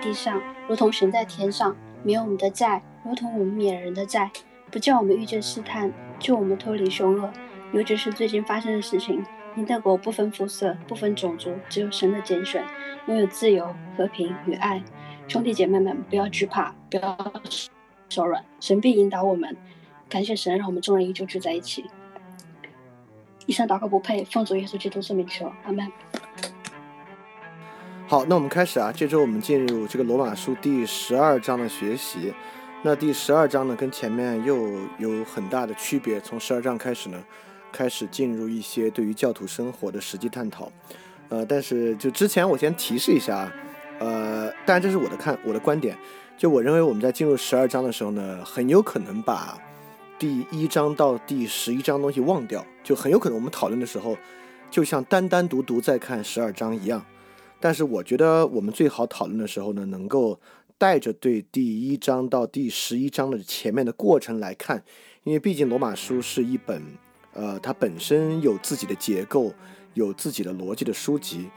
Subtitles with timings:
[0.00, 1.76] 地上，如同神在天上。
[2.02, 4.30] 免我们的债，如同我们免人的债。
[4.70, 7.30] 不叫我们遇见试探，救我们脱离凶恶。
[7.72, 9.22] 尤其是最近发生的事情，
[9.54, 12.64] 你的国不分肤色，不分种族，只有神的拣选，
[13.06, 14.82] 拥有自由、和平与爱。
[15.28, 17.32] 兄弟姐妹们，不要惧怕，不要
[18.08, 19.54] 手软，神必引导我们。
[20.08, 21.84] 感谢神，让我们众人依旧聚在一起。
[23.44, 25.92] 以上祷告不配，奉主耶稣基督圣名求，阿门。
[28.10, 32.34] 好，那我们开始啊，这周我们进入这个罗马书第十二章的学习。
[32.82, 36.20] 那第十二章呢，跟前面又有很大的区别。
[36.20, 37.22] 从十二章开始呢，
[37.70, 40.72] 开始进入一些对于教徒生活的实际探讨。
[41.28, 43.52] 呃，但是就之前我先提示一下啊，
[44.00, 45.96] 呃，当然这是我的看我的观点，
[46.36, 49.56] 就我认为我们在进入十二章的时候呢，很有可能把。
[50.18, 54.16] 第一章到第十一章东西忘掉，就很有可能我们讨论的时候，
[54.68, 57.06] 就像单单独独在看十二章一样。
[57.60, 60.40] 但是我觉得我们最好讨论的时候呢，能够
[60.78, 64.82] 带着对第一章到第十一章的前面的过程来看，
[65.24, 66.82] 因为毕竟罗马书是一本，
[67.34, 69.52] 呃，它本身有自己的结构、
[69.94, 71.48] 有自己的逻辑的书籍，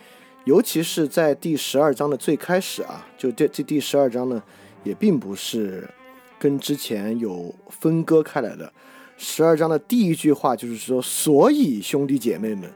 [0.44, 4.44] 尤其是在第十二章的最开始啊，就这这第十二章呢，
[4.84, 5.90] 也并不是。
[6.40, 8.74] 跟之前有分割开来的
[9.16, 12.70] 十二章的第一句话就是说，所以兄弟姐妹们，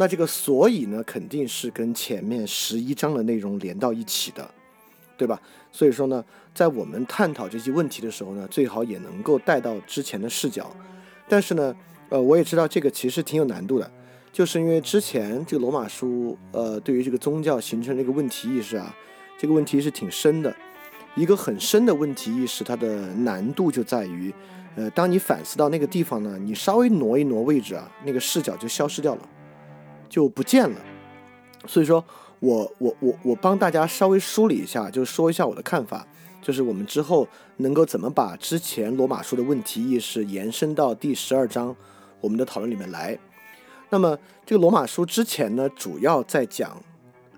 [0.00, 4.50] 那这个所以呢，肯定是跟前面十一章的内容连到一起的，
[5.18, 5.38] 对吧？
[5.70, 6.24] 所以说呢，
[6.54, 10.74] 在我们探讨这些问题的时候呢，最好也能够带到之前的视角。
[11.28, 11.76] 但是呢，
[12.08, 13.92] 呃，我也知道这个其实挺有难度的，
[14.32, 18.96] 就是因为之前这个罗马书，呃，对于这个宗教形成这个问题意识啊，
[19.36, 20.56] 这个问题是挺深的。
[21.14, 24.32] 一个很深的问题意识，它的难度就在于，
[24.76, 29.28] 呃，当你反思到那个地方呢，你稍微挪一挪位置啊，那个视角就消失掉了，
[30.10, 30.76] 就不见了。
[31.66, 32.04] 所以说，
[32.40, 36.06] 我我我我帮大家稍微梳理一下，就说一下我的看法，
[36.42, 37.26] 就是我们之后
[37.56, 41.74] 能够怎么把之前罗马书的问题意识延伸到第十二章
[42.20, 43.18] 我们的讨论里面来。
[43.88, 46.76] 那么这个罗马书之前呢，主要在讲。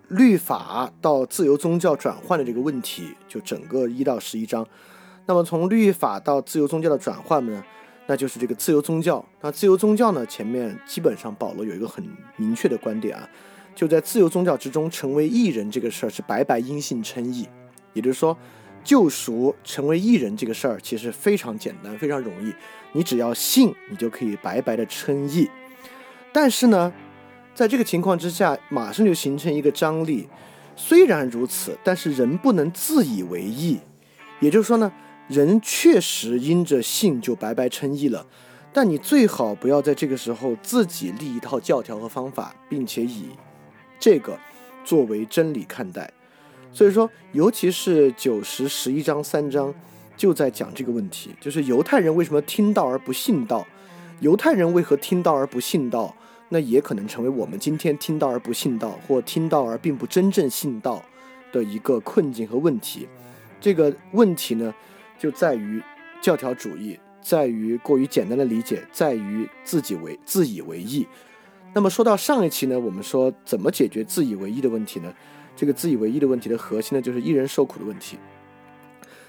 [0.09, 4.67] 律法到自由宗教转换的这个问题，就整个一到十一章。
[5.25, 7.65] 那么从律法到自由宗教的转换呢，
[8.07, 9.25] 那就是这个自由宗教。
[9.41, 12.05] 那自由宗教呢，前面基本上保罗有一个很
[12.37, 13.29] 明确的观点啊，
[13.75, 17.49] 就在自由宗教之中，成为艺人这个事儿是白白因信称义，
[17.93, 18.37] 也就是说，
[18.85, 22.53] 救赎成为艺人这个事儿其实非常简单，非常容易，
[22.93, 25.49] 你只要信，你就可以白白的称义。
[26.33, 26.93] 但是呢？
[27.55, 30.27] 在这个情况之下，马上就形成一个张力。
[30.75, 33.79] 虽然如此，但是人不能自以为意。
[34.41, 34.91] 也就是说呢，
[35.33, 38.27] 人确实因着信就白白称义了。
[38.73, 43.27] 但你最好不要在这个时候自己立一套教条和方法，并且以
[43.99, 44.39] 这个
[44.85, 46.11] 作为真理看待。
[46.73, 49.75] 所以说，尤其是九十十一章三章
[50.17, 53.67] 就在讲这个问题：就是犹太人为什么听到而不信道？
[54.21, 56.15] 犹太人为何听到而不信道？
[56.49, 61.03] 那也可能成为我们今天听到而不信道，或听到而并不真正信道
[61.51, 63.09] 的一个困境和问题。
[63.61, 64.75] 这个问题呢，
[65.23, 65.81] 就在于
[66.21, 71.07] 教条主义，在于过于简单的理解，在于自己为自以为意。
[71.73, 75.15] 那么说到上一期呢，我们说怎么解决自以为意的问题呢？
[75.55, 78.19] 这个自以为意的问题的核心呢，就是一人受苦的问题。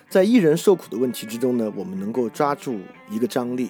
[0.10, 2.80] 在一人受苦的问题之中呢，我们能够抓住
[3.12, 3.66] 一个张力，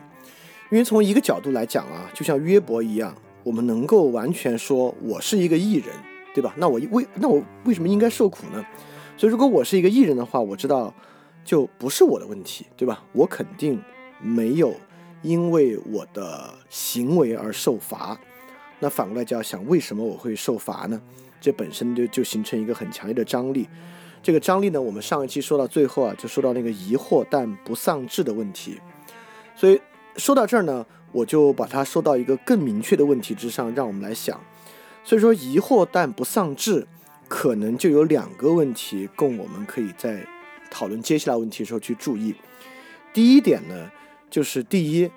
[0.71, 3.13] 因为从一个角度来讲啊，就像约伯一样。
[3.43, 5.87] 我们能够完全说我是一个艺人，
[6.33, 6.53] 对吧？
[6.55, 8.65] 那我为那我为什么应该受苦呢？
[9.17, 10.93] 所以如果我是一个艺人的话，我知道
[11.43, 13.03] 就不是我的问题，对吧？
[13.11, 13.81] 我肯定
[14.21, 14.73] 没有
[15.21, 18.19] 因为我的行为而受罚。
[18.79, 21.01] 那反过来就要想，为什么我会受罚呢？
[21.39, 23.67] 这本身就就形成一个很强烈的张力。
[24.21, 28.79] 这个张力呢，我们上一期说到最后啊，就说到那个疑惑但不丧志的问题。
[29.55, 29.79] 所以
[30.15, 34.39] 说到这儿呢，我就把它说到一个更明确的问题之上，让我们来想。
[35.03, 36.87] 所以说，疑惑但不丧志，
[37.27, 40.25] 可能就有两个问题供我们可以在
[40.73, 42.33] 讨论接下来问题的时候去注意。
[43.13, 43.91] 第一点呢，
[44.27, 45.11] 就是第一，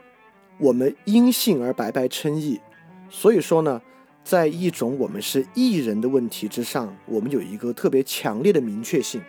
[0.58, 2.60] 我们因信而白白称义，
[3.08, 3.80] 所以说呢，
[4.22, 9.22] 在一种我们是义人的问题之上，我们有一个特别强烈的明确性，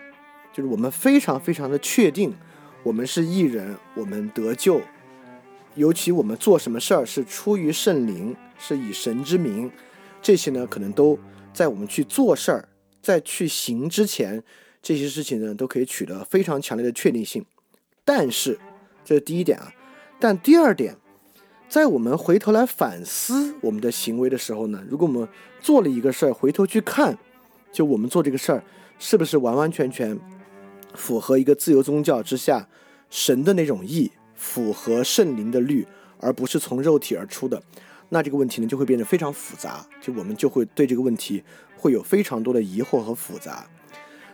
[0.52, 2.34] 就是我们非常非常的确定，
[2.84, 4.82] 我们是义人，我们得救，
[5.76, 9.72] 尤其我们做什么事儿是出于圣灵，是以神之名，
[10.22, 11.18] 这些呢，可能都
[11.54, 12.68] 在我们去做事儿，
[13.02, 14.44] 在去行之前，
[14.88, 17.46] 这些事情呢，都可以取得非常强烈的确定性。
[18.06, 18.58] 但是，
[19.04, 19.74] 这是第一点啊。
[20.18, 20.96] 但第二点，
[21.68, 25.28] 在我们回头来反思我们的行为的时候呢，如果我们
[25.60, 27.18] 做了一个事儿，回头去看，
[27.70, 28.64] 就我们做这个事儿
[28.98, 30.18] 是不是完完全全
[30.94, 32.70] 符合一个自由宗教之下
[33.10, 35.86] 神的那种意，符合圣灵的律，
[36.22, 37.62] 而不是从肉体而出的，
[38.08, 41.44] 那这个问题呢就会变得非常复杂，就我们就会对这个问题
[41.76, 43.68] 会有非常多的疑惑和复杂。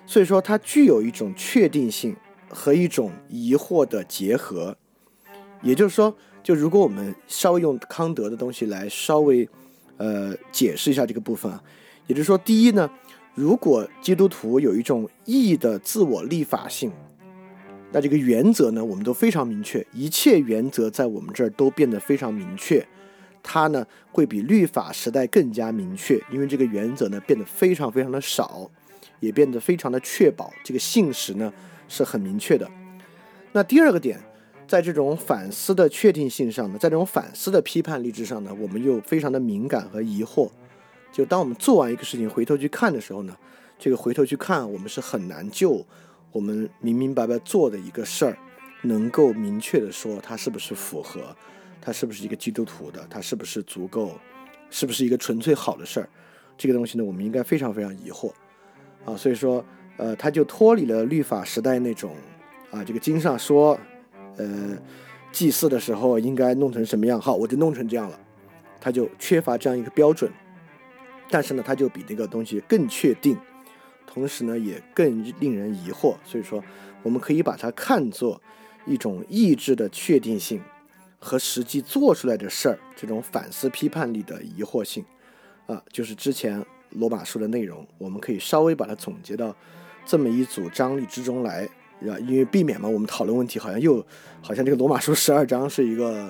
[0.05, 2.15] 所以说，它具有一种确定性。
[2.55, 4.77] 和一种疑惑的结合，
[5.63, 9.49] 也就是说，就如果我们稍微用康德的东西来稍微，
[9.97, 11.63] 呃，解释一下这个部分啊，
[12.05, 12.87] 也就是说，第一呢，
[13.33, 16.91] 如果基督徒有一种意义的自我立法性，
[17.91, 22.85] 那这个原则呢，我们都非常明确，一切原则在我们这儿都变得非常明确，
[23.41, 28.69] 它呢会比律法时代更加明确，因为这个原则呢变得非常非常的少，
[29.23, 31.51] 也变得非常的确保这个信实呢。
[31.89, 32.67] 是很明确的。
[33.51, 34.19] 那第二个点，
[34.67, 40.49] 在这种反思的确定性上呢，在这种反思的批判力之上呢，我们又非常的敏感和疑惑。
[41.11, 43.37] 就当我们做完一个事情回头去看的时候呢，
[43.77, 45.85] 这个回头去看，我们是很难就
[46.31, 48.35] 我们明明白白做的一个事儿，
[48.81, 51.35] 能够明确的说它是不是符合，
[51.79, 54.17] 它是不是一个基督徒的，它是不是足够，
[54.71, 56.09] 是不是一个纯粹好的事儿。
[56.57, 58.31] 这个东西呢，我们应该非常非常疑惑
[59.05, 59.15] 啊。
[59.15, 59.63] 所以说。
[59.95, 62.15] 呃，他就脱离了律法时代那种，
[62.71, 63.79] 啊，这个经上说，
[64.37, 64.75] 呃，
[65.31, 68.19] 祭祀的时候应该弄成什么样，好，我就弄成这样了，
[68.81, 70.31] 他就缺乏这样一个标准，
[71.29, 73.37] 但是呢，他就比那个东西更确定，
[74.07, 76.61] 同时呢，也更令人疑惑，所以说，
[77.03, 78.41] 我们可以把它看作
[78.87, 80.59] 一种意志的确定性
[81.19, 85.05] 和实际做出来的事儿这种反思批判力的疑惑性，
[85.67, 86.65] 啊，就是之前
[86.95, 89.55] 罗马书的内容，我们可以稍微把它总结到。
[90.05, 91.63] 这么一组张力之中来，
[92.01, 94.05] 啊，因为避免嘛，我们讨论问题好像又
[94.41, 96.29] 好像这个罗马书十二章是一个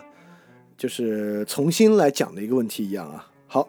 [0.78, 3.28] 就是重新来讲的一个问题一样啊。
[3.48, 3.68] 好，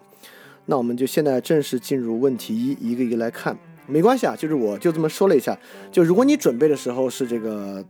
[0.66, 3.56] 那我们就现在正式进入问题一，一个一个来看，
[3.86, 5.58] 没关系啊，就是我就这么说了一下，
[5.90, 7.82] 就如果你准备的时候是这个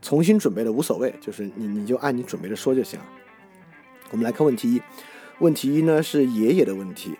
[0.00, 3.00] 重新准备的无所谓，就是你你就按你准备的说就行。
[4.12, 4.82] 我们来看问题一，
[5.40, 7.16] 问题一呢是爷爷的问题。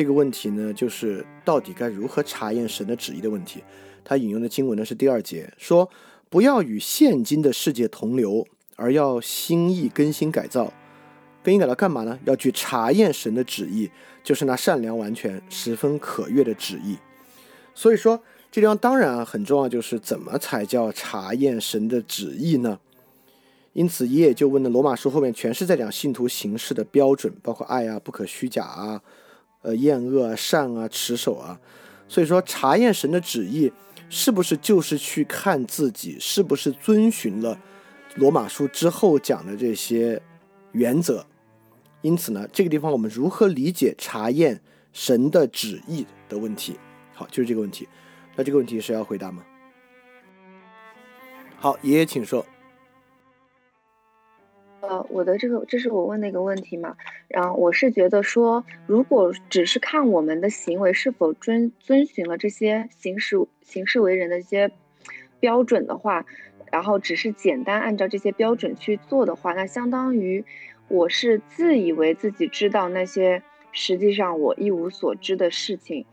[0.00, 3.62] 这个问题呢，就是到底该如何查验神的旨意的问题。
[4.02, 5.90] 他引用的经文呢是第二节，说
[6.30, 10.72] 不要与现今的世界同流，而要心意更新改造。
[11.44, 12.18] 更新改造干嘛呢？
[12.24, 13.90] 要去查验神的旨意，
[14.24, 16.96] 就是那善良、完全、十分可悦的旨意。
[17.74, 22.80] 所以说，这地方当然啊很重要，就是怎么才叫查验神的旨意呢？
[23.74, 29.02] 因此，爷爷就问的罗马书后面全是在讲信徒行事的标准，包括爱啊、不可虚假啊。
[29.62, 31.60] 呃，厌恶啊善啊，持守啊，
[32.08, 33.70] 所以说查验神的旨意，
[34.08, 37.58] 是不是就是去看自己是不是遵循了
[38.16, 40.20] 罗马书之后讲的这些
[40.72, 41.26] 原则？
[42.02, 44.60] 因此呢，这个地方我们如何理解查验
[44.92, 46.78] 神的旨意的问题？
[47.12, 47.86] 好，就是这个问题。
[48.36, 49.44] 那这个问题谁要回答吗？
[51.58, 52.46] 好，爷爷请说。
[54.82, 56.96] 呃，我的这个，这是我问的一个问题嘛？
[57.28, 64.70] 然后我是觉得说，如果只是看我们的行为是否遵遵循了这些行事行事为人的一些
[65.38, 66.24] 标准的话，
[66.72, 70.46] 然后只是简单按照这些标准去做的话，那相当于
[70.88, 76.06] 我是自以为自己知道那些实际上我一无所知的事情，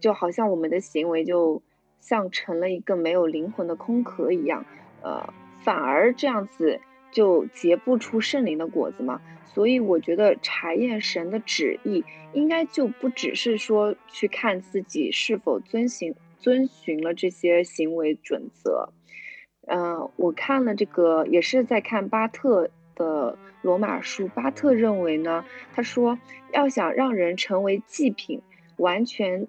[0.00, 1.62] 就好像我们的行为就
[2.00, 4.66] 像成了一个没有灵魂的空壳一样，
[5.00, 6.78] 呃，反而这样子。
[7.12, 9.20] 就结不出圣灵的果子嘛，
[9.54, 18.88] 所以我觉得查验神的旨意，应该就不只是说去看自己是否遵循遵循了这些行为准则。
[19.68, 24.26] 嗯，我看了这个，也是在看巴特的罗马书。
[24.28, 26.18] 巴特认为呢，他说
[26.52, 28.42] 要想让人成为祭品，
[28.78, 29.46] 完全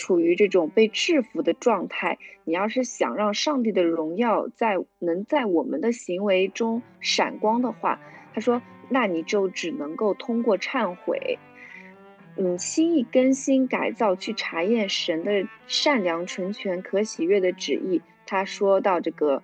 [0.00, 2.16] 处于这种被制服的状态。
[2.44, 8.00] 你要是想让上帝的荣耀在能在我们的行为中闪光的话，
[8.32, 11.38] 他说，那你就只能够通过忏悔，
[12.36, 18.00] 嗯，心意更新改造，去查验神的善良、纯全、可喜悦的旨意。
[18.24, 19.42] 他说到这个，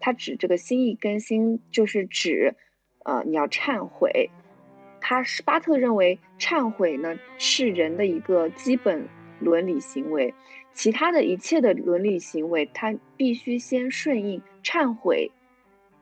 [0.00, 2.56] 他指这个心意更新，就是指，
[3.04, 4.30] 呃，你要忏悔。
[5.00, 9.06] 他是巴特认为，忏悔呢是人的一个基本
[9.40, 10.34] 伦理行为，
[10.72, 15.30] 其他的一切的伦理行为，它必须先顺应忏悔。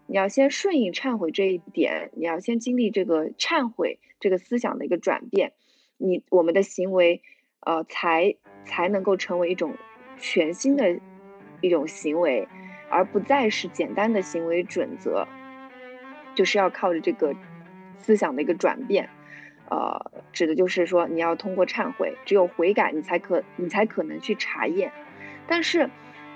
[0.07, 5.53] 你要先顺应忏悔这一点，你要先经历这个忏悔这个思想的一个转变，
[5.97, 7.23] 你我们的行为，
[7.61, 9.75] 呃，才才能够成为一种
[10.19, 10.99] 全新的
[11.61, 12.47] 一种行为，
[12.91, 15.27] 而不再是简单的行为准则，
[16.35, 17.35] 就是要靠着这个。
[17.97, 19.09] 思想的一个转变，
[19.71, 24.93] 呃，指的就是说你要通过忏悔，只有悔改，你才可你才可能去查验。
[25.47, 25.89] 但是，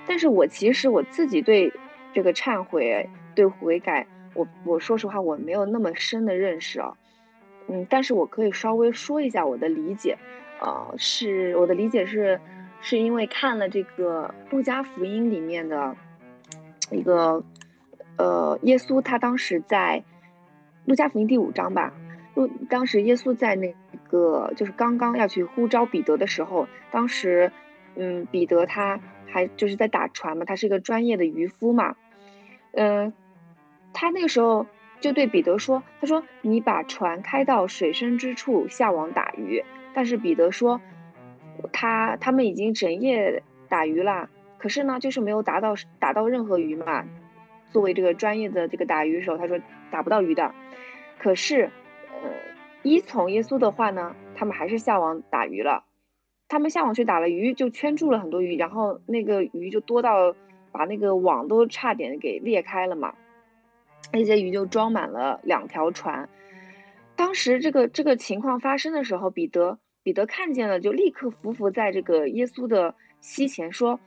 [0.07, 1.71] 但是我其实我自己对
[2.13, 6.93] 这个忏悔、对悔改，我我说实话我没有那么深的认识啊。
[7.67, 10.17] 嗯，但是我可以稍微说一下我的理解，
[10.59, 12.39] 呃，是我的理解是，
[12.81, 15.95] 是因为看了这个《路加福音》里面的
[16.91, 17.43] 一个，
[18.17, 20.03] 呃，耶稣他当时在。
[20.85, 21.93] 路加福音第五章吧，
[22.47, 23.73] 当时耶稣在那
[24.07, 27.51] 个就是刚刚要去呼召彼得的时候，当时，
[27.95, 31.95] 嗯，彼得他还就是在打船嘛，他是一个专业的渔夫嘛，
[32.71, 33.13] 嗯，
[33.93, 34.67] 他那个时候
[34.99, 40.81] 就对彼得说，他说你把船开到水深之处下网打鱼，但是彼得说，
[41.71, 47.05] 他他们已经整夜打鱼了，可是呢就是没有打到打到任何鱼嘛，
[47.71, 49.59] 作为这个专业的这个打鱼手，他说
[49.91, 50.53] 打不到鱼的。
[51.17, 51.69] 可是，
[52.11, 52.31] 呃，
[52.83, 55.85] 依从耶稣的话呢，他们还是下网打鱼了。
[56.47, 60.35] 他们下网去打了鱼，就圈住了很多鱼，然后那个鱼就多到
[60.71, 63.13] 把那个网都差点给裂开了嘛。
[64.11, 66.27] 那些鱼就装满了两条船。
[67.15, 73.99] 当时这个这个情况发生的时候，彼得彼得看见了，就立刻伏伏在这个耶稣的膝前说：“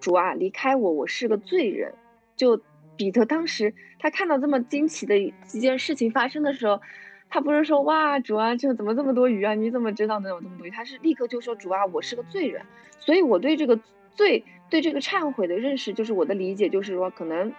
[0.00, 1.94] 主啊，离开我，我是个罪人。”
[2.36, 2.60] 就。
[2.98, 6.80] 彼得当时他看到这么惊奇的一件事情发生的时候，
[7.30, 9.54] 他不是说哇主啊，这怎么这么多鱼啊？
[9.54, 10.70] 你怎么知道能有这么多鱼？
[10.70, 12.62] 他是立刻就说主啊，我是个罪人，
[13.00, 13.78] 所以我对这个
[14.14, 17.52] 罪对这个忏悔的认识，就是我的理解就是说，可能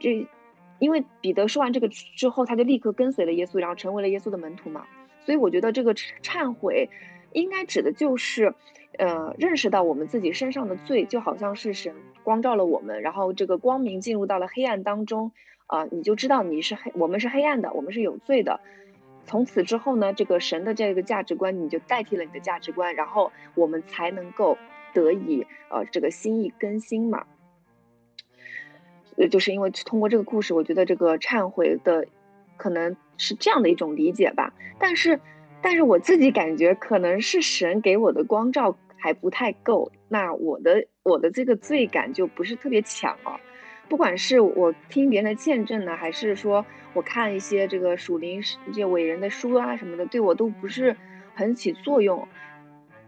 [0.00, 0.26] 这
[0.78, 4.86] 因为彼得说完这个之后，他就立刻跟随了耶稣，然后成为了耶稣的门徒嘛。
[5.24, 6.88] 所以我觉得这个忏悔
[7.32, 8.54] 应该指的就是。
[8.98, 15.30] 呃，认识到我们自己身上的罪，就好像是神光照了我们，然后这个光明进入到了黑暗当中，
[15.66, 18.58] 啊，你就知道你是黑，我们是黑暗的，我们是有罪的。
[19.28, 24.58] 从此之后呢，这个神的这个价值观，你就代替了你的价值观，然后我们才能够
[24.92, 27.26] 得以呃这个心意更新嘛。
[29.16, 32.06] 呃，就是因为通过这个故事，我觉得这个忏悔的
[32.56, 35.20] 可能是这样的一种理解吧，但是。
[35.60, 43.40] 但是我自己感觉可能是神给我的光照还不太够，那我的我的这个罪感就不是特别强了。
[43.88, 50.96] 不管是我听别人的见证呢，还是说我看一些这个属灵这些伟人的书啊什么的，对我都不是
[51.34, 52.28] 很起作用。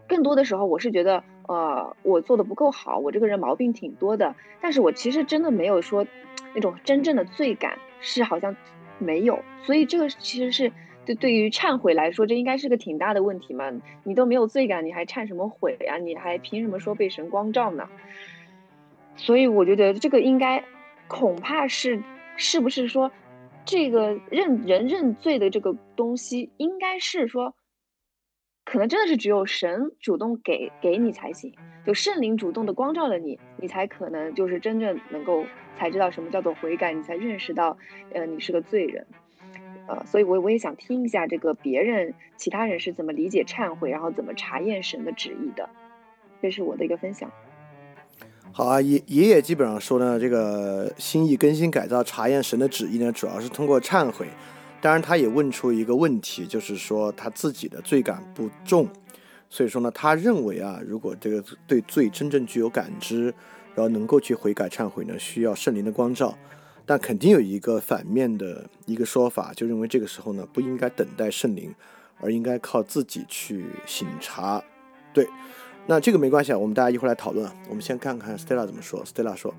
[0.08, 4.34] 更多的时候，我是觉得，呃，我做的不够好，我这个人毛病挺多的。
[4.60, 6.06] 但是我其实真的没有说
[6.54, 8.56] 那种真正的罪感，是好像
[8.98, 9.38] 没有。
[9.62, 10.72] 所以这个其实是。
[11.06, 13.72] 对对于忏悔来说，这应该是个挺大的问题嘛？
[14.04, 15.96] 你都没有罪感，你还忏什么悔呀？
[15.96, 17.88] 你还凭什么说被神光照呢？
[19.20, 20.64] 所以我觉得这个应该，
[21.06, 22.02] 恐怕是
[22.36, 23.12] 是不是说，
[23.66, 27.54] 这个认人认罪的这个东西，应该是说，
[28.64, 35.44] 可能真的是只有神主动给给你才行，就圣灵主动的光照了你，你才可能就是真正能够
[35.76, 37.76] 才知道什么叫做悔改，你才认识到，
[38.14, 39.06] 呃，你是个罪人。
[39.86, 45.68] 呃，所以，我我也想听一下这个别人其他人是怎么理解忏悔，然后怎么查验神的旨意的，
[46.40, 47.30] 这是我的一个分享。
[48.52, 54.26] 好啊，爷爷爷基本上说呢，这个心意更新改造查验神的旨意呢，主要是通过忏悔。
[54.80, 58.88] 当然，他也问出一个问题，就是说他自己的罪感不重，
[59.48, 63.26] 所以说呢，他认为啊，如果这个对罪真正具有感知，
[63.74, 66.36] 然后能够去悔改忏悔呢，需要圣灵的光照。
[66.84, 71.72] 但肯定有一个反面的一个说法，就认为这个时候呢不应该等待圣灵，
[72.20, 74.60] 而应该靠自己去醒察。
[75.12, 75.26] 对，
[75.90, 77.50] 那这个没关系啊，我们大家一会儿来讨论。
[77.68, 79.04] 我们先看看 Stella 怎么说。
[79.04, 79.52] Stella 说：“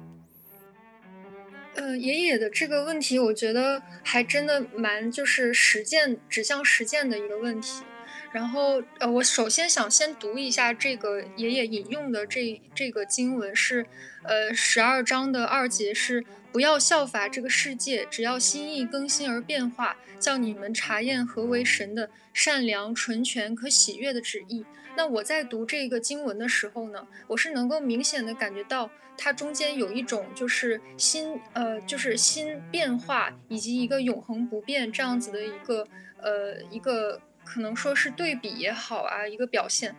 [1.75, 7.83] 呃，爷爷的这个问题，我觉得还真的蛮就是实践指向实践的一个问题。
[8.31, 13.85] 然后呃，我首先想先读一下这个爷爷引用的这这个经文是，
[14.23, 16.23] 呃，十二章的二节是
[16.53, 24.65] 不要效法这个世界，只要心意更新而变化，叫你们查验何为神的善良、纯全、可喜悦的旨意。
[24.95, 35.87] 那我在读这个经文的时候呢，我是能够明显的感觉到它中间有一种就是心呃就是心变化以及一个永恒不变这样子的一个
[36.21, 39.95] 呃一个可能说是对比也好啊一个表现，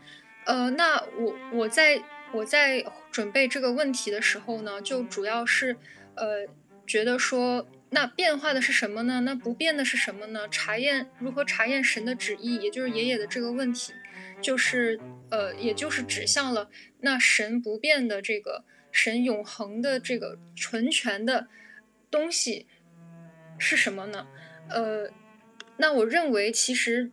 [0.46, 5.76] 呃那我我在我在准备这个问题的时候呢，就主要是
[6.14, 6.46] 呃
[6.87, 9.20] 觉得说那变化的是什么呢？
[9.20, 10.49] 那不变的是什么呢？
[10.49, 13.92] 查验如何查验神的旨意，也就是爷爷的这个问题。
[14.42, 16.68] 就是，呃，也就是指向了
[17.00, 21.46] 那神不变的这个神永恒的这个纯全的
[22.11, 22.66] 东西
[23.56, 24.26] 是什么呢？
[24.68, 25.08] 呃，
[25.76, 27.11] 那我认为其实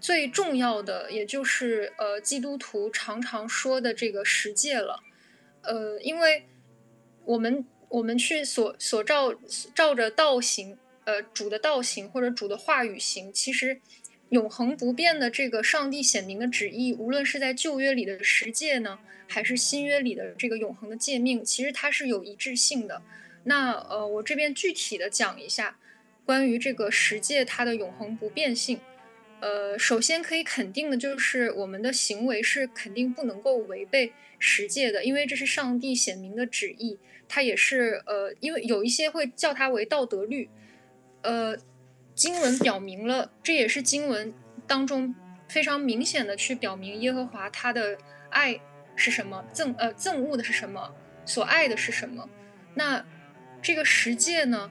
[0.00, 5.02] 最重要的，也就是呃，基督徒常常说的这个十诫了。
[5.62, 6.46] 呃，因为
[7.24, 9.34] 我们我们去所所照
[9.74, 13.80] 照着道行，呃，主的道行或者主的话语行，其实。
[14.30, 23.00] 永恒不变的这个上帝显明的旨意，无论是在旧约里的十诫呢，还是新约里的这个永恒的诫命，其实它是有一致性的。
[23.44, 25.76] 那呃，我这边具体的讲一下
[26.24, 28.80] 关于这个十诫它的永恒不变性。
[29.40, 40.48] 呃，首先可以肯定的就是我们的行为是肯定不能够违背十诫的，因为这是上帝显明的旨意，它也是呃，因为有一些会叫它为道德律，
[41.22, 41.56] 呃。
[42.14, 44.32] 经文表明了，这也是经文
[44.66, 45.14] 当中
[45.48, 47.98] 非常明显的去表明耶和华他的
[48.30, 48.60] 爱
[48.94, 50.94] 是什么，憎呃憎恶的是什么，
[51.26, 52.28] 所爱的是什么。
[52.74, 53.04] 那
[53.60, 54.70] 这个十诫呢，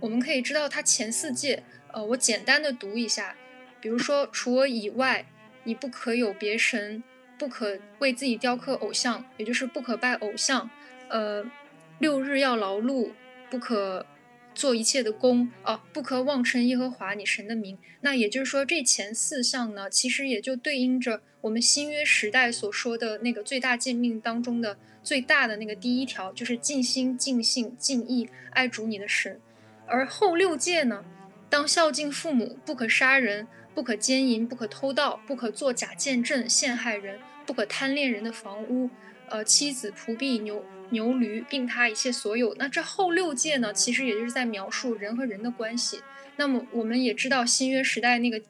[0.00, 3.34] 我们可以知道它前四诫，呃，我简单的读一下，
[3.80, 5.26] 比如说，除我以外，
[5.64, 7.02] 你不可有别神，
[7.38, 10.70] 不可为自己雕刻偶像，也就是不可拜偶像，
[11.08, 11.44] 呃，
[11.98, 13.10] 六日要劳碌，
[13.50, 14.06] 不可。
[14.54, 17.76] 做一切的功啊，不可妄称耶和华你神的名。
[18.00, 29.40] 那也就是说，这前四项呢，其实也就对应着我们新约时代所说的那个最大诫命当中的最大的那个第一条，就是尽心、尽性、尽意爱主你的神。
[29.86, 31.04] 而后六诫呢，
[31.50, 38.88] 当孝敬父母，不可杀人，不可奸淫，不可偷盗，不可作假见证陷害人，不可贪恋人的房屋，
[39.28, 40.64] 呃，妻子、仆婢、牛。
[40.90, 43.72] 牛驴并他一切所有，那这后六界呢？
[43.72, 46.00] 其实也就是在描述人和人的关系。
[46.36, 48.40] 那么我们也知道新约时代那个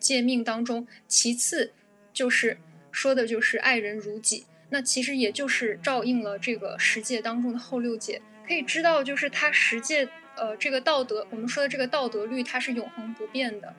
[0.00, 1.72] 诫命当中，其次
[2.12, 2.58] 就是
[2.90, 4.44] 说的就是爱人如己。
[4.70, 8.20] 那其实也就是照应了这个十诫当中的后六诫。
[8.46, 13.72] 可以知道，就是它十诫呃这个道德，我们说的这个道德律，它是永恒不变的。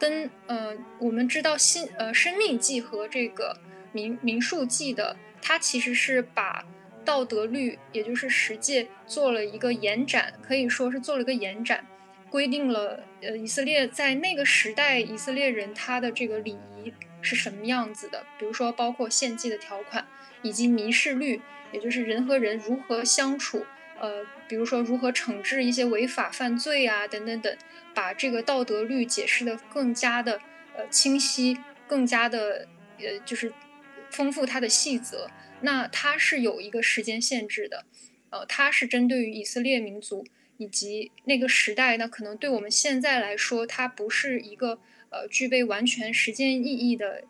[0.00, 3.56] 跟呃我们知道新呃生命记和这个
[3.92, 6.64] 民民数记的，它其实是把。
[7.04, 11.84] 道德律，也就是十诫，做了一个延展，可以说是做了一个延展，
[12.30, 20.06] 规定了呃以色列在那个时代以色列人他的这个礼仪是什么样子的，比如说包括献祭的条款，
[20.42, 23.66] 以及民事律，也就是人和人如何相处，
[23.98, 27.56] 呃，比如说如何惩治一些违法犯罪啊，等等等，
[27.92, 30.40] 把这个道德律解释的更加的
[30.76, 32.68] 呃清晰，更加的
[33.00, 33.52] 呃就是
[34.12, 35.28] 丰富它的细则。
[35.64, 37.84] 那它是有一个时间限制的，
[38.30, 47.22] 呃，它是针对于以色列民族以及那个时代，那可能对我们现在来说，它不是一个呃具备完全时间意义的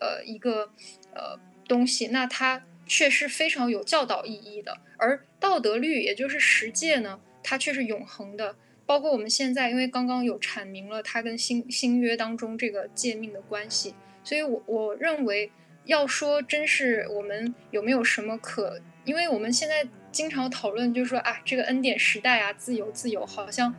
[0.00, 0.72] 呃一个
[1.14, 4.76] 呃东西，那它却是非常有教导意义的。
[4.96, 8.56] 而道德律，也就是十诫呢，它却是永恒的。
[8.84, 13.94] 包括我们现在，因为刚刚有阐明了它跟新新约当中这个诫命的关系，
[14.24, 15.52] 所以我我认为。
[15.86, 18.80] 要说真是我们有没有什么可？
[19.04, 23.74] 因为我们现在经常讨论，就是说啊，这个恩典时代啊，自由自由，好像，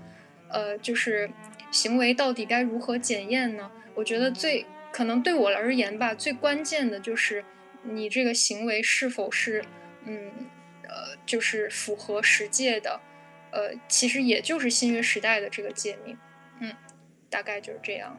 [0.50, 1.30] 呃，就是
[1.70, 3.70] 行为到底该如何检验呢？
[3.93, 7.43] 我觉得最可能对我而言吧，最关键的就是
[7.84, 9.63] 你这个行为是否是，
[10.06, 10.32] 嗯，
[10.84, 13.02] 呃，就是符合十诫的，
[13.52, 16.17] 呃，其实也就是新约时代的这个诫命，
[16.62, 16.74] 嗯，
[17.30, 18.17] 大概就是这样。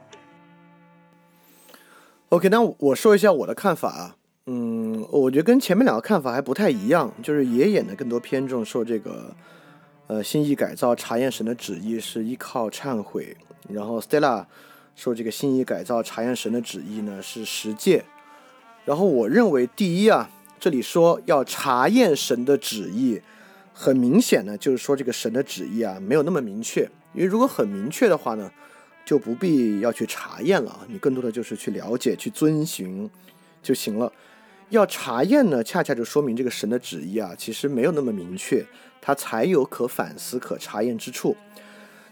[2.29, 4.15] OK，那我说一下我的看法啊，
[4.45, 9.35] 嗯，我觉得跟前面两个看法还不太一样，就是爷爷呢更多偏重说这个，
[10.05, 13.35] 呃，心意改造查验神的旨意是依靠忏悔，
[13.67, 14.45] 然后 Stella
[14.95, 18.05] 说这个心意改造查验神的旨意呢是实践，
[18.85, 23.19] 然后我认为第一啊，这里说要查验神的旨意，
[23.73, 28.51] 很明显呢就是说这个神的旨意啊没有那么明确，因为如果很明确的话呢。
[29.09, 33.09] 就不必要去查验了啊，你更多的就是去了解、去遵循
[33.63, 34.13] 就行了。
[34.69, 38.63] 要查验呢，恰恰就说明这个神的旨意啊，其实没有那么明确，
[39.01, 41.35] 它才有可反思、可查验之处。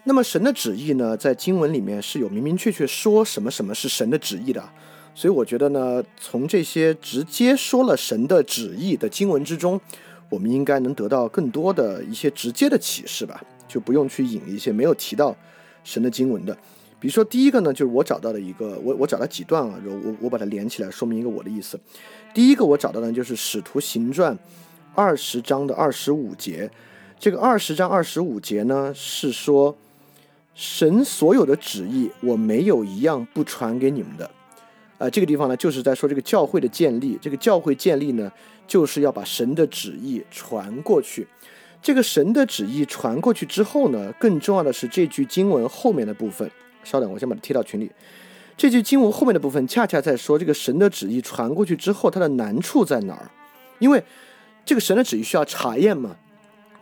[0.06, 4.68] 那么神的旨意呢，在经文里面是有明明确确说什么什么是神的旨意的。
[5.14, 9.80] 所以我觉得呢，从这些直接说了神的旨意的经文之中，
[10.32, 15.38] 我们应该能得到更多的一些直接的启示吧，就不用去引一些没有提到
[15.84, 16.58] 神的经文的。
[17.00, 21.80] 比如说第一个呢，就是我找到的一个，我我找了几段啊，我我把它连起来，说明一个我的意思。
[22.34, 24.34] 第一个我找到的就是《使徒行传》
[24.96, 26.70] 二十章的二十五节，
[27.20, 29.78] 这个二十章二十五节呢是说，
[30.56, 34.32] 神所有的旨意，我没有一样不传给你们的。
[34.98, 37.20] 啊，这个地方呢，就是在说这个教会的建立。
[37.22, 38.32] 这个教会建立呢，
[38.66, 41.28] 就是要把神的旨意传过去。
[41.80, 46.50] 这个神的旨意传过去之后呢，更重要的是这句经文后面的部分。
[46.90, 47.92] 稍等，我先把它贴到群里。
[48.56, 53.30] 这句经文后面的部分，恰恰在说这个神的旨意传过去之后，它的难处在哪儿？
[53.80, 54.02] 因为
[54.66, 56.16] 这个神的旨意需要查验嘛，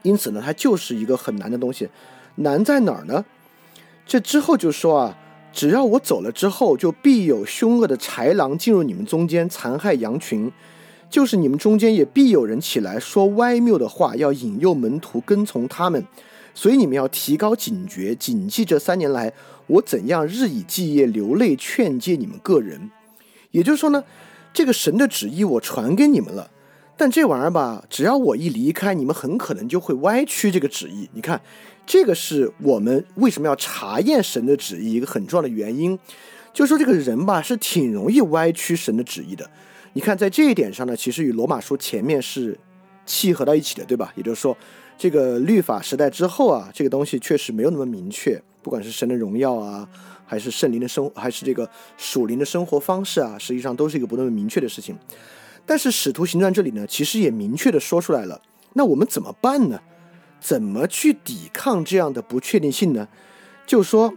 [0.04, 1.90] 因此呢，它就是一个很难的东西。
[2.36, 3.26] 难在哪儿呢？
[4.06, 5.18] 这之后就说啊。
[5.56, 10.52] 只要我走了之后，就必有凶恶的豺狼进入你们中间，残害羊群；
[11.10, 16.06] 就是你们中间也必有人起来说歪谬的话，要引诱门徒跟从他们。
[16.54, 19.32] 所以你们要提高警觉，谨记这三年来
[19.68, 22.92] 我怎样日以继夜流泪劝诫你们个人。
[23.52, 24.04] 也就是说呢，
[24.54, 26.52] 这个神的旨意我传给你们了，
[26.98, 31.10] 但这玩意儿吧，只要我一离开，你们很可能就会歪曲这个旨意。
[31.14, 31.42] 你看。
[31.88, 35.96] 这个是我们为什么要查验神的旨意一个很重要的原因，
[36.52, 39.48] 就是说这个人吧是挺容易歪曲神的旨意的。
[39.94, 42.58] 你看在这一点上呢，其实与罗马书前面是
[43.06, 44.12] 契合到一起的，对吧？
[44.16, 44.58] 也就是说，
[44.98, 49.88] 这个律法时代之后啊，这个东西确实没有那么明确，不管是神的荣耀啊，
[50.26, 54.98] 还是圣灵的生，还是这个属灵的生活方式啊，实际上都是一个不那么明确的事情。
[55.68, 58.42] 但是使徒行传这里呢，其实也明确的说出来了，
[58.74, 59.80] 那我们怎么办呢？
[60.40, 63.08] 怎么去抵抗这样的不确定性呢？
[63.68, 64.12] 就说，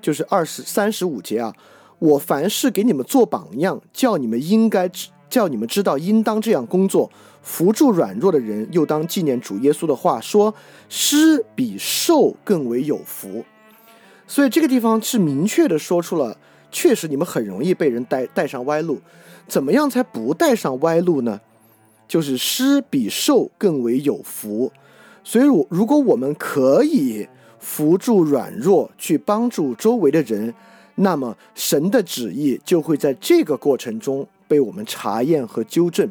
[0.00, 1.54] 就是二十三十五节啊，
[1.98, 7.10] 我凡事给你们做榜样，叫你们应该知，叫你们知道应当这样工作，
[7.42, 10.54] 扶助软弱的人，又当纪念主耶稣的话，说
[10.88, 13.44] 施比受更为有福。
[14.30, 16.38] 所以这个地方是明确的说出了，
[16.70, 19.00] 确实你们很容易被人带带上歪路。
[19.48, 21.40] 怎么样才不带上歪路呢？
[22.06, 24.70] 就是施比受更为有福。
[25.24, 27.26] 所以，我如果我们可以
[27.58, 30.54] 扶助软弱，去帮助周围的人，
[30.94, 36.08] 那么神的旨意就会在这个过程中被我们查验和纠正。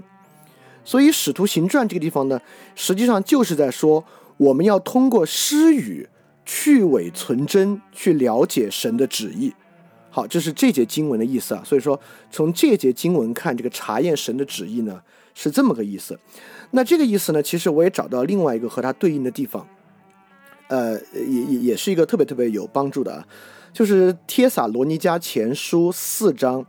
[0.84, 2.42] 所以，《使徒行传》这个地方呢，
[2.76, 4.04] 实际上就是在说，
[4.36, 6.06] 我们要通过施与
[6.52, 9.54] 去伪存真，去了解神的旨意。
[10.10, 11.62] 好，这是这节经文的意思啊。
[11.64, 12.00] 所以说，
[12.32, 15.00] 从这节经文看，这个查验神的旨意呢，
[15.36, 16.20] 是这么个意思。
[16.72, 17.44] 那这个意思呢？
[17.44, 19.68] 其实我也找到另外一个和它对应的地方，
[20.70, 23.28] 呃，也也也是一个特别特别有帮助的啊，
[23.72, 26.64] 就是《帖撒罗尼迦前书》四章，《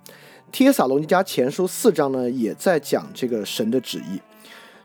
[0.52, 4.20] 帖撒罗尼迦前书》四章呢，也在讲这个神的旨意。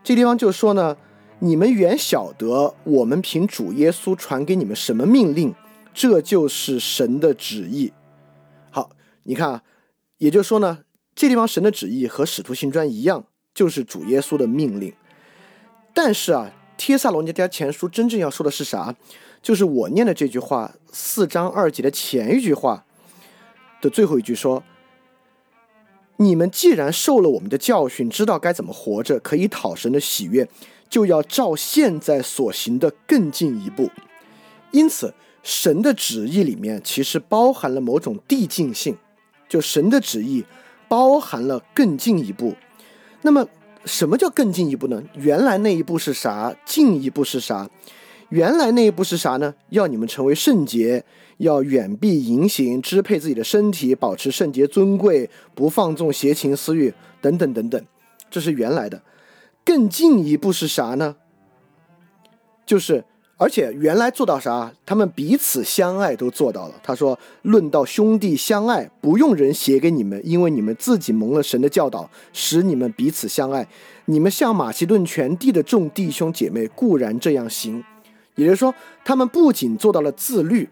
[0.02, 0.96] 这地方就说呢，
[1.40, 5.54] 你们原晓得我们凭主耶稣传给你们什么命令，
[5.94, 7.92] 这就是神的旨意。
[8.72, 8.92] 好，
[9.24, 9.64] 你看啊，
[10.18, 10.80] 也就是说呢，
[11.14, 14.94] 这地方神的旨意和使徒行传一样，就是主耶稣的命令。
[15.94, 18.96] 但是啊，《帖撒罗尼迦前书》真正要说的是啥？
[19.42, 22.86] 就是我念的这句话，四章二节的前一句话
[23.82, 24.64] 的最后一句说
[26.18, 30.50] ：“你们既然受了我们的教训，知道该怎么活着，可以讨神的喜悦，
[30.90, 33.90] 就要照现在所行的更进一步。”
[34.72, 38.98] 因此，神的旨意里面其实包含了某种递进性，
[39.48, 40.46] 就神的旨意
[40.88, 42.56] 包含了更进一步。
[43.22, 43.48] 那么。
[43.88, 45.04] 什么叫更进一步呢？
[45.14, 46.56] 原来那一步是啥？
[46.66, 47.70] 进一步是啥？
[48.30, 49.54] 原来那一步是啥呢？
[49.70, 51.06] 要你们成为圣洁，
[51.38, 57.80] 要远避淫行，支配自己的身体，保持圣洁尊贵，不放纵邪情私欲，等等等等。
[58.32, 59.00] 这是原来的。
[59.66, 61.18] 更进一步是啥呢？
[62.66, 63.04] 就是。
[63.38, 64.72] 而且原来做到啥？
[64.86, 66.76] 他们彼此相爱都做到了。
[66.82, 73.68] 他说：“论到兄弟相爱，不用人写给你们，因为你们自己蒙了神的教导，使你们彼此相爱。
[74.06, 77.84] 你们像马其顿全地的众弟兄姐妹，固然这样行。
[78.36, 78.74] 也就是说，
[79.04, 80.70] 他们不仅做到了自律，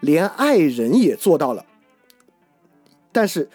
[0.00, 1.66] 连爱人也做到了。
[3.12, 3.50] 但是，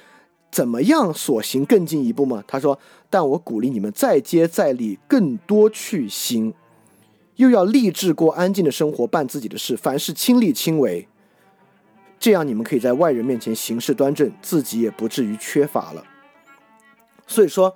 [0.54, 2.44] 怎么样所行更进一步吗？
[2.48, 2.78] 他说：
[3.10, 6.54] 但我鼓励你们再接再厉，更多去行。”
[7.38, 11.08] 又要立志过安静的生活，办自己的事，凡事亲力亲为。
[12.20, 16.04] 这样你们可以在外人面前行事端正，自己也不至于缺乏了。
[17.26, 17.76] 所以说，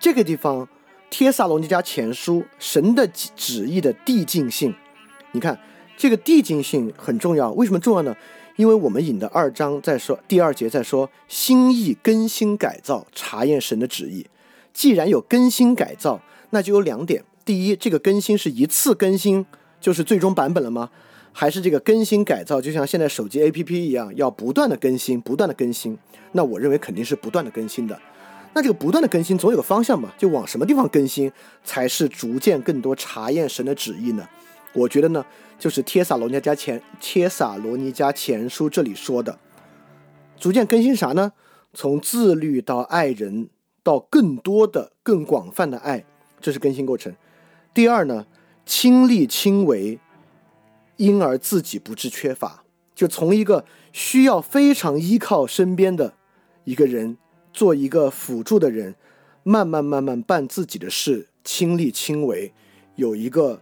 [0.00, 0.66] 这个地方
[1.08, 4.74] 《帖撒罗尼迦前书》神的旨意的递进性，
[5.30, 5.56] 你看
[5.96, 7.52] 这个递进性很重要。
[7.52, 8.16] 为什么重要呢？
[8.56, 14.26] 因为我们引的二章在说第二节在说心意更新改造，查验神的旨意。
[14.72, 19.44] 既然有更新改造，那就有两点：第一，这个更新是一次更新，
[19.80, 20.90] 就是最终版本了吗？
[21.32, 25.96] 还是这个更新改造，就像现在手机 APP 一样，要不断的更新，不断的更新。
[26.32, 27.98] 那我认为肯定是不断的更新的。
[28.54, 31.30] 那这个不断的更新总有个方向嘛，就往什么地方更新
[31.62, 34.26] 才是逐渐更多查验神的旨意呢？
[34.76, 35.24] 我觉得呢，
[35.58, 39.38] 就是帖撒罗尼加前帖撒罗尼加前书这里说的，
[40.38, 41.32] 逐渐更新啥呢？
[41.74, 43.48] 从自律到爱人，
[43.82, 46.04] 到更多的、更广泛的爱，
[46.40, 47.14] 这是更新过程。
[47.74, 48.26] 第二呢，
[48.64, 49.98] 亲力亲为。
[50.98, 56.14] 因而自己不致缺乏，就从一个需要非常依靠身边的
[56.64, 57.18] 一个人，
[57.52, 58.94] 做一个辅助的人，
[59.42, 62.54] 慢慢慢慢办自己的事，亲力亲为，
[62.94, 63.60] 有一个，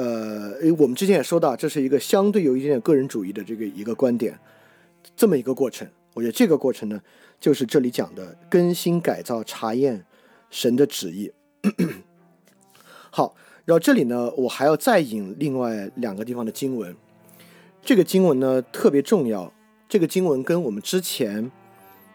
[0.00, 4.38] 呃，我们之前也说到，这是一个相对有一点点个人主义的这个一个观点，
[5.14, 5.86] 这么一个过程。
[6.14, 7.00] 我觉得这个过程呢，
[7.38, 10.06] 就是这里讲的更新改造、查验
[10.48, 11.32] 神的旨意。
[13.10, 13.36] 好。
[13.66, 16.96] 然后这里呢，我还要再引另外两个地方的经文。
[17.82, 19.52] 这个经文呢特别重要，
[19.88, 21.48] 这个经文跟我们之前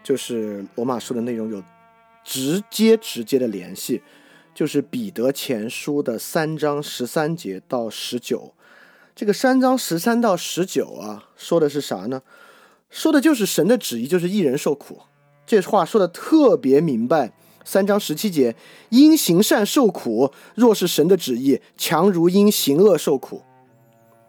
[0.04, 1.64] 就是罗马书的内容有
[2.26, 4.02] 直接直接的联系，
[4.56, 8.54] 就是彼得前书的三章十三节到十九。
[9.14, 12.22] 这个三章十三到十九啊，说的是啥呢？
[12.90, 15.02] 说的就是神的旨意，就是一人受苦。
[15.46, 17.34] 这话说的特别明白。
[17.66, 18.56] 三章十七节，
[18.90, 23.42] 因行善受苦，若是神的旨意，强如因行恶受苦。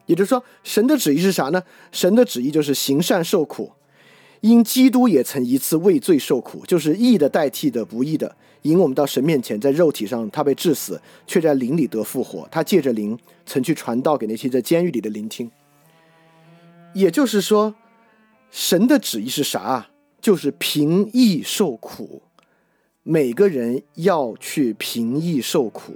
[0.07, 1.63] 也就是说，神的旨意是啥呢？
[1.93, 3.73] 神的旨意就是行善受苦。
[4.41, 12.47] 因基督也曾一次为罪受苦，就是义的代替的不义的，引我们到神面前，在肉体上他被致死，却在灵里得复活。
[12.51, 15.51] 他借着灵曾去传道给那些在监狱里的聆听。
[16.95, 17.75] 也就是说，
[18.51, 19.89] 神的旨意是啥？
[20.21, 22.23] 就是平易受苦。
[23.09, 25.95] 每个人要去平易受苦，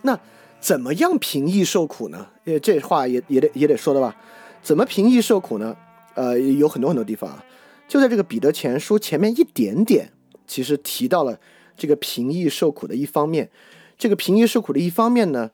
[0.00, 0.18] 那
[0.58, 2.28] 怎么样平易受苦呢？
[2.44, 4.16] 呃这话也也得也得说的吧？
[4.62, 5.76] 怎么平易受苦呢？
[6.14, 7.44] 呃，有很多很多地方啊，
[7.86, 10.10] 就在这个彼得前书前面一点点，
[10.46, 11.38] 其实提到了
[11.80, 13.50] 这个平易受苦的一方面。
[13.98, 15.50] 这个平易受苦的一方面呢，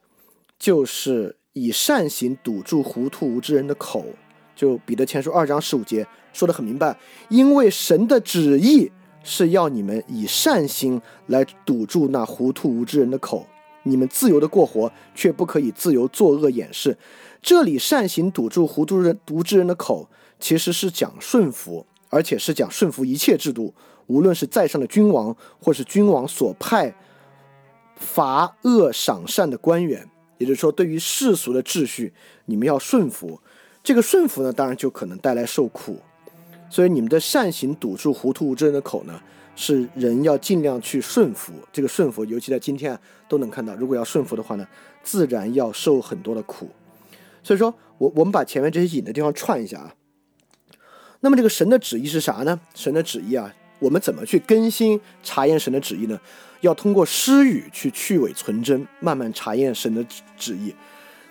[0.59, 4.05] 就是以善行堵住糊涂无知人的口。
[4.55, 8.91] 就彼得前书二章十五节说的很明白，因为神的旨意。
[9.29, 13.45] 是要你们以善心来堵住那糊涂无知人的口，
[13.83, 16.97] 你们自由的过活，却不可以自由作恶掩饰。
[17.43, 20.09] 这里善行堵住糊涂人无知人的口，
[20.39, 23.75] 其实是讲顺服，而且是讲顺服一切制度，
[24.07, 26.95] 无论是在上的君王，或是君王所派
[27.97, 30.09] 罚恶赏善的官员。
[30.39, 32.13] 也就是说，对于世俗的秩序，
[32.45, 33.41] 你们要顺服。
[33.83, 35.99] 这个顺服呢，当然就可能带来受苦。
[36.69, 39.19] 所以你们的善行堵住糊涂无知人的口呢，
[39.55, 41.53] 是人要尽量去顺服。
[41.73, 43.75] 这个顺服，尤其在今天啊，都能看到。
[43.77, 44.67] 如果要顺服的话呢，
[45.03, 46.69] 自然要受很多的苦。
[47.43, 49.95] 所以说我我们把前面这些引的地方串一下啊。
[51.21, 52.61] 那么这个神的旨意是啥呢？
[52.75, 56.19] 神的旨意啊，我们怎么去更新查验神的旨意呢？
[56.63, 60.05] 要通过诗语去去伪存真，慢慢查验神的
[60.37, 60.75] 旨意。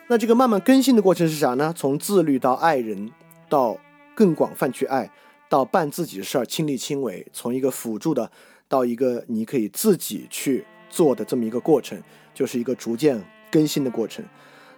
[0.07, 1.73] 那这个慢慢更新的过程是啥呢？
[1.75, 3.11] 从自律到爱人，
[3.49, 3.77] 到
[4.13, 5.09] 更广泛去爱。
[5.47, 8.29] 到办自己的事儿，亲力亲为，从一个辅助的
[8.67, 12.01] 到一个你可以自己去做的这么一个过程，
[12.33, 14.25] 就是一个逐渐更新的过程。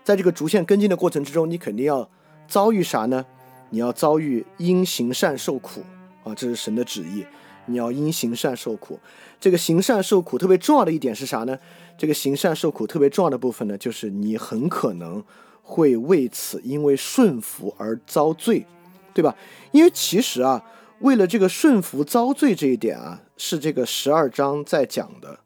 [0.03, 2.09] 在这个逐渐更新的过程之中，你肯定要
[2.47, 3.25] 遭遇啥呢？
[3.69, 5.81] 你要遭遇因行善受苦
[6.23, 7.25] 啊，这是神的旨意。
[7.67, 8.99] 你要因行善受苦。
[9.39, 11.57] 这个行善受苦特别重要的一点是啥呢？
[11.97, 15.23] 这个行善受苦特别重要的部分呢，就是你很可能
[15.61, 18.65] 会为此因为顺服而遭罪。
[19.13, 19.35] 对吧？
[19.71, 20.63] 因为其实啊，
[20.99, 25.39] 为了这个顺服遭罪这一点啊，是这个十二章在讲的。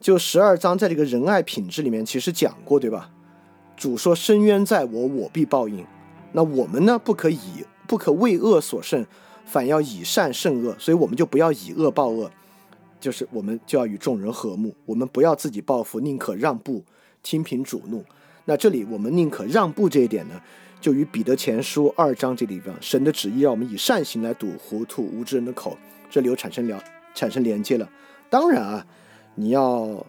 [0.00, 3.10] 就十二章在这个仁爱品质里面其实讲过，对吧？
[3.76, 5.86] 主说：“深渊在我，我必报应。”
[6.34, 7.38] 那我们呢，不可以
[7.86, 9.06] 不可为恶所胜，
[9.44, 10.76] 反要以善胜恶。
[10.78, 12.30] 所以我们就不要以恶报恶，
[13.00, 14.74] 就是我们就要与众人和睦。
[14.86, 16.84] 我们不要自己报复，宁可让步，
[17.22, 18.04] 听凭主怒。
[18.44, 20.40] 那这里我们宁可让步这一点呢？
[20.80, 25.78] 就与彼得前书二章这地方，神的旨意让我们以善行来堵糊涂无知人的口，
[26.10, 26.82] 这里又产生了
[27.14, 27.88] 产生连接了。
[28.28, 28.84] 当然啊，
[29.36, 30.04] 你要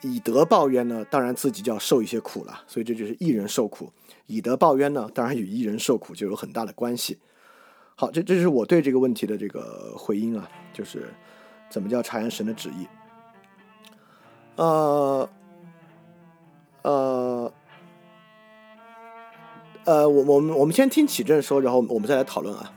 [0.00, 2.62] 以德报怨呢，当然自己就要受一些苦了。
[2.66, 3.92] 所以这就是一人受苦，
[4.26, 7.18] 以德报怨呢，当然与一人受苦就有很大的关系。
[8.00, 11.12] 好，这这是我对这个问题的这个回应啊，就是
[11.68, 12.86] 怎么叫察言神的旨意？
[14.54, 15.28] 呃，
[16.82, 17.52] 呃，
[19.84, 22.72] 呃，我我们我们先听启正说，然后我们再来讨论啊。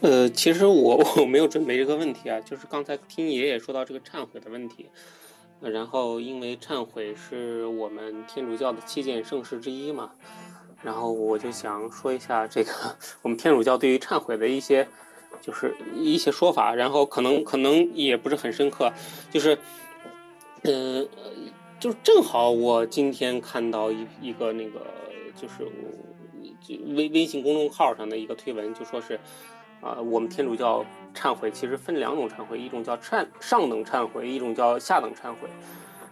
[0.00, 4.90] 呃，其实我我没有准备这个问题啊，就是刚才听爷爷说到这个忏悔的问题，
[5.60, 10.10] 然后因为忏悔是我们天主教的七件圣事之一嘛。
[10.84, 12.70] 然后我就想说一下这个
[13.22, 14.86] 我们天主教对于忏悔的一些，
[15.40, 18.92] 就是一些说法，然后可能可能也不是很深刻，
[19.30, 19.58] 就是，
[20.62, 21.08] 嗯，
[21.80, 24.86] 就是正好我今天看到一一个那个
[25.34, 25.66] 就是
[26.94, 29.18] 微微信公众号上的一个推文，就说是
[29.80, 35.48] 啊，我们天主教忏悔其实分两种忏悔，一种叫忏上等忏悔，一种叫下等忏悔，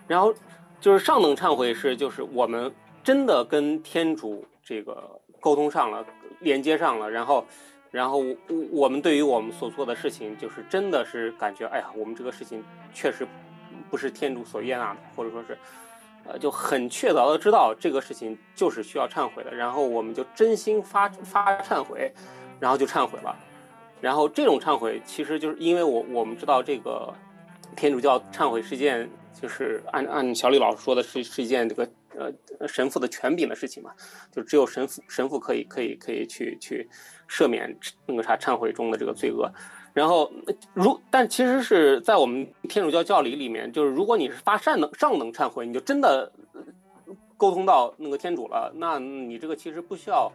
[0.09, 0.33] 然后
[0.81, 2.73] 就是上等忏悔是就是我们
[3.05, 4.47] 真的跟天主。
[4.65, 6.07] 这个沟通上了，
[6.41, 7.45] 连接上了，然后，
[7.91, 8.37] 然后我
[8.71, 12.63] 我们对于我们所做的事情，就是真的是感觉，哎呀，我们这个事情
[12.95, 13.27] 确实
[13.91, 15.59] 不是天主所悦纳的，或者说是，
[16.25, 22.13] 呃，就很确凿的知道这个事情就是需要忏悔的，然后我们就真心发发忏悔，
[22.61, 23.37] 然后就忏悔了，
[24.01, 27.13] 然后这种忏悔其实就是因为我我们知道这个
[27.75, 31.89] 天主教忏悔是件，就是按按小李老师说的是是一件这个。
[32.17, 33.93] 呃，神父的权柄的事情嘛，
[34.31, 36.89] 就只有神父神父可以可以可以去去
[37.29, 39.51] 赦免那个啥忏悔中的这个罪恶。
[39.95, 40.33] 然后，
[40.73, 46.33] 如但其实是在我们天主教教理里面，就是如果你是发善能上能忏悔，你就真的
[47.37, 50.33] 沟通到那个天主了，那你这个其实不需要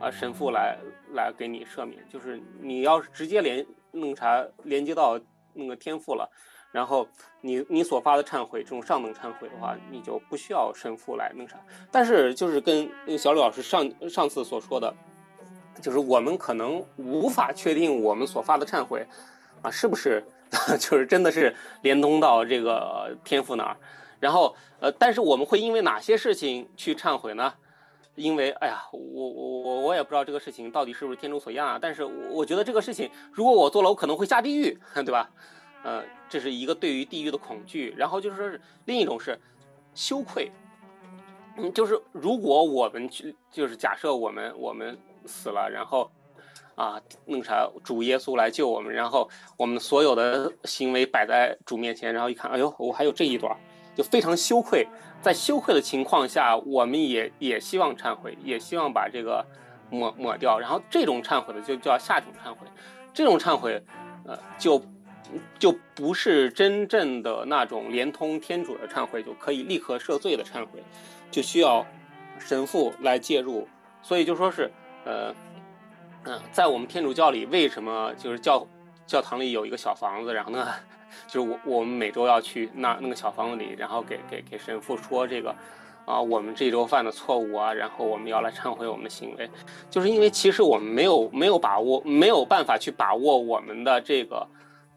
[0.00, 0.78] 啊神父来
[1.12, 5.20] 来给你赦免，就是你要是直接连那个啥连接到
[5.52, 6.30] 那个天父了。
[6.74, 7.06] 然后
[7.40, 11.54] 你你所发的忏悔，这种上等忏悔的话，你就不需要神父来弄啥。
[11.92, 14.92] 但是就是跟小李老师上上次所说的，
[15.80, 19.06] 就是我们可能无法确定我们所发的忏悔
[19.62, 20.20] 啊是不是
[20.80, 23.76] 就是真的是连通到这个天父那儿。
[24.18, 27.54] 然后呃，但是我们会因为哪些事情去忏悔呢？
[28.16, 31.78] 因为哎呀，我我我我也不知道这个事情到底是不是天主所要啊。
[31.80, 35.30] 但是我觉得这个事情如果我做了，我可能会下地狱， 对吧？
[35.84, 39.38] 呃，这是一个对于地狱的恐惧，然后就是说是另一种是
[39.94, 40.50] 羞愧，
[41.58, 46.10] 嗯，就是如果我们去，就是假设我们我们死了，然后
[46.74, 53.54] 啊，那啥，主耶稣来救我们，然后我们所有的行为摆在主面前，然后一看，哎呦，我还有这一段，
[53.94, 54.88] 就非常羞愧，
[55.20, 59.46] 在羞愧的情况下，我们也也希望忏悔，也希望把这个
[59.90, 62.66] 抹抹掉，然后这种忏悔的就叫下等忏悔，
[63.12, 63.84] 这种忏悔，
[64.24, 64.82] 呃，就。
[65.58, 70.82] 就不是真正的那种连通天主的忏悔，就可以立刻赦罪的忏悔，
[71.30, 71.84] 就需要
[72.38, 73.66] 神父来介入。
[74.02, 74.70] 所以就说是，
[75.04, 75.34] 呃，
[76.24, 78.66] 嗯，在我们天主教里，为什么就是教
[79.06, 80.68] 教堂里有一个小房子，然后呢，
[81.26, 85.54] 就是我我们每周要去那那个小房子里，然后给给给神父说这个
[86.04, 89.48] 啊，我们这周犯的错误啊，然后我们要来忏悔我们的行为，
[89.88, 94.46] 就是因为其实我们没有没有把握，没有办法去把握我们的这个。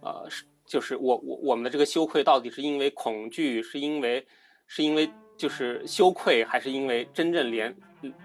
[0.07, 4.25] 呃，是就是我我我们的这个羞愧到底是因为恐惧，是因为
[4.65, 7.75] 是因为就是羞愧，还是因为真正连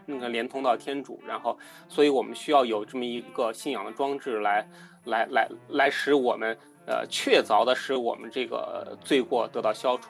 [0.06, 1.20] 那个连通到天主？
[1.26, 4.68] 然后，所以我们需要有这么一个信仰的装置来
[5.06, 10.08] 来来来使我们呃确凿的使我们这个罪过得到消除。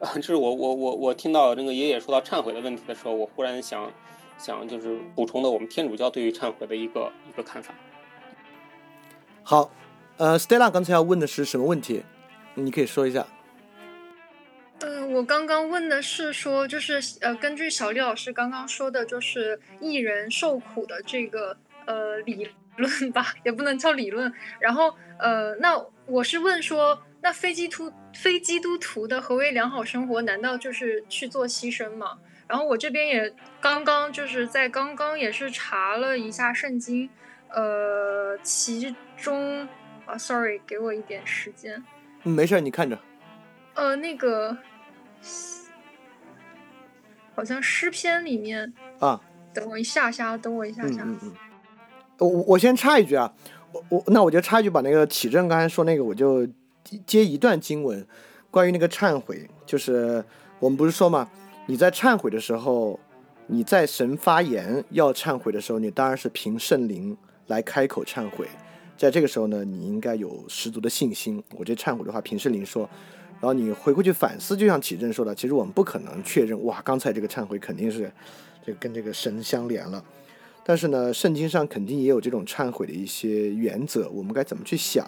[0.16, 3.90] 这是我我我我听到那个爷爷说到忏悔的问题的时候，我忽然想
[4.36, 7.74] 想就是补充的我们天主教对于忏悔的一个一个看法。
[9.42, 9.70] 好。
[10.16, 12.04] 呃，Stella 刚才要问的是什么问题？
[12.54, 13.26] 你可以说一下。
[14.80, 24.32] 嗯，我刚刚问的是说，就是呃，根据小丽老师刚刚说的，就是艺人受苦的这个呃理论吧， 也不能叫理论。
[24.60, 30.22] 然后呃，那我是问说，那非基督非基督徒的何为良好生活？
[30.22, 32.18] 难道就是去做牺牲吗？
[32.46, 37.10] 然后我这边也刚刚就是在刚刚也是查了一下圣经，
[37.48, 39.66] 呃，其中。
[40.06, 41.82] 啊，sorry，给我一点时间。
[42.24, 42.98] 嗯，没事，你看着。
[43.74, 44.56] 呃，那个，
[47.34, 49.20] 好像诗篇里面啊。
[49.52, 51.02] 等我一下下，等我一下下。
[51.04, 51.32] 嗯嗯嗯。
[52.18, 53.32] 我我先插一句啊，
[53.72, 56.46] 我我那我就插一句，把那个启正刚才说那个，我就
[57.06, 58.04] 接一段经文，
[58.50, 60.24] 关于那个忏悔，就是
[60.58, 61.30] 我们不是说嘛，
[61.66, 62.98] 你在忏悔的时候，
[63.46, 68.48] 你在神发言要忏悔的时候，你当然是凭圣灵来开口忏悔。
[68.96, 71.42] 在这个时候呢，你应该有十足的信心。
[71.56, 72.88] 我这忏悔的话，平世林说，
[73.40, 78.10] 然后你回过去反思，就像启正说的，其实我们不可能确认，哇，刚才这个忏悔肯定是
[78.64, 80.02] 这跟这个神相连了。
[80.64, 85.06] 但是呢，圣经上肯定也有这种忏悔的一些原则，我们该怎么去想？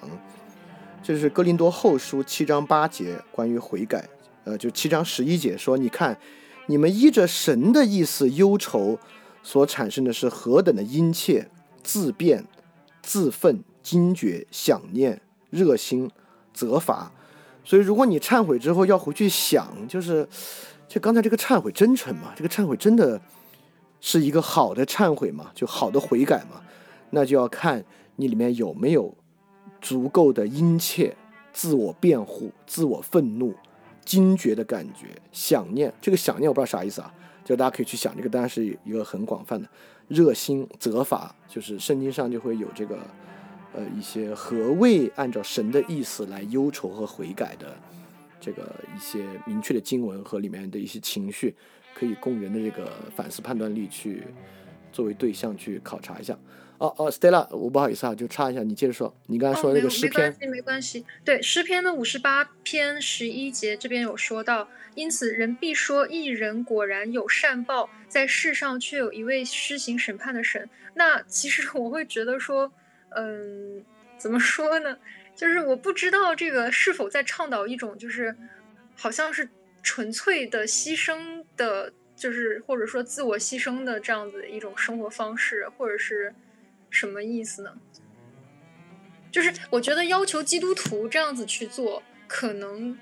[1.03, 4.07] 这是哥林多后书七章八节关于悔改，
[4.45, 6.19] 呃，就七章十一节说，你看，
[6.67, 8.99] 你们依着神的意思忧愁，
[9.43, 11.49] 所产生的是何等的殷切、
[11.83, 12.45] 自辩、
[13.03, 15.21] 自愤、惊觉、想念、
[15.51, 16.11] 热心、
[16.53, 17.13] 责罚。
[17.65, 20.29] 所以，如果你忏悔之后要回去想，就是，
[20.89, 22.33] 就刚才这个忏悔真诚嘛？
[22.35, 23.21] 这个忏悔真的。
[23.99, 26.61] 是一个好的忏悔嘛，就好的悔改嘛，
[27.11, 27.83] 那就要看
[28.17, 29.13] 你里面有没有
[29.81, 31.17] 足够的殷切、
[31.53, 33.55] 自我辩护、自我愤怒、
[34.05, 35.93] 惊觉的感觉、想念。
[36.01, 37.13] 这个想念我不知道啥意思啊，
[37.43, 38.15] 就大家可以去想。
[38.15, 39.67] 这个当然是一个很广泛的
[40.09, 42.99] 热心责罚，就是圣经上就会有这个
[43.77, 47.79] 呃一些何谓按照神的意思来忧愁和悔改的
[48.41, 51.55] 这个一些明确的经文和里面的一些情绪。
[51.99, 54.23] 可以供人的这个反思判断力去
[54.93, 56.39] 作为对象去考察一下。
[56.77, 59.17] 哦哦，Stella，我不好意思啊，就插一下，你接着说。
[59.29, 61.07] 你刚才说那个诗篇，没关系，没关系。
[61.25, 70.69] 对，诗篇的五十八篇十一节这边有说到，因此人必说一人果然有善报，在世上却有一位施行审判的神。
[70.93, 72.71] 那其实我会觉得说，
[73.11, 73.85] 嗯，
[74.19, 74.99] 怎么说呢？
[75.35, 78.37] 就是我不知道这个是否在倡导一种，就是
[78.97, 79.49] 好像是。
[79.83, 86.35] 纯粹的牺牲的，就是或者说自我牺牲的这样子一种生活方式，或者是
[86.91, 87.79] 什么意思呢？
[89.31, 92.99] 就是我觉得要求基督徒这样子去做，可能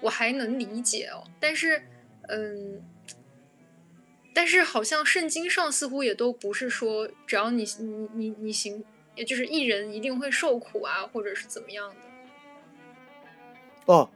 [0.00, 1.22] 我还能理解哦。
[1.38, 1.80] 但是，
[2.22, 2.82] 嗯，
[4.34, 8.84] 但是好像圣经上似乎也都不是说，只要你你你你行，
[9.18, 11.96] 也就是一人一定会受苦啊，或者是怎么样的。
[13.92, 14.08] 哦。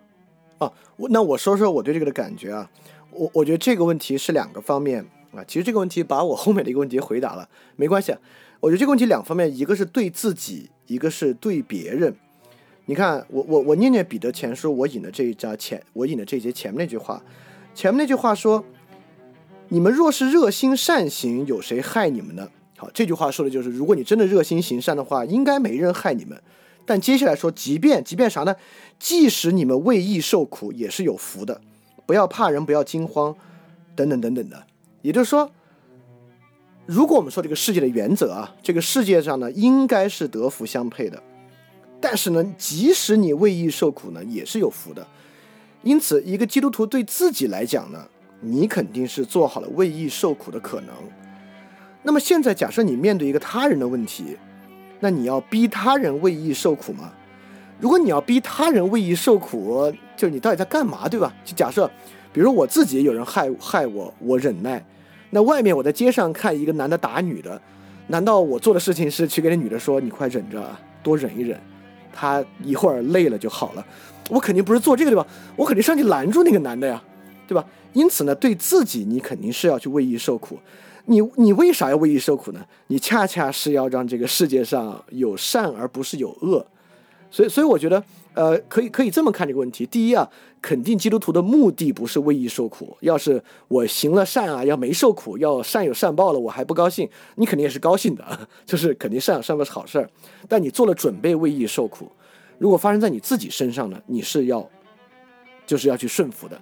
[0.59, 2.70] 啊，我那我说说我对这个的感觉啊，
[3.11, 8.14] 我我觉得这个问题是两个方面啊，其实这个问题把我后面的一个问题回答了，没关系，
[8.61, 12.14] 我觉得这个问题两方面，一个是对自己，一个是对别人。
[12.84, 17.20] 你看，我我我念念彼得前书，我引的这一章前，我引的这一节前面那句话，
[17.74, 18.64] 前面那句话说，
[19.66, 22.48] 你们若是热心善行，有谁害你们呢？
[22.83, 26.43] 好，这句话说的就是，如果你真的热心行善的话，应该没人害你们。
[26.85, 28.57] 但接下来说，即便即便啥呢？
[28.99, 31.61] 即使你们为义受苦，也是有福的。
[32.07, 33.37] 不要怕人，不要惊慌，
[33.95, 34.64] 等等等等的。
[35.01, 35.49] 也就是说，
[36.85, 41.22] 如果我们说这个世界的原则啊，这个世界上呢，应该是德福相配的。
[42.01, 45.07] 但是呢，即使你为义受苦呢，也是有福的。
[45.85, 48.09] 因此，一个基督徒对自己来讲呢，
[48.41, 50.93] 你肯定是做好了为义受苦的可能。
[52.03, 54.36] 那么现在，假设你面对一个他人的问题。
[55.05, 57.12] 那你要逼他人为义受苦吗？
[57.80, 61.34] 如果你要逼他人为义受苦，就是你到底在干嘛，对吧？
[61.44, 61.90] 就假设，
[62.32, 64.80] 比如我自己有人害害我，我忍耐。
[65.30, 67.61] 那外面我在街上看一个男的打女的，
[68.07, 70.64] 难道我做的事情是去跟那女的说你快忍着，
[71.03, 71.61] 多忍一忍，
[72.12, 73.84] 他一会儿累了就好了？
[74.30, 75.26] 我肯定不是做这个，对吧？
[75.57, 77.03] 我肯定上去拦住那个男的呀，
[77.48, 77.64] 对吧？
[77.92, 80.61] 因此呢，对自己你肯定是要去为义受苦。
[81.12, 82.64] 你你为啥要为义受苦呢？
[82.86, 86.66] 你恰恰是要让这个世界上有善而不是有恶，
[87.30, 88.02] 所以所以我觉得，
[88.34, 89.84] 呃，可以可以这么看这个问题。
[89.86, 90.28] 第一啊，
[90.60, 92.96] 肯定基督徒的目的不是为义受苦。
[93.00, 98.24] 要是我行了善啊，要没受苦，要善有善报了，我还不高兴，你肯定也是高兴的，
[98.64, 100.08] 就是肯定善有善报是好事儿。
[100.48, 102.10] 但你做了准备为义受苦，
[102.58, 104.66] 如果发生在你自己身上呢，你是要
[105.66, 106.60] 就是要去顺服的。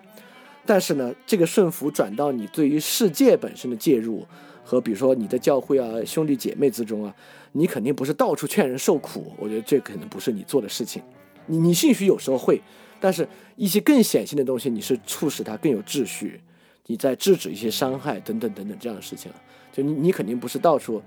[0.71, 4.25] 但是呢，这个顺服转到你对于世界本身的介入，
[4.63, 7.13] 和比如说你的教会啊、兄弟姐妹之中啊，
[7.51, 9.33] 你肯定不是到处劝人受苦。
[9.37, 11.03] 我觉得这可能不是你做的事情。
[11.47, 12.63] 你你兴许有时候会，
[13.01, 16.41] 但是一些更显性的东西，你是促使它更有秩序，
[16.87, 19.29] 你在制止一些伤害等等等等这样的事情。
[19.73, 21.03] 就你你肯定不是到处，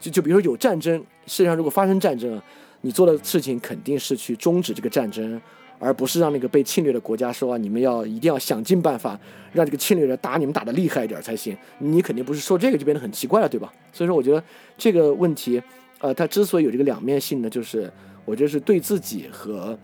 [0.00, 2.40] 就就比如说有战争，世界上如果发生战争，
[2.80, 5.38] 你做的事情肯定是去终止这个战争。
[5.84, 9.18] 而不是让那个被侵略的国家说啊，你们要一定要想尽办法
[9.52, 11.56] 让这个侵略者打你们打得厉害一点才行。
[11.78, 13.72] 你肯定不是说这个就变得很奇怪了，对吧？
[13.92, 14.40] 所以说，我觉得
[14.78, 15.60] 这个问题，
[15.98, 17.92] 呃，它之所以有这个两面性呢，就是
[18.24, 19.76] 我觉得是对自己和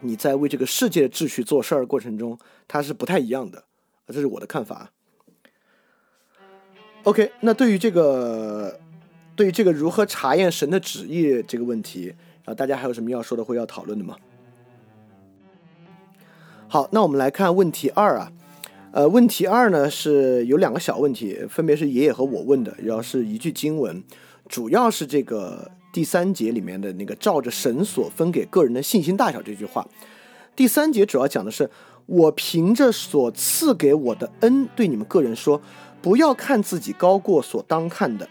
[0.00, 3.64] 你在为这个世界的秩序做事儿过程中，它是不太一样的。
[4.08, 4.90] 这是我的看法。
[7.04, 8.78] OK，那对于这个，
[9.34, 12.14] 对于这个如何查验神的旨意这个问题
[12.44, 14.14] 啊，大家还有什么要说的或要讨论的吗？
[16.74, 18.32] 好，那我们来看问题二啊，
[18.90, 24.02] 呃，问题二呢是有两个小问题，分别是爷爷和我问的，然后是一句经文，
[24.48, 29.86] 主要是这个第三节里面的那个照着神所分给个人的信心大小这句话。
[30.56, 31.70] 第三节主要讲的是，
[32.06, 35.62] 我凭着所赐给我的恩，对你们个人说，
[36.02, 38.28] 不要看自己高过所当看的，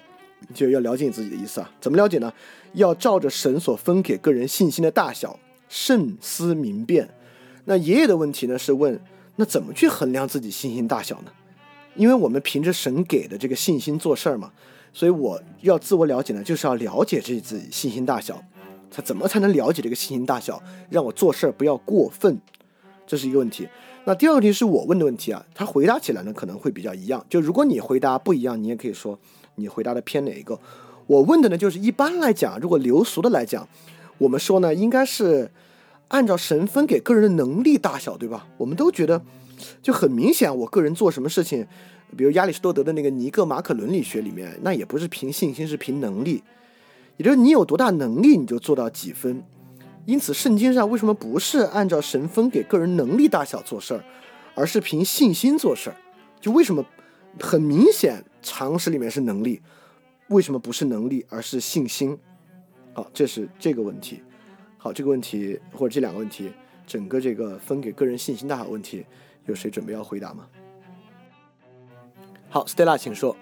[0.54, 1.72] 就要了解你自己的意思啊。
[1.80, 2.34] 怎么了解呢？
[2.74, 5.40] 要照着神所分给个人信心的大小，
[5.70, 7.08] 慎思明辨。
[7.66, 9.00] 那爷爷的问题呢是问，
[9.36, 11.32] 那怎么去衡量自己信心大小呢？
[11.96, 14.52] 因为我们凭着神给的这个信心做事儿嘛，
[14.92, 18.42] 所以我要自我了解呢，就是要了解这自己信心大小。
[18.90, 22.40] 他怎么才能了解这个信心大小，让我做事儿不要过分？
[23.08, 23.68] 这是一个问题。
[24.06, 27.26] 那第二个问题是我问的问题啊，他回答起来呢可能会比较一样。
[27.30, 29.18] 就如果你回答不一样，你也可以说
[29.56, 30.60] 你回答的偏哪一个。
[31.08, 33.68] 我问的呢就是一般来讲，如果流俗的来讲，
[34.18, 35.52] 我们说呢应该是
[36.14, 38.48] 按照神分给个人的能力大小，对吧？
[38.56, 39.20] 我们都觉得
[39.82, 41.66] 就很明显，我个人做什么事情，
[42.16, 46.44] 比如亚里士多德的那个尼格马可伦理学里面，那也不是凭信心，是凭能力。
[47.18, 49.44] 也就是你有多大能力，你就做到几分。
[50.06, 54.04] 因此，圣经上为什么不是按照神分给个人能力大小做事儿，
[54.54, 55.96] 而是凭信心做事儿？
[56.40, 56.86] 就为什么
[57.40, 59.60] 很明显常识里面是能力，
[60.28, 62.16] 为什么不是能力而是信心？
[62.94, 64.22] 好，这是这个问题。
[64.84, 66.52] 好，这个问题或者这两个问题，
[66.86, 69.06] 整个这个分给个人信心大小问题，
[69.46, 70.46] 有谁准备要回答吗？
[72.50, 73.34] 好，Stella，请说。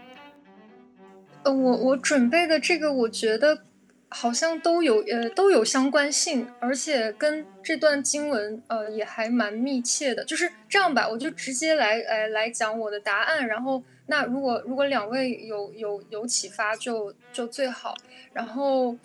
[1.42, 3.64] 呃，我我准备的这个，我觉得
[4.10, 10.24] 好像都有呃都有相关性，而且跟这段经文呃也还蛮密切的。
[10.24, 13.48] 就是这样吧，我就直接来呃来讲我的答案。
[13.48, 17.96] 然后那如果如果两位有有有启发，就就最好。
[18.32, 18.96] 然后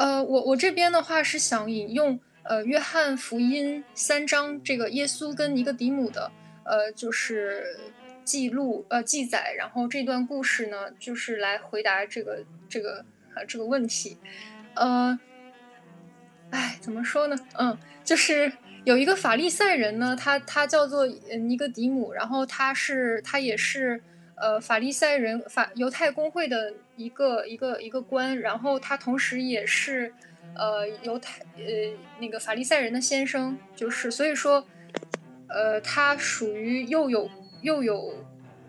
[0.00, 6.32] 呃我我这边的话是想引用呃约翰福音三章这个耶稣跟尼格底姆的
[6.64, 7.78] 呃就是。
[8.22, 14.16] 记录呃记载，然后这段故事呢，就是来回答这个这个啊这个问题，
[14.74, 15.18] 呃，
[16.50, 17.36] 哎，怎么说呢？
[17.58, 18.52] 嗯，就是
[18.84, 24.00] 有一个法利赛人呢，他他叫做尼格迪姆，然后他是他也是
[24.40, 30.12] 呃法利赛人法犹太公会的一个一个一个官，然后他同时也是
[30.56, 31.62] 呃犹太呃
[32.18, 34.66] 那个法利赛人的先生，就是所以说
[35.48, 37.30] 呃他属于又有。
[37.62, 38.14] 又有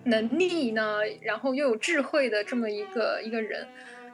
[0.03, 3.65] 能力呢，然后又有智慧的这么一个一个人，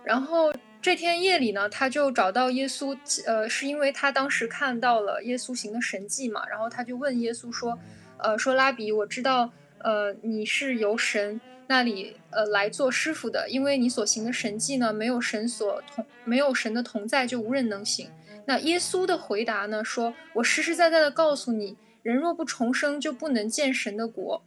[0.04, 2.96] 然后这天夜里呢，他就找到耶稣，
[3.26, 7.76] 呃，是因为他当时看到了耶稣行的神迹嘛，然后他就问耶稣说，
[8.20, 9.52] 呃，说拉比，我知道，
[9.88, 18.10] 呃，你是由神那里呃来做师傅的，因为你所行的神迹呢，没有神所同，没有神的同在，就无人能行。
[18.48, 24.44] 那耶稣的回答呢，说我实实在在的告诉你，人若不重生，就不能见神的国。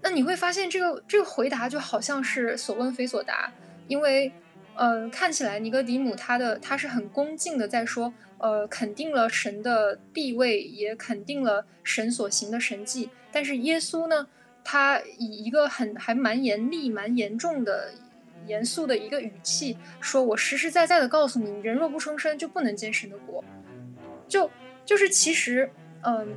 [0.00, 3.52] 那你会发现，这个这个回答就好像是所问非所答，
[3.88, 4.32] 因为，
[4.74, 13.10] 呃，看起来尼格迪姆他的他是很恭敬的在说，呃，肯定了神的地位，也肯定了神所行的神迹。
[13.30, 14.26] 但是耶稣呢，
[14.70, 17.90] 他以一个很还蛮严厉、蛮严重的、
[18.46, 23.42] 严肃的一个语气说：“我实实在在的告诉你，人若不重生，就不能见神的国。”
[24.28, 24.50] 就
[24.84, 25.70] 就是其实，
[26.02, 26.36] 嗯。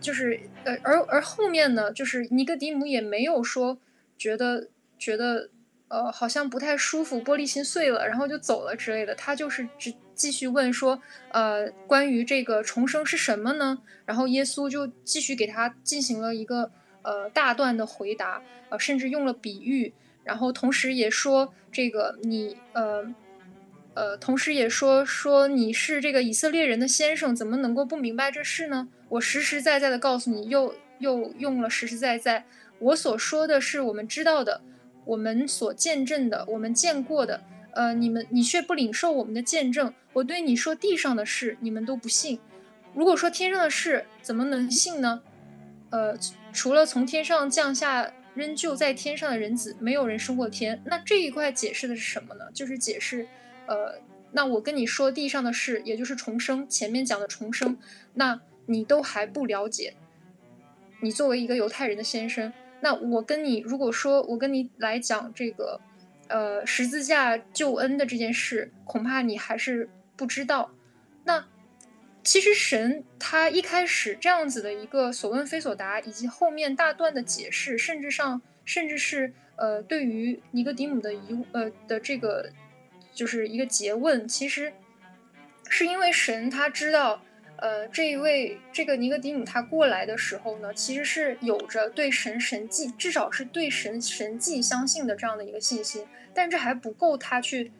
[0.00, 3.78] 就是呃，而而后面呢，就是尼格迪姆也没有说
[4.16, 4.68] 觉得
[4.98, 5.50] 觉得
[5.88, 9.14] 呃好像不太舒服，玻璃心碎了，然后就走了之类的。
[9.14, 11.02] 他就是只继续问说，
[11.32, 13.82] 呃，关于这个重生是什么呢？
[14.06, 16.70] 然后耶稣就继续给他进行了一个
[17.02, 19.92] 呃大段的回答，呃，甚至用了比喻，
[20.24, 23.14] 然后同时也说这个你呃
[23.94, 28.88] 呃，同时也说说你是这个以色列人的先生，怎么能够不明白这事呢？
[29.08, 32.44] 我实实在在的告诉你，又又用了实实在在。
[32.78, 34.60] 我所说的是我们知道的，
[35.04, 37.42] 我们所见证的，我们见过的。
[37.72, 39.92] 呃，你们你却不领受我们的见证。
[40.12, 42.40] 我对你说地上的事，你们都不信。
[42.94, 45.22] 如果说天上的事，怎么能信呢？
[45.90, 46.16] 呃，
[46.52, 50.82] 除了从天上降下仍旧在天上的人子，没有人升过天。
[50.84, 52.44] 那这一块解释的是什么呢？
[52.52, 53.26] 就是解释，
[53.66, 54.00] 呃，
[54.32, 57.78] 那我跟你说地上的事，也就是重生，前面讲的重生，
[58.14, 58.40] 那。
[58.66, 59.94] 你都还不了解，
[61.00, 65.80] 你作为一个犹太人的先生，那我跟你如果说我跟你来讲这个，
[66.28, 70.70] 呃，十字架救恩的这件事，恐怕你还是不知道。
[71.24, 71.44] 那
[72.22, 82.50] 其实神他一开始这样子的一个所问非所答，以及后面大段的解释，甚至上甚至是呃对于尼格迪姆的疑呃的这个
[83.12, 84.72] 就是一个诘问，其实
[85.68, 87.22] 是因为神他知道。
[87.62, 97.70] 呃，这一位这个尼格迪姆他过来的时候呢，其实是有着对神神迹，至少是对神神迹相信的这样的一个信心，但这还不够他去，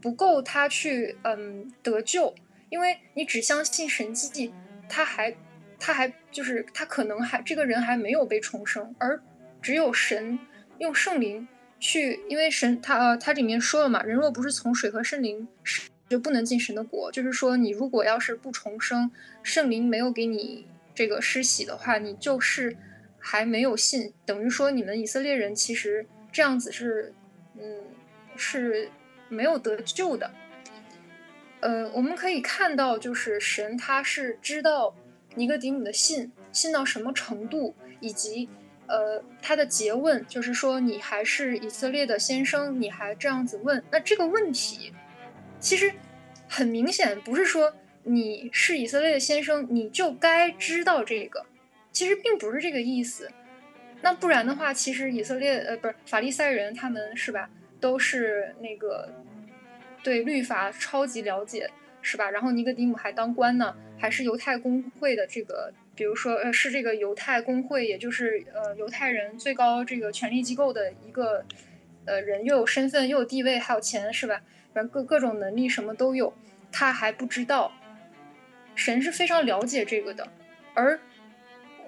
[0.00, 2.34] 不够他去嗯得救，
[2.70, 4.52] 因为你只相信神迹，
[4.88, 5.36] 他还
[5.78, 9.20] 他还就是他可能还这个人还没有被重生，而
[9.62, 10.38] 只有神
[10.78, 11.46] 用圣灵
[11.80, 15.48] 去，因为神他呃他里面说了嘛，人若不是从水和圣灵
[16.08, 19.10] 就不能进神的国，就是说你如果要是不重生，
[19.42, 22.76] 圣灵没有给你这个施洗的话，你就是
[23.18, 27.12] 还没有信，等于说你们以色列人其实这样子是
[27.58, 27.84] 嗯
[28.36, 28.90] 是
[29.28, 30.30] 没有得救的。
[31.60, 34.94] 呃，我们可以看到，就是神他是知道
[35.34, 38.48] 尼哥底姆的信信到什么程度，以及
[38.86, 44.92] 呃他的诘问，就是说你还是以色列的先生，你还这样子问，那这个问题
[45.58, 45.92] 其实
[46.46, 51.44] 很明显不是说你是以色列的先生你就该知道这个，
[51.90, 53.28] 其实并不是这个意思。
[54.00, 57.50] 那不然的话，其实以色列呃不是法利赛人他们是吧，
[57.80, 59.12] 都是那个。
[60.02, 61.68] 对律法超级了解，
[62.02, 62.30] 是吧？
[62.30, 71.44] 然后尼格迪姆还当官呢，还是犹太公会的这个，比如说，呃，是这个犹太公会，也就是呃犹太人最高这个权力机构的一个
[72.04, 74.40] 呃人，又有身份，又有地位，还有钱，是吧？
[74.72, 76.32] 反正各各种能力什么都有，
[76.70, 77.72] 他还不知道，
[78.74, 80.28] 神是非常了解这个的，
[80.74, 81.00] 而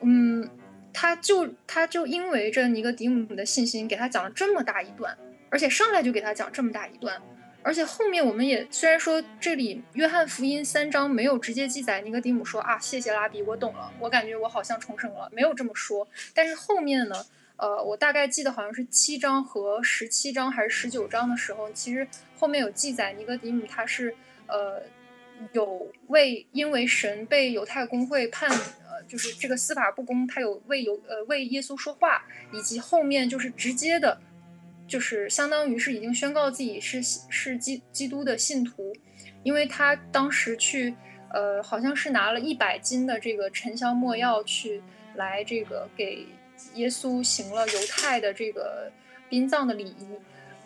[0.03, 0.49] 嗯，
[0.93, 5.17] 他就他就因为这尼格迪姆的信心，给他讲了这么大一段，
[5.51, 7.21] 而且上来就给他讲这么大一段。
[7.63, 17.15] 而且后面我们也虽然说这里约翰福音三章没有直接记载尼哥底姆说啊谢谢拉比我懂了我感觉我好像重生了没有这么说，但是后面呢
[17.57, 22.09] 呃我大概记得好像是七章和十七章还是十九章的时候，其实
[22.39, 24.15] 后面有记载尼哥底姆他是
[24.47, 24.83] 呃
[25.53, 34.19] 有为因为神被犹太公会判呃就是这个司法不公，他有为犹呃为耶稣说话，以及后面就是直接的。
[34.91, 38.93] 就是相当于是已经宣告自己是是基基督的信徒，
[39.45, 40.93] 因为他当时去，
[41.33, 44.83] 呃，好像是拿了一百斤的这个沉香没药去
[45.15, 46.27] 来这个给
[46.75, 48.91] 耶稣行了犹太的这个
[49.29, 50.09] 殡葬的礼仪，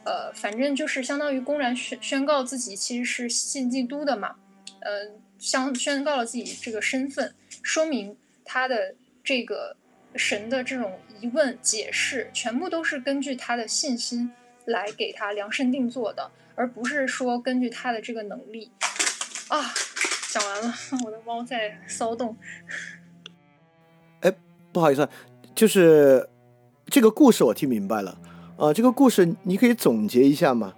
[0.07, 4.37] 呃，反正就是相当于公然宣宣告自己其实是信基督的嘛，
[4.81, 9.77] 嗯，相宣告了自己这个身份，说明他的这个。
[10.17, 14.31] 神的这种疑问解释，全部都是根据他的信心
[14.65, 18.71] 来给他量身定做的，而不是说根据他的这个能力。
[19.49, 19.61] 啊，
[20.31, 22.37] 讲完了，我的猫在骚动。
[24.21, 24.33] 哎，
[24.73, 25.09] 不好意思，
[25.55, 26.29] 就是
[26.87, 28.19] 这个故事我听明白了。
[28.57, 30.75] 呃，这个故事你可以总结一下吗？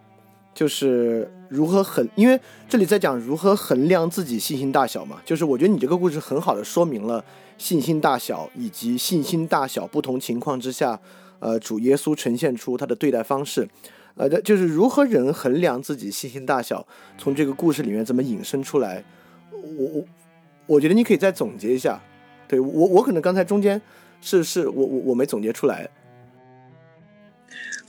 [0.55, 5.21] 就是如何衡，因为这里在讲如何衡量自己信心大小嘛。
[5.25, 7.25] 就是我觉得你这个故事很好的说明了。
[7.59, 11.01] 信心大小以及信心大小不同情况之下，
[11.39, 13.67] 呃，主耶稣呈现出他的对待方式，
[14.15, 16.87] 呃，就是如何人衡量自己信心大小，
[17.17, 19.03] 从这个故事里面怎么引申出来？
[19.51, 20.05] 我我
[20.67, 21.99] 我觉得你可以再总结一下。
[22.47, 23.81] 对我我可能刚才中间
[24.21, 25.89] 是是我我我没总结出来。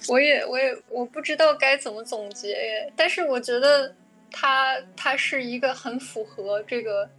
[0.07, 3.95] 我也我也我不知道该怎么总结耶，但是我觉得
[4.31, 7.09] 他他是一个很符合这个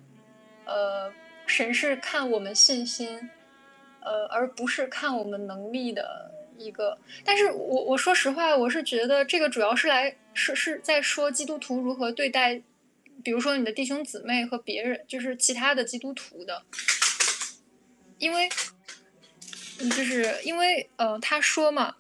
[0.64, 1.12] 呃。
[1.50, 3.30] 神是看我们信心，
[4.02, 6.98] 呃，而不是看我们能力的一个。
[7.24, 12.60] 但是我我说实话，我是觉得这个主要是来是是在说基督徒如何对待，
[13.24, 16.60] 比如说你的弟兄姊妹和别人，就是其他的基督徒的。
[18.18, 18.46] 因为，
[19.78, 21.96] 就是因为呃，他说嘛，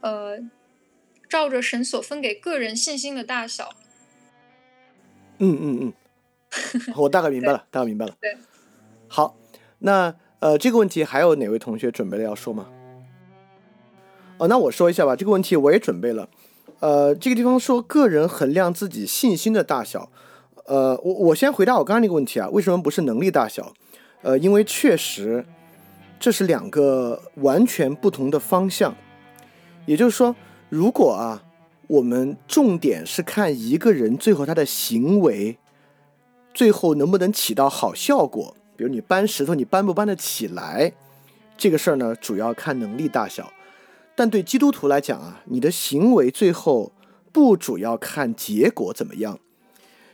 [0.00, 0.38] 呃，
[1.28, 3.70] 照着神所分给个人信心的大小。
[5.38, 8.14] 嗯嗯嗯， 我大概明白了，大概明白了。
[8.20, 8.36] 对。
[9.06, 9.36] 好，
[9.78, 12.68] 那呃，这个问题还有哪位同学准备了要说吗？
[14.38, 15.16] 哦，那我说一下吧。
[15.16, 16.28] 这个问题我也准备了。
[16.80, 20.10] 呃，这个地方说个人衡量自己信心的大小。
[20.66, 23.72] 呃，我我先回答我刚刚那个问题啊，为什么不是能力大小？
[24.22, 25.44] 呃，因为确实
[26.20, 28.94] 这是两个完全不同的方向。
[29.88, 30.36] 也就是说，
[30.68, 31.42] 如果啊，
[31.86, 35.56] 我们重点是看一个人最后他的行为，
[36.52, 38.54] 最后能不能起到好效果。
[38.76, 40.92] 比如你搬石头，你搬不搬得起来？
[41.56, 43.50] 这个事儿呢，主要看能力大小。
[44.14, 46.92] 但对基督徒来讲啊，你的行为最后
[47.32, 49.38] 不主要看结果怎么样，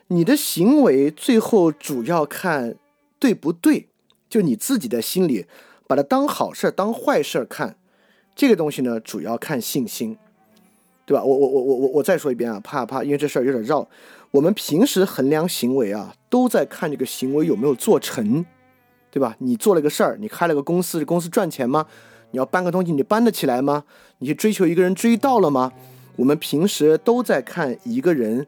[0.07, 2.77] 你的行为最后主要看
[3.19, 3.89] 对不对？
[4.31, 5.47] 就你自己的心里
[5.89, 7.77] 把它当好事儿、当坏事儿看，
[8.35, 10.17] 这个东西呢，主要看信心，
[11.07, 11.23] 对吧？
[11.23, 13.89] 我我我我我我再说一遍啊，怕怕，因为这事儿有点绕。
[14.31, 18.45] 我们平时衡量行为啊，都在看这个行为有没有做成。
[19.11, 19.37] 对吧？
[19.39, 21.87] 你做了个事儿，你开了个公司，这公司赚钱吗？
[22.33, 23.85] 你要搬个东西，你搬得起来吗？
[24.19, 25.71] 你去追求一个人，追到了吗？
[26.17, 28.45] 我们平时都在看一个人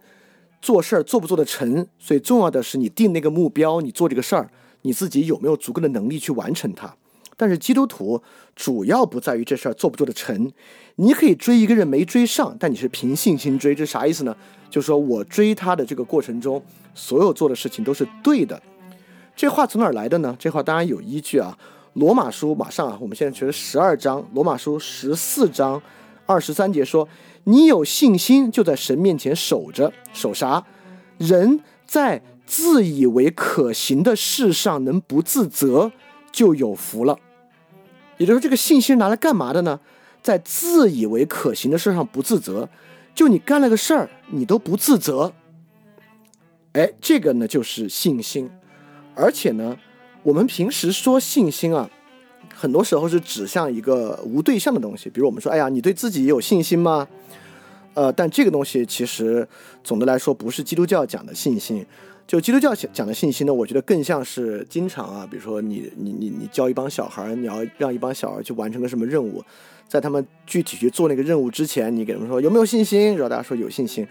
[0.60, 4.50] 做事儿做不做得成，所以重要的是你定那个目标，你做这个事儿，
[4.82, 6.96] 你自己有没有足够的能力去完成它。
[7.36, 8.22] 但是基督徒
[8.54, 10.50] 主要不在于这事儿做不做得成。
[10.96, 14.34] 你可以追一个人没追上，但你是凭信心追，这啥意思呢？
[14.70, 16.62] 就是说我追他的这个过程中，
[16.94, 18.60] 所有做的事情都是对的。
[19.36, 20.34] 这话从哪儿来的呢？
[20.38, 21.58] 这话当然有依据啊。
[21.92, 25.80] 罗马书马上啊，我们现在学的十二章，罗马书十四章
[26.26, 27.08] 二十三节说
[27.44, 30.64] ：“你有信心，就在神面前守着，守啥？
[31.16, 35.92] 人在自以为可行的事上能不自责，
[36.30, 37.18] 就有福了。”
[38.18, 39.78] 也就是说，这个信心拿来干嘛的呢？
[40.22, 42.68] 在自以为可行的事上不自责，
[43.14, 45.32] 就你干了个事儿，你都不自责。
[46.72, 48.50] 哎，这个呢就是信心。
[49.14, 49.78] 而且呢，
[50.24, 51.88] 我们平时说信心啊，
[52.52, 55.08] 很多时候是指向一个无对象的东西。
[55.08, 57.06] 比如我们说，哎呀，你对自己有信心吗？
[57.94, 59.46] 呃，但这个东西其实
[59.84, 61.86] 总的来说不是基督教讲的信心。
[62.26, 69.44] 就基督教讲的信息呢，我觉得更像是经常啊，比如说你你你你教一帮小孩，你要让一帮小孩去完成个什么任务。
[69.86, 73.12] 在他们具体去做那个任务之前，你给他们说有没有信心？
[73.12, 74.04] 然后大家说有信心。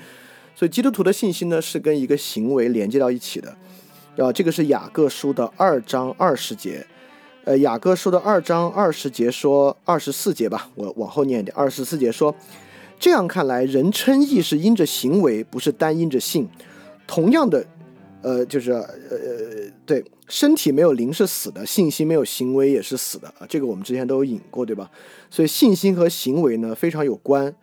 [0.56, 3.54] 所以基督徒的信心呢，是跟一个行为连接到一起的。
[4.16, 6.88] 然后这个是雅各书的二章二十节，
[7.44, 11.54] 呃，雅各书的二章二十节说二十四节吧，我往后念一点。
[11.54, 12.34] 二十四节说，
[12.98, 16.48] 这样看来，人称义是因着行为，不是单因着信。
[17.06, 17.66] 同样的。
[18.26, 18.88] 呃，就是呃
[19.86, 24.90] 对，身体没有灵是死的，信心没有行为也是死的啊，这个我们之前都有引过，对吧？
[25.30, 27.56] 所以信心和行为呢非常有关，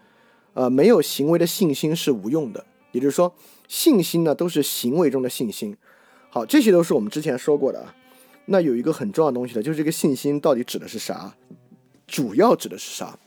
[0.54, 3.34] 呃，没有行为的信心是无用的，也就是说，
[3.66, 5.76] 信心呢都是行为中的信心。
[6.30, 7.96] 好，这些都是我们之前说过的啊。
[8.46, 11.34] 那有一个很重要的东西呢，就是这个信心到底指的是啥？
[12.06, 13.18] 主要指的是啥？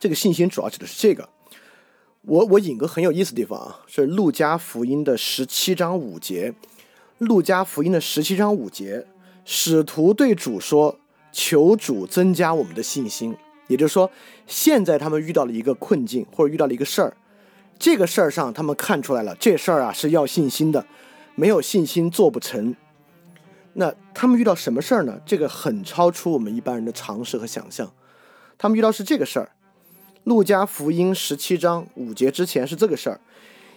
[0.00, 1.28] 这个信心主要指的是这个。
[2.22, 6.54] 我我引个很有意思的地方啊，是路加福音的十七章五节。
[7.16, 9.06] 路加福音的十七章五节，
[9.44, 10.98] 使徒对主说
[11.32, 13.34] ：“求主增加我们的信心。”
[13.68, 14.10] 也就是说，
[14.46, 17.16] 现在他们遇到了一个困境，或者遇到了一个事儿，
[17.78, 20.86] 这个事儿上他们看出来了，这事儿啊是要信心的，
[21.34, 22.74] 没有信心做不成。
[23.74, 25.20] 那他们遇到什么事儿呢？
[25.24, 27.90] 这个很超出我们一般人的常识和想象。
[28.58, 29.50] 他们遇到是这个事儿。
[30.24, 33.20] 路加福音十七章五节之前是这个事儿，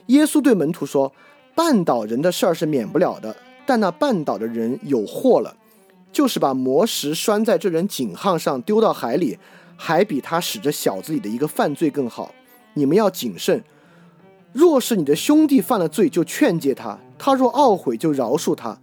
[0.07, 1.13] 耶稣对门徒说
[1.55, 3.35] ：“绊倒人的事儿是免不了的，
[3.65, 5.55] 但那绊倒的人有祸了，
[6.11, 9.39] 就是把磨石拴在这人颈项上丢到海里，
[9.77, 12.35] 还比他使这小子里的一个犯罪更好。
[12.73, 13.63] 你们要谨慎。
[14.51, 18.77] 若是你的兄弟犯了罪，就劝诫他；他若懊悔，就饶恕他。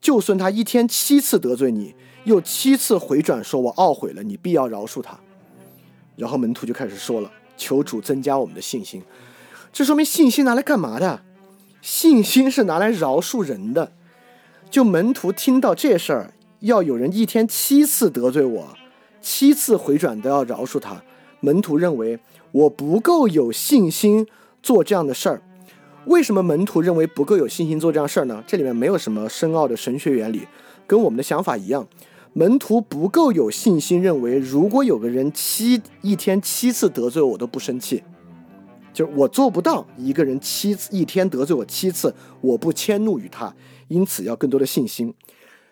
[0.00, 1.94] 就算他一天七次得罪你，
[2.24, 5.20] 又七次回转说我懊悔了，你必要饶恕他。”
[6.16, 9.02] 然后门徒就开始说了：“求主增加我们的信心。”
[9.72, 11.22] 这说明信心拿来干嘛的？
[11.82, 13.92] 信心是拿来饶恕人的。
[14.70, 18.68] 就门徒听到这事儿，要有人一天七次得罪我，
[19.20, 21.02] 七次回转都要饶恕他。
[21.40, 22.18] 门徒认为
[22.52, 24.26] 我不够有信心
[24.62, 25.42] 做这样的事儿。
[26.06, 28.42] 为什么门徒认为不够有信心做这样事儿呢？
[28.46, 30.46] 这里面没有什么深奥的神学原理，
[30.86, 31.86] 跟我们的想法一样。
[32.36, 38.02] 门徒不够有信心，认为如果有个人七一天七次得罪我，都不生气，
[38.92, 43.54] 就是我做不到一个人七次一天得罪我七次，我不迁怒于他，
[43.86, 45.14] 因此要更多的信心。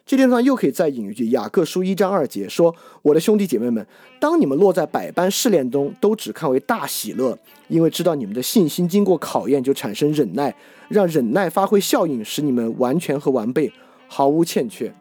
[0.07, 3.85] 这地方又可以再引一句：雅各书一章二节说：“我的兄弟姐妹们，
[4.21, 7.37] 当你们落在百般试炼中，都只看为大喜乐，
[7.67, 10.55] 因为知道你们的信心经过考验，就产生忍耐，
[10.89, 13.73] 让忍耐发挥效应，使你们完全和完备，
[14.07, 14.95] 毫无欠缺。”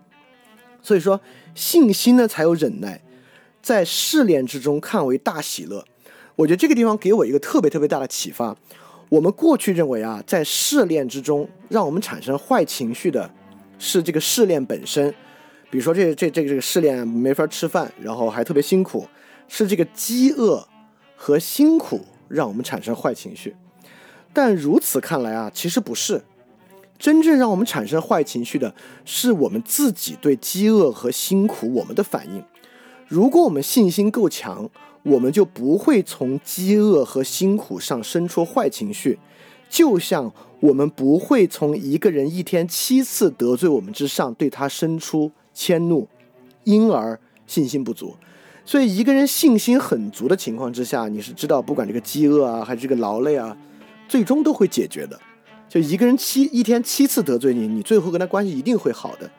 [0.82, 1.22] 所以说。
[1.56, 3.02] 信心呢，才有忍耐，
[3.62, 5.86] 在试炼之中看为大喜乐。
[6.36, 8.56] 我觉得这个地方给我一个特别特别大的启发。
[9.10, 13.30] 我们过去认为啊，在试炼之中让我们产生坏情绪的
[13.78, 15.14] 是这个试炼本身，
[15.70, 19.08] 比如说这这这个这个试炼没法吃饭，然后还特别辛苦，
[19.50, 20.66] 是这个饥饿
[21.16, 23.56] 和辛苦让我们产生坏情绪。
[24.32, 26.24] 但如此看来啊，其实不是。
[27.02, 28.76] 真正让我们产生坏情绪的
[29.06, 32.44] 是我们自己对饥饿和辛苦我们的反应。
[33.08, 34.70] 如果我们信心够强，
[35.02, 39.18] 我们就不会从饥饿和辛苦上生出坏情绪，
[39.68, 46.08] 就像我们不会从一个人一天七次得罪我们之上对他生出迁怒，
[46.66, 48.16] 因而信心不足。
[48.64, 53.58] 所以，一个人信心很足的情况之下，你是知道，不管这个饥饿啊，还是这个劳累啊，
[54.08, 55.20] 最终都会解决的。
[55.72, 59.32] 就一个人七一天七次得罪你，你最后跟他关系一定会好的。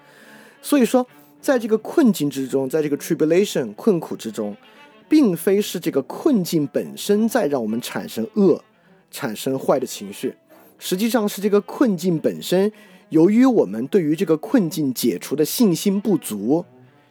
[0.63, 1.07] 所以说，
[1.43, 4.57] 在这个困境之中，在这个 tribulation 困苦之中，
[5.11, 8.65] 并非是这个困境本身在让我们产生恶、
[9.11, 10.35] 产生坏的情绪，
[10.79, 12.73] 实际上是这个困境本身，
[13.11, 16.65] 由于我们对于这个困境解除的信心不足，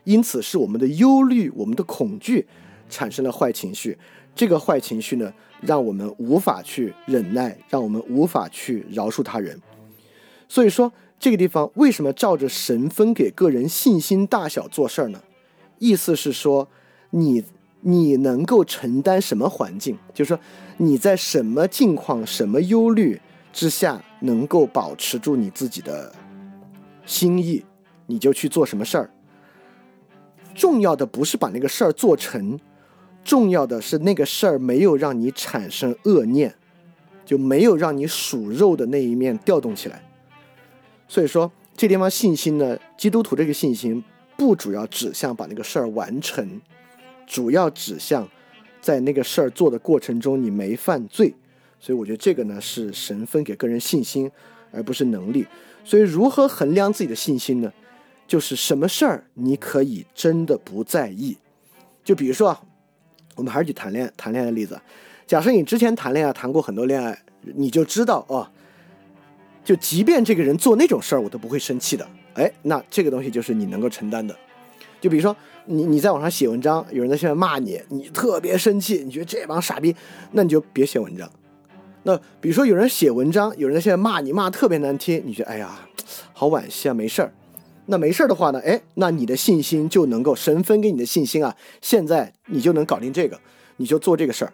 [0.04, 2.48] 因此是我们的忧虑、我们的恐惧
[2.92, 3.98] 产生了坏情绪。
[4.36, 9.60] 这个坏情绪呢，让我们无法去忍耐，让我们无法去饶恕他人。
[10.48, 15.22] 所以说，这个地方为什么照着神分给个人信心大小做事儿呢？
[15.80, 16.68] 意思是说，
[17.10, 17.44] 你
[17.82, 20.40] 你能够承担什么环境，就是说
[20.78, 23.20] 你在什么境况、什么忧虑
[23.52, 26.14] 之下，能够保持住你自己的
[27.06, 27.66] 心意，
[28.06, 29.10] 你就去做什么事儿。
[30.54, 32.60] 重要的不是把那个事儿做成，
[33.24, 36.56] 重要的是那个事儿没有让你产生恶念，
[37.26, 40.04] 就没有让你属肉的那一面调动起来。
[41.08, 44.04] 所以说，这地方信心呢，基督徒这个信心
[44.38, 46.62] 不主要指向把那个事儿完成，
[47.28, 48.28] 主要指向
[48.82, 51.34] 在那个事儿做的过程中你没犯罪。
[51.80, 54.32] 所以我觉得这个呢是神分给个人信心，
[54.72, 55.46] 而不是能力。
[55.84, 57.72] 所以如何衡量自己的信心呢？
[58.28, 61.36] 就是什么事儿你可以真的不在意。
[62.02, 62.62] 就比如说啊，
[63.36, 64.80] 我们还是举谈恋爱谈恋爱的例子。
[65.28, 67.18] 假设你之前谈恋爱谈过很多恋爱，
[67.56, 68.48] 你就知道哦，
[69.64, 72.08] 就即便这个人做那种事儿，我都不会生气的。
[72.34, 74.36] 哎，那这个东西就是你能够承担的。
[75.00, 79.96] 就比如说你你在网上写文章，有人在下面骂你，你特别生气，你觉得这帮傻逼，
[80.32, 81.30] 那你就别写文章。
[82.04, 85.88] 那比如说有人写文章，有人在下面骂你，骂特别难听，你觉得哎呀，
[86.34, 87.34] 好惋惜啊，没事儿。
[87.92, 88.62] 那没事儿的话呢？
[88.62, 93.38] 哎，那你的信心就能够神分给你的信心啊，现在你就能搞定这个，
[93.76, 94.54] 你就做这个事儿。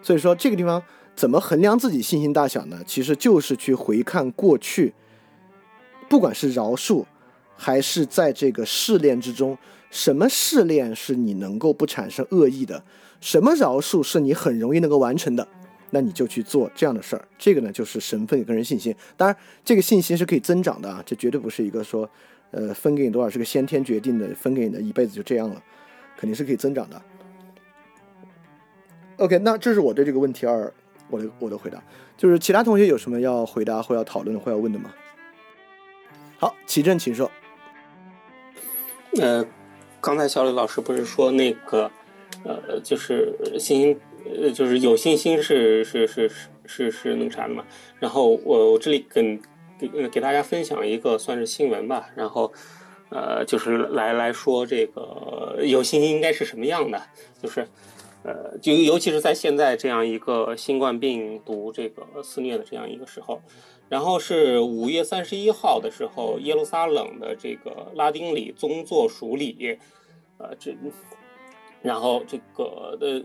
[0.00, 0.80] 所以说这个地方
[1.16, 2.80] 怎么衡量自己信心大小呢？
[2.86, 4.94] 其实就是去回看过去，
[6.08, 7.04] 不管是饶恕，
[7.56, 9.58] 还是在这个试炼之中，
[9.90, 12.84] 什么试炼是你能够不产生恶意的，
[13.20, 15.48] 什么饶恕是你很容易能够完成的，
[15.90, 17.26] 那你就去做这样的事儿。
[17.36, 18.94] 这个呢，就是神分给个人信心。
[19.16, 22.08] 当然，这个信心是可以增长的啊，这绝对不是一个说。
[22.52, 25.62] 呃，分给你多少是个先天决定的，分给你的一辈子就这样了，
[26.16, 27.00] 肯定是可以增长的。
[29.18, 30.72] OK，那这是我对这个问题二
[31.08, 31.80] 我的我的回答，
[32.16, 34.92] 就是其他同学有什么要回答或要讨论或要问的吗？
[36.38, 37.30] 好，齐正，请说。
[39.20, 39.46] 呃，
[40.00, 41.88] 刚才小李老师不是说那个，
[42.44, 47.64] 呃，就是信心，呃，就是有信心是是是是是是那个啥的嘛？
[48.00, 49.40] 然后我我这里跟。
[49.88, 52.52] 给给大家分享一个算是新闻吧，然后，
[53.10, 57.02] 呃，就是来来说这个有信心应该是什么样的，
[57.42, 57.66] 就是，
[58.22, 63.40] 呃，就尤其是在现在这样一个新冠病毒这个肆虐的这样一个时候，
[63.88, 69.78] 然后是五月三十一号的时候，耶路撒冷的这个拉丁里宗座属里，
[70.38, 70.76] 呃，这，
[71.82, 73.24] 然后这个的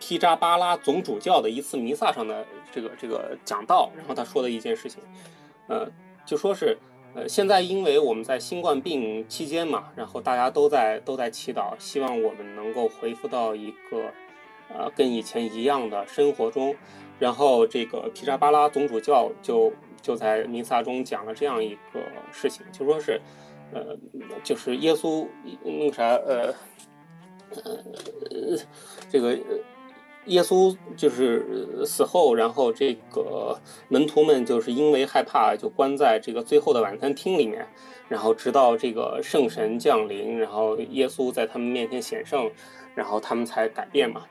[0.00, 5.00] 皮扎巴拉总主教的一次弥撒上的这个这个讲道，然后他说的一件事情。
[5.66, 5.90] 呃，
[6.26, 6.76] 就说是，
[7.14, 14.12] 呃，现在因为我们在新冠病期间嘛，然后大家都在都在祈祷，希望我们能够恢复到一个，
[14.68, 16.74] 呃，跟以前一样的生活中。
[17.18, 22.00] 然后这个皮扎巴拉总主教就就在弥撒中讲了这样一个
[22.32, 23.20] 事情，就说是，
[23.72, 23.96] 呃，
[24.42, 25.26] 就是耶稣
[25.62, 26.54] 那个啥，呃，
[27.50, 28.58] 呃，
[29.08, 29.38] 这个。
[30.26, 37.66] 耶稣就是死后，然后这个门徒们就是因为害怕，就关在这个最后的晚餐厅里面，
[38.08, 42.50] 然后直到这个圣神降临，然后耶稣在他们面前显圣，
[42.94, 44.22] 然后他们才改变嘛。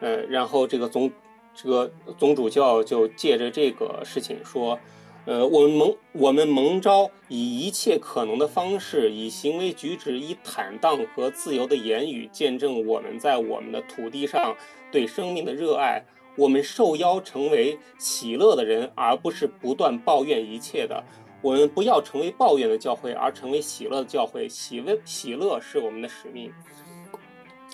[0.00, 1.10] 呃，然后这个总
[1.54, 4.78] 这个总主教就借着这个事情说。
[5.26, 14.54] 呃，我们蒙我们蒙召以一切可能的方式，以行为举止，以坦荡和自由的言语，见证我们在我们的土地上
[14.92, 16.04] 对生命的热爱。
[16.36, 21.02] 我们受邀成为喜乐的人，而不是不断抱怨一切的。
[21.40, 24.46] 我们不要成为抱怨的教会，而成为喜乐的教会。
[24.46, 26.52] 喜乐喜乐是我们的使命。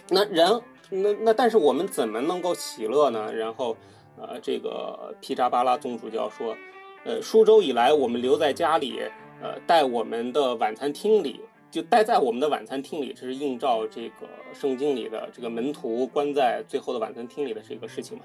[0.08, 3.32] 那然那那，但是我们怎么能够喜乐呢？
[3.32, 3.76] 然后，
[4.16, 6.54] 呃，这个皮扎巴拉宗主教说。
[7.02, 9.00] 呃，数周以来，我们留在家里，
[9.40, 11.40] 呃，待我们的晚餐厅里，
[11.70, 18.24] 就待在我们的晚餐厅里，这是映照这个圣经里的这个门徒关在最后的晚餐厅里的这个事情嘛。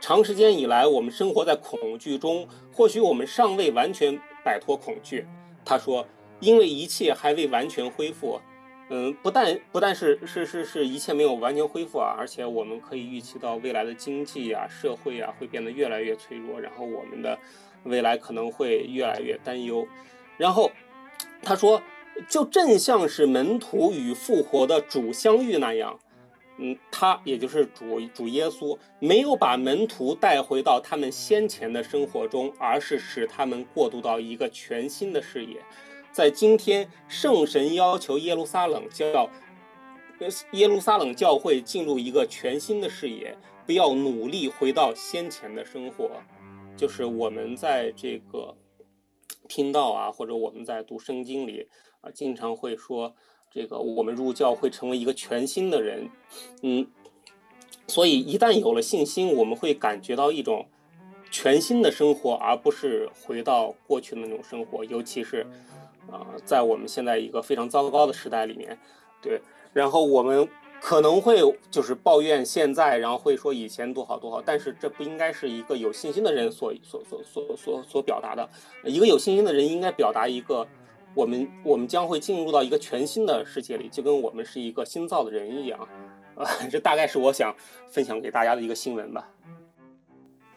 [0.00, 5.26] 长时间以来，我们生活在恐惧中，或许我们尚未完全摆脱恐惧。
[5.64, 6.06] 他说，
[6.38, 8.40] 因为一切还未完全恢复，
[8.90, 17.36] 嗯，不但不但是是是是一切没有完全恢复啊，而且我们可以预期到未来的经济啊、社会啊会变得越来越脆弱，然后我们的。
[17.84, 19.86] 未来可能会越来越担忧，
[20.36, 20.70] 然后
[21.42, 21.82] 他说，
[22.28, 25.98] 就正像是门徒与复活的主相遇那样，
[26.58, 35.62] 嗯，他也就是主主耶稣没有把门徒带回到他们先前的生活中，而是使他们过渡到一个全新的视野。
[36.10, 39.30] 在今天，圣神要求耶路撒冷教
[40.50, 46.10] 耶路撒冷教会进入一个全新的视野，不要努力回到先前的生活。
[46.78, 48.56] 就是我们在这个
[49.48, 51.68] 听到啊，或者我们在读圣经里
[52.00, 53.16] 啊，经常会说
[53.50, 56.08] 这个我们入教会成为一个全新的人，
[56.62, 56.86] 嗯，
[57.88, 60.68] 所以一旦有了信心，我们会感觉到一种
[61.32, 65.44] 全新的生活，而不是回到过去的那种生活，尤其是
[66.08, 68.78] 啊，在我们现在一个非常糟糕的时代里面，
[69.20, 69.40] 对，
[69.72, 70.48] 然后我们。
[70.80, 78.48] 可能会就是抱怨现在，然后会说以前多好多好，但是这不应该是一个有信心的人所所所所所所表达的。
[78.84, 80.66] 一个有信心的人应该表达一个，
[81.14, 85.78] 我们我们将会进入到一个全新的世界里，就跟我们是一个新造的人一样。
[86.36, 87.54] 啊， 这大概是我想
[87.88, 89.28] 分享给大家的一个新闻吧。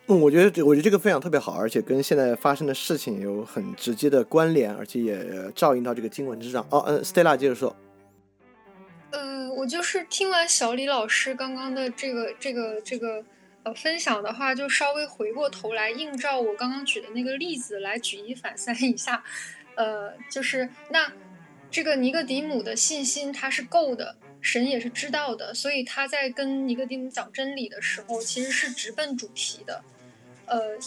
[0.07, 6.65] 嗯，我觉得我觉得这个分享特别好，而且跟现在发生的事情有很直接的关联，而且也照应到这个经文之上。
[6.69, 7.75] 哦，嗯，Stella 接着说。
[9.11, 13.23] 嗯我就是听完小李老师刚刚的这个这个这个
[13.63, 19.23] 呃分享的话，就稍微回过头来映照我刚刚举的那个例子来举一反三一下，
[19.75, 21.11] 呃，就是那
[21.69, 29.83] 这个尼格迪姆的信心他是够的，神也是知道的，所以他在跟尼格迪姆讲真理的时候，其实是直奔主题的，
[30.45, 30.77] 呃。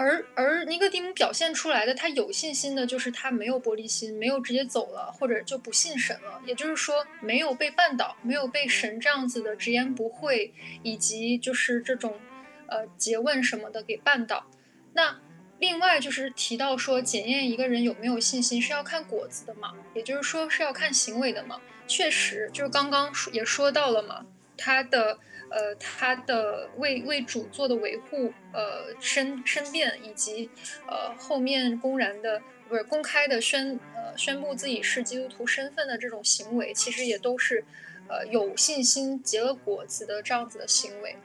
[0.00, 6.40] 而而尼格丁姆表现出来的他有信心的，就是他没有玻璃心，没有直接走了，或者就不信神了。
[6.46, 12.18] 也就是说，没有被绊倒，没有被神这样子的直言不讳，以及就是这种
[12.66, 14.46] 呃诘问什么的给绊倒。
[14.94, 15.20] 那
[15.58, 21.60] 另外就是提到说，检验一个人有没有信心是要看果子的嘛，也就是说是要看行为的嘛。
[21.86, 24.24] 确实，就是刚刚也说到了嘛，
[24.56, 25.18] 他的。
[25.50, 30.48] 呃，他的为为主做的维护，呃，申申辩以及
[30.86, 37.64] 呃后面公然的不是公开的宣呃宣布自己是基督徒身份的这种行为，其实也都是
[38.08, 41.16] 呃有信心结了果子的这样子的行为。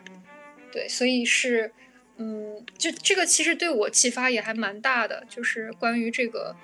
[0.71, 1.71] 对，所以是
[2.17, 6.55] 嗯，就这个其实对我启发也还蛮大的，就是关于这个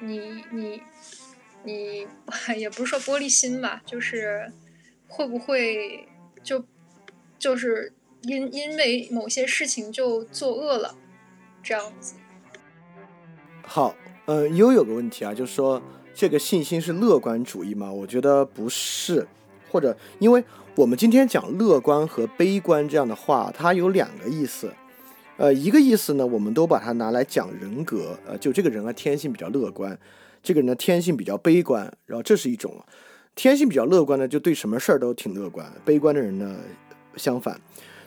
[0.00, 0.82] 你你
[1.62, 2.08] 你
[2.58, 4.50] 也不是说玻璃心吧，就是
[5.06, 6.08] 会不会
[6.42, 6.66] 就。
[7.38, 10.94] 就是因因为某些事情就作恶了，
[11.62, 12.14] 这样子。
[13.62, 13.94] 好，
[14.26, 15.82] 呃，又有个问题啊，就是说
[16.14, 17.90] 这个信心是乐观主义吗？
[17.90, 19.26] 我觉得不是，
[19.70, 24.72] 或者因为我们今天讲乐观和悲观这样的话，它有两个意思。
[25.36, 29.98] 呃，一个意思呢，我们都把它拿来讲人格，呃，就这个人啊天性比较乐观，
[30.42, 32.84] 这个人呢天性比较悲观，然后这是一种
[33.34, 36.56] 天性比较乐观的，就对什么事儿都挺乐观；悲观的人呢。
[37.16, 37.60] 相反，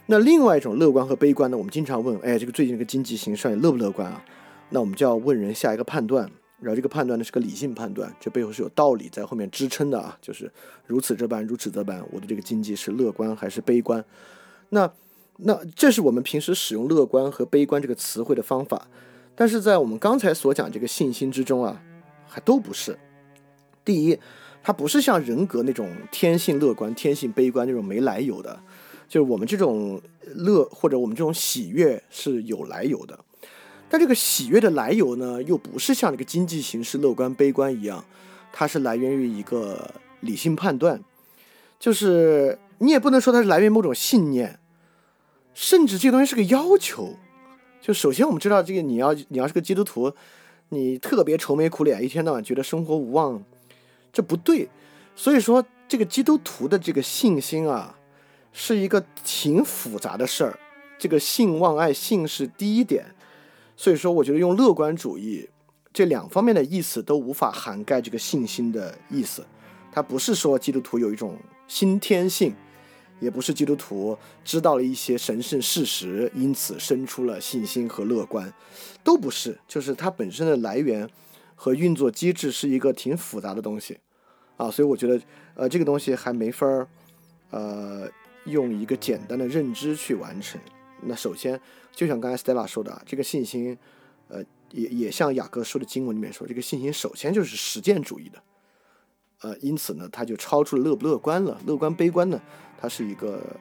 [0.07, 1.57] 那另外一种乐观和悲观呢？
[1.57, 4.23] 我们经常问，哎，这个最近这个经济形势乐不乐观啊？
[4.69, 6.29] 那我们就要问人下一个判断，
[6.59, 10.51] 然后这个判断呢是个理性判断，这背后是有道理在后面支撑的啊，就是
[10.85, 14.03] 如此这般，如此这般，我的这个经济是乐观还是悲观？
[14.69, 14.91] 那
[15.37, 18.87] 那这是我们平时使用乐观和悲观这个词汇的方法，
[19.35, 21.81] 但是在我们刚才所讲这个信心之中啊，
[22.27, 22.97] 还都不是。
[23.85, 24.19] 第一，
[24.61, 28.59] 它不是像人格那种天性乐观、天性悲观那种没来由的。
[29.07, 30.01] 就是我们这种
[30.35, 33.17] 乐或者我们这种喜悦是有来由的，
[33.89, 38.03] 但这个喜悦的来由呢，又不是像这个经济形势乐观悲观一样，
[38.51, 41.01] 它是来源于一个理性判断，
[41.79, 44.59] 就是你也不能说它是来源于某种信念，
[45.53, 47.15] 甚至这东西是个要求。
[47.81, 50.11] 就首先我们知道这个，你要你要是个基督徒，
[50.69, 53.41] 你特别愁眉苦脸，一天到晚觉得生活无望，
[54.11, 54.67] 这不对。
[55.15, 57.96] 所以说，这个基督徒的这个信心啊。
[58.59, 60.59] 是一个挺复杂的事儿，
[60.97, 63.05] 这个信望爱信是第一点，
[63.75, 65.47] 所以说我觉得用乐观主义
[65.93, 69.45] 这两方面的意思都无法涵盖这个信心的意思。
[69.91, 71.37] 它不是说基督徒有一种
[71.67, 72.51] 新天性，
[73.19, 78.51] 也不是基督徒知道了一些神圣事实，因此生出了信心和乐观，
[79.03, 79.55] 都不是。
[79.67, 81.07] 就是它本身的来源
[81.53, 83.99] 和运作机制是一个挺复杂的东西
[84.57, 85.21] 啊，所以我觉得
[85.53, 86.87] 呃这个东西还没法儿
[87.51, 88.09] 呃。
[88.47, 90.59] 用一个简单的认知去完成。
[91.03, 91.59] 那首先，
[91.91, 93.77] 就像刚才 Stella 说的啊，这个信心，
[94.29, 98.41] 呃，也也像雅各说的经文里面说，这个信心首先就是实践主义的。
[99.41, 101.61] 呃，因此呢，它就超出了乐不乐观了。
[101.67, 102.41] 乐观悲观呢，
[102.79, 103.55] 它是一个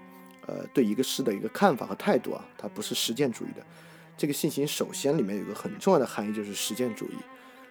[0.46, 3.62] 呃对一个事的一个看法和态度啊，它不是实践主义的。
[4.16, 7.16] 这个信心首先里面有一个很重要的含义，就是实践主义。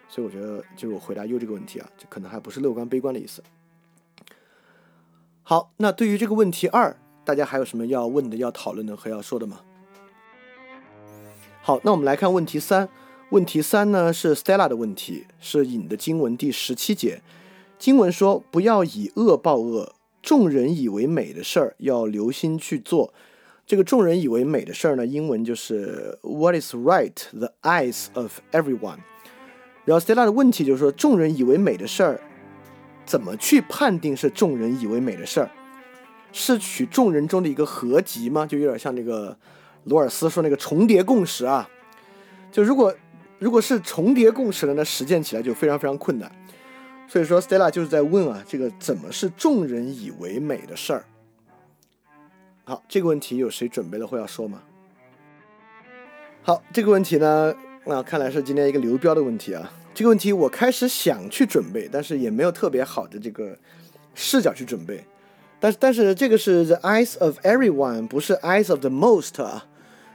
[0.08, 3.44] 所以我觉得，就是我回答优这个问题啊，这可能还不是乐观悲观的意思。
[5.42, 6.96] 好，那对于这个问题二。
[7.26, 9.62] 大家还有什么要问的、要讨论的和要说的吗？
[11.62, 12.88] 好，那我们来看问题三。
[13.32, 17.24] 问题三呢是 Stella 的问题，是引的经文第十七节。
[17.80, 23.12] 经文说：“不要以恶报恶，众人以为美的事儿要留心去做。”
[23.66, 29.00] 这个众人以为美的事儿呢，英文就是 “What is right the eyes of everyone”。
[29.86, 32.22] 然后 Stella 的问题就是说，众人以为美的事儿，
[33.08, 35.50] 怎么去判定是众人以为美的事儿？
[36.38, 38.46] 是取众人中的一个合集吗？
[38.46, 39.36] 就有点像那个
[39.86, 41.68] 罗尔斯说那个重叠共识啊。
[42.52, 42.94] 就如果
[43.40, 46.30] 如果是重叠共识的，那实践起来就非常非常困难。
[47.08, 51.06] 所以说，Stella 就是在问啊，这个怎么是众人以为美的事儿？
[52.66, 54.62] 好，这个问题有谁准备了会要说吗？
[56.44, 57.56] 好，这个问题呢，
[57.86, 59.72] 那看来是今天一个流标的问题啊。
[59.94, 63.58] 这个问题我开始想去准备，但是也没有特别好的这个
[64.14, 65.02] 视角去准备。
[65.66, 69.66] 但是但是这个是 the eyes of everyone，不是 eyes of the most 啊。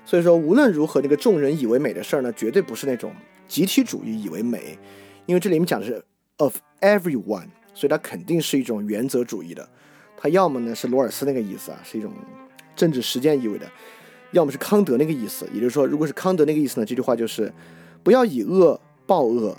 [0.04, 3.12] 所以说，无论如何，那个众人以为美的事儿呢，绝对不是那种
[3.48, 4.78] 集体主义以为美，
[5.26, 6.04] 因为这里面讲的是
[6.36, 9.68] of everyone，所以它肯定是一种原则主义的。
[10.16, 12.12] 它要么呢是罗尔斯那个意思啊，是一种
[12.76, 13.66] 政治实践意味的；
[14.30, 15.48] 要么是康德那个意思。
[15.52, 17.52] 也就是说，如果是康德那个意思呢，这句话就是
[18.04, 19.56] 不要以恶报恶，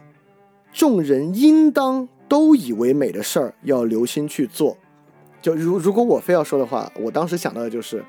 [0.71, 4.77] 众人应当都以为美的事儿要留心去做。
[5.41, 8.03] 就如如果我非要说的话，我当时想到的就是。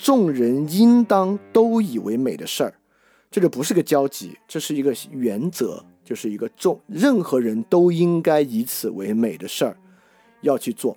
[0.00, 2.72] 众人应当都以为美的事儿，
[3.32, 9.76] 这就不是个交集，这是一个原则，就是一个众任何人都应该以此为美的事儿
[10.42, 10.96] 要去做。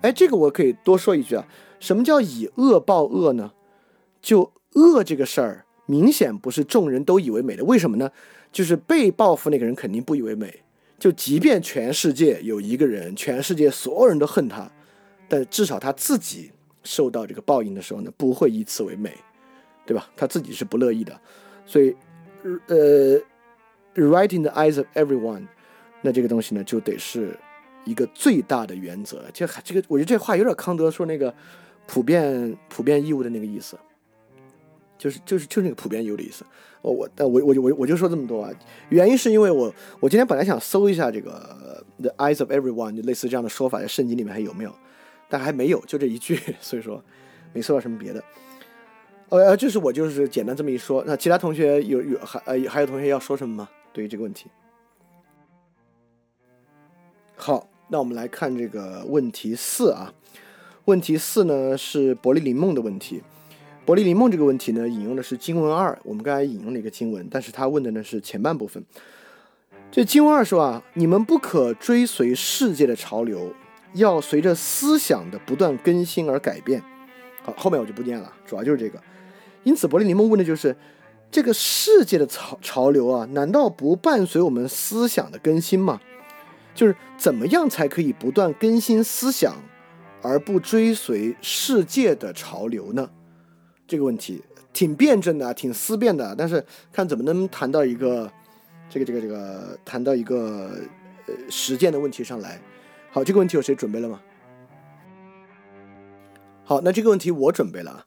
[0.00, 1.46] 哎，这个我可以多说一句啊，
[1.78, 3.52] 什么叫以恶报恶呢？
[4.20, 7.62] 就恶这个事儿，明显不是众人都以为美的。
[7.62, 8.10] 为什么呢？
[8.50, 10.64] 就是被报复那个人肯定不以为美。
[10.98, 14.70] 就即便全世界有一个人，全世界所有人都恨他，
[15.28, 16.50] 但至少他自己。
[16.84, 19.12] 受到这个报应的时候呢，不会以此为美，
[19.84, 20.08] 对吧？
[20.16, 21.20] 他自己是不乐意的，
[21.66, 21.94] 所以，
[22.66, 23.20] 呃
[23.94, 25.42] ，right in the eyes of everyone，
[26.00, 27.36] 那这个东西呢，就得是
[27.84, 29.22] 一个最大的原则。
[29.34, 31.34] 这还这个，我觉得这话有点康德说那个
[31.86, 33.76] 普遍普遍义务的那个意思，
[34.98, 36.44] 就是就是就是那个普遍有的意思。
[36.82, 38.50] 我我但我我我我就说这么多啊，
[38.90, 44.72] 原因是因为我我今天本来想搜一下这个 the eyes of everyone，就类似这样的说法，在圣经里面还有没有？
[45.28, 47.02] 但还没有，就这一句， 所以说
[47.52, 48.22] 没搜到什么别的。
[49.28, 51.04] 呃，就是我就是简单这么一说。
[51.06, 53.68] 那其他同学有有还呃还有同学要说什么吗？
[53.92, 54.48] 对于这个问题。
[57.36, 60.14] 好，那我们来看这个问题四啊。
[60.86, 63.22] 问题四呢是伯利林梦的问题。
[63.88, 68.84] 伯利林梦这个问题呢引用的是经文二，我们刚才引用了一个经文，但是他问的呢是前半部分。
[69.90, 73.50] 这经文二说啊，你们不可追随世界的潮流。
[73.94, 76.82] 要随着思想的不断更新而改变。
[77.42, 79.02] 好，后面我就不念了，主要就是这个。
[79.62, 80.76] 因此，伯利林梦问的就是：
[81.30, 85.98] 这个世界的潮潮流啊，难道不伴随我们思想的更新吗？
[86.74, 89.56] 就是怎么样才可以不断更新思想，
[90.20, 93.08] 而不追随世界的潮流呢？
[93.88, 94.40] 这个问题
[94.72, 98.30] 挺辩证的，挺思辨的，但是看怎么能谈到一个
[98.88, 100.70] 这个这个这个谈到一个
[101.26, 102.60] 呃实践的问题上来。
[103.10, 104.20] 好，这个问题有谁准备了吗？
[106.64, 108.04] 好，那这个问题我准备了，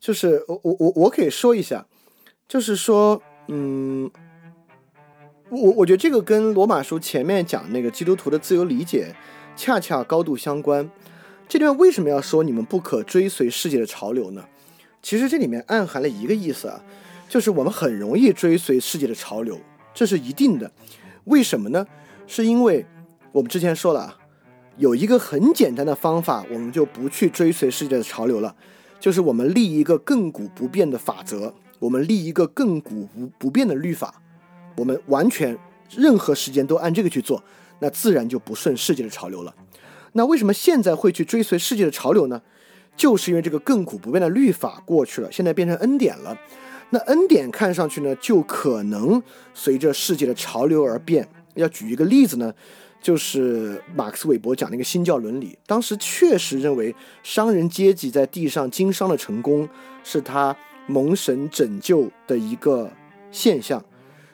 [0.00, 1.86] 就是我我我我可以说一下，
[2.48, 4.10] 就是说，嗯，
[5.50, 9.14] 我我觉得这个跟罗马书前面讲那个基督徒的自由理解
[9.54, 10.90] 恰恰高度相关。
[11.46, 14.48] 这段为什么要说你们不可追随世界的潮流呢？
[15.02, 16.82] 其实这里面暗含了一个意思啊，
[17.28, 19.58] 就是我们很容易追随世界的潮流，
[19.94, 20.70] 这是一定的。
[21.24, 21.86] 为什么呢？
[22.26, 22.84] 是因为
[23.32, 24.18] 我们之前说了啊。
[24.76, 28.54] 有一个很简单的方法，我们就不去追随世界的潮流了，
[29.00, 34.22] 就是我们立一个亘古不变的法则，我们立一个亘古不不变的律法，
[34.76, 35.58] 我们完全
[35.96, 37.42] 任何时间都按这个去做，
[37.80, 39.52] 那自然就不顺世界的潮流了。
[40.12, 42.40] 那为什么现在会去追随世界的潮流呢？
[42.98, 46.38] 就是因为这个亘古不变的律法过去了，现在变成恩典了。
[46.90, 49.22] 那恩典看上去呢，就可能
[49.54, 51.26] 随着世界的潮流而变。
[51.54, 52.52] 要举一个例子呢？
[53.00, 56.92] 就是马克思韦伯讲那个新教伦理，当时确实认为
[57.22, 59.68] 商人阶级在地上经商的成功
[60.02, 60.54] 是他
[60.88, 62.90] 蒙神拯救的一个
[63.30, 63.80] 现象。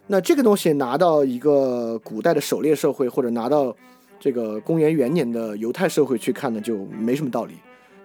[0.07, 3.77] 那这个东西拿到一个古代的狩猎社会，或者拿到
[4.19, 7.55] 这个公元元年的犹太社会去看呢，就没什么道理，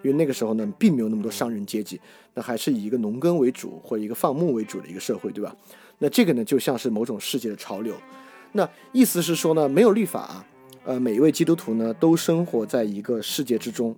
[0.02, 2.00] 因为那个时候呢，并没有那么多商人阶级，
[2.34, 5.56] 那还是以一个农耕为主或者一个放牧为主的一个社会，对吧？
[5.98, 7.94] 那这个呢，就像是某种世界的潮流。
[8.54, 10.46] 那意思是说呢，没有律法，啊
[10.86, 13.96] 呃，每一位基督徒呢都生活在一个世界之中，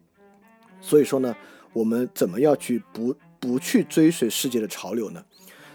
[0.82, 1.36] 所以说呢，
[1.74, 5.24] 我们怎么要去不不去追随世界的潮流呢？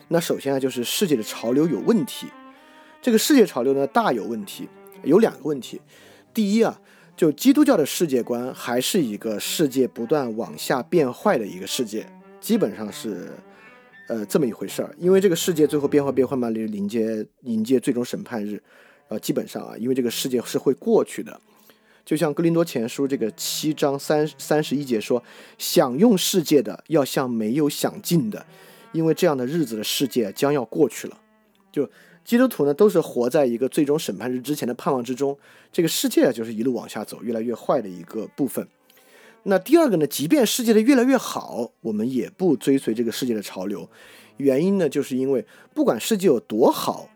[0.09, 2.27] 那首先啊，就是世界的潮流有问题。
[3.01, 4.69] 这个世界潮流呢，大有问题，
[5.05, 5.81] 有两个问题。
[6.35, 6.81] 第一啊，
[7.17, 12.07] 就基督教的世界观还是一个世界不断往下变坏的一个世界，
[12.41, 13.33] 基本上是
[14.09, 14.95] 呃这么一回事儿。
[14.99, 18.63] 因为这个世界最后变坏变坏嘛，临临接迎接最终审判日，
[19.09, 21.41] 呃，基本上啊，因为这个世界是会过去的。
[22.05, 25.21] 就像《哥林多前书》这个七章三三十一节说
[25.59, 28.47] ：“享用世界的要像没有享尽的，
[28.93, 31.19] 因为这样的日子的世界将要过去了。”
[31.73, 31.91] 就
[32.27, 35.39] 基督徒呢，都是活在一个最终审判日之前的盼望之中。
[35.71, 38.67] 这个世界啊，就是一路往下走，越来越坏的一个部分。
[39.45, 43.89] 那第二个呢，即便世界的越来越好，我们也不追随这个世界的潮流。
[44.39, 47.09] 原因呢，就是因为不管世界有多好，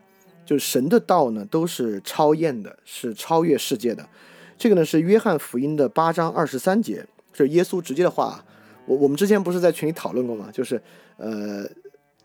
[0.46, 4.08] 就是神的道呢，都是超验的，是超越世界的。
[4.56, 8.44] 这个呢是约翰福音的八章二十三节，是耶稣直接的话。
[8.86, 10.48] 我我们之前不是在群里讨论过吗？
[10.52, 10.80] 就是
[11.16, 11.68] 呃，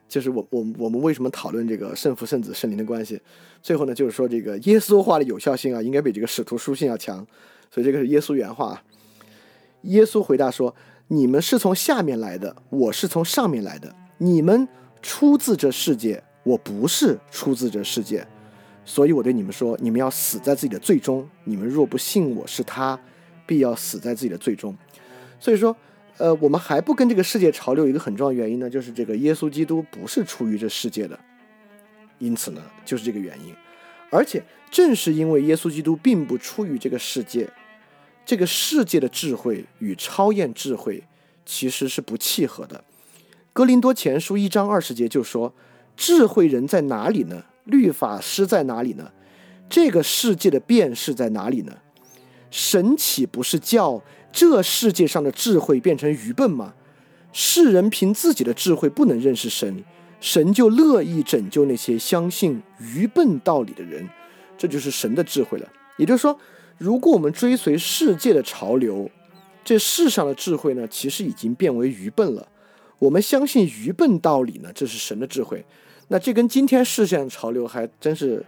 [0.08, 3.20] 就是我我我们为什么讨论这个圣父、圣子、圣灵的关系？
[3.62, 7.26] 最后呢，就是说这个耶稣话的有效性啊，应该比这个使徒书信要强。
[7.72, 8.82] 所以这个是耶稣原话。
[9.82, 10.74] 耶稣回答说
[11.10, 13.94] ：“你们是从下面来的，我是从上面来的。
[14.18, 14.68] 你们
[15.02, 18.26] 出自这世界，我不是出自这世界。”
[18.86, 21.28] 所以，我对你们说，你们要死在自己的罪中。
[21.44, 23.00] 你们若不信我是他，
[23.46, 24.76] 必要死在自己的罪中。
[25.40, 25.76] 所以说，
[26.18, 31.20] 呃，我们还不跟这个世界潮流，一个很重要原因呢，就是这个耶稣基督不是出于这世界的。
[32.20, 33.54] 因此呢，就是这个原因。
[34.10, 37.50] 而且，正是因为耶稣基督并不出于这个世界，
[38.26, 41.04] 这个世界的智慧与超验智慧
[41.46, 42.84] 其实是不契合的。
[43.52, 45.54] 哥林多前书一章二十节就说
[45.98, 49.12] ：“智慧人在哪里呢？”律法师在哪里呢？
[49.68, 51.78] 这个世界的变是在哪里呢？
[52.52, 54.02] 神岂不是叫
[54.36, 56.74] 这世界上的智慧变成愚笨吗？
[57.32, 59.82] 世人凭自己的智慧不能认识神，
[60.20, 64.06] 神就乐意拯救那些相信愚笨道理的人。
[64.58, 65.72] 这就是神的智慧了。
[65.96, 66.38] 也就是说，
[66.78, 69.10] 如果我们追随世界的潮流，
[69.64, 72.46] 这世上的智慧呢，其实已经变为愚笨了。
[73.00, 75.64] 我们相信愚笨道理呢，这是神的智慧。
[76.10, 78.46] 那这跟今天世界潮流还真是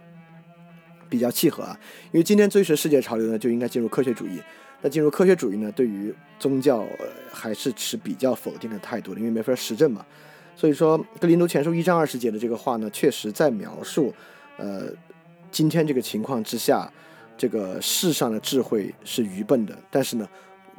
[1.08, 1.80] 比较契合啊，
[2.12, 4.38] 因为今天追随世界潮流呢，就应该进入科学主义。
[4.80, 6.86] 那进入科学主义呢，对于宗教
[7.32, 10.04] 还是持比较否定的态度的，因为没法实证嘛。
[10.54, 14.12] 所以说，《格林多前书》一章二十节的这个话呢，确实在描述，
[14.56, 14.88] 呃，
[15.50, 16.92] 今天这个情况之下，
[17.36, 19.78] 这个世上的智慧是愚笨的。
[19.90, 20.28] 但是呢，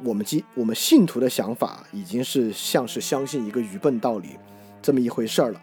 [0.02, 4.36] 我们今我们信徒的想法已经是像是相信一个愚笨道理
[4.82, 5.62] 这么一回事儿了。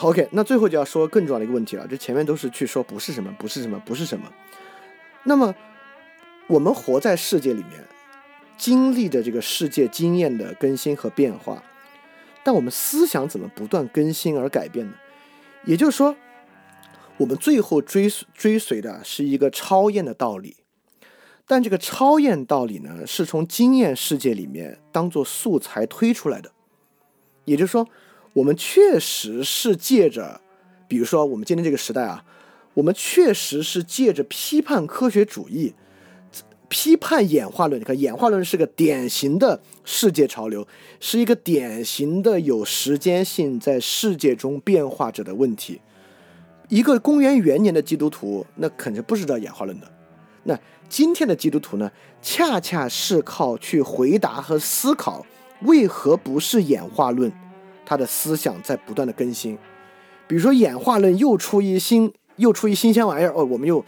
[0.00, 1.86] OK，那最后就要说更重要的一个问题了。
[1.88, 4.24] 这前面都是去说不是什么，不是什么，不是什么。
[5.24, 5.52] 那么
[6.48, 7.84] 我们活在世界里面，
[8.58, 11.62] 经历着这个世界经验的更新和变化，
[12.44, 14.92] 但我们思想怎么不断更新而改变呢？
[15.64, 16.14] 也就是说，
[17.16, 20.56] 我们最后追追随的是一个超验的道理，
[21.46, 26.52] 但这个超验道理呢，是从经验世界里面当做素材推出来的，
[27.44, 27.88] 也就是说。
[28.36, 30.40] 我们确实是借着，
[30.88, 32.24] 比如说我们今天这个时代啊，
[32.72, 35.74] 我们确实是借着批判科学主义、
[36.72, 37.78] 批判演化论。
[37.78, 40.66] 你看，演化论是个典型的世界潮流，
[41.00, 45.82] 是一个典型的有时间性在世界中变化着的问题。
[46.70, 49.92] 一个公元元年的基督徒，那肯定不知道演化论的。
[50.44, 50.58] 那
[50.88, 51.92] 今天的基督徒呢，
[52.22, 55.26] 恰恰是靠去回答和思考，
[55.64, 57.30] 为何不是演化论？
[57.84, 59.58] 他的思想在不断的更新，
[60.26, 63.84] 比如说演化论又出一新又出一新鲜玩意儿哦，我们又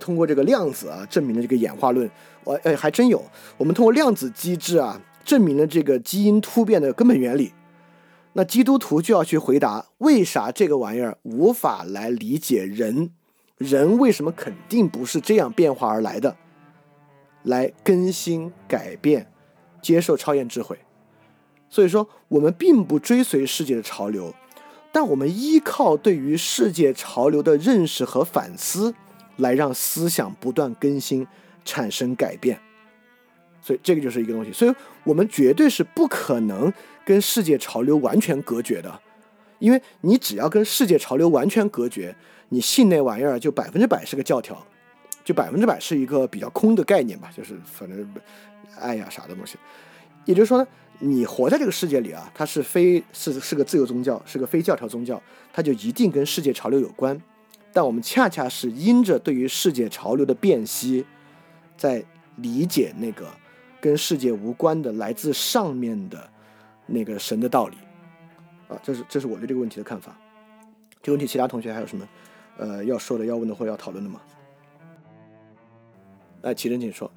[0.00, 2.10] 通过这个量子啊证明了这个演化论，
[2.44, 3.22] 我哎还真有，
[3.56, 7.52] 我们通过量子机制啊证明了这个基因突变的根本原理。
[8.34, 13.10] 那基督徒就要去回答，为啥这个玩意儿无法来理解人？
[13.58, 16.36] 人为什么肯定不是这样变化而来的？
[17.42, 19.30] 来更新改变，
[19.82, 20.78] 接受超验智慧。
[21.68, 24.34] 所以说，我们并不追随世界的潮流，
[24.90, 28.94] 但我们依靠对于世界潮流的认识和反思，
[29.36, 31.26] 来让思想不断更新，
[31.64, 32.58] 产生改变。
[33.60, 34.52] 所以这个就是一个东西。
[34.52, 36.72] 所以我们绝对是不可能
[37.04, 39.00] 跟世界潮流完全隔绝的，
[39.58, 42.14] 因为你只要跟世界潮流完全隔绝，
[42.48, 44.66] 你信那玩意儿就百分之百是个教条，
[45.24, 48.14] 就百分之百是一个比较空的概念吧，就是反正
[48.78, 49.56] 爱呀啥的东西。
[50.24, 50.66] 也就是说呢。
[51.04, 55.20] 你活在这个世界里啊，它是非是是个自由宗教，是个非教条宗教，
[55.52, 57.20] 它就一定跟世界潮流有关。
[57.72, 61.06] 但我们恰恰是因着对于世界潮流的辨析，
[61.76, 62.04] 在
[62.36, 63.26] 理解那个
[63.80, 66.30] 跟世界无关的来自上面的
[66.86, 67.76] 那个神的道理
[68.68, 70.16] 啊，这是这是我对这个问题的看法。
[71.02, 72.08] 这个问题，其他同学还有什么
[72.58, 74.20] 呃要说的、要问的或者要讨论的吗？
[76.42, 77.10] 来，齐真，请说。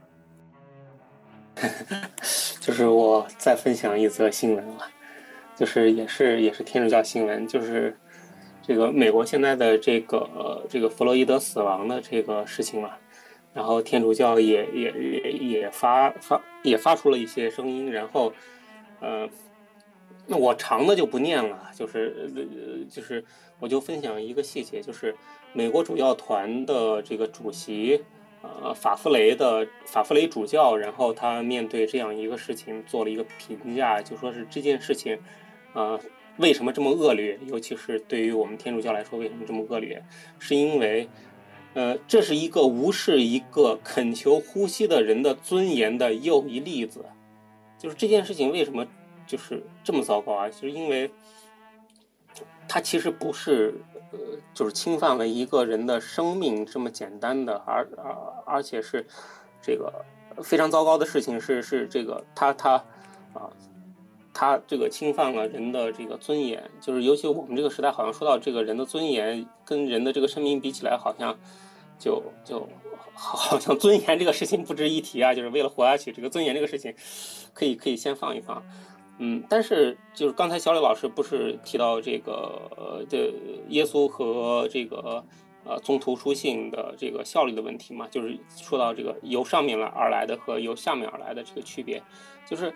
[2.59, 4.87] 就是我再分享一则新闻了，
[5.55, 7.97] 就是也是也是天主教新闻，就是
[8.65, 12.91] 这个美国现在的这个这个弗洛伊德死亡的这个事情嘛，
[13.53, 18.33] 然后天主教也也也也发发也发出了一些声音，然后
[19.01, 19.29] 呃，
[20.25, 23.23] 那我长的就不念了，就是呃就是
[23.59, 25.15] 我就分享一个细节，就是
[25.53, 28.03] 美国主教团的这个主席。
[28.61, 35.19] 呃，法夫雷的法夫雷主教，然后他面对这样一个事情做了一个评价，就说是这件事情，
[35.73, 35.99] 啊，
[36.37, 37.39] 为什么这么恶劣？
[37.47, 40.03] 尤其是对于我们天主教来说，为什么这么恶劣？
[40.39, 41.07] 是因为，
[41.73, 47.05] 呃，这是一个无视一个恳求呼吸的人的尊严的又一例子。
[47.77, 48.85] 就是这件事情为什么
[49.27, 50.49] 就是这么糟糕啊？
[50.49, 51.11] 就是因为，
[52.67, 53.75] 他其实不是。
[54.11, 54.19] 呃，
[54.53, 59.05] 就是侵犯了一个人的生命这么简单的，而而而且是
[59.61, 59.91] 这个
[60.41, 62.75] 非常糟糕的事情，是是这个他他
[63.33, 63.49] 啊，
[64.35, 71.35] 他这个侵犯了人的这个尊严，就是尤其我们这个时代，好像说到这个人的尊严跟人的这个生命比起来，好像
[71.97, 72.67] 就就
[73.13, 76.93] 好像尊严这个事情不值一提啊，就是为了活下去，这个尊严这个事情
[77.53, 78.61] 可以可以先放一放。
[79.19, 83.33] 嗯，但是就是刚才小李老师不是提到这个呃，这
[83.69, 85.23] 耶稣和这个
[85.63, 88.05] 呃宗徒书信的这个效率的问题嘛？
[88.11, 92.03] 就是说到这个由上面来而来的和由下面而来的这个区别，
[92.45, 92.73] 就是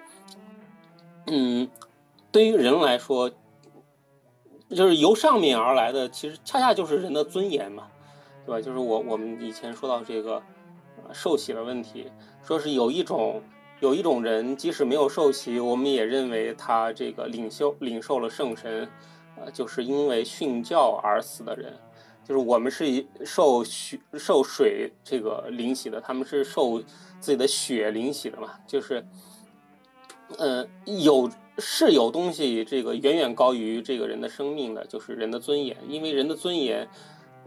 [1.29, 1.69] 嗯，
[2.31, 3.29] 对于人来说，
[4.69, 7.87] 就是由上面而来的，其实恰恰就是人的尊严嘛，
[8.45, 8.61] 对吧？
[8.61, 10.41] 就是我我们以前说到这个
[11.13, 12.11] 受洗的问题，
[12.43, 13.41] 说是有一种。
[13.81, 18.85] 有一种人，即使没有受洗，我们也认为他这个领袖领受了圣神，
[19.37, 21.73] 呃，就是因为殉教而死的人，
[22.25, 26.77] 就是我们是以受血受水这个领洗的，他们是受
[27.21, 29.01] 自己的血领洗的嘛，就是，
[30.37, 36.87] 呃，有是有东西这个远远高于这个人的生命的，就是人的尊严，因为人的尊严，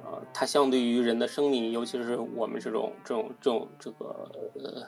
[0.05, 4.83] 呃，它相对于人的生命，尤其是我们这种这种这种这个呃。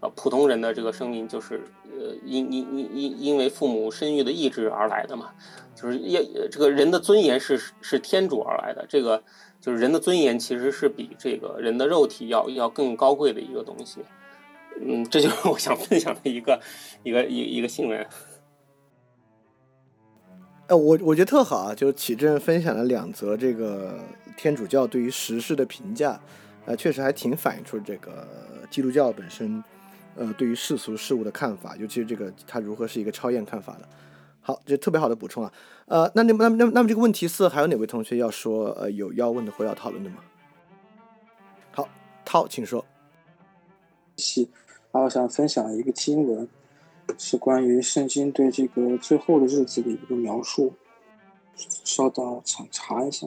[0.00, 5.32] 呃，普通人的这个生命就是，呃，因因因因因为父母生育的意志而来的嘛，
[5.74, 9.20] 就是要这个人的尊严是是天主而来的，这个
[9.60, 14.00] 就是人的尊严其实是比这个人的肉体要要更高贵的一个东西，
[14.80, 16.60] 嗯，这就是我想分享的一个
[17.02, 18.06] 一个一一个新闻。
[20.68, 23.98] 呃，我我觉得特好啊，就是启正分享了两则这个
[24.36, 26.20] 天主教对于时事的评价，
[26.66, 28.26] 呃，确实还挺反映出这个
[28.70, 29.62] 基督教本身。
[30.16, 33.88] 呃，对于世俗事物的看法，尤其是这个它如何是一个超验看法的，
[34.40, 35.52] 好，这特别好的补充啊。
[35.86, 40.16] 呃，那那那那那么这个问题四还有哪位同学要说呃有要问的或要讨论的吗？
[41.70, 41.88] 好，
[42.24, 42.84] 涛，请说。
[44.16, 44.48] 是，
[45.00, 46.48] 我想分享一个经文，
[47.16, 50.72] 是关于圣经对这个最后的日子的一个描述。
[51.84, 53.26] 稍等，想查一下。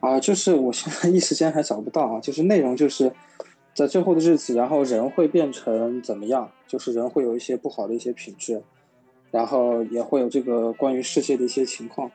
[0.00, 3.12] 啊，就是我现在一时间还找不到啊，就是内容就是。
[3.74, 6.48] 在最后的日子，然后人会变成怎么样？
[6.64, 8.62] 就是人会有一些不好的一些品质，
[9.32, 12.08] 然后也会有这个关于世界的一些情况，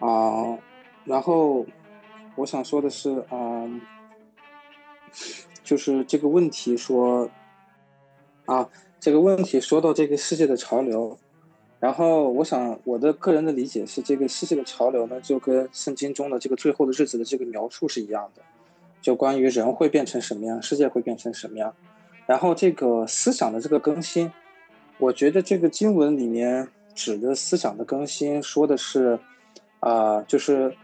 [0.00, 0.58] 啊，
[1.04, 1.64] 然后
[2.34, 3.80] 我想说的是，嗯，
[5.62, 7.30] 就是这个问题说，
[8.48, 8.66] 啊，
[8.98, 11.18] 这个问题说到这个世界的潮流，
[11.78, 18.40] 然后我想我的个人的理解是，这个世界的潮流呢，就跟圣经中的这个最后的日子的这个描述是一样的。
[19.02, 21.74] 就关于人会变成什么样，世界会变成什么样，
[22.26, 24.32] 然后这个思想的这个更新，
[24.96, 29.18] 我觉得这个经文里面指的思想的更新，说的是，
[29.80, 30.74] 啊，就是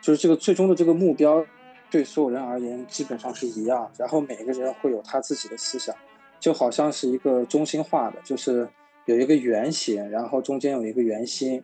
[0.00, 1.44] 就是这个最终的这个目标，
[1.90, 5.94] 对所有人而言基本上是一样，然后每个人会有他自己的思想，
[6.40, 8.68] 就好像是一个中心化的，就是
[9.04, 11.62] 有一个圆形，然后中间有一个圆心，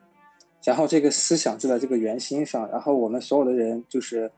[0.63, 4.31] 然后这个思想就在这个圆心上，然后我们所有的人就是。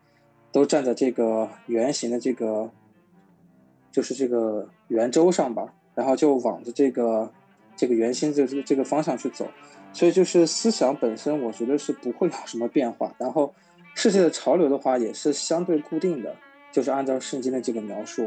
[0.51, 2.71] 都站在这个圆形的这个，
[3.93, 7.31] 就是这个圆周上吧，然后就往着这个
[7.77, 9.47] 这个圆心这个这个方向去走，
[9.93, 13.15] 所以就是思想本身，我觉得是不会有什么变化。
[13.19, 13.55] 然后
[13.95, 16.35] 世界的潮流的话，也是相对固定的，
[16.73, 18.27] 就是按照圣经的这个描述，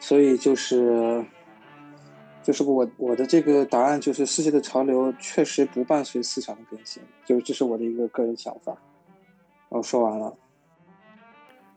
[0.00, 1.22] 所以就是
[2.42, 8.76] 就是我我的这个答案就是世界的潮流确实不伴随思想的更新，就是这是我的一个个人想法。
[9.68, 10.34] 我说完了。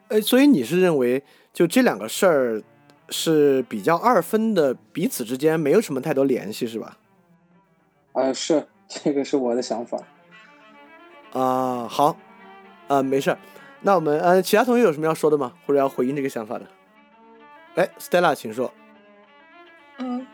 [0.08, 2.64] 哎，所以你是认为就这两个事儿
[3.10, 6.98] 是比较二分的，彼此之间没有什么太多联系，是吧？
[8.14, 9.98] 啊，是这个是我的想法。
[11.32, 12.16] 啊，好，
[12.88, 13.38] 啊，啊，没事儿。
[13.82, 15.54] 那我们呃，其他同学有什么要说的吗？
[15.66, 16.68] 或者要回应这个想法的？
[17.76, 18.72] 哎，Stella，请说。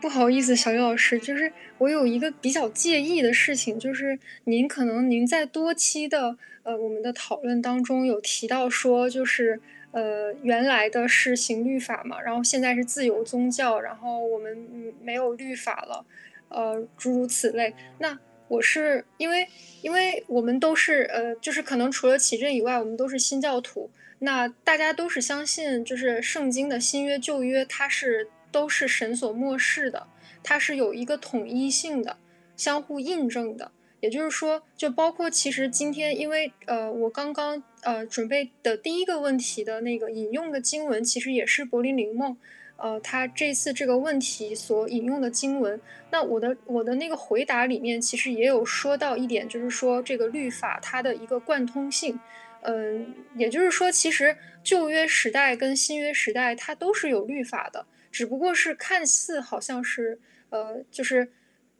[0.02, 9.60] 不好意思，小鱼老师，就是我有一个比较介意的事情，就是您可能您在多期的呃我们的讨论当中有提到说，就是
[9.92, 16.06] 呃原来的是行律法嘛，然后现在是自由宗教，然后我们没有律法了，
[16.48, 17.76] 呃诸如此类。
[18.00, 18.18] 那
[18.48, 19.46] 我是因为
[19.82, 23.90] 因为我们都是呃就是可能除了启正以外，我们都是新教徒，
[24.20, 28.30] 那大家都是相信就是圣经的新约旧约，它是。
[28.52, 30.08] 都是神所漠视的，
[30.44, 32.18] 它是有一个统一性的、
[32.56, 33.72] 相互印证的。
[34.02, 42.38] 也就是说，就包括其实今天，因为呃，我刚刚呃准备的第一个问题的那个引用的经文，其实也是柏林灵梦，
[42.78, 45.82] 呃，他这次这个问题所引用的经文。
[46.12, 52.18] 那我的我的那个回答里面，其实也有说到一点，就是说这个律法它的一个贯通性。
[52.62, 57.86] 嗯，也就是说，其实旧约时代跟新约时代，它都是有律法的。
[58.12, 60.20] 只不过是看似好像是，
[60.50, 61.32] 呃，就是，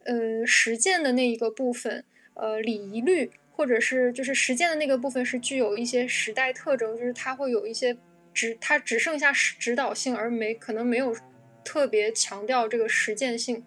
[0.04, 2.04] 呃，实践的那一个部分，
[2.34, 7.96] 呃，礼仪律，或者是就是实践的那个部分是具有一些时代特征，就是它会有一些
[8.32, 11.16] 只它只剩下指导性，而没可能没有
[11.64, 13.64] 特别强调这个实践性。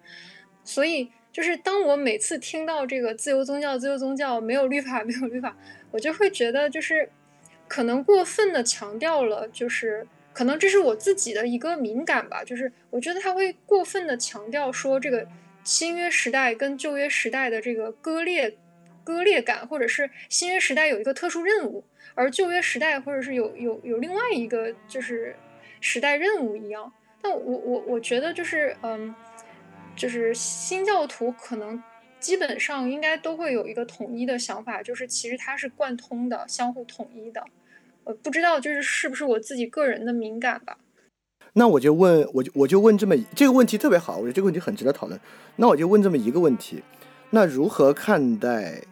[0.64, 5.54] 所以，就是当我每次听到这个自由宗教、自由宗教没有律法、没有律法，
[5.90, 7.10] 我就会觉得就是
[7.68, 10.06] 可能过分的强调了，就是。
[10.34, 15.26] 可能这是我自己的一个敏感吧，就是我觉得他会过分的强调说这个
[15.62, 18.58] 新约时代跟旧约时代的这个割裂
[19.04, 21.84] 割裂感，或者是新约时代有一个特殊任务，
[22.14, 25.36] 而旧约时代或者是有有有另外一个就是
[25.80, 26.92] 时代任务一样。
[27.22, 29.14] 但我我我觉得就是嗯，
[29.94, 31.82] 就是新教徒可能
[32.18, 37.44] 基本上应该都会有一个统一的想法，就是其实它是贯通的，相互统一的。
[38.04, 40.76] 呃，不知道就是是不是我自己个人的敏感吧？
[41.56, 45.20] 那我就问，我就我就问这么这个问题特别好，我觉得这个问题很值得讨论。
[45.56, 46.82] 那我就问这么一个问题：
[47.30, 48.82] 那如何看待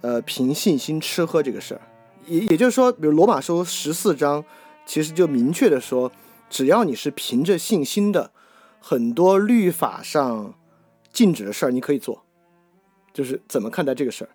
[0.00, 1.80] 呃凭信心吃喝这个事儿？
[2.26, 4.44] 也也就是说，比如罗马书十四章
[4.84, 6.10] 其实就明确的说，
[6.50, 8.32] 只要你是凭着信心的，
[8.80, 10.54] 很多律法上
[11.12, 12.24] 禁止的事儿你可以做。
[13.14, 14.30] 就是怎么看待这个事儿？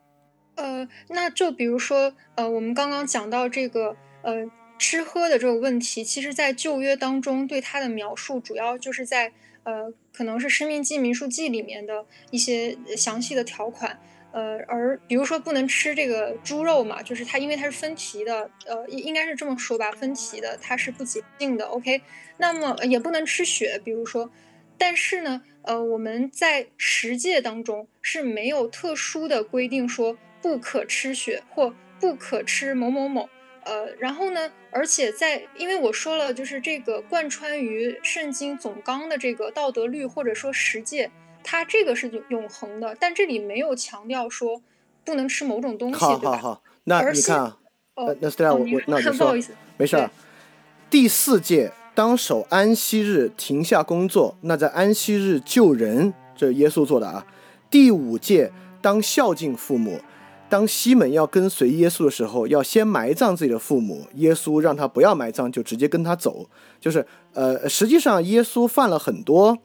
[0.55, 3.95] 呃，那就比如说呃，我们刚刚讲到这个。
[4.27, 4.45] 呃，
[4.77, 9.31] 吃喝的这个问题，其实，在旧约当中对它的描述，主要就是在
[9.63, 13.97] 呃，可能是《生命记》《民数记》里面的一些详细的条款。
[14.33, 21.63] 呃，而比如说不能吃这个猪肉嘛，就是它因为它是分蹄的，呃，应应该是这么说吧，分蹄的它是不洁净的。
[21.67, 22.01] OK，
[22.35, 24.29] 那么也不能吃血，比如说，
[24.77, 33.29] 但是呢，呃，我们在十诫当中是没有特殊的规定说不可吃血或不可吃某某某。
[33.67, 34.49] 呃，然后呢？
[34.71, 41.11] 而且在，因为我说了，就是这个贯穿于圣经总纲的这个道德律或者说十诫，
[41.43, 44.61] 它这个是永恒的，但这里没有强调说
[45.03, 47.57] 不能吃某种东西，好好好，那你看啊，
[48.21, 49.35] 那这样我我那 我就说，
[49.75, 50.09] 没事儿。
[50.89, 57.25] 第四诫当守安息日，停下工作，那在安息日救人，这耶稣做的啊。
[57.69, 59.99] 第五诫当孝敬父母。
[60.49, 64.07] 当西门要跟随耶稣的时候，要先埋葬自己的父母。
[64.15, 66.47] 耶稣让他不要埋葬，就直接跟他走。
[66.79, 69.57] 就是，呃，实际上耶稣犯了很多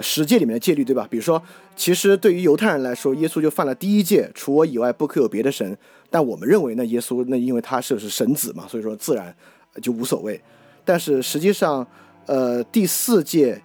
[0.00, 1.06] 十诫里面的戒律，对吧？
[1.10, 1.42] 比如说，
[1.76, 5.76] 其实对于犹太人来说，耶稣就犯了第一戒，除我以外不可有别的神。
[6.08, 9.34] 但我们认为呢，耶稣那因为他是是神子嘛，所以说自然
[9.82, 10.40] 就无所谓。
[10.84, 11.86] 但是实际上，
[12.24, 13.60] 呃，第四戒、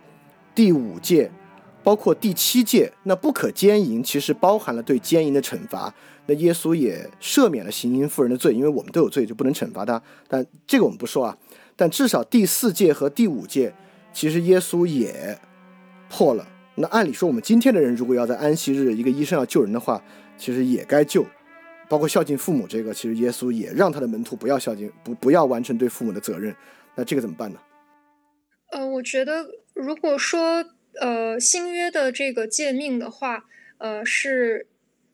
[0.54, 1.32] 第五戒，
[1.84, 5.94] 包括第七戒，那不可奸淫，其实包含了对奸淫的惩罚。
[6.28, 10.02] 那耶稣也赦免了行淫妇人的罪，因为我们都有罪，就不能惩罚他。
[10.28, 11.38] 但这个我们不说啊。
[11.76, 13.74] 但至少第四届和第五届，
[14.12, 15.40] 其实耶稣也
[16.10, 16.48] 破了。
[16.76, 20.04] 那按理说，我们今天的人如果要在安息日，一个医生要救人的话，
[20.38, 21.26] 其实也该救。
[21.88, 26.54] 包括孝敬父母这个，其实耶稣也让他的门徒不要孝敬，不不要完成对父母的责任。
[26.96, 27.60] 那这个怎么办呢？
[28.72, 30.66] 呃，我觉得如果说
[31.00, 33.46] 呃新约的这个诫命的话，
[33.78, 34.68] 呃是。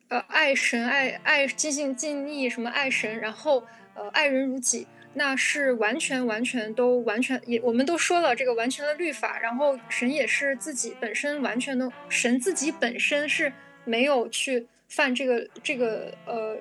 [0.10, 3.64] 呃，爱神爱爱尽心尽力，什么爱神，然后
[3.96, 4.86] 呃爱人如己，
[5.16, 13.52] 那是完全完全都完全也，我们都说了这个完全的律法，然后神也是自己本身完全的，神自己本身是
[13.86, 16.58] 没有去犯这个这个呃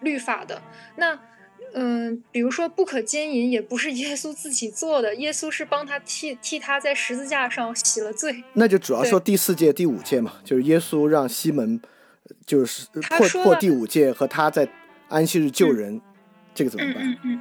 [0.00, 0.62] 律法的。
[0.96, 1.18] 那
[1.74, 8.44] 嗯，比如说不可奸淫，也不是耶稣自己做的，耶稣是帮他替替他在十字架上洗了罪。
[8.54, 11.80] 那就主要说第四届、第五届嘛，就是耶稣让西门。
[12.46, 14.68] 就是破破第五戒和他在
[15.08, 16.00] 安息日救人，
[16.54, 17.02] 这个怎么办？
[17.02, 17.40] 嗯嗯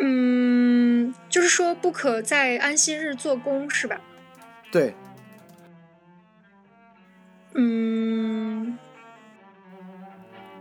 [0.00, 4.00] 嗯，就是说不可在安息日做工，是吧？
[4.70, 4.94] 对，
[7.54, 8.78] 嗯，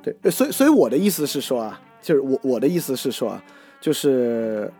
[0.02, 3.44] 对，所以所以我的意思是说啊，就是我我的意思是说啊，
[3.80, 4.72] 就是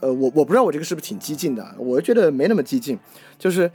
[0.00, 2.98] 呃，我我不知道我这个是不是挺激进的，我觉得没那么激进，
[3.38, 3.70] 就是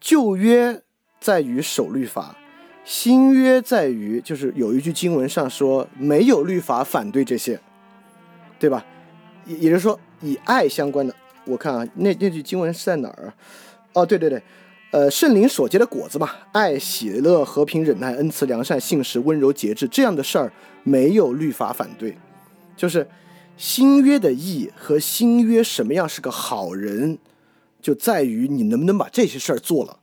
[0.00, 0.82] 旧约
[1.20, 2.36] 在于守律法，
[2.84, 7.58] 新约在于就是有一句经文上说没有律法反对这些，
[8.58, 8.84] 对吧？
[9.46, 11.14] 也也就是说以爱相关的，
[11.46, 13.34] 我看啊，那那句经文是在哪儿啊？
[13.94, 14.42] 哦，对对对，
[14.90, 20.52] 呃，圣灵所结的果子嘛，爱、喜乐、和平、忍耐、恩慈、良善、信实、温柔、节制，这样的事儿
[20.82, 22.16] 没有律法反对，
[22.76, 23.08] 就是
[23.56, 27.18] 新约的义和新约什么样是个好人，
[27.80, 30.00] 就在于你能不能把这些事儿做了。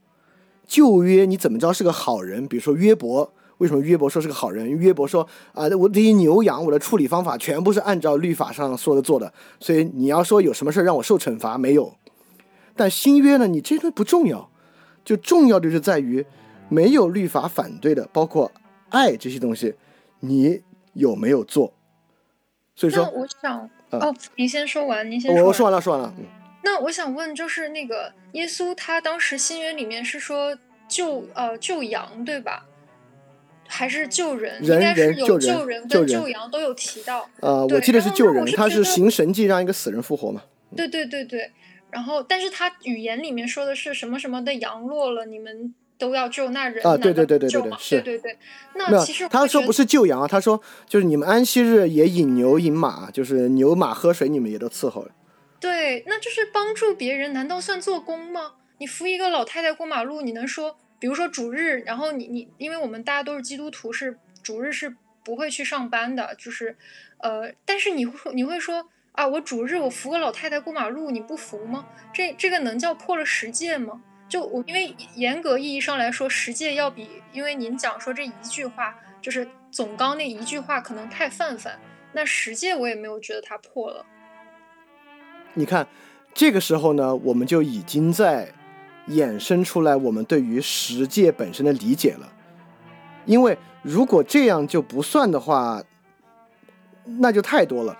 [0.71, 2.47] 旧约你怎么着是个好人？
[2.47, 4.69] 比如说约伯，为什么约伯说是个好人？
[4.69, 11.93] 约伯说啊，我这些牛羊，我的处理方法全部是按照律法上说的做的，所以你要说有什么事儿让我受惩罚，没有。
[12.73, 14.49] 但新约呢，你这个不重要，
[15.03, 16.25] 就重要的是在于
[16.69, 18.49] 没有律法反对的，包括
[18.87, 19.75] 爱这些东西，
[20.21, 20.61] 你
[20.93, 21.73] 有没有做？
[22.77, 25.41] 所以说，我想，呃哦，您先说完，您先完。
[25.43, 26.13] 我我说完了，说完了。
[26.17, 26.23] 嗯
[26.63, 30.57] 那我想问，就是那个耶稣，他当时新约里面是说
[30.87, 32.65] 救呃救羊，对吧？
[33.67, 34.61] 还是救人？
[34.61, 37.29] 人应该是人救人有救人跟救羊都有提到。
[37.39, 40.43] 呃，我记得是救人，他是行神迹让一个死人复活嘛。
[40.75, 41.51] 对对对对。
[41.89, 48.37] 然后，但是他语言里面说的是什么什么的羊落了，你们都要救那人啊对对对对对对是对对对。
[48.75, 55.11] 那其实，他说不是救羊啊，他说就是你们安息日也引牛引马，就是牛马喝水，你们也都伺候了。
[55.61, 58.55] 对，那就是帮助别人，难道算做工吗？
[58.79, 66.75] 你扶一个老太太过马路，你能说，比如说主日，然后你你，因为我们大家都是基督徒，是主日是不会去上班的，就是，
[67.19, 71.87] 呃，但是你会你会说啊，我主日我扶个老太太过马路，你不扶吗？
[72.11, 74.01] 这这个能叫破了十戒吗？
[74.27, 81.77] 就我因为严格意义上来说，十戒要比，因为您讲说这一句话就是总纲那一句话可能太泛泛，
[82.13, 84.03] 那十戒我也没有觉得它破了。
[85.53, 85.87] 你看，
[86.33, 88.53] 这个时候呢，我们就已经在
[89.09, 92.31] 衍生出来我们对于十诫本身的理解了。
[93.25, 95.83] 因为如果这样就不算的话，
[97.19, 97.97] 那就太多了。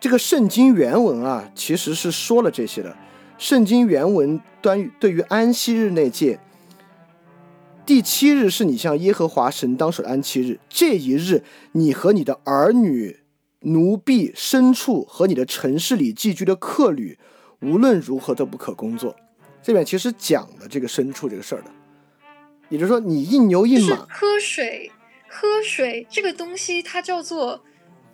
[0.00, 2.96] 这个圣经原文啊，其实是说了这些的。
[3.38, 6.38] 圣经原文端于对于安息日那诫，
[7.86, 13.18] 第七日是你向耶和华神当守的安息日，这一日你和你的儿女、
[13.62, 17.18] 奴婢、牲畜和你的城市里寄居的客旅，
[17.60, 19.14] 无论如何都不可工作。
[19.62, 21.70] 这边其实讲了这个牲畜这个事儿的，
[22.68, 24.90] 也就是说，你印牛印马喝水，
[25.28, 27.62] 喝水这个东西它叫做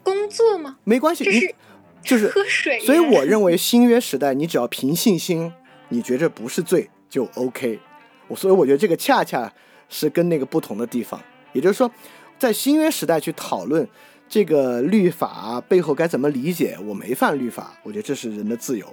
[0.02, 0.78] 工作吗？
[0.84, 1.54] 没关系，你这是
[2.02, 2.78] 就是喝水。
[2.80, 5.50] 所以我认为新约时代，你只要凭信心，
[5.88, 7.80] 你觉着不是罪就 OK。
[8.26, 9.50] 我所以我觉得这个恰恰
[9.88, 11.18] 是跟那个不同的地方。
[11.54, 11.90] 也就是说，
[12.38, 13.88] 在新约时代去讨论
[14.28, 18.86] 这个律法背后该怎么理解，我没犯律法，我觉得这是人的自由。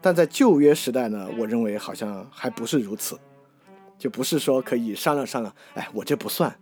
[0.00, 3.18] 但在旧约时代呢，我认为好像还不是如此，
[3.98, 6.52] 就不是说可以商量商量，哎，我这不算，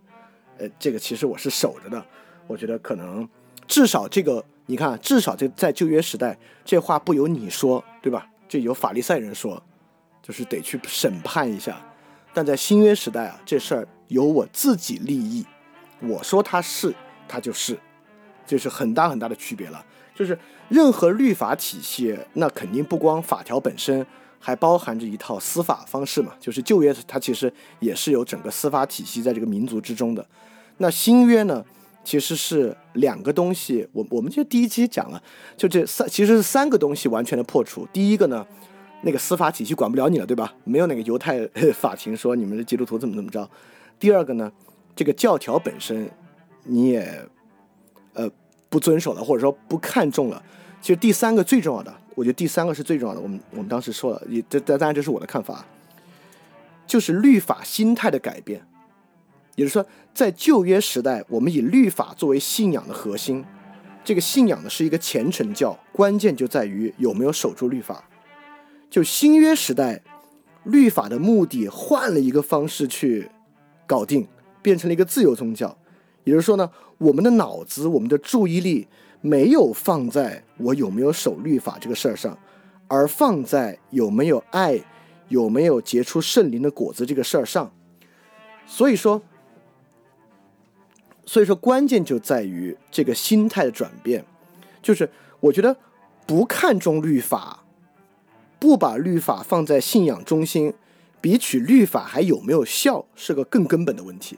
[0.57, 2.05] 呃，这个其实我是守着的。
[2.47, 3.27] 我觉得可能
[3.65, 8.27] 至少这个，你看，至少这在旧约时代，这话不由你说，对吧？
[8.49, 9.63] 这由法利赛人说，
[10.21, 11.81] 就是得去审判一下。
[12.33, 15.45] 但在新约时代啊，这事儿由我自己立意，
[16.01, 16.93] 我说它是，
[17.27, 17.79] 它就是，
[18.45, 19.85] 这是很大很大的区别了。
[20.13, 20.37] 就是
[20.69, 24.05] 任何律法体系，那肯定不光法条本身，
[24.39, 26.33] 还包含着一套司法方式嘛。
[26.39, 30.25] 就是旧约它其实也是有整个司法体系在这个民族之中的。
[30.77, 31.63] 那新约呢，
[32.03, 33.87] 其实是两个东西。
[33.93, 35.21] 我我们就第一期讲了，
[35.57, 37.87] 就这三其实是三个东西完全的破除。
[37.93, 38.45] 第一个呢，
[39.01, 40.53] 那个司法体系管不了你了，对吧？
[40.65, 43.49] 没有那个犹太法庭说你们的基督徒怎么怎么着。
[43.97, 44.51] 第二个呢，
[44.95, 46.09] 这个教条本身
[46.63, 47.27] 你也
[48.71, 50.41] 不遵守了，或者说不看重了。
[50.81, 53.21] 其实第三个最重要的，我觉得第三个是最重要的。
[53.21, 55.63] 我们我们当时说了，也这当然这是我的看法，
[56.87, 58.65] 就是律法心态的改变。
[59.55, 63.43] 也就是说，在旧约时代，我们以律法作为信仰的核心，
[64.03, 68.05] 这个信仰呢是一个虔诚教，关键就在于有没有守住律法。
[68.89, 70.01] 就新约时代，
[70.63, 73.29] 律法的目的换了一个方式去
[73.85, 74.25] 搞定，
[74.61, 75.77] 变成了一个自由宗教。
[76.23, 76.71] 也就是说呢，
[77.01, 78.87] 我们的脑子、我们的注意力
[79.21, 82.37] 没有放在我有没有守律法这个事儿上，
[82.87, 84.79] 而放在有没有爱、
[85.27, 87.71] 有没有结出圣灵的果子这个事儿上。
[88.67, 89.19] 所以说，
[91.25, 94.23] 所以说关键就在于这个心态的转变。
[94.83, 95.09] 就是
[95.39, 95.75] 我觉得
[96.27, 97.63] 不看重律法，
[98.59, 100.71] 不把律法放在信仰中心，
[101.19, 104.37] 比取律法还有没有效，是个更根本的问题。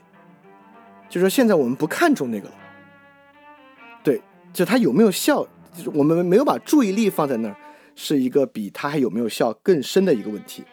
[1.14, 2.54] 就说现在我们不看重那个了，
[4.02, 4.20] 对，
[4.52, 7.56] 就它有没有效，就是我们没有把注意力放在那儿，
[7.94, 10.64] 是一个比它还有没有效更深的一个问题。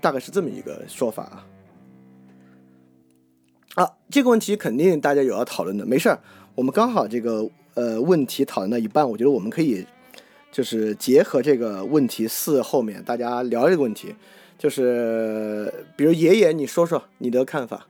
[0.00, 1.44] 大概是这么一个说法啊。
[3.74, 6.18] 啊，这个问题肯定大家有要讨论的，没事儿，
[6.54, 9.84] 我们刚好这个呃问题讨论到一半，我觉得我们可以
[10.50, 14.14] 就是结合这个问题四后面大家聊这个问题，
[14.56, 17.86] 就是比如爷爷，你说说你的看法。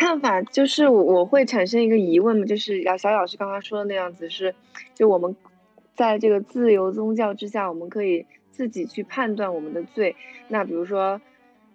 [0.00, 4.54] 看法就是我会产生一个疑问嘛，就是小小老师刚刚说的那样子是，
[4.94, 5.36] 就我们
[5.94, 10.16] 在这个自由宗教之下，我们可以自己去判断我们的罪。
[10.48, 11.20] 那比如说。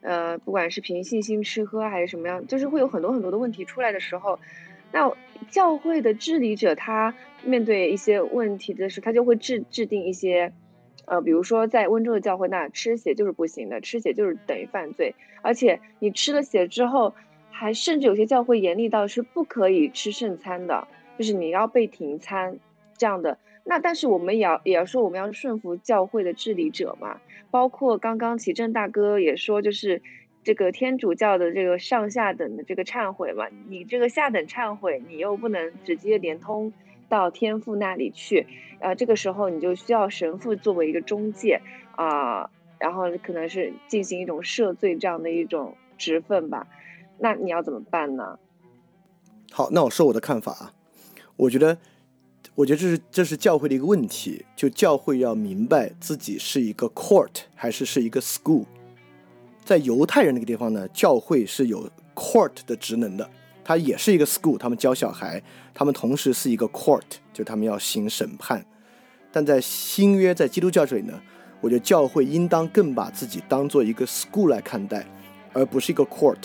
[0.01, 4.37] 呃，不管是凭信心吃喝还是什么样，就是会有很多很多的问题出来的时候，
[4.91, 5.11] 那
[5.49, 10.53] 教会的治理者他面对一些问题的时候，他就会制制定一些，
[11.05, 17.15] 呃，比如说在温州的教会，那吃血就是不行的，吃血就是等于犯罪，而且你吃了血之后，
[17.57, 22.59] 还甚至有些教会严厉到是不可以吃圣餐的，就是你要被停餐
[22.97, 23.37] 这样的。
[23.63, 27.21] 那但是我们也要也要说，我们要顺服教会的治理者嘛。
[27.49, 30.01] 包括刚刚启正大哥也说，就是
[30.43, 36.73] 这个天主教的这个上下等的这个忏悔嘛，你这个下等忏悔，你又不能直接连通
[37.07, 38.45] 到天父那里去，
[38.79, 41.61] 呃，这个时候你就需要神父作为一个中介
[41.95, 42.49] 啊，
[42.79, 46.67] 然后可能是进行一种赦罪这样的一种职分吧。
[47.19, 48.37] 那你要怎么办呢？
[49.51, 50.73] 好，那我说我的看法啊，
[51.35, 51.77] 我觉得。
[52.53, 58.63] 我觉得这是这是教会的一个问题，就教会要明白自己是一个 court 还是是一个 school。
[59.65, 63.29] 在犹太人那个地方呢，教会是有 court 的职能的，
[63.61, 65.43] 它也是一个 school，他们教小孩，
[65.73, 67.01] 他们同时是一个 court，
[67.33, 68.65] 就他们要行审判。
[69.33, 71.21] 但在新约在基督教这里呢，
[71.59, 75.05] 我觉得教会应当更把自己当做一个 school 来看待，
[75.51, 76.43] 而不是一个 court。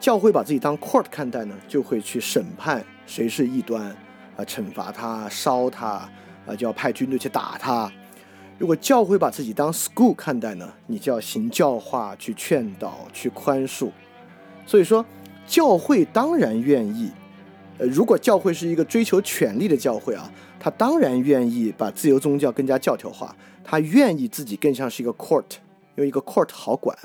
[0.00, 3.94] 教会把自己当 court 看待呢，就会去审判谁是异端。
[4.36, 6.08] 啊惩罚他，烧他，
[6.46, 7.92] 啊，就要派军队去打他。
[8.58, 13.90] 如果教会把自己当 school 看待呢，你就要行教化，去劝导，去宽恕。
[14.64, 15.04] 所以说，
[15.46, 17.10] 教会当然愿意。
[17.76, 23.36] 呃，如果教会是一个追求权力的教会啊，他当然愿意把自由宗教更加教条化。
[23.62, 25.44] 他愿意自己更像是一个 court，
[25.96, 26.96] 因为一个 court 好管，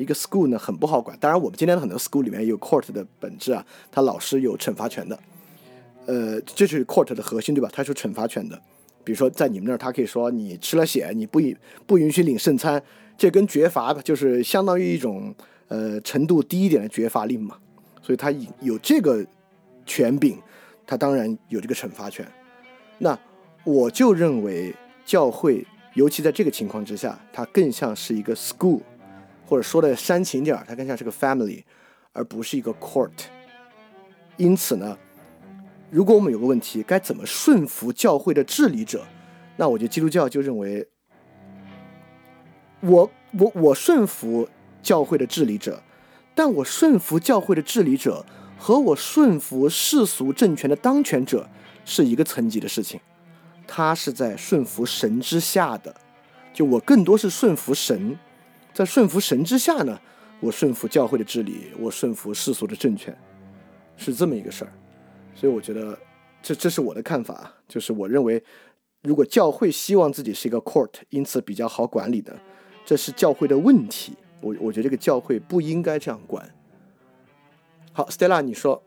[0.00, 1.16] 一个 school 呢很不好管。
[1.20, 5.18] 当然，我们今天的很多 school 里面有 court 的本质啊，他老师有惩罚权的。
[6.06, 7.68] 呃，这是 court 的核心，对吧？
[7.72, 8.60] 它是惩罚权的。
[9.04, 11.56] 比如说，在你们那儿，他可以说你吃了血，你不允
[11.86, 12.82] 不允许领圣餐，
[13.16, 15.34] 这跟绝罚就是相当于一种
[15.68, 17.56] 呃程度低一点的绝罚令嘛。
[18.02, 19.24] 所以他有这个
[19.86, 20.38] 权柄，
[20.86, 22.26] 他当然有这个惩罚权。
[22.98, 23.16] 那
[23.64, 24.74] 我就认为
[25.04, 25.64] 教会，
[25.94, 28.80] 尤其在这个情况之下，它更像是一个 school，
[29.50, 31.64] 或者说的煽情点，它更像是个 family，
[32.12, 33.10] 而不是一个 court。
[34.36, 34.96] 因此呢。
[35.92, 39.04] 如果我们有个问题，该怎么顺服教会的治理者？
[39.56, 40.86] 那我觉得基督教就认为，
[42.78, 44.48] 我我我顺服
[44.80, 45.82] 教会的治理者，
[46.32, 48.24] 但我顺服教会的治理者
[48.56, 51.48] 和我顺服世俗政权的当权者
[51.84, 53.00] 是一个层级的事情。
[53.66, 55.92] 他是在顺服神之下的，
[56.54, 58.16] 就我更多是顺服神，
[58.80, 60.00] 在顺服神之下呢，
[60.40, 63.14] 我顺服教会的治理，我顺服世俗的政权，
[63.94, 64.72] 是这么一个事儿。
[65.34, 65.98] 所以我觉得，
[66.40, 68.42] 这这是我的看法，就是我认为，
[69.02, 72.34] 如果教会希望自己是一个 court，因此比较好管理的，
[72.86, 74.14] 这是教会的问题。
[74.40, 76.50] 我我觉得这个教会不应该这样管。
[77.92, 78.82] 好，Stella，你说。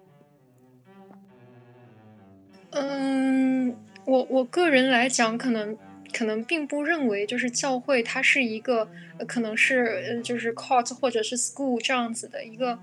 [2.71, 5.77] 嗯，我我个人来讲，可能
[6.13, 8.87] 可能并不认为就是教会它是一个，
[9.27, 12.79] 可能是呃就是 court 或者是 school 这样子的一个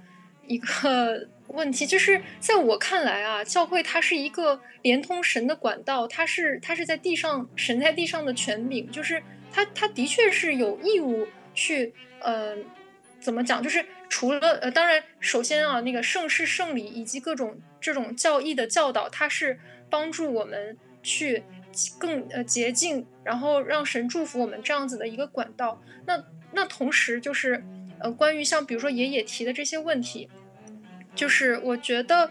[0.47, 1.27] 一个。
[1.51, 9.21] 问题就是在我看来啊，教会它是一个连通神的管道，它是它是在地上神在地上的权柄，就是
[9.53, 12.57] 它它的确是有义务去呃
[13.19, 19.59] 怎么讲，就是除了呃当然首先啊那个圣事圣礼以及各种这种教义的教导，它是
[19.91, 21.43] 帮助我们去
[21.99, 25.81] 更呃洁净，然后让神祝福我们这样子的一个管道。
[26.07, 27.65] 那那同时就是
[27.99, 30.29] 呃关于像比如说爷爷提的这些问题。
[31.13, 32.31] 就是我觉得，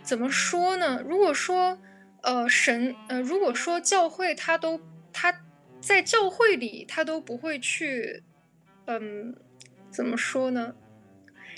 [0.00, 1.02] 怎么说呢？
[1.04, 1.76] 如果说，
[2.22, 4.80] 呃，神，呃，如果说教会他都
[5.12, 5.40] 他
[5.80, 8.22] 在教会里他都不会去，
[8.86, 9.34] 嗯，
[9.90, 10.72] 怎么说呢？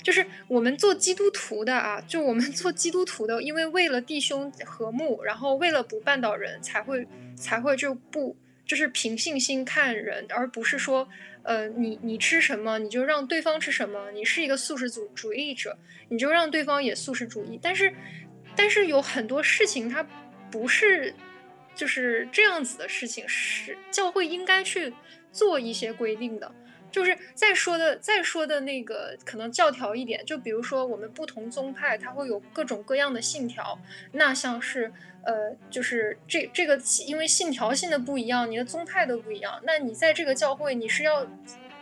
[0.05, 8.37] 就是我们做基督徒的啊，就我们 做基督徒的，因为为了弟兄和睦，然后为了不绊倒人，才会才会就不
[8.67, 11.09] 就是凭信心看人，而不是说，
[11.41, 15.75] 呃，你你吃什么你就让对方吃什么，你是一个素食主主义者，
[16.09, 17.59] 你就让对方也素食主义。
[17.59, 17.91] 但是，
[18.55, 20.05] 但是有很多事情它
[20.51, 21.11] 不是
[21.73, 24.93] 就是这样子的事情，是教会应该去
[25.31, 26.51] 做一些规定的。
[26.95, 33.77] 就是再说的再说的那个可能教条一点，就比如说我们不同宗派，它会有各种各样的信条。
[34.13, 34.89] 那像是
[35.25, 39.61] 呃，就是这这个因为信条性的不一样，你的宗派都不一样。
[39.63, 41.27] 那你在这个教会，你是要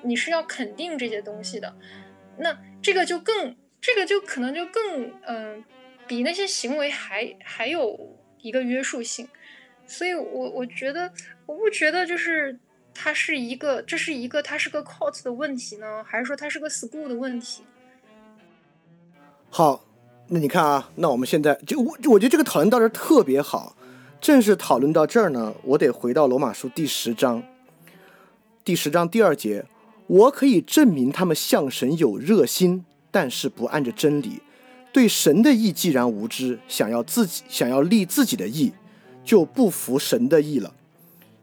[0.02, 1.76] 你是要肯定这些东西的。
[2.40, 5.64] 那这个就更这个就可能就更嗯，
[6.08, 9.30] 比那些行为还还有一个约束性。
[9.86, 11.14] 所以我我觉得
[11.46, 12.58] 我不觉得就是。
[12.94, 17.64] 它是一个，这是一个，它是个 cult 的问题呢，还是说它是个 school 的问题？
[19.50, 19.84] 好，
[20.28, 23.76] 那你看啊，那我们现在就我我觉得这个讨论到这儿特别好，
[24.22, 27.44] 正是讨论到这儿呢，我得回到罗马书第十章，
[28.64, 29.66] 第十章第二节，
[30.08, 34.42] 我可以证明他们向神有热心，但是不按着真理，
[34.94, 38.72] 对神的意既然无知，想要自己想要立自己的意，
[39.26, 40.74] 就不服神的意了，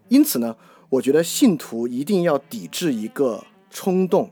[0.09, 0.56] 因此呢。
[0.90, 4.28] 我觉得信徒一定要抵制一个冲动，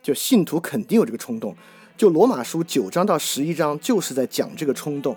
[0.00, 1.54] 就信徒肯定有这个冲动。
[1.98, 5.14] 就罗马书九章到十一章就是在讲这个冲动。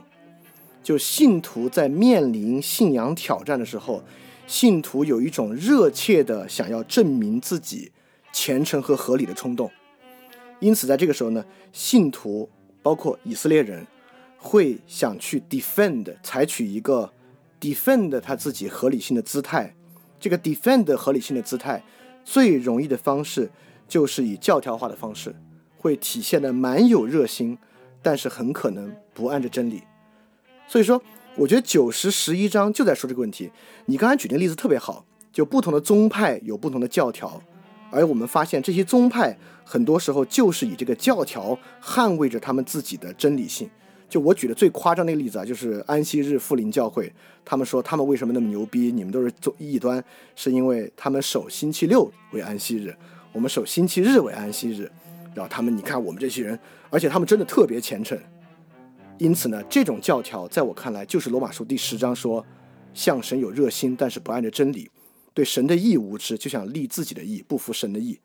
[0.84, 4.04] 就信徒在面临信仰挑战的时候，
[4.46, 7.94] 信徒有一种热切的想要证明自己
[8.34, 9.72] 虔诚和合理的冲动。
[10.60, 12.50] 因此，在这个时候呢，信徒
[12.84, 13.88] 包括以色列人
[14.38, 17.14] 会想去 defend，采取一个
[17.62, 19.74] defend 他自己合理性的姿态。
[20.26, 21.84] 这个 defend 合理性的姿态，
[22.24, 23.48] 最容易的方式
[23.88, 25.36] 就是以教条化的方式，
[25.78, 27.56] 会体现的蛮有热心，
[28.02, 29.84] 但是很可能不按着真理。
[30.68, 31.00] 所以说，
[31.36, 33.52] 我觉得九十十一章就在说这个问题。
[33.86, 37.40] 你刚才举的例子特别好，就不同的宗派有不同的教条，
[37.92, 43.70] 而我们发现这些宗派很多时候就是以这个教条捍卫着他们自己的真理性。
[44.08, 47.12] 就我举的最夸张那个例子啊，就是安息日富林教会，
[47.44, 48.92] 他们说他们为什么那么牛逼？
[48.92, 50.04] 你们都是做异端，
[50.36, 52.96] 是因为他们守星期六为安息日，
[53.34, 54.90] 我们守星期日为安息日。
[55.34, 56.58] 然后他们，你看我们这些人，
[56.90, 58.18] 而且他们真的特别虔诚。
[59.18, 62.46] 因此呢，这种教条在我看来就是罗马书第十章说，
[62.94, 64.90] 向神有热心，但是不按着真理，
[65.34, 68.20] 对神的意无知，就想立自己的意，不服神的意。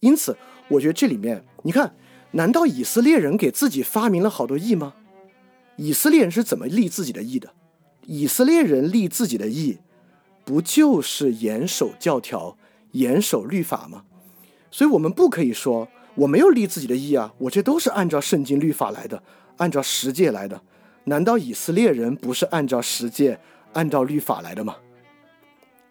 [0.00, 0.36] 因此，
[0.68, 1.94] 我觉得这里面，你看。
[2.32, 4.94] 难道以色列人给自己发明了好多义吗？
[5.76, 7.50] 以色列人是怎么立自己的义的？
[8.06, 9.78] 以色列人立自己的义，
[10.44, 12.56] 不就是严守教条、
[12.92, 14.04] 严守律法吗？
[14.70, 19.22] 所以，我们不可以说我没有立自己的义啊，我这都是按照圣经律法来的，
[19.56, 20.60] 按照十诫来的。
[21.04, 23.40] 难道以色列人不是按照十诫、
[23.72, 24.76] 按照律法来的吗？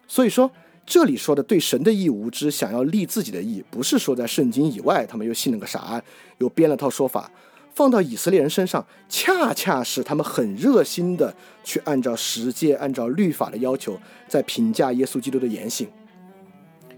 [0.06, 0.50] 所以说。
[0.88, 6.02] 这里说的对神的义无知，想要立自己的义，不是说在圣经以外，他们又信了个啥，
[6.38, 7.30] 又编了套说法，
[7.74, 15.86] 放到以色列人身上，恰恰是他们很热心的去按照十诫、按照律法的要求，在评价耶稣基督的言行。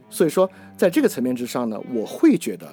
[0.09, 2.73] 所以说，在这个层面之上呢，我会觉得，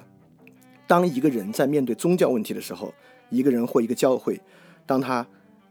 [0.86, 2.94] 当一个人在面对宗教问题的时候，
[3.28, 4.40] 一个人或一个教会，
[4.86, 5.26] 当他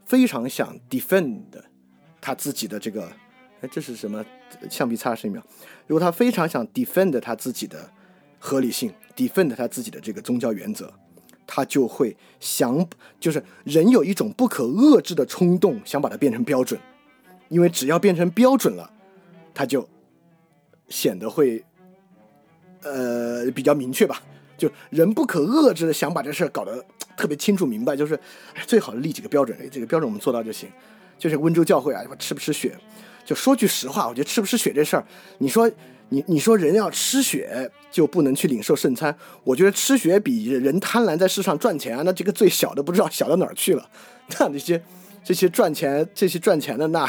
[0.06, 1.44] 非常想 defend
[2.20, 3.10] 他自己的这个。
[3.62, 4.24] 哎，这是什么？
[4.70, 5.42] 橡皮擦是一秒。
[5.88, 7.90] 如果他非常想 defend 他自己的
[8.40, 10.94] 合理性，defend 他自己的这个宗教原则，
[11.48, 12.88] 他就会想，
[13.20, 16.80] 就是人有一种不可遏制的冲动，想把它变成标准。
[17.50, 18.92] 因为只要变成标准了，
[19.54, 19.88] 他就
[20.90, 21.64] 显得会，
[22.84, 24.22] 呃，比较明确吧。
[24.58, 26.84] 就人不可遏制的想把这事搞得
[27.16, 28.20] 特别清楚明白，就是
[28.68, 30.70] 最好立几个标准，哎，这个标准我们做到就行。
[31.18, 32.78] 就是温州教会啊，吃不吃血？
[33.28, 35.06] 就说句实话，我觉得吃不吃血这事儿，
[35.40, 35.70] 你说
[36.08, 39.14] 你你说人要吃血就不能去领受圣餐，
[39.44, 43.90] 我觉得吃血比人贪婪在世上赚钱啊，那这个最小的不知道小到哪儿去了。
[44.40, 44.82] 那这些
[45.26, 47.06] 这些赚钱这些赚钱的那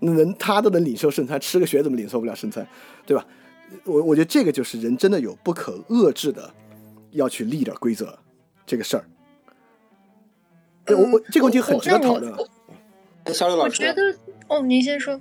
[0.00, 2.66] 能他都能领受圣餐，吃个血怎么领受不了圣餐，
[3.06, 3.24] 对吧？
[3.84, 6.52] 我我觉得这个就是人真的有不可遏制的
[7.12, 8.18] 要去立点规则
[8.66, 9.04] 这个事儿。
[10.88, 12.34] 我我这个问题很值得讨论。
[13.32, 14.16] 小李老师，我觉得
[14.48, 15.20] 哦，您先说。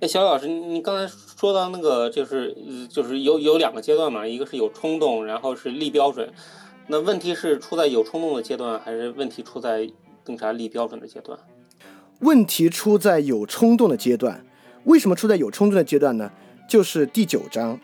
[0.00, 2.54] 哎，小李老师，你刚才说到那个，就是
[2.88, 6.32] 就是有有两个阶段嘛，一个是有冲动，然后是立标准。
[6.88, 9.88] 那问题是出在有冲动的阶段，还是问题出在
[10.26, 11.38] 那啥立标准的阶段？
[12.20, 14.44] 问题出在有冲动的阶段。
[14.84, 16.30] 为什么出在有冲动的阶段呢？
[16.68, 17.78] 就是第九章，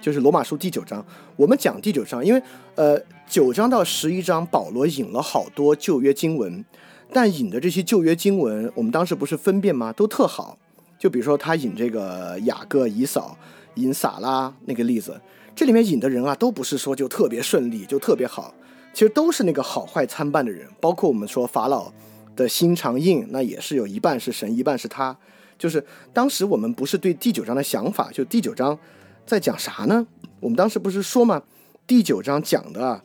[0.00, 1.04] 就是罗马书第九章。
[1.36, 2.40] 我们讲第九章，因为
[2.76, 2.98] 呃，
[3.28, 6.64] 九章到十一章，保罗引了好多旧约经文，
[7.12, 9.92] 但引的这些旧约经文，我们当时不是分辨吗？
[9.92, 10.58] 都特好。
[10.98, 13.36] 就比如说他引这个雅各、以扫、
[13.74, 15.20] 引撒拉那个例子，
[15.54, 18.54] 这里面引的人啊，都不是说就特别顺利，就特别好，
[18.92, 20.66] 其实都是那个好坏参半的人。
[20.80, 21.92] 包括我们说法老
[22.34, 25.16] 的心肠硬，那也是有一半是神，一半是他。
[25.58, 28.78] 就是当时我们不是对第九章的想法，就第九章
[29.24, 30.06] 在讲啥呢？
[30.40, 31.42] 我们当时不是说吗？
[31.86, 33.02] 第九章讲的，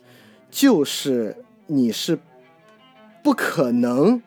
[0.50, 2.18] 就是你是
[3.22, 4.22] 不可能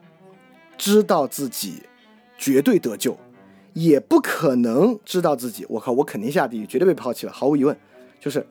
[0.78, 1.84] 知道自己
[2.38, 3.18] 绝对得救。
[3.74, 7.78] 也不可能知道自己，我靠，我肯定下地狱，绝对被抛弃了，毫无疑问，
[8.22, 8.48] 就是，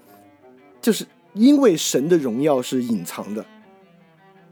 [0.82, 3.42] 就是因为神的荣耀是隐藏的，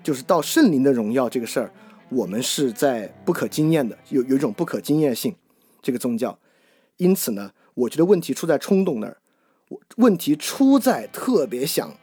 [0.03, 1.71] 就是到圣灵的荣耀这个事儿，
[2.09, 5.37] 我们是在不可经验的，有有一种不可经验性，
[5.83, 6.39] 这个宗教，
[6.97, 9.19] 因此呢，我觉得问题出在冲动那儿，
[9.97, 11.95] 问题出在特别想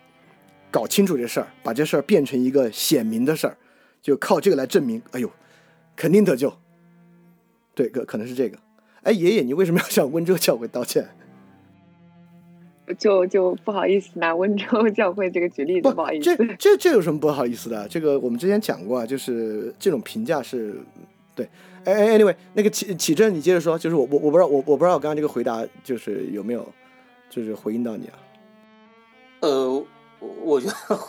[0.69, 3.57] 搞清楚这事儿，把这事儿变成一个显明的事儿，
[4.01, 5.29] 就靠这个来证明，哎呦，
[5.95, 6.53] 肯定得救。
[7.75, 8.57] 对，可可能是这个。
[9.03, 11.07] 哎，爷爷，你为什么要向温州教会道歉？
[12.97, 16.35] 就就不好意思拿温州 教会这个举例子，不好意思。
[16.35, 17.87] 这这这有什么不好意思的？
[17.87, 20.75] 这个我们之前讲过啊，就是这种评价是
[21.35, 21.47] 对。
[21.85, 26.67] 哎哎，anyway，那个启启正，你接着说，就是我我我不知道我我不知道我刚刚这个回答就是有没有
[27.29, 28.19] 就是回应到你啊？
[29.41, 29.85] 呃。
[30.19, 30.99] 我我觉得，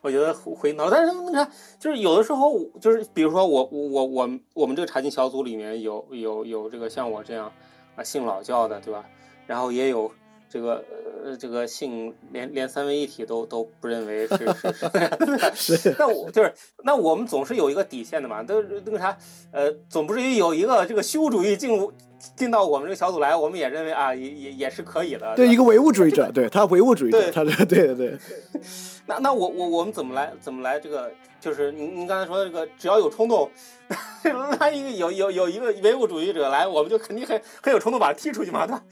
[0.00, 7.52] 我觉得回脑，但是你看，就是有的时候，就是比如说我我我我们这个查经小组里面有有有这个像我这样
[7.96, 9.04] 啊信老教的，对吧？
[9.46, 10.10] 然后也有
[10.48, 10.84] 这个
[11.24, 14.36] 呃这个性连连三位一体都都不认为是
[15.54, 16.52] 是 是，那我就是
[16.84, 19.16] 那我们总是有一个底线的嘛，都那个啥
[19.52, 21.92] 呃，总不至于有一个这个虚无主义进入。
[22.34, 25.36] 进到我们这个小组来，我们也认为啊，也也也是可以的。
[25.36, 28.18] 对，一个唯物主义者，对他唯物主义者，他对对对。
[29.06, 31.12] 那那我我我们怎么来怎么来这个？
[31.40, 33.48] 就是您您刚才说的这个，只要有冲动，
[34.58, 38.82] 那一个有有有一个唯物主义者来，我们就肯定很很有冲动把他踢出去嘛，对吧？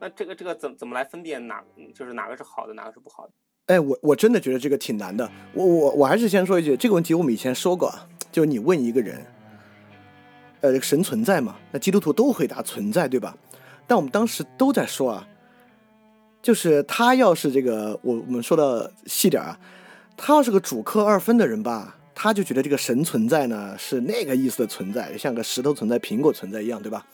[0.00, 1.62] 那这个这个怎怎么来分辨哪
[1.94, 3.32] 就是哪个是好的，哪个是不好的？
[3.66, 5.30] 哎，我我真的觉得这个挺难的。
[5.52, 7.92] 我我我还是先说一句，这个问题我们以前说过，
[8.32, 9.24] 就是你问一个人。
[10.62, 11.56] 呃，神存在吗？
[11.72, 13.34] 那基督徒都回答存在，对吧？
[13.86, 15.26] 但我们当时都在说啊，
[16.42, 19.58] 就是他要是这个，我我们说的细点啊，
[20.18, 27.06] 他要是个主客二分的人吧，他就觉得这个神存在呢是那个意思的存在，像个石头存在、苹果存在一样，对吧？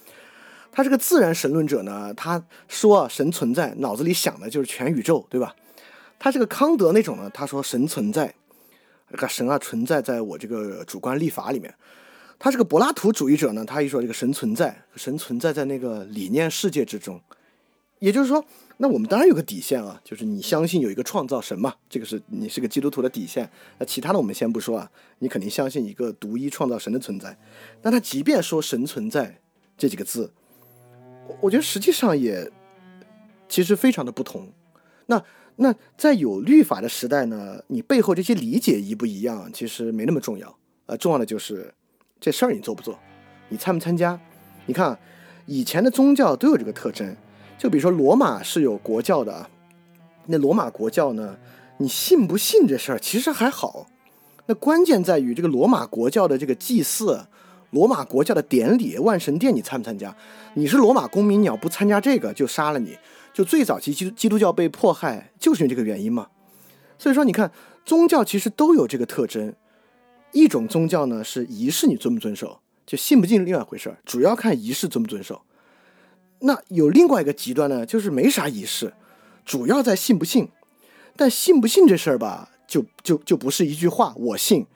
[0.77, 5.57] 他是个自然神论者呢，他说神存在，脑子里想的就是全宇宙，对吧？
[6.19, 8.35] 他是个康德那种呢，他说神存在，
[9.27, 11.75] 神啊存在在我这个主观立法里面。
[12.39, 17.19] 他是个柏拉图主义者呢，他一说这个神存在，神存在在那个理念世界之中，
[18.01, 18.45] 也就是说，
[18.77, 23.51] 那我们当然有个底线啊，就是你相信有一个创造神嘛，这个是你是个基督徒的底线。
[23.79, 24.91] 那其他的我们先不说啊，
[25.21, 27.39] 你肯定相信一个独一创造神的存在。
[27.81, 29.41] 那他即便说神存在
[29.79, 30.31] 这几个字，
[31.41, 32.51] 我觉得实际上也
[33.49, 34.49] 其实非常的不同。
[35.07, 35.23] 那
[35.57, 40.57] 那在有律法的时代呢，你背后这些理解一不一样，其实没那么重要。
[40.87, 41.73] 呃，重要的就是。
[42.19, 42.99] 这事儿你做不做？
[43.51, 44.19] 你参不参加？
[44.65, 44.99] 你看，
[45.45, 47.15] 以前的宗教都有这个特征，
[47.59, 49.51] 就比如说罗马是有国教的啊，
[50.25, 51.37] 那罗马国教呢，
[51.77, 53.87] 你信不信这事儿其实还好，
[54.47, 57.27] 那关键在于这个罗马国教的这个祭祀，
[57.71, 60.17] 罗马国教的典礼，万神殿你参不参加？
[60.55, 62.97] 你是罗马公民，你要不参加这个就杀了你，
[63.35, 66.29] 就最早期基督基督教被迫害就是因为这个原因嘛。
[66.99, 67.51] 所以说，你看
[67.85, 69.55] 宗教其实都有这个特征。
[70.33, 75.43] 一种宗教呢是仪式，你遵不遵守，就信不信另外一回事儿，主要看仪式遵不遵守。
[76.41, 78.93] 那有另外一个极端呢，就是没啥仪式，
[79.45, 80.49] 主要在信不信。
[81.17, 84.67] 但信不信这事儿吧，就就就不是一句话我信，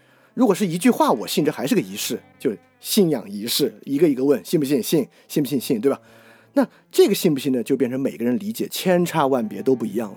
[0.40, 2.50] 如果是一句话我信，这还是个仪式，就
[2.80, 6.00] 信仰仪式，一个一个问信不信，信信不信信，对吧？
[6.54, 10.16] 那这个信不信呢，就变成每个人理解千差万别都不一样了。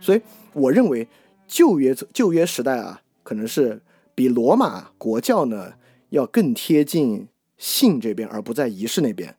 [0.00, 0.22] 所以
[0.54, 1.06] 我认为
[1.46, 3.82] 旧约旧约时代啊，可能是。
[4.14, 5.74] 比罗马国教呢
[6.08, 9.36] 要更贴近信这边，而不在仪式那边。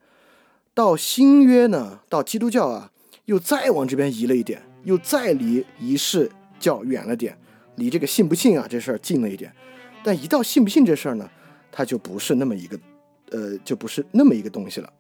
[0.74, 2.92] 到新约呢，到基督教啊，
[3.26, 7.38] 又再往这边移了一点，又再离仪式教远了点，
[7.76, 9.52] 离这个信不信啊这事儿近了一点。
[10.04, 11.30] 但一到信不信这事儿呢，
[11.72, 12.80] 它就不是那么一个，
[13.32, 14.94] 呃，就不是那么一个东西了。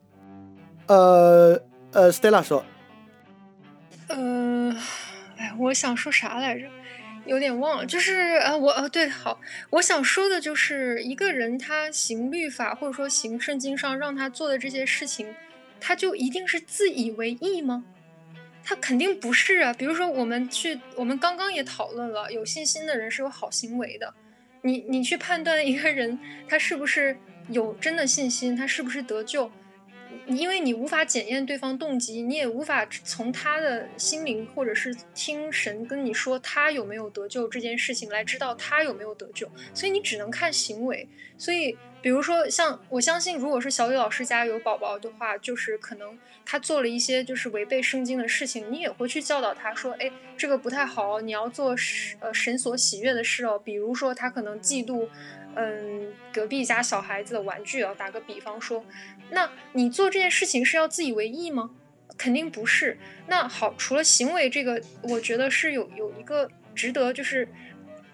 [0.88, 1.61] 呃
[1.91, 2.65] 呃，Stella 说，
[4.07, 4.76] 呃，
[5.38, 6.67] 哎，我想说啥来着？
[7.26, 9.39] 有点忘了，就是呃，我呃，对，好，
[9.69, 15.27] 我想说的就是一个人他行律法或者说行圣经上让他做的这些事情，
[15.80, 17.84] 他就一定是自以为意吗？
[18.63, 19.71] 他肯定不是啊。
[19.73, 24.11] 比如说，我们去，我们刚刚也讨论了，有信心的人是有好行为的。
[24.61, 26.18] 你你去判断一个人
[26.48, 27.18] 他是不是
[27.49, 29.52] 有真的信心，他是不是得救？
[30.26, 41.07] 因为你无法检验对方动机，你也无法从他的心灵或者是听神跟你说他有没有得救这件事情来知道他有没有得救，所以你只能看行为。
[41.38, 51.76] 所以，比如说像我相信，如果是小雨老师家有宝宝的话，就是可能他做了一些就是违背圣经的事情，你也会去教导他说，哎，这个不太好，你要做
[52.19, 53.59] 呃神所喜悦的事哦。
[53.59, 55.07] 比如说他可能嫉妒。
[55.55, 58.85] 嗯，隔壁家小孩子的玩具啊，打个比方说，
[59.31, 61.71] 那你做这件事情是要自以为意吗？
[62.15, 62.97] 肯定不是。
[63.27, 67.47] 那好，除了行为这个，我觉得是有有一个值得就是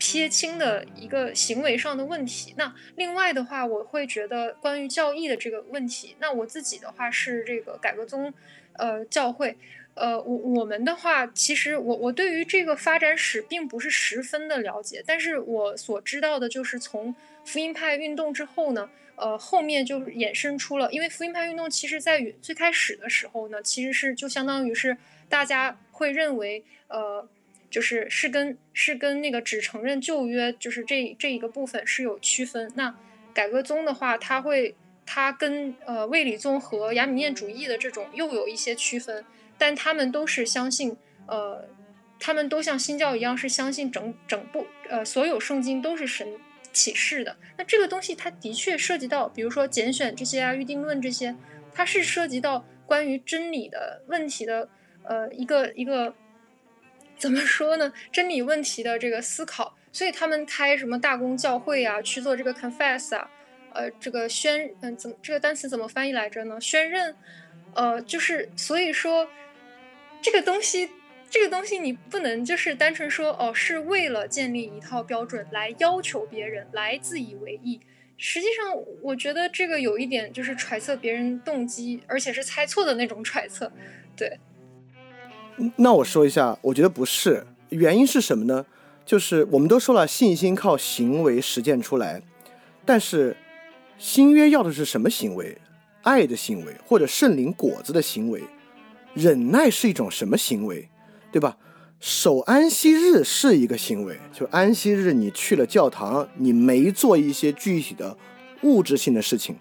[0.06, 2.54] 撇清的一个行为上的问题。
[2.58, 8.32] 那另外的话，我会觉得关于教义的这个问题，那我自己的话是这个改革宗，
[8.74, 9.58] 呃，教会。
[9.96, 24.96] 呃，我我们的话，其实我我对于这个发展史并不是十分的了解，但是我所知道的就是从福音派运动之后呢，呃，后面就衍生出了，因为福音派运动其实在于最开始的时候呢，其实是就相当于是
[25.28, 27.26] 大家会认为，呃，
[27.76, 32.72] 就是是跟是跟那个只承认旧约，就是这这一个部分是有区分。
[32.76, 32.96] 那
[33.34, 34.74] 改革宗的话，它会
[35.06, 39.26] 它跟呃卫理宗和亚米念主义的这种又有一些区分。
[39.58, 40.96] 但他们都是相信，
[41.28, 41.68] 呃，
[42.18, 46.26] 他们都像新教一样是相信整整部呃所有圣经都是神
[46.72, 47.36] 启示的。
[47.58, 51.36] 那这个东西它的确涉及到，比如说拣选这些啊、预定论这些，
[51.74, 54.70] 它是涉及到关于真理的问题的，
[55.04, 56.16] 呃，一个一个
[57.18, 57.92] 怎么说呢？
[58.12, 59.78] 真理问题的这个思考。
[59.92, 63.30] 所以他们开什么大公教会啊，去做这个 confess 啊，
[63.74, 66.60] 呃，这个宣嗯怎么这个单词怎么翻译来着呢？
[66.60, 67.16] 宣认，
[67.74, 69.28] 呃，就是所以说。
[70.22, 70.90] 这个东西，
[71.30, 77.80] 这个东西你不能就是单纯说哦，是为了建立一套标准来要求别人来自以为意。
[78.18, 83.72] 实际上，我觉得这个有一点就是揣测别人动机，而且是猜错的那种揣测。
[84.18, 84.40] 对。
[85.78, 88.66] 那我说一下，我觉得不是，原因是什么呢？
[89.06, 92.22] 就是我们都说了，信心靠行为实践出来，
[92.84, 93.38] 但是
[93.98, 95.58] 新约要的是什么行为？
[96.02, 98.44] 爱的行为，或者圣灵果子的行为。
[99.14, 100.90] 忍耐是一种什么行为，
[101.32, 101.58] 对吧？
[102.02, 108.18] 守安息日是一个行为，就安息日你去了教堂，你没做一些具体的
[108.64, 109.56] 物质性的事情。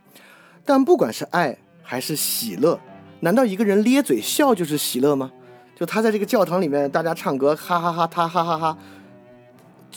[0.65, 2.81] 但不管是爱还是喜乐，
[3.21, 5.31] 难道一个人咧嘴笑就是喜乐吗？
[5.75, 8.79] 就他在这个教堂里面，大家唱歌，哈哈哈，他哈哈哈，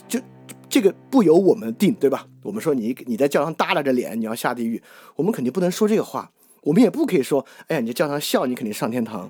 [0.08, 0.20] 就
[0.68, 2.28] 这个不由我们定，对吧？
[2.42, 4.82] 我们说你你在教堂耷拉着脸，你要下地狱，
[5.16, 6.32] 我们肯定不能说这个话。
[6.64, 9.30] 我们也不可以说，哎呀，你在教堂笑，你肯定上天堂。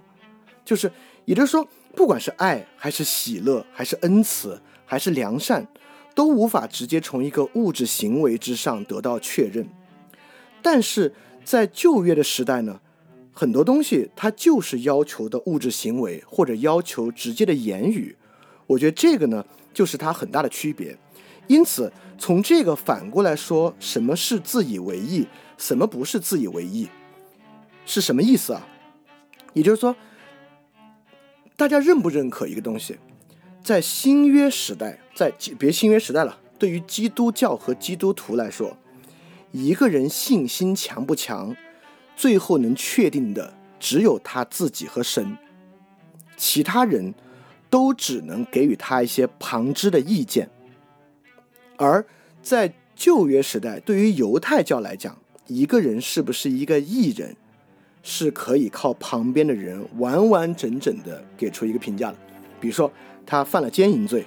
[0.66, 0.92] 就是，
[1.26, 5.68] 也就是说，不管是爱还是喜乐，还是恩慈，还是良善，
[6.16, 9.68] 都无法直接从一个物质行为之上得到确认。
[10.62, 11.14] 但是
[11.46, 12.80] 在旧约的时代呢，
[13.40, 18.16] 很多东西它就是要求的物质行为，或者要求直接的言语。
[18.66, 20.98] 我觉得这个呢，就是它很大的区别。
[21.46, 26.90] 因此，从这个反过来说，什么是自以为意，什么不是自以为意，
[27.86, 28.68] 是什么意思啊？
[29.54, 29.96] 也就是说。
[31.56, 32.98] 大家认不认可一个东西？
[33.64, 36.40] 在新约时代，在别新约时代了。
[36.58, 38.76] 对于基督教和基督徒来说，
[39.52, 41.56] 一个人信心强不强，
[42.18, 45.38] 最后能确定的只有他自己和神，
[46.36, 47.14] 其他人
[47.70, 50.50] 都只能给予他一些旁支的意见。
[51.78, 52.06] 而
[52.42, 55.16] 在旧约时代，对于犹太教来讲，
[55.46, 57.38] 一个人是不是一个异人？
[58.10, 62.18] 是可以靠旁边的人完完整整的给出一个评价的，
[62.58, 62.90] 比如说
[63.26, 64.26] 他犯了奸淫罪，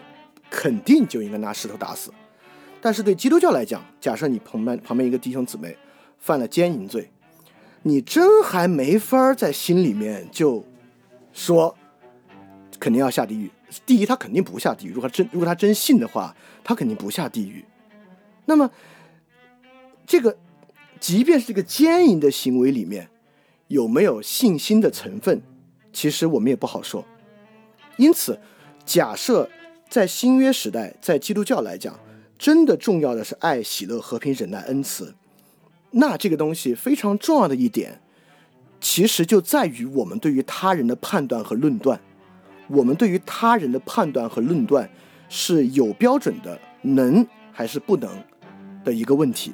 [0.51, 2.13] 肯定就应该拿石头打死。
[2.83, 5.75] 但是对基督教来讲，假设你旁边旁边一个弟兄姊妹
[6.19, 7.11] 犯了奸淫罪，
[7.83, 10.65] 你真还没法在心里面就
[11.33, 11.77] 说
[12.79, 13.51] 肯定要下地狱。
[13.87, 14.91] 第一，他肯定不下地狱。
[14.91, 16.35] 如果他真如果他真信的话，
[16.65, 17.65] 他肯定不下地狱。
[18.47, 18.71] 那么
[20.07, 20.37] 这个，
[20.99, 23.09] 即便是这个奸淫的行为里面。
[23.69, 25.41] 有没有信心的成分？
[25.93, 27.07] 其实我们也不好说。
[27.97, 28.37] 因此，
[28.85, 29.49] 假设
[29.89, 31.97] 在新约时代，在基督教来讲，
[32.37, 35.15] 真的重要的是爱、喜乐、和平、忍耐、恩慈，
[35.93, 38.01] 那这个东西非常重要的一点，
[38.81, 42.01] 其实就在于我们对于他人的判断和论断。
[42.69, 44.89] 我们对于他人的判断和论断
[45.29, 48.09] 是有标准的，能还是不能
[48.85, 49.53] 的一个问题。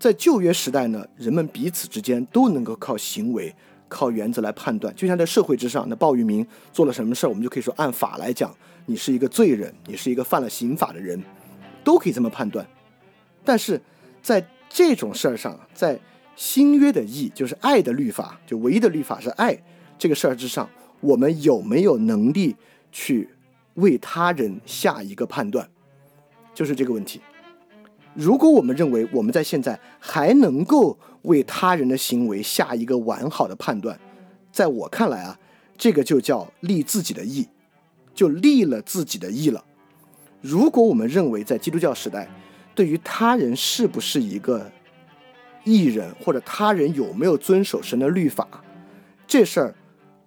[0.00, 3.54] 在旧约时代呢，人们彼此之间都能够靠行为
[3.88, 4.92] 靠原则来判断。
[4.96, 8.52] 就像在社会之上，那鲍玉明做了什么事儿，我们就可以说按法来讲，
[8.86, 11.22] 你是一个罪人，你是一个犯了刑法的人，
[11.84, 12.66] 都可以这么判断。
[13.44, 13.80] 但是
[14.20, 14.44] 在
[14.74, 15.96] 这种事儿上，在
[16.34, 19.56] 新约的义，就是爱的律法，就唯一的律法是爱
[19.96, 20.68] 这个事儿之上，
[21.00, 22.56] 我们有没有能力
[22.90, 23.28] 去
[23.74, 25.70] 为他人下一个判断，
[26.52, 27.20] 就是这个问题。
[28.14, 33.96] 如果我们认为我们在现在还能够为他人的行为下一个完好的判断，
[34.50, 35.38] 在我看来啊，
[35.78, 37.46] 这个就叫立自己的义，
[38.12, 39.64] 就立了自己的义了。
[40.40, 42.28] 如果我们认为在基督教时代，
[42.74, 44.70] 对于他人是不是一个
[45.64, 48.46] 艺人，或者他人有没有遵守神的律法，
[49.26, 49.74] 这事儿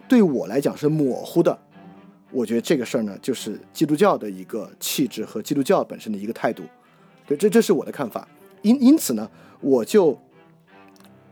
[0.08, 1.58] 对我来讲是模糊的。
[2.32, 6.64] 我觉得这个事儿呢，就是基督教的一个气质和基督教本身的一个态度。
[7.26, 8.28] 对，这这是我的看法。
[8.62, 9.30] 因因此呢，
[9.62, 10.20] 我就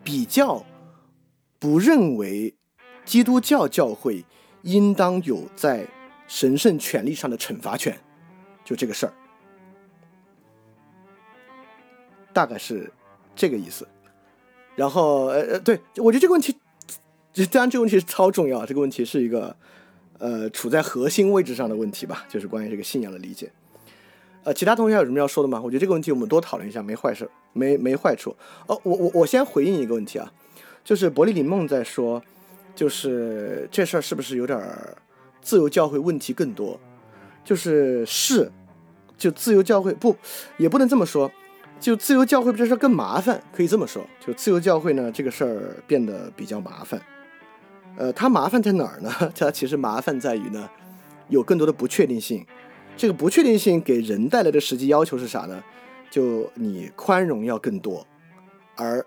[0.03, 0.65] 比较
[1.59, 2.53] 不认为
[3.03, 4.23] 基督教教会
[4.61, 5.85] 应当有在
[6.27, 7.97] 神圣权利上的惩罚权，
[8.63, 9.13] 就这个事儿，
[12.35, 12.91] 大概是
[13.33, 13.87] 这个意思。
[14.75, 16.53] 然后，呃呃，对我觉得这个问题，
[17.49, 19.55] 当然这个问题是超重要，这个问题是一个
[20.17, 23.49] 呃处在核心位置上的问题吧，就是关于这个信仰的理解。
[24.43, 25.61] 呃，其他同学有什么要说的吗？
[25.63, 28.35] 我觉得这个问题我们多讨论一下，没坏事，没没坏处。
[28.67, 30.29] 哦，我我我先回应一个问题啊，
[30.83, 32.21] 就是伯利里梦在说，
[32.75, 34.61] 就是这事儿是不是有点
[35.41, 36.77] 自由教会问题更多？
[37.45, 38.51] 就是是，
[39.17, 40.15] 就自由教会不，
[40.57, 41.31] 也不能这么说，
[41.79, 46.99] 就自由教会这事儿更麻烦，可以这么说，就自由教会呢这个事儿变得比较麻烦。
[47.97, 49.11] 呃，它麻烦在哪儿呢？
[49.37, 50.69] 它其实麻烦在于呢，
[51.29, 52.45] 有更多的不确定性。
[52.97, 55.63] 这个不确定性给人带来的实际要求是啥呢？
[56.09, 58.05] 就你宽容要更多，
[58.75, 59.05] 而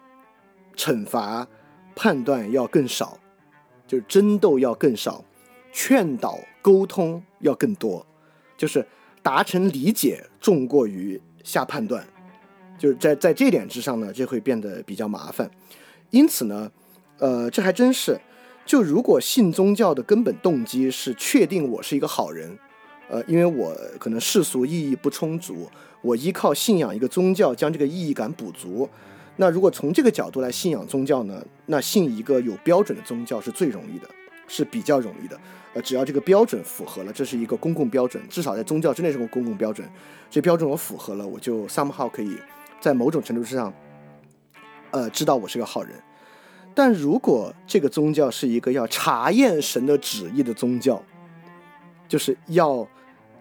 [0.77, 1.47] 惩罚
[1.97, 3.19] 判断要更少，
[3.87, 5.25] 就是争斗要更少，
[5.73, 8.07] 劝导沟通要更多，
[8.57, 8.87] 就是
[9.23, 12.07] 达成理解重过于下判断。
[12.79, 15.51] 就是在在这点之上呢，就会变得比较麻烦。
[16.11, 16.71] 因此呢，
[17.19, 18.19] 呃，这还真是，
[18.65, 22.57] 就如果信宗教的根本动机是确定我是一个好人。
[23.11, 25.67] 呃，因为我可能世俗意义不充足，
[26.03, 28.87] 我依靠信仰一个宗教将这个意义感补足。
[29.37, 31.43] 那如果从这个角度来信仰宗教呢？
[31.67, 34.09] 那信一个有标准的宗教是最容易的，
[34.47, 35.41] 是比较容易的。
[35.75, 39.89] 呃，只要这个标准符合了，这是一个公共标准，至少在宗教之内是个公共标准。
[40.31, 42.37] 这标准我符合了，我就 somehow 可以
[42.81, 43.73] 在某种程度上，
[44.91, 45.95] 呃，知道我是个好人。
[46.75, 51.03] 但如果这个宗教是一个要查验神的旨意的宗教，
[52.09, 52.89] 就是要。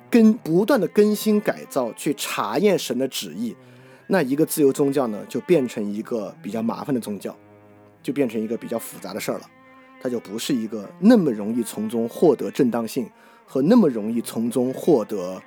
[0.09, 3.53] 跟不断的更新改造，去查验神的旨意，
[4.07, 7.35] 那一个自由宗教呢，就变成一个比较麻烦的宗教，
[8.01, 9.49] 就变成一个比较复杂的事儿了。
[10.01, 13.05] 它就不是一个那么容易从中获得正当性
[13.45, 15.41] 和那么容易从中获得，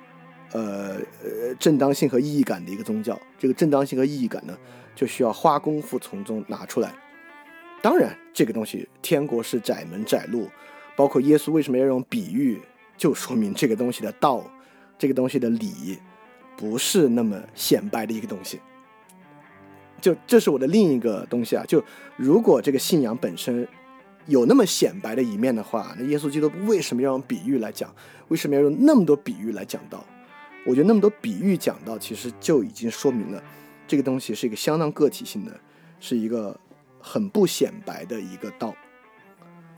[0.51, 3.19] 呃呃正当性和意义感的一个宗教。
[3.37, 4.57] 这个正当性和意义感呢，
[4.95, 6.93] 就需要花功夫从中拿出来。
[7.81, 10.47] 当然，这个东西天国是窄门窄路，
[10.95, 12.59] 包括耶稣为什么要用比喻。
[12.97, 14.43] 就说明这个东西的道，
[14.99, 15.97] 这个东西的理，
[16.55, 18.59] 不是那么显白的一个东西。
[19.99, 21.65] 就这是我的另一个东西啊。
[21.67, 21.83] 就
[22.15, 23.67] 如果这个信仰本身
[24.27, 27.91] 有那么显白的一面的话，那耶稣基督为什么要用比喻来讲？
[28.27, 30.05] 为什么要用那么多比喻来讲道？
[30.65, 33.43] 我觉得那么多比喻讲到，其实就已经说明了
[33.87, 35.59] 这个东西是一个相当个体性的，
[35.99, 36.59] 是一个
[36.99, 38.75] 很不显白的一个道。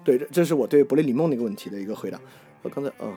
[0.03, 2.19] 对，这这是我对伯利里梦那个问题的一个回答。
[2.61, 3.15] 我刚才嗯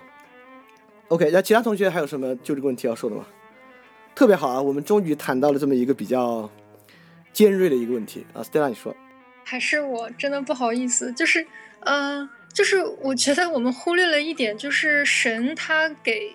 [1.08, 3.26] ，OK，那其他同学还有什么就这个问题要说的吗？
[4.14, 6.50] 特别好啊，我们终于谈到了这么一个比较
[7.32, 8.96] 尖锐的一个问题啊，Stella，你说。
[9.44, 11.46] 还是我真的不好意思，就是，
[11.80, 16.34] 嗯，就是我觉得我们忽略了一点，就是神他给，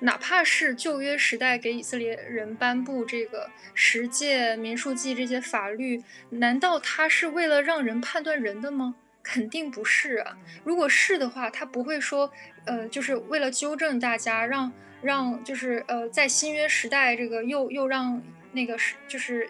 [0.00, 8.94] 哪怕是旧约时代给以色列人颁布这个十诫、民数记这些法律，难道他是为了让人判断人的吗？
[9.22, 10.36] 肯定不是啊！
[10.64, 12.30] 如果是的话，他不会说，
[12.66, 18.22] 呃，就是为了纠正大家，让让就是呃，在新约时代，这个又又让
[18.52, 19.48] 那个是就是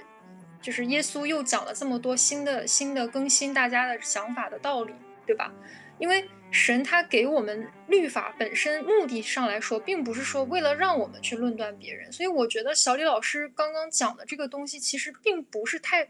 [0.62, 4.94] 就是耶稣又讲了这么多新的新的更新大家的想法的道理，
[5.26, 5.52] 对吧？
[5.98, 6.24] 因为
[6.54, 16.08] 神他给我们律法本身目的上来说，并不是说为了让我们去论断别人，所以我觉得小李老师刚刚讲的这个东西，其实并不是太。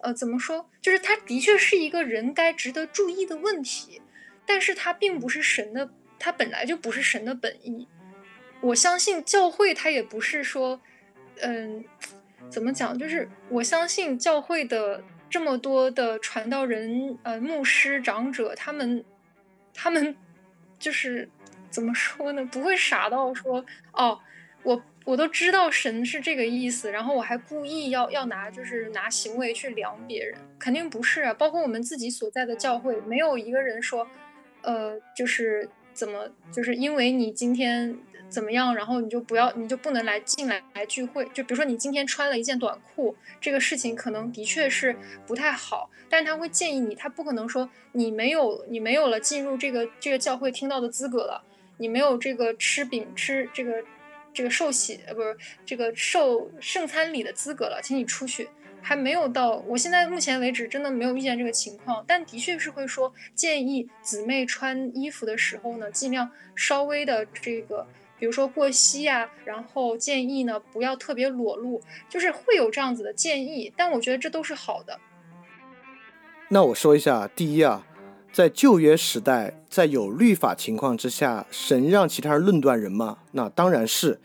[0.00, 0.70] 呃，怎么说？
[0.80, 4.00] 就是他的确是一个人该值得注意的问题，
[4.46, 5.90] 但是他并不是神的，
[6.20, 7.88] 他本来就不是神的本意。
[8.60, 10.80] 我相信教会他也不是说，
[11.40, 11.84] 嗯，
[12.48, 12.96] 怎么讲？
[12.96, 19.04] 就是我相信教会的这么多的传道人、呃牧师、长者，他们
[19.80, 20.16] 他们
[20.76, 21.28] 就是
[21.70, 22.44] 怎么说呢？
[22.46, 24.18] 不会傻到说哦，
[24.64, 31.32] 我我都知道神是这个意思，然后我还故意要要拿就是拿行为去量别人，肯定不是啊。
[31.32, 34.04] 包括我们自己所在的教会，没有一个人说，
[34.62, 37.96] 呃，就是怎么就是因为你今天。
[38.28, 38.74] 怎么样？
[38.74, 41.24] 然后你就不要，你就不能来进来来聚会。
[41.32, 44.94] 就比如说你今天穿了一件短裤，这个事情可能的确是
[45.26, 51.42] 不太好，但是他会建议你，他不可能说你没有你没有了进入这个这个教会听到的资格了，
[51.78, 53.82] 你没有这个吃饼吃这个
[54.34, 58.48] 这个受洗呃不是这个受圣餐礼的资格了，请你出去。
[58.80, 67.86] 还没有到，我现在目前为止真的没有遇见这个情况，但的确是会说建议姊妹穿衣服的时候呢，尽量稍微的这个。
[68.18, 74.98] 比如说过膝啊，然后建议呢不要特别裸露，就是会有这样子的建议，但我觉得这都是好的。
[76.48, 77.86] 那我说一下，第一啊，
[78.32, 83.18] 在旧约时代，在有律法情况之下，神让其他人论断人吗？
[83.32, 84.20] 那当然是。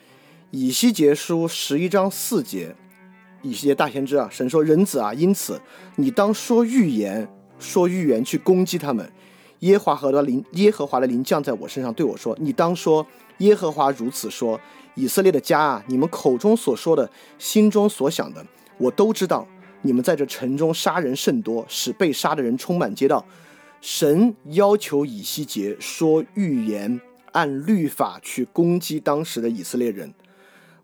[0.50, 2.76] 以西结书十一章四节，
[3.42, 5.62] 以西结大先知啊，神说人子啊，因此
[5.98, 7.28] 你当说预言，
[7.60, 9.12] 说预言去攻击他们。
[9.60, 13.06] 耶和华的灵，耶和华的灵降在我身上，对我说，你当说。
[13.40, 14.60] 耶和华如此说
[14.96, 18.46] ：“以色列的家啊，你们口中所说的，心中所想的，
[18.78, 19.48] 我都知道。
[19.82, 23.26] 你们在这城中杀人甚多，使被杀的人充满街道。
[23.82, 27.02] 神要求以西结说预言，
[27.34, 30.14] 按律法去攻击当时的以色列人。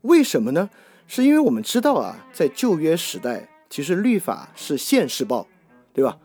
[0.01, 0.69] 为什么呢？
[1.07, 5.47] 是因为我们知道啊，在旧约时代，其实律法是现世报，
[5.93, 6.17] 对吧？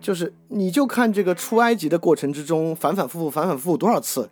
[0.00, 4.28] 就是你就看这个出埃及的过程之中，反反复复，反反复复多少次。”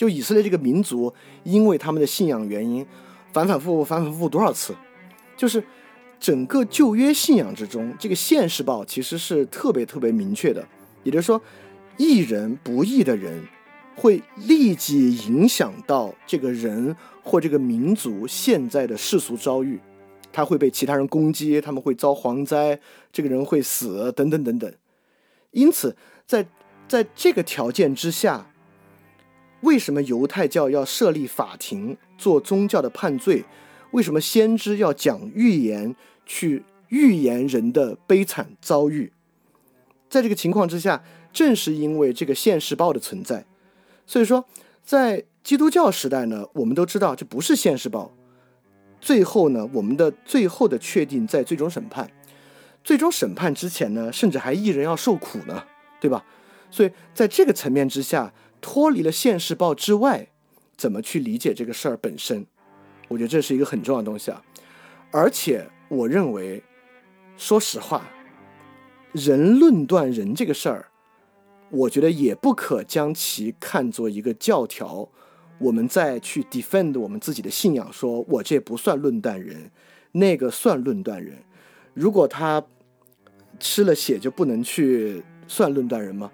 [0.00, 1.12] 就以色列这个民族，
[1.44, 2.86] 因为他们的信仰原因，
[3.34, 4.74] 反反复复、反反复复多少次？
[5.36, 5.62] 就是
[6.18, 10.66] 整个旧约信仰之中，这个现世报其实是特别特别明确的。
[11.02, 11.38] 也就是说，
[11.98, 13.46] 义人不义的人，
[13.94, 19.78] 会立即影响到这个人或这个民族现在的世俗遭遇，
[20.32, 22.80] 他会被其他人攻击，他们会遭蝗灾，
[23.12, 24.72] 这个人会死，等等等等。
[25.50, 25.94] 因此，
[26.26, 26.48] 在
[26.88, 28.46] 在这个条件之下。
[29.62, 33.44] 为什么犹太教要设立法庭做宗教的判罪？
[33.90, 39.12] 为什么先知要讲预言去预言人的悲惨遭遇？
[40.08, 43.44] 在这个情况之下，正是因为这个现世报的存在，
[44.06, 44.44] 所以说
[44.82, 48.12] 在基督教时代呢，我们都知道这不是现世报。
[49.00, 52.10] 最后呢，我们的最后的确定在最终审判。
[52.82, 55.64] 最终审判之前呢，甚至还一人要受苦呢，
[56.00, 56.24] 对吧？
[56.70, 58.32] 所以在这个层面之下。
[58.60, 60.28] 脱离了现世报之外，
[60.76, 62.46] 怎么去理解这个事儿本身？
[63.08, 64.42] 我觉得这是一个很重要的东西啊。
[65.10, 66.62] 而且我认为，
[67.36, 68.08] 说实话，
[69.12, 70.86] 人论断人这个事儿，
[71.70, 75.08] 我觉得也不可将其看作一个教条，
[75.58, 79.70] 我们再去 defend 我们自己的信仰，说我这不算论断人，
[80.12, 81.38] 那个算论断人。
[81.92, 82.64] 如果他
[83.58, 86.30] 吃了血就不能去算论断人吗？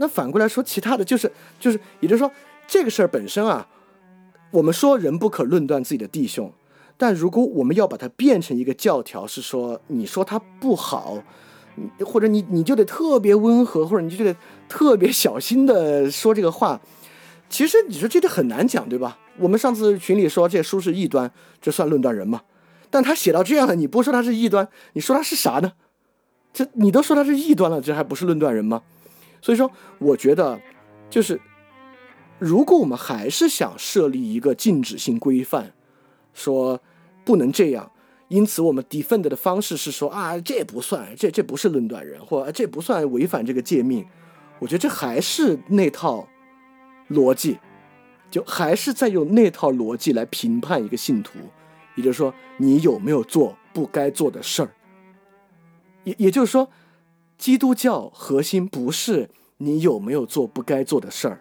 [0.00, 2.32] 那反过来说，其他的就是就是，也就是说，
[2.66, 3.68] 这个事儿本身啊，
[4.50, 6.50] 我们说人不可论断自己的弟兄，
[6.96, 11.22] 但如果我们要把它变成一个教条，是说你说他不好，
[12.06, 14.34] 或者你你就得特别温和，或者你就得
[14.70, 16.80] 特别小心的说这个话，
[17.50, 19.18] 其实你说这个很难讲，对吧？
[19.36, 22.40] 我们上次群里说这书是异端，这算论断人吗？
[22.88, 25.72] 但他写到这样了，你不说他是异端，你说他是啥呢？
[26.54, 28.80] 这你都说他是异端了，这还不是论断人吗？
[29.42, 30.60] 所以说，我觉得，
[31.08, 31.40] 就是，
[32.38, 35.72] 如果我们还是想设立一个禁止性规范，
[36.34, 36.80] 说
[37.24, 37.90] 不能这样，
[38.28, 44.06] 因此我们 defend 的方式是说啊，这不算，这这不是论断人，或这不算违反这个诫命。
[44.58, 46.28] 我觉得这还是那套
[47.08, 47.58] 逻辑，
[48.30, 51.38] 就还是在用那套逻辑来评判一个信徒，
[51.94, 54.70] 也就是说，你有没有做不该做的事儿。
[56.04, 56.68] 也也就是说。
[57.40, 61.40] 基督教核心不是你有没有做不该做的事儿，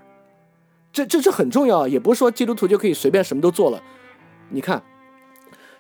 [0.94, 3.84] 这这这很重要，也不是说基督徒就可以随便什么都做了。
[4.52, 4.82] 你看，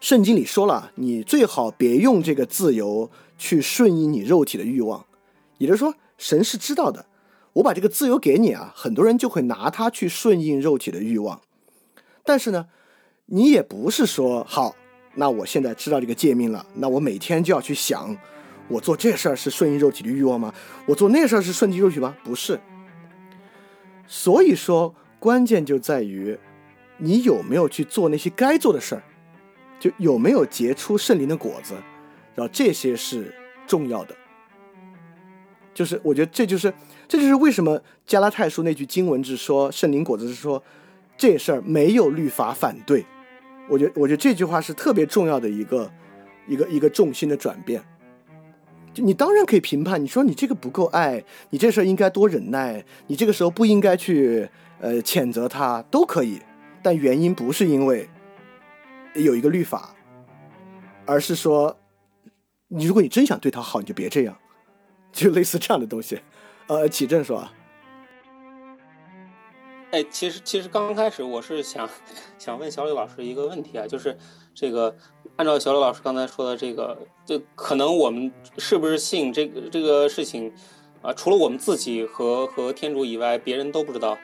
[0.02, 5.06] 圣经里说了，你最好别用这个自由去顺应你肉体的欲望，
[5.58, 7.06] 也就是说，神是知道的，
[7.54, 11.40] 我把这个自由给你啊，很多人就会拿它去顺应肉体的欲望。
[12.26, 12.68] 但是呢，
[13.28, 14.76] 你也不是说好，
[15.16, 18.18] 那我现在知道这个诫命了，那我每天就要去想。
[18.70, 20.54] 我做这事儿是顺应肉体的欲望吗？
[20.86, 22.16] 我做那事儿是顺应肉体吗？
[22.24, 22.60] 不是。
[24.08, 26.38] 所以说，关键就在于
[26.98, 29.04] 你有没有去做那些该做的事儿，
[29.80, 31.74] 就有没有结出圣灵的果子，
[32.36, 33.36] 然后这些是
[33.68, 34.16] 重要的。
[35.74, 36.74] 就是我觉得这就是
[37.08, 40.62] 这就是为什么加拉太书那句经文是说圣灵果子是说
[41.18, 43.06] 这事儿没有律法反对。
[43.70, 45.90] 我觉得我觉得这句话是特别重要的一个
[46.48, 47.82] 一个一个重心的转变。
[48.94, 54.50] 就你当然可以评判，你说你这个不够爱，你这事儿应该多忍耐，你这个时候不应该去
[54.80, 56.42] 呃谴责他，都可以。
[56.82, 58.10] 但原因不是因为
[59.16, 59.94] 有一个律法，
[61.06, 61.78] 而是说，
[62.70, 64.38] 你如果你真想对他好，你就别这样，
[65.12, 66.20] 就类似这样的东西。
[66.68, 67.48] 呃，启正说，
[69.92, 71.90] 哎，其实其实刚刚开始我是想
[72.38, 74.18] 想问小李老师一个问题啊，就是
[74.54, 74.96] 这个
[75.40, 80.54] 按照小李老师刚才说的这个，就可能我们是不是信这个这个事情
[81.02, 81.14] 啊？
[81.14, 84.18] 除了我们自己和和天主以外，别人都不知道。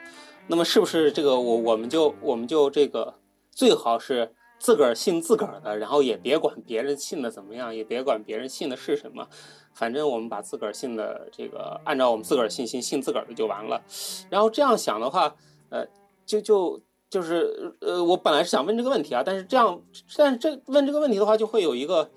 [0.46, 3.14] 那么是不是这个我我们就我们就这个
[3.50, 9.26] 最好是自个儿信自个儿的，然后也别管别人信的怎么样，也别管别人信的是什么，
[9.72, 13.82] 反正我们把自个儿信的这个按照我们自个儿信心信自个儿的就完了。
[14.28, 15.34] 然后这样想的话，
[15.70, 15.86] 呃，
[16.26, 16.82] 就就
[17.16, 19.80] 就是呃，我本来是想问这个问题啊，但是这样，
[20.18, 22.10] 但是这问这个问题的话，就会有一个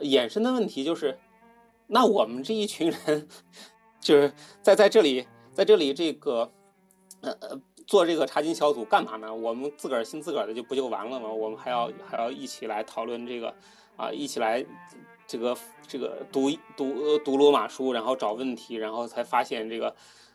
[0.00, 1.16] 衍生的问题，就是
[1.86, 3.28] 那我们这一群人
[4.00, 6.50] 就是在在这里在这里这个
[7.20, 7.60] 呃呃。
[7.86, 9.34] 做这个查经小组干嘛呢？
[9.34, 11.28] 我们自个儿信自个儿的就不就完了吗？
[11.28, 13.52] 我们还要还要一起来讨论这个，
[13.96, 14.64] 啊，一起来
[15.26, 15.56] 这个
[15.88, 19.92] 这个读读读罗马书，然后找问题，然后才发现这个，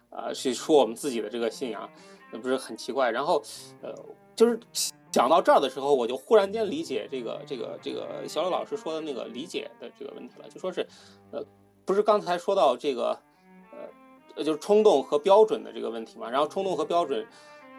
[0.09, 1.89] 啊，是说我们自己的这个信仰，
[2.31, 3.11] 那不是很奇怪？
[3.11, 3.41] 然后，
[3.81, 3.93] 呃，
[4.35, 4.59] 就是
[5.11, 10.87] 讲到这儿的时候，我就忽然间理解这个这个这个小刘老师说的那个理解的这个问题了，就说是，
[11.31, 11.43] 呃，
[11.85, 13.19] 不是刚才说到这个。
[14.37, 16.29] 呃，就是冲动和标准的这个问题嘛。
[16.29, 17.25] 然后冲动和标准，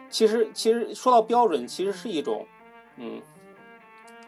[0.09, 2.47] 其实其实说到标准，其实是一种，
[2.95, 3.21] 嗯，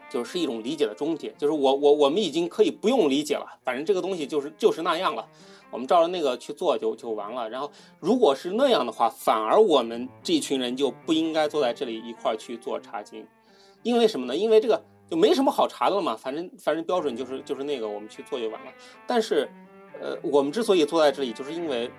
[0.08, 1.32] 就是一种理解的终结。
[1.36, 5.28] 就是我我我们已经可以不用理解了，反正这个东西就是就是那样了，
[5.70, 7.48] 我们照着那个去做就就完了。
[7.48, 13.26] 然后如果是那样的话，反而我们这群人就不应该坐在这里一块去做查经，
[13.82, 14.36] 因为什么呢？
[14.36, 16.16] 因为这个就没什么好查的了嘛。
[16.16, 18.72] 反正反正标准就是就是那个，我们去做就完了。
[19.06, 19.48] 但是，
[20.00, 21.90] 呃，我们之所以坐在这里，就是因为。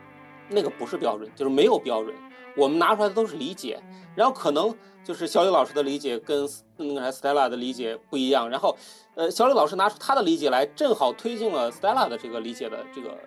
[0.53, 2.13] 那个不是标准，就是没有标准。
[2.57, 3.81] 我们拿出来的都是理解，
[4.15, 6.45] 然后可能就是小李老师的理解跟
[6.75, 8.49] 那个 Stella 的理解不一样。
[8.49, 8.75] 然后，
[9.15, 13.17] 呃，小李老师拿出他的理解来，正好推进了 Stella 的这个理解的这个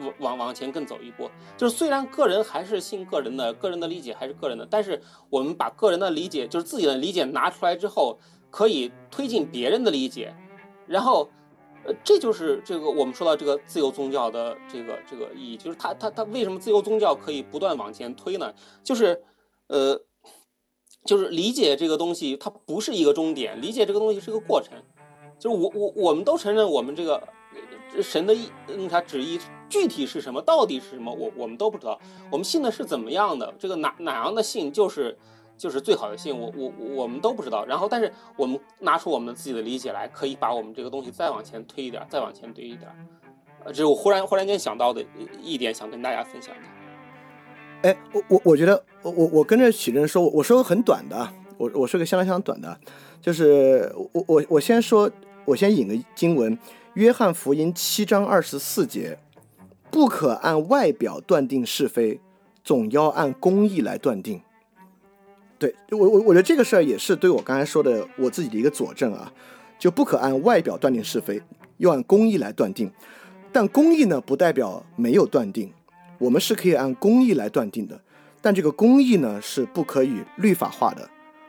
[0.00, 1.30] 往往往前更走一步。
[1.56, 8.18] 就是虽然个人还是信个人的，个人的理解还是个人的，但是我们把个人的理解，就是自己的理解拿出来之后，
[8.50, 10.34] 可以推进别人的理解，
[10.86, 11.28] 然后。
[11.82, 18.52] 呃，这就是这个我们说到这个自由宗教的这个这个意义，就是它它它为什么自由宗教可以不断往前推呢？
[18.84, 19.22] 就是，
[19.68, 19.98] 呃，
[21.06, 24.74] 就是理解这个东西，它不是一个终点，理解这个东西是个过程。
[25.38, 27.26] 就是我我我们都承认，我们这个
[28.02, 31.98] 神的意，那啥旨意具体是什么，到底是什么，我我们都不知道。
[32.30, 33.54] 我们信的是怎么样的？
[33.58, 35.16] 这个哪哪样的信就是。
[35.60, 37.66] 就是最好的信，我我我们都不知道。
[37.66, 42.90] 然后，但是我们拿出我们自己的理解来，可以把我们这个东西再往前推一点，再往前推一点。
[43.62, 45.04] 呃，这是我忽然忽然间想到的
[45.42, 47.90] 一点，想跟大家分享的。
[47.90, 51.28] 哎，我我我觉得，我我我跟着启正说，我说个很短的，
[51.58, 52.80] 我我说个相当相当短的，
[53.20, 55.10] 就是我我我先说，
[55.44, 56.56] 我先引个经文，
[57.00, 59.16] 《约翰福音》七章二十四节，
[59.90, 62.20] 不可按外表断定是非，
[62.62, 64.42] 总要按公义来断定。
[65.58, 69.32] 对我我我觉得这个事儿也是对我刚才说的我自己的一个佐证啊，
[69.78, 71.40] 就不可按外表断定是非，
[71.78, 72.92] 要按公义来断定。
[73.50, 75.72] 但公义呢，不代表没有断定，
[76.18, 77.98] 我们是可以按公义来断定的。
[78.42, 81.08] 但这个公义呢，是不可以律法化的。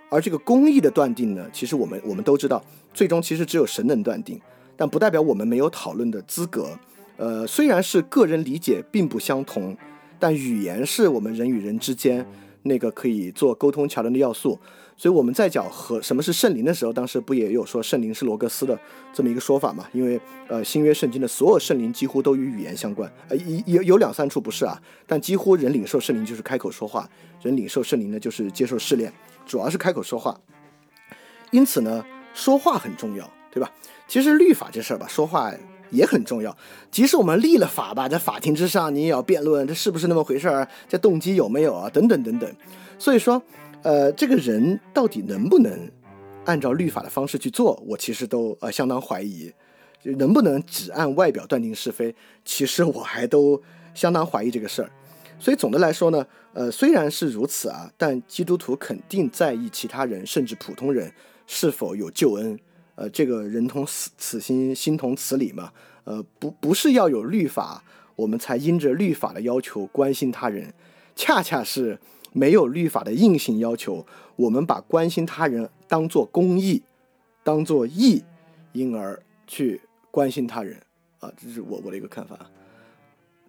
[0.10, 2.64] 而这个公义的断定呢，其实我们我们都知道，
[2.94, 4.40] 最终其实只有神能断定，
[4.82, 6.76] 但不代表我们没有讨论的资格。
[7.18, 9.78] 呃，虽然是个人理解并不相同，
[10.18, 12.26] 但语言是我们人与人之间。
[12.64, 14.60] 那个可以做沟通桥梁的要素，
[14.96, 18.80] 所以我们在讲和什么是圣灵的时候，当时不也有说圣灵是罗格斯的
[19.14, 19.88] 这么一个说法嘛？
[19.94, 27.08] 因为呃新约圣经的所有圣灵几乎都与语言相关，呃有有两三处不是啊，但几乎人领受圣灵就是开口说话，
[27.44, 29.12] 人领受圣灵呢就是接受试炼，
[29.46, 30.40] 主要是开口说话。
[31.52, 32.04] 因此呢，
[32.36, 33.72] 说话很重要，对吧？
[34.12, 35.54] 其实律法这事儿吧，说话。
[35.90, 36.58] 也很重要，
[36.90, 42.50] 即使我们立了法吧，在法庭之上，你也要辩论这是不是那么回事儿，这动机有没有啊，等等等等。
[42.98, 43.42] 所以说，
[43.84, 45.92] 呃，这个人到底能不能
[46.46, 49.52] 按照律法的方式去做，我其实都呃相当怀疑，
[50.04, 52.16] 能不能只按外表断定是非，
[52.46, 53.62] 其实我还都
[53.94, 54.90] 相当怀疑这个事儿。
[55.40, 61.12] 所以总的来说呢，呃，虽然是如此啊，但基督徒肯定在意其他人，甚至普通人
[61.48, 62.58] 是否有救恩。
[62.96, 65.72] 呃，这个人同此此心，心同此理嘛。
[66.04, 67.84] 呃，不，不是要有律法，
[68.16, 70.74] 我们才因着律法的要求关心他人，
[71.16, 72.00] 恰恰是
[72.34, 74.06] 没有律法的硬性要求，
[74.36, 76.82] 我们把关心他人当做公益，
[77.44, 78.24] 当做义，
[78.74, 80.80] 因而去关心他人
[81.20, 82.38] 啊，这是我我的一个看法，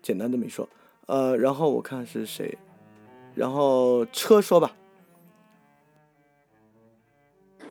[0.02, 0.68] 简单这么一说，
[1.06, 2.58] 呃，然后我看是谁，
[3.34, 4.76] 然后车说吧。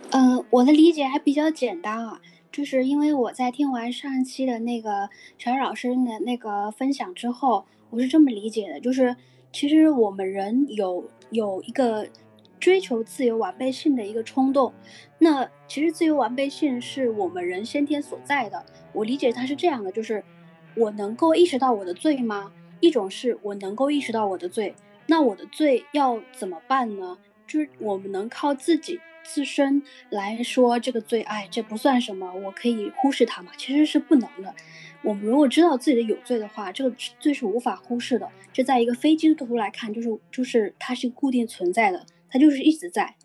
[0.09, 2.19] 嗯，我的理解还比较简单啊，
[2.51, 9.15] 就是因为我在听完上一期的那个小老师的那个分享之后，我是这么理解的，就是
[9.53, 12.07] 其实我们人有有一个
[12.59, 14.73] 追求自由完备性的一个冲动，
[15.19, 18.65] 那其实自由完备性是我们人先天所在的。
[18.91, 20.21] 我理解它是这样的，就是
[20.75, 22.51] 我能够意识到我的罪吗？
[22.81, 24.75] 一种是我能够意识到我的罪，
[25.07, 27.17] 那我的罪要怎么办呢？
[27.47, 28.99] 就是我们能靠自己。
[29.23, 33.51] 自身来说，这个罪，哎，这不算什么，我可以忽视它嘛？
[33.57, 34.53] 其实是不能的。
[35.03, 38.29] 我们如果知道自己的有罪的话，这个罪是无法忽视的。
[38.53, 43.15] 这在一个非基督徒来看，就是就是它是固定存在的，它就是一直在。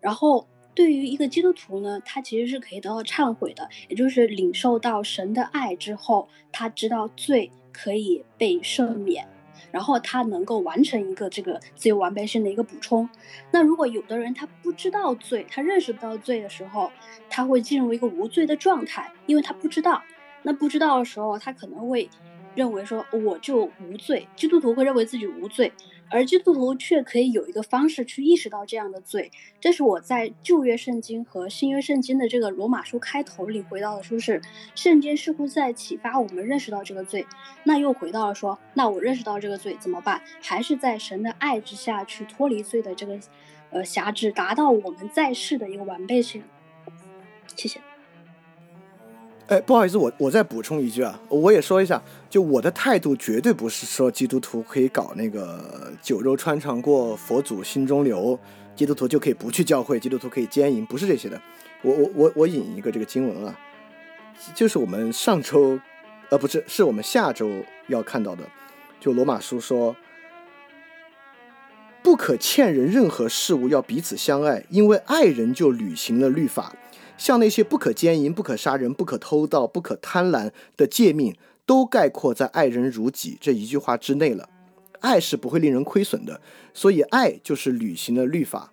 [0.00, 9.26] 然后对于一个基督徒呢，他其实是可以得到忏悔的，也就是领受到神的爱之后，他知道罪可以被赦免。
[9.70, 13.08] 然后他能够完成一个这个自由完备性的一个补充。
[13.50, 16.90] 那如果有的人他不知道罪，他认识不到罪的时候，
[17.28, 20.02] 他会进入一个无罪的状态，因为他不知道。
[20.42, 22.08] 那不知道的时候，他可能会。
[22.56, 25.72] 认为说我就无罪，基督徒会认为自己无罪，
[26.10, 29.30] 而基督徒却可以有一个方式去意识到这样的罪。
[29.60, 34.42] 这是我在旧约圣经和新约圣经的这个罗马书开头里回到的，说是
[34.74, 37.26] 圣经似乎在启发我们认识到这个罪。
[37.64, 40.20] 那又回到了说，那我认识到这个罪怎么办？
[40.42, 43.18] 还是在神的爱之下去脱离罪的这个
[43.70, 46.42] 呃辖制，达到我们在世的一个完备性。
[47.56, 47.80] 谢谢。
[49.50, 52.00] 哎，不好意思，我我再补充一句啊，我也说一下，
[52.30, 58.38] 就我的态度绝对不是说基督徒可以搞那个酒肉穿肠过，佛祖心中留，
[58.76, 61.42] 基督徒就可以不去教会，基督徒可以奸淫，不是这些的。
[61.82, 63.58] 我我我我引一个这个经文啊，
[64.54, 65.80] 就是我们上周，
[66.28, 67.50] 呃，不是，是我们下周
[67.88, 68.44] 要看到的，
[69.00, 69.96] 就罗马书说，
[72.04, 76.72] 不可欠人任何事物，要彼此相爱，因为爱人就履行了律法。
[77.20, 81.36] 像那些不可奸淫、不可杀人、不可偷盗、不可贪婪的诫命，
[81.66, 84.48] 都概括在“爱人如己”这一句话之内了。
[85.00, 86.40] 爱是不会令人亏损的，
[86.72, 88.72] 所以爱就是履行了律法。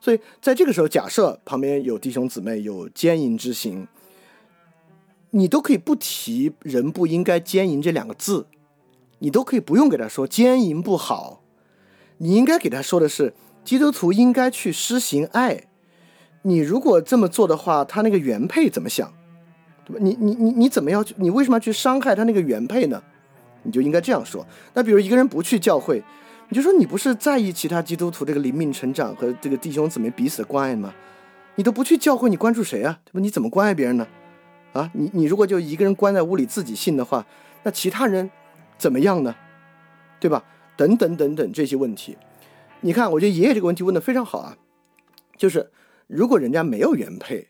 [0.00, 3.88] 所以在这个时候，假设旁边有弟兄姊妹有奸淫之行，
[5.30, 8.46] 你都可以不提“人不应该奸淫”这两个字，
[9.18, 11.42] 你都可以不用给他说奸淫不好，
[12.18, 13.34] 你应该给他说的是，
[13.64, 15.64] 基督徒应该去施行爱。
[16.48, 19.12] 你如果这么做的话，他那个原配怎么想，
[19.84, 19.98] 对吧？
[20.00, 21.14] 你你你你怎么要去？
[21.18, 23.02] 你为什么要去伤害他那个原配呢？
[23.64, 24.46] 你就应该这样说。
[24.72, 26.02] 那比如一个人不去教会，
[26.48, 30.94] 你就说你不是在意其他基督徒这个灵命成长和这个弟兄姊妹彼此的关爱吗？
[31.56, 32.98] 你都不去教会，你关注谁啊？
[33.04, 33.20] 对吧？
[33.20, 34.06] 你怎么关爱别人呢？
[34.72, 37.26] 啊，你你如果就一个人关在屋里自己信的话，
[37.64, 38.30] 那其他人
[38.78, 39.34] 怎么样呢？
[40.18, 40.42] 对吧？
[40.76, 42.16] 等等等等这些问题，
[42.80, 44.56] 你看，我觉得爷爷这个问题问的非常好啊，
[45.36, 45.70] 就是。
[46.08, 47.48] 如果人家没有原配，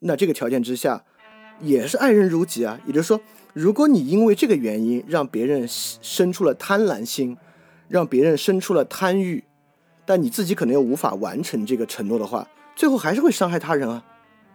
[0.00, 1.04] 那这个条件之下，
[1.60, 2.80] 也是爱人如己啊。
[2.86, 3.20] 也就是说，
[3.52, 7.36] 如果你因为这个原因让别人生出了贪婪心，
[7.88, 9.44] 让别人生出了贪欲，
[10.06, 14.02] 但你自己可能又无法完成这个承诺的话，最后还是会伤害他人啊。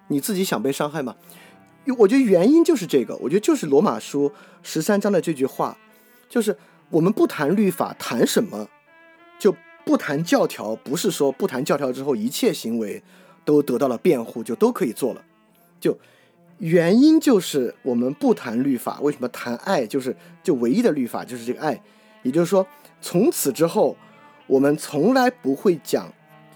[0.08, 1.16] 你自己想被伤害吗？
[2.00, 3.16] 我觉得原因就是这个。
[3.18, 4.32] 我觉得就是罗马书
[4.64, 5.78] 十三章的这句话，
[6.28, 6.58] 就是
[6.90, 8.68] 我们不谈律法，谈什么？
[9.38, 9.56] 就
[9.86, 13.04] 不谈教条，不是说不谈教条之后一切行为。
[13.46, 15.24] 都得到了辩护，就都可以做了。
[15.80, 15.98] 就
[16.58, 19.86] 原因就是我们不谈律法，为什么谈爱？
[19.86, 21.82] 就是就唯一的律法就是这个爱。
[22.24, 22.66] 也就是说，
[23.02, 23.96] 从此之后，
[24.48, 26.12] 我们从来不会讲。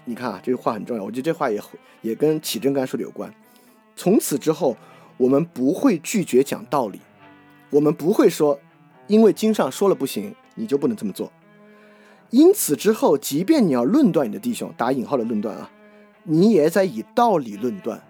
[0.06, 1.04] 你看啊，这句话很重要。
[1.04, 1.60] 我觉得这话也
[2.02, 3.32] 也跟启正刚说的有关。
[3.94, 4.76] 从此之后，
[5.16, 6.98] 我们不会拒绝讲道理，
[7.68, 8.58] 我们不会说，
[9.06, 11.30] 因为经上说了不行，你就不能这么做。
[12.30, 15.70] 因此之后，即便你要论断你的弟兄，打引号的论断啊。
[16.32, 18.00] 你也在以道理论断，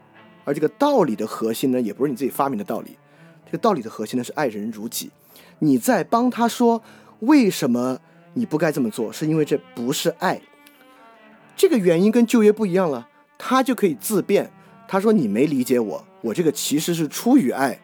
[0.44, 2.98] 而这个道理的核心呢，也不是你自己发明的道理。
[3.46, 5.10] 这个道理的核心呢，是爱人如己。
[5.60, 6.82] 你在帮他说
[7.20, 7.98] 为什么
[8.34, 10.38] 你不该这么做，是因为这不是爱。
[11.56, 14.50] 这个原因跟旧约不一样了，他就可以自辩。
[14.86, 17.80] 他说你没理解我，我这个其实是出于爱，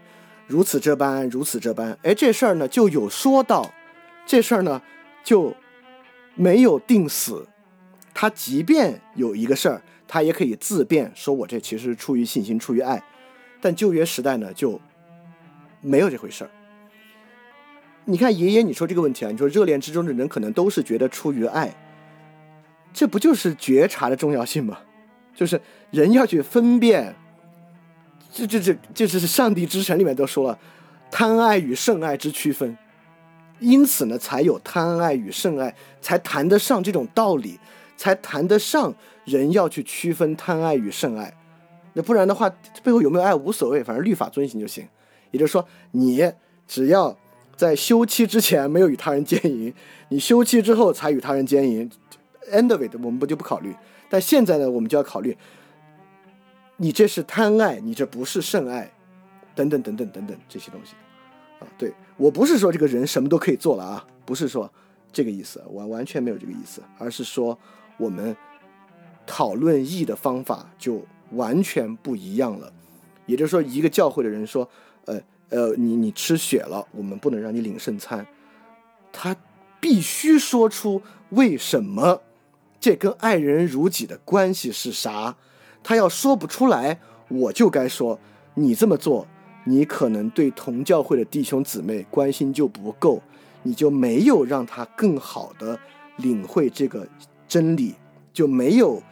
[0.47, 1.99] 如此这般，如此这般。
[2.03, 3.73] 哎，这事儿呢就有说到，
[4.27, 4.83] 这事儿呢
[5.25, 5.55] 就
[6.35, 7.49] 没有定死。
[8.13, 9.81] 他即便有一个事儿。
[10.09, 13.03] 他也可以自辩说：“我这其实出于信心，出于爱。”
[13.61, 14.81] 但旧约时代呢，就
[15.81, 16.51] 没有这回事儿。
[18.05, 21.75] 你看爷爷，你说这个问题啊，你说热恋之中的人可能都是觉得出于爱，
[22.93, 24.79] 这不就是觉察的重要性吗？
[25.35, 25.61] 就是
[25.91, 27.15] 人要去分辨，
[28.33, 30.59] 这这这这是上帝之神里面都说了，
[31.11, 32.79] 贪爱与圣爱之区分，
[33.59, 37.59] 因此呢，才有贪爱与圣爱，才谈得上这种道理，
[37.97, 38.95] 才谈得上
[39.27, 41.37] 人要去区分贪爱与圣爱。
[41.93, 42.49] 那不然的话，
[42.83, 44.89] 背后有没有爱无所谓，反正律法遵行就行。
[45.31, 46.33] 也就是说，你
[46.67, 47.17] 只要
[47.57, 49.73] 在休妻之前没有与他人奸淫，
[50.09, 51.91] 你休妻之后才与他人奸淫
[52.53, 53.75] ，end of it，我们不就不考虑。
[54.09, 55.37] 但现在呢，我们就要考虑，
[56.77, 58.91] 你这是贪爱，你这不是圣爱，
[59.55, 60.95] 等等等等等等这些东西，
[61.59, 64.71] 啊，对我不是说这个人什么都可以做了啊，不是说
[65.13, 67.59] 这个意思，完完全没有这个意思，而是说
[67.97, 68.37] 我们
[69.27, 72.73] 讨论义的方法就完全不一样了。
[73.27, 74.69] 也就是说，一个教会的人说，
[75.07, 78.25] 呃呃，你你吃血了，我们不能让你领圣餐，
[79.13, 79.37] 他
[79.81, 82.23] 必须说出为什么。
[82.79, 85.37] 这跟爱人如己的关系是啥？
[85.83, 88.19] 他要说不出来，我就该说，
[88.55, 89.27] 你这么做，
[89.65, 93.21] 你可能对同教会的弟兄姊妹关心就不够，
[93.65, 95.77] 你就没有让他更好的
[96.19, 97.09] 领会这个
[97.49, 97.95] 真理，
[98.33, 99.03] 就没有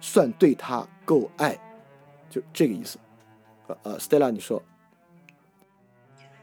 [0.00, 1.58] 算对他够爱，
[2.30, 2.98] 就这个意思。
[3.66, 4.62] 呃呃，Stella，你说。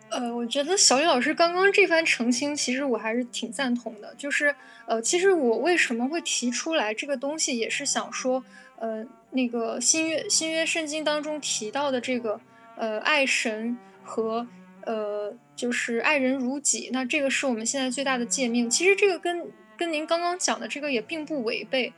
[0.10, 4.14] 呃，我觉得小雨老师刚刚这番澄清，其实我还是挺赞同的。
[4.16, 4.56] 就是，
[4.86, 8.42] 呃，其实我为什么会提出来这个东西，也是想说，
[8.78, 12.40] 呃，那个新约新约圣经当中提到的这个，
[12.78, 14.48] 呃，爱神和
[14.84, 18.70] 呃，就是爱人如己，那这个是我们现在最大的诫命。
[18.70, 21.92] 其实这个跟跟您刚刚讲的这个也并不违背。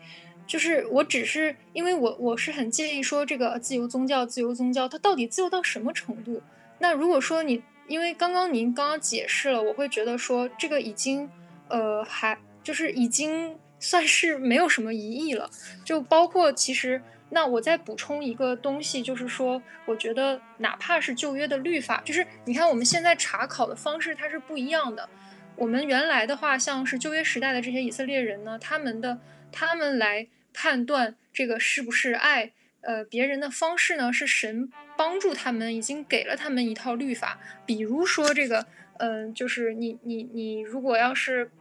[0.48, 6.42] 就是我只是因为我我是很介意说这个自由宗教，自由宗教它到底自由到什么程度？
[6.80, 7.62] 那如果说你。
[7.88, 11.30] 因为刚刚您刚刚解释了，我会觉得说这个已经，
[11.70, 15.50] 呃，还就是已经 算是没有什么疑义了。
[15.86, 25.08] 就包括其实，那我再补充一个东西，就是说，我觉得哪怕是旧约的律法，就是你看我们现在查考的方式它是不一样的。
[25.56, 29.18] 我们原来的话，像是旧约时代的这些以色列人呢，他们的
[29.50, 30.28] 他们来
[30.60, 32.52] 判断这个是不是爱。
[32.82, 37.40] 呃，别人的方式呢，是神帮助他们，已经给了他们一套律法。
[37.64, 38.66] 比如说这个，
[38.98, 41.52] 嗯，就是你你你，如果要是，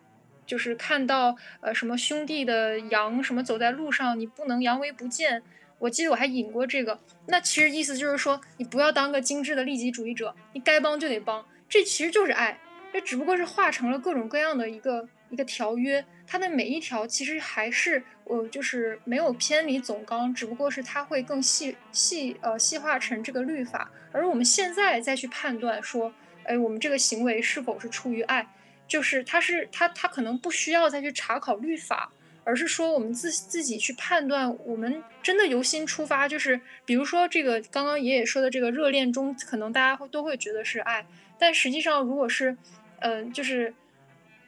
[0.46, 5.42] 就是看到呃什么兄弟的羊什么走在路上，你不能扬为不见。
[5.78, 12.58] 我记得我还引过这个，那其实意思就是说，你不要当个精致的利己主义者，你该帮就得帮，这其实就是爱，
[12.92, 16.04] 这只不过是化成了各种各样的一个一个条约。
[16.26, 23.90] 它的每一条其实还是呃，就是没有偏离总纲，只不过是它会更细细呃细化成这个律法。
[24.10, 26.12] 而我们现在再去判断说，
[26.42, 28.46] 哎，我们这个行为是否是出于爱，
[28.88, 32.10] 就是它是它它可能不需要再去查考律法，
[32.42, 41.06] 而是说我们自自己去判断，我们真的由心出发，就是比如说这个刚刚爷爷说的这个热恋中，可能大家会都会觉得是爱，
[41.38, 42.56] 但实际上如果是
[42.98, 43.72] 嗯，就是。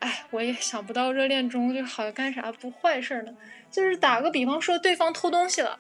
[0.00, 3.34] 哎，我也想不到热恋中就好像干啥不坏事呢？
[3.70, 5.78] 就是打个比方说，对方偷东西了，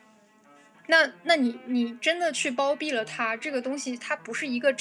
[0.88, 4.74] 那那你你真的去包庇了他，这个东西它不是一个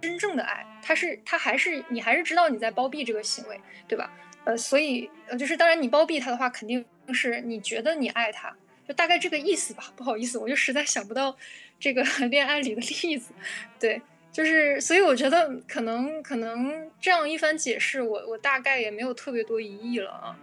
[0.00, 4.10] 真正的爱，它是它还是你还是知道你在包庇这个行为，对吧？
[4.44, 8.54] 呃，所以呃，就是当然你包庇他的话，肯定是你觉得你爱他，
[8.86, 9.92] 就大概这个意思吧。
[9.96, 11.36] 不好意思，我就实在想不到
[11.80, 13.32] 这个 恋爱里的例子，
[13.80, 14.00] 对。
[14.38, 20.38] 就是，所以我觉得可能可能这样一番解释，我我大概也没有特别多疑义了啊。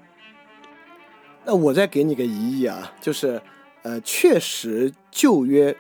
[1.46, 3.42] 那我再给你个疑义啊，就是，
[3.84, 5.74] 呃，确实旧约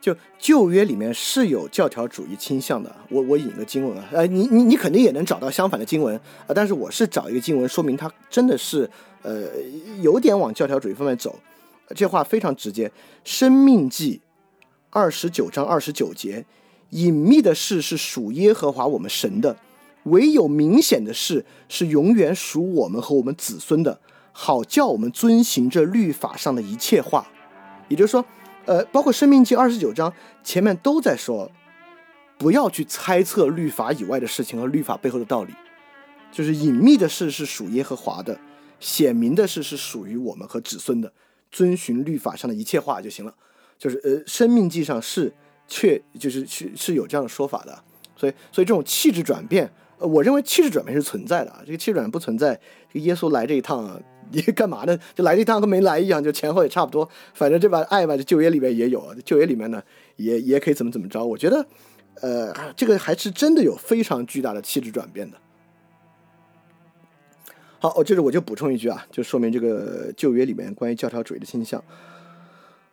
[0.00, 2.92] 就旧约里面是有教条主义倾向的。
[3.08, 6.16] 我我引个经文啊，呃，你你你肯定也能找到相反的经文
[6.48, 8.90] 啊，但是我是找一个经文说明它真的是
[9.22, 9.46] 呃
[10.00, 11.38] 有点往教条主义方面走。
[11.94, 12.88] 这话非常直接，
[13.22, 14.20] 《生命记》
[14.90, 16.44] 二十九章二十九节。
[16.92, 19.56] 隐秘的事是属耶和华我们神的，
[20.04, 23.98] 唯有明显的事是永远属我们和我们子孙的，
[24.30, 27.26] 好叫我们遵行这律法上的一切话。
[27.88, 28.22] 也就是说，
[28.66, 30.12] 呃，包括生命记二十九章
[30.44, 31.50] 前面都在说，
[32.36, 35.54] 不要去猜测律法以外的事情和律法背后的道理。
[36.30, 38.38] 就是隐秘的事是属耶和华的，
[38.80, 41.10] 显明的事是属于我们和子孙的，
[41.50, 43.34] 遵循律法上的一切话就行了。
[43.78, 45.32] 就是呃，生命记上是。
[45.68, 47.82] 确就是是是有这样的说法的，
[48.16, 51.62] 所以所以这种气质转变，呃，我认为气质转变是存在的啊。
[51.64, 52.58] 这个气质转变不存在，
[52.92, 54.98] 这个耶稣来这一趟，啊你干嘛呢？
[55.14, 57.08] 就来这一趟跟没来一样，就前后也差不多。
[57.34, 59.82] 反正这把爱吧，这旧约里面也有，旧约里面呢
[60.16, 61.24] 也也可以怎么怎么着。
[61.24, 61.66] 我觉得，
[62.20, 65.36] 呃，这个还是真的有非常巨大的气质转变的
[67.78, 71.82] 好，我就是我就补充一句啊，就说明这个旧约里面关于教条主义的倾向。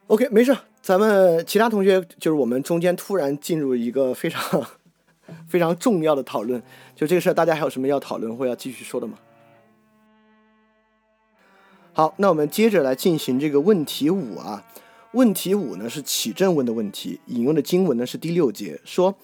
[0.07, 4.65] OK，没事，咱们其他同学就是我们中间突然进入一个非常
[5.47, 6.61] 非常重要的讨论，
[6.95, 9.19] 就这个事儿，大家还有什么要讨论或要继续说的吗？
[11.93, 14.65] 好，那我们接着来进行这个问题五啊。
[15.13, 19.15] 问题五呢是启正问的问题，引用的经文呢是第六节，说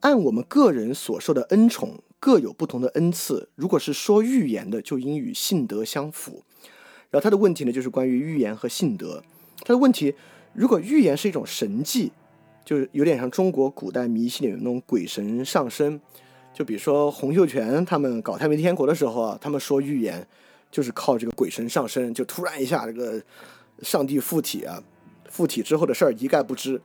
[0.00, 2.02] 按我们个人所受的恩宠。
[2.22, 3.48] 各有不同的恩赐。
[3.54, 6.44] 如果是说预言的，就应与信德相符。
[7.08, 9.24] 然后他的问题呢，就是关于预言和信德。
[9.62, 10.14] 他的问题，
[10.52, 12.12] 如果预言是一种神迹，
[12.64, 16.00] 就是有点像中国古代迷信里的那种鬼神上身。
[16.52, 20.26] 就比如说洪秀全他们搞太平天国的时候啊，他们说预言
[20.70, 23.22] 就是靠这个鬼神上身，就突然一下这个
[23.82, 24.82] 上帝附体啊，
[25.28, 26.80] 附体之后的事儿一概不知，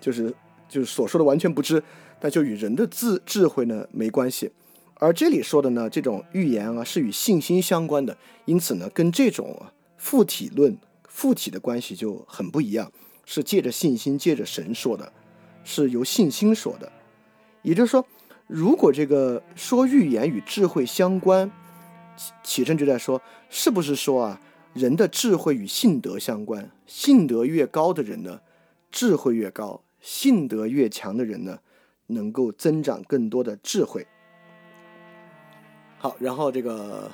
[0.00, 0.32] 就是
[0.68, 1.82] 就是所说的完全不知。
[2.20, 4.50] 那就与人的智智慧呢没关系，
[4.94, 8.16] 而这里说的呢，这种预言啊是与信心相关的，
[8.46, 9.60] 因此呢，跟这种
[9.98, 10.78] 附体论
[11.14, 12.90] 附体的关系就很不一样，
[13.24, 15.12] 是借着信心借着神说的，
[15.62, 16.90] 是由信心说的。
[17.62, 18.04] 也就是说，
[18.48, 21.48] 如果这个说预言与智慧相关，
[22.16, 24.40] 启启正就在说，是不是说啊，
[24.72, 28.40] 人的智慧与性德相关，性德越高的人呢，
[28.90, 31.60] 智慧越高，性德越强的人呢？
[32.08, 34.04] 能够增长更多的智慧。
[35.96, 37.10] 好，然后这个，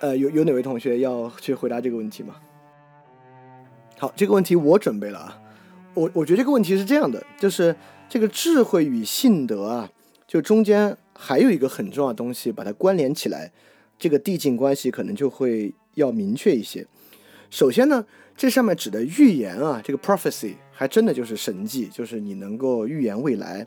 [0.00, 2.36] 呃，有有哪位同学要去回答这个问题吗？
[3.98, 5.40] 好，这个问题我准备了啊。
[5.94, 7.74] 我我觉得这个问题是这样的，就是
[8.08, 9.90] 这个智慧与信德啊，
[10.26, 13.52] 就中间还有一个很重要的东西，把它关联起来，
[13.98, 16.86] 这个递进关系可能就会要明确一些。
[17.50, 18.04] 首先呢。
[18.36, 23.64] 这上面指的预言啊，这个 prophecy 还真的就是神迹，就是你能够预言未来，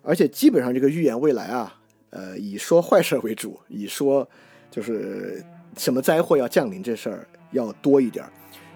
[0.00, 1.78] 而且基本上这个预言未来啊，
[2.08, 4.26] 呃，以说坏事为主，以说
[4.70, 5.44] 就是
[5.76, 8.32] 什么灾祸要降临这事儿要多一点儿。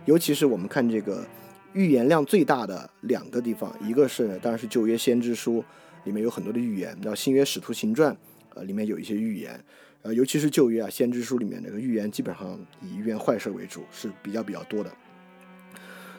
[0.06, 1.26] 尤其是我们看这个
[1.72, 5.64] 预言量最大的两个地方，一个是当然是旧约先知书
[6.04, 8.16] 里面有很多的预言，到新约使徒行传
[8.54, 9.62] 呃里面有一些预言，
[10.02, 14.90] 呃，尤其是旧约啊先知书里面这个预言基本上以预言坏事为主，是比较比较多的。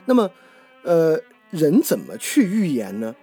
[0.04, 0.30] 那么，
[0.82, 1.20] 呃，
[1.50, 3.14] 人怎么去预言呢？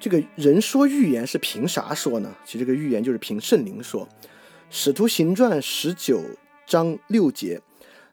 [0.00, 2.34] 这个人说预言是凭啥说呢？
[2.44, 4.08] 其实这个预言就是凭圣灵说。
[4.70, 6.22] 使徒行传十九
[6.70, 7.60] 章六节，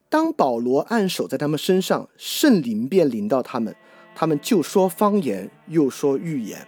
[0.10, 3.76] 当保罗按手在他们身上，圣灵便临到他们，
[4.16, 6.68] 他们就说方言，又说预言。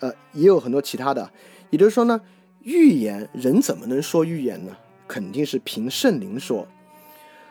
[0.00, 1.30] 呃，也有很多其他的，
[1.70, 2.20] 也就是说呢，
[2.62, 4.76] 预言人怎么能说预言呢？
[5.06, 6.66] 肯定是凭圣灵说。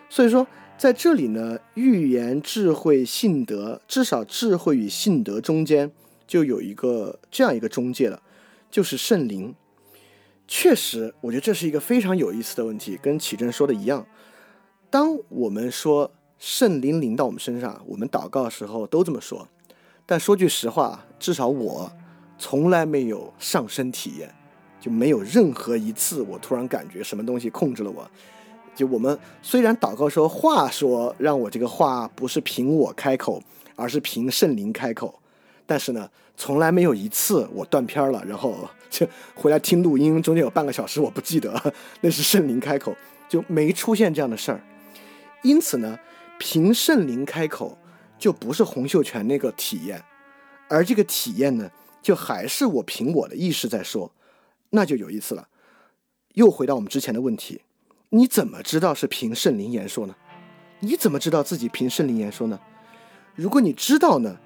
[0.09, 0.45] 所以说。
[0.77, 5.89] 在这里呢，预言、智慧、信德，至少智慧与信德中间
[6.27, 8.21] 就有一个这样一个中介了，
[8.69, 9.55] 就是圣灵。
[10.47, 14.05] 确实，我觉得这是一个非常有意思的问题，跟启正说的一样。
[14.89, 19.47] 当我们说圣灵临到我们身上，我们祷告的时候都这么说。
[20.05, 21.91] 但说句实话，至少我
[22.37, 24.33] 从来没有上身体验，
[24.79, 28.07] 就没有任何一次我突然感觉什么东西控制了我。
[28.75, 33.41] 就我们虽然祷告说话说让我这个话不是凭我开口，
[33.75, 35.19] 而是凭圣灵开口，
[35.65, 42.95] 但是呢，从来没有一次我断片了，然后就回来听录音，中间有半个小时我不记得，那是圣灵开口，
[43.27, 44.61] 就没出现这样的事儿。
[45.43, 45.99] 因此呢，
[46.39, 47.77] 凭圣灵开口
[48.17, 50.01] 就不是洪秀全那个体验，
[50.69, 51.69] 而这个体验呢，
[52.01, 54.11] 就还是我凭我的意识在说，
[54.69, 55.49] 那就有意思了。
[56.35, 57.61] 又回到我们之前的问题。
[58.09, 60.15] 你怎么知道是凭圣灵言说呢？
[60.79, 62.59] 你怎么知道自己凭圣灵言说呢？
[63.35, 64.37] 如果你知道呢，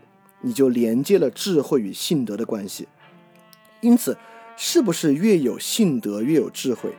[0.41, 2.87] 你就连接了智慧与信德的关系。
[3.81, 4.17] 因此，
[4.61, 6.93] 是不是越有性德越有智慧，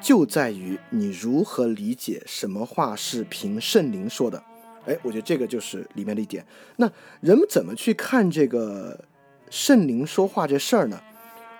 [0.00, 4.42] 就在于你如何理解什么话是凭圣灵说的。
[4.86, 6.44] 哎，我觉得这个就是里面的一点。
[6.74, 9.04] 那人们怎么去看这个
[9.50, 11.00] 圣灵说话这事儿呢？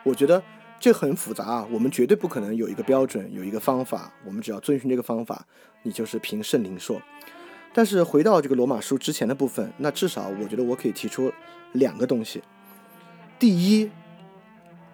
[0.02, 0.42] 我觉得。
[0.78, 4.12] 这很复杂啊，我们绝对不可能有一个标准，有一个方法。
[4.26, 5.46] 我们只要遵循这个方法，
[5.84, 7.00] 你就是凭圣灵说。
[7.72, 11.32] 但是回到这个罗马书之前的部分，那至少我觉得我可以提出
[11.72, 12.42] 两个东西。
[13.38, 13.90] 第一，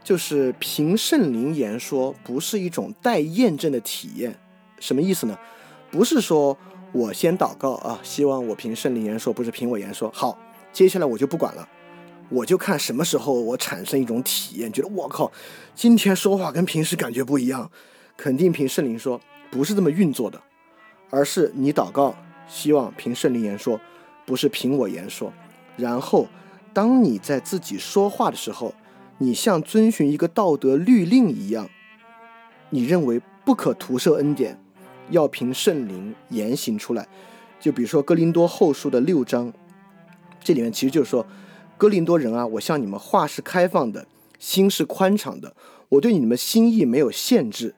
[0.02, 4.36] 就是凭圣灵言说不是一种待验证的体验。
[4.80, 5.38] 什么意思呢？
[5.90, 6.56] 不是说
[6.92, 10.10] 我先祷告啊，希望我凭圣灵言说，不是凭我言说。
[10.12, 10.38] 好，
[10.72, 11.68] 接下来我就不管了。
[12.28, 15.30] 我就看什么时候我产生一种体验，觉得我靠，
[15.74, 17.70] 今天说话跟平时感觉不一样，
[18.16, 20.40] 肯定凭圣灵说，不是这么运作的，
[21.10, 22.16] 而是你祷告，
[22.48, 23.78] 希望凭圣灵言说，
[24.24, 25.30] 不是凭我言说。
[25.76, 26.26] 然后，
[26.72, 28.74] 当你在自己说话的时候，
[29.22, 31.70] 你像遵循一个道德律令一样，
[32.70, 34.60] 你认为不可徒设恩典，
[35.10, 37.06] 要凭圣灵言行出来。
[37.60, 39.52] 就比如说哥林多后书的六章，
[40.42, 41.24] 这里面其实就是说，
[41.78, 44.04] 哥林多人啊，我向你们话是开放的，
[44.40, 45.54] 心是宽敞的，
[45.88, 47.76] 我对你们心意没有限制，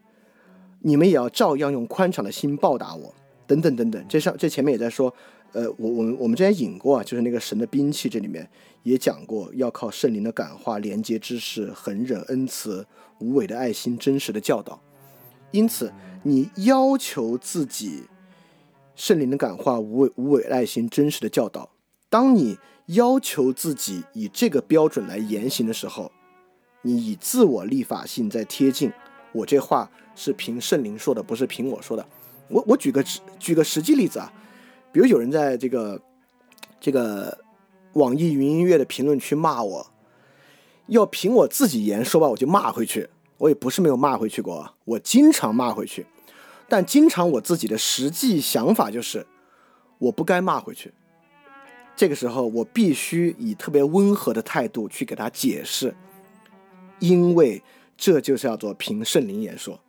[0.80, 3.14] 你们也要照样用宽敞的心报答我，
[3.46, 4.02] 等等等等。
[4.08, 5.14] 这上这前面也在说，
[5.54, 8.48] 呃，我我们我们之前引过啊，就是那个神的兵器，这里面
[8.82, 12.86] 也讲过，要靠圣灵的感化、廉洁知识、恒忍、恩慈、
[13.20, 14.78] 无伪的爱心、真实的教导。
[15.50, 15.92] 因此，
[16.22, 18.04] 你要求自己。
[18.96, 21.68] 圣灵的感化、无伪无伪爱心、真实的教导。
[22.08, 26.12] 当你要求自己以这个标准来言行的时候，
[26.82, 28.92] 你以自我立法性在贴近。
[29.32, 32.06] 我这话是凭圣灵说的，不是凭我说的。
[32.46, 33.04] 我我举个
[33.40, 34.32] 举个实际例子啊，
[34.94, 36.00] 比如有人在这个
[36.78, 37.36] 这个
[37.94, 39.90] 网易云音乐的评论区骂我，
[40.86, 43.10] 要凭我自己言说吧，我就骂回去。
[43.38, 46.06] 我也不是没有骂回去过，我经常骂回去。
[46.68, 49.26] 但经常我自己的实际想法就是，
[49.98, 50.94] 我不该骂回去。
[51.96, 55.92] 这个时候我必须以特别温和的态度去给他解释，
[57.00, 57.60] 因为
[57.96, 59.80] 这就是要做凭圣灵言说。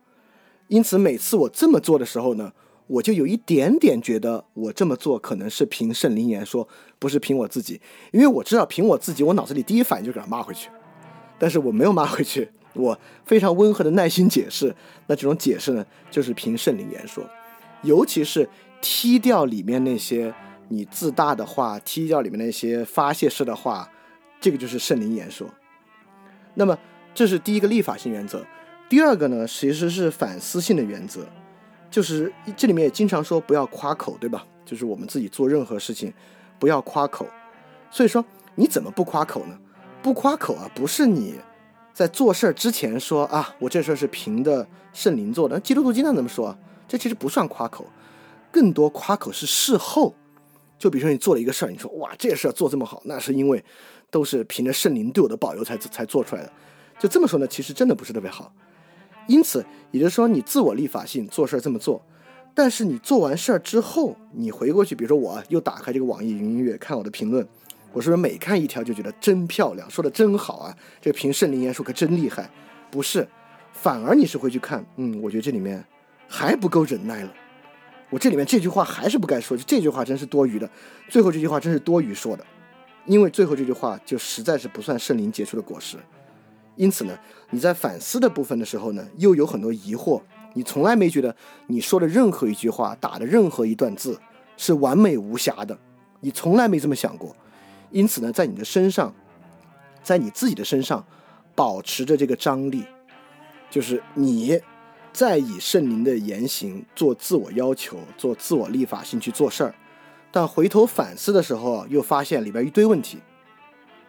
[0.67, 2.51] 因此每次我这么做的时候呢，
[2.88, 6.67] 我就有一点点觉得我这么做可能是凭圣灵言说，
[6.99, 7.81] 不是凭我自己。
[8.11, 10.69] 因为我知道凭我自己，我脑子里第一反应就给他骂回去，
[11.39, 12.49] 但是我没有骂回去。
[12.73, 14.75] 我非常温和的耐心解释，
[15.07, 17.23] 那这种解释呢，就是凭圣灵言说，
[17.83, 18.49] 尤其是
[18.81, 20.33] 踢掉里面那些
[20.67, 23.89] 你自大的话，踢掉里面那些发泄式的话，
[24.41, 25.47] 这个就是圣灵言说。
[26.55, 26.77] 那么
[27.14, 28.45] 这是第一个立法性原则，
[28.89, 31.25] 第二个呢，其实是反思性的原则，
[31.95, 34.45] 就是这里面也经常说不要夸口，对吧？
[34.65, 36.14] 就是我们自己做任何事情
[36.59, 37.25] 不要夸口。
[37.90, 38.22] 所以说
[38.53, 39.57] 你怎么不夸口呢？
[40.03, 41.35] 不夸口啊，不是你。
[41.93, 45.57] 在做事儿之前说啊，我这事儿是凭的圣灵做的。
[45.57, 46.53] 基督徒经常这么说，
[46.85, 47.85] 这其实不算夸口，
[48.51, 50.14] 更多夸口是事后。
[50.77, 53.64] 就比如说你做了一个事儿，你说哇，这个事儿做这么好，那是因为
[54.11, 56.51] 都是凭着圣灵对我的保佑才才做出来的。
[56.99, 58.51] 就这么说呢，其实真的不是特别好。
[59.27, 62.01] 因此，也就是说你自我立法性做事儿这么做，
[62.53, 67.47] 但是你做完事儿之后，你回过去，比如说我又打开这个网易云音乐看我的评论。
[67.91, 70.77] 我是不是每看一条就觉得真漂亮，说的真好啊？
[70.99, 72.49] 这个凭圣灵言说可真厉害，
[72.91, 73.25] 不是？
[73.71, 75.81] 反而你是会去看，嗯，我觉得这里面
[76.27, 77.33] 还不够忍耐了。
[78.09, 80.69] 我这里面这句话还是不该说，这句话真是多余的。
[81.09, 82.45] 最后这句话真是多余说的，
[83.05, 85.97] 因为最后这句话就实在是不算圣灵结出的果实。
[86.75, 87.17] 因此呢，
[87.49, 90.21] 你在反思的部分的时候呢，又有很多疑惑。
[90.53, 91.35] 你从来没觉得
[91.67, 94.19] 你说的任何一句话，打的任何一段字
[94.55, 95.77] 是完美无瑕的，
[96.21, 97.35] 你从来没这么想过。
[97.91, 99.13] 因此呢，在你的身上，
[100.01, 101.05] 在你自己的身上，
[101.53, 102.85] 保持着这个张力，
[103.69, 104.61] 就是你
[105.11, 109.75] 在以圣灵的言行做自我要求、做自我立法性去做事儿，
[110.31, 113.19] 但回头反思的时候，又发现里边一堆问题，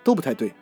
[0.02, 0.52] 都不太对，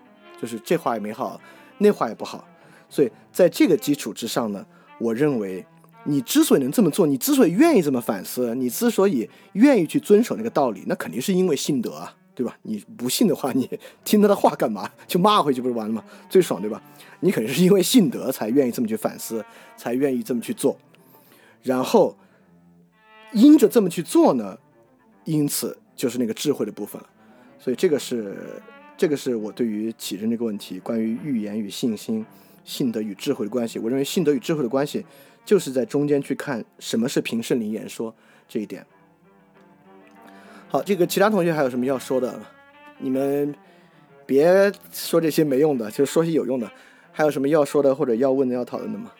[0.40, 1.40] 就是这话也没好，
[1.78, 2.46] 那话也不好，
[2.88, 4.64] 所以在这个基础之上呢，
[4.98, 5.64] 我认为
[6.04, 12.14] 你之所以能这么做，你之所以愿意这么反思，你之所以愿意去遵守那个道理，那肯定是因为信德啊。
[12.36, 12.58] 对吧？
[12.62, 13.70] 你不信的话，你
[14.02, 14.90] 听他的话干嘛？
[15.06, 16.04] 就骂回去不是完了吗？
[16.28, 16.82] 最爽，对吧？
[17.20, 19.44] 你肯定是因为信德才愿意这么去反思，
[19.76, 20.76] 才愿意这么去做。
[21.62, 22.16] 然后
[23.32, 24.58] 因着这么去做呢，
[25.22, 27.08] 因此就是那个智慧的部分了。
[27.56, 28.60] 所以这个是
[28.96, 32.24] 这个是我对于启真这个问题，关于预言与信心、
[32.64, 33.78] 信德与智慧的关系。
[33.78, 35.04] 我认为信德与智慧的关系，
[35.44, 38.14] 就是在中间去看什么是凭圣灵言说
[38.48, 38.86] 这一点。
[40.68, 42.40] 好，这个其他同学还有什么要说的？
[42.98, 43.54] 你们
[44.24, 46.70] 别说这些没用的，就说些有用的。
[47.10, 49.12] 还有什么要说的或者要问的、要讨论的吗？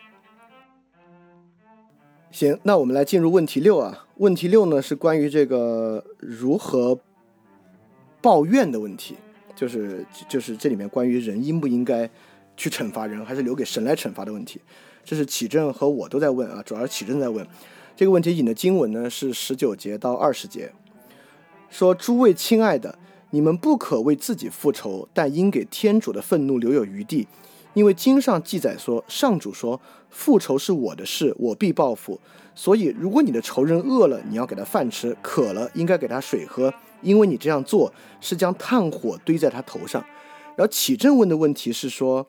[2.31, 4.07] 行，那我们来进入问题六啊。
[4.17, 6.99] 问题六呢是关于这个如何
[8.21, 9.15] 抱怨的问题，
[9.55, 12.09] 就是就是这里面关于人应不应该
[12.57, 14.59] 去惩罚人，还是留给神来惩罚的问题。
[15.03, 17.45] 这是启正和我都在问啊，主要是启正在问
[17.95, 18.35] 这个问题。
[18.35, 20.71] 引的经文呢是十九节到二十节。
[21.69, 22.97] 说：“诸位亲爱的，
[23.31, 27.27] 你们不可为自己复仇，但应给天主的愤怒留有余地，
[27.73, 32.19] 因为经上记载说，上主说，复仇是我的事，我必报复。
[32.53, 36.73] 所以，如果你的仇人饿了，你要给他饭吃；渴了，应该给他水喝，
[37.05, 40.03] 因为你这样做是将炭火堆在他头上。”
[40.57, 42.25] 然后启正问的问题是说：“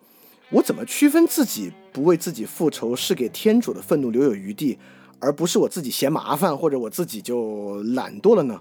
[0.51, 4.79] 我怎么区分自己不为自己复仇是给天主的愤怒留有余地，
[5.19, 8.61] 而不是我自己嫌麻烦或者我自己就懒惰了呢？”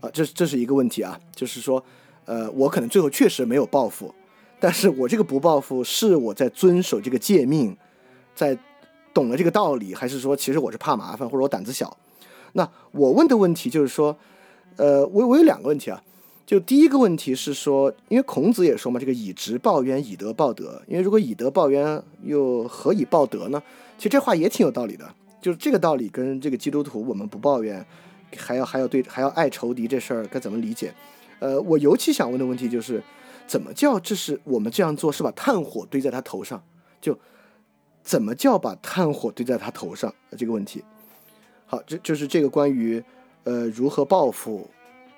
[0.00, 1.84] 啊，这这是一个问题啊，就是说，
[2.24, 4.14] 呃，我可能最后确实没有报复，
[4.58, 7.76] 但是我这个不报复是我在遵守这个诫命，
[8.34, 8.58] 在
[9.12, 11.94] 懂了这个道理，还是说其实我是怕麻烦，或者我胆子小？
[12.54, 14.16] 那我问的问题就是说，
[14.76, 16.02] 呃，我我有两个问题啊。
[16.46, 20.82] 就第一个问题是说，因为孔子也说嘛，这个以直报怨，以德报德。
[20.88, 23.62] 因为如果以德报怨，又何以报德呢？
[23.96, 25.08] 其实这话也挺有道理的。
[25.40, 27.86] 就是这个道理跟这个基督徒我们不抱怨，
[28.36, 30.92] 还要还要对还要爱仇敌这事儿该怎么理解？
[31.38, 33.00] 呃，我尤其想问的问题就是，
[33.46, 36.60] 怎么叫这是我们这样做是把炭火堆在他头上？
[37.00, 37.16] 就
[38.02, 40.12] 怎么叫把炭火堆在他头上？
[40.36, 40.82] 这个问题。
[41.66, 43.02] 好，这就是这个关于
[43.44, 44.68] 呃如何报复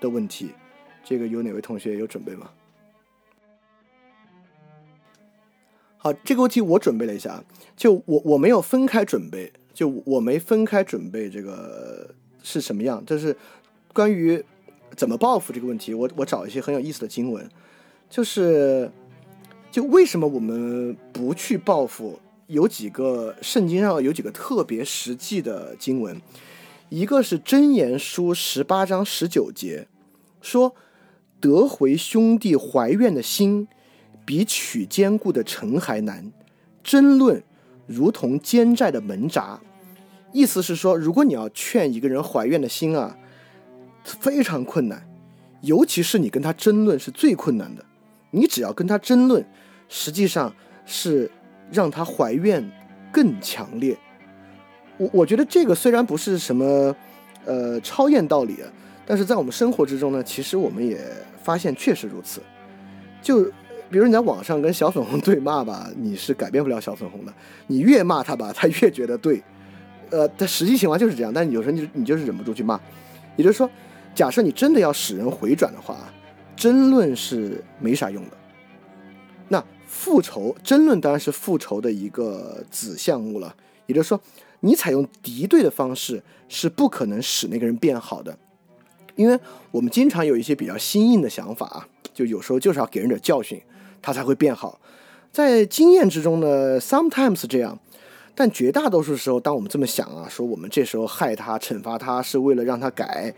[0.01, 0.51] 的问题。
[1.05, 2.51] 这个有哪位同学有准备吗？
[5.97, 7.42] 好，这个问题我准备了一下，
[7.76, 13.36] 就我我没有分开准备，就我没分开准备这个是什么样，就是
[13.92, 14.44] 关于
[14.97, 17.49] 怎么报复这个问题，我我找一些很有意思的经文，
[18.09, 18.91] 就是
[19.70, 22.18] 就为什么我们不去报复？
[22.49, 26.20] 有几个圣经上有几个特别实际的经文，
[26.92, 29.88] 一个是箴言书十八章十九节
[30.42, 30.74] 说。
[31.40, 33.66] 得回兄弟怀怨的心，
[34.24, 36.30] 比取坚固的城还难。
[36.84, 37.42] 争论
[37.86, 39.60] 如同奸债的门闸。
[40.32, 43.18] 意思是说，如果你要劝一个人怀怨的心啊，
[44.04, 45.08] 非常困难。
[45.62, 47.84] 尤其是你跟他争论是最困难的。
[48.30, 49.44] 你只要跟他争论，
[49.88, 50.54] 实际上
[50.86, 51.28] 是
[51.72, 52.70] 让他怀怨
[53.10, 53.98] 更强烈。
[55.12, 56.94] 我觉得这个虽然不是什么
[57.44, 58.68] 呃超验道理啊，
[59.06, 60.98] 但是在我们生活之中呢，其实我们也。
[61.44, 62.40] 发现确实如此，
[63.20, 63.42] 就
[63.90, 67.34] 比如你在网上跟小粉红 对骂吧，你是改变不了小粉红的。
[67.66, 69.42] 你越骂他吧，他越觉得对。
[70.10, 71.32] 呃，但实际情况就是这样。
[71.34, 72.81] 但有时候你你就是忍不住去骂。
[73.34, 73.68] 也就是说，
[74.14, 75.97] 假设你真的要使人回转的话，
[76.55, 78.36] 争论是没啥用的。
[79.48, 83.52] 那复仇争论当然是复仇的一个子项目了。
[83.86, 84.20] 也就是说，
[84.65, 88.36] 你采用敌对的方式是不可能使那个人变好的。
[89.15, 89.39] 因为
[89.70, 93.60] 我们经常有一些比较新颖的想法啊，就有时候就是要给人点教训，
[94.00, 94.81] 他才会变好。
[95.31, 97.78] 在经验之中呢，sometimes 这样，
[98.34, 103.34] 但绝大多数时候，当我们这么想啊，说我们这时候害他、惩罚他是为了让他改，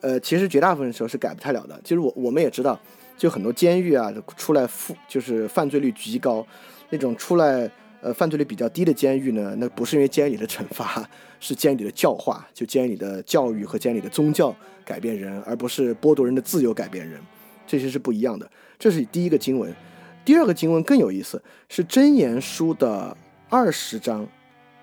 [0.00, 1.78] 呃，其实绝大部分时候是改不太了的。
[1.84, 2.80] 其实我我们也知道，
[3.18, 6.46] 就很多监狱啊，出来负就是犯罪率极高，
[6.88, 7.70] 那种出来。
[8.02, 11.06] 呃，犯罪率比较低的监狱呢，那不是因为监狱里的惩罚，
[11.38, 14.54] 是监狱里的教化，就监狱里的教育和监狱里的宗教
[14.86, 17.20] 改变人，而不是剥夺人的自由改变人，
[17.66, 18.50] 这些是不一样的。
[18.78, 19.70] 这是第一个经文，
[20.24, 23.14] 第二个经文更有意思，是箴言书的
[23.50, 24.26] 二十章，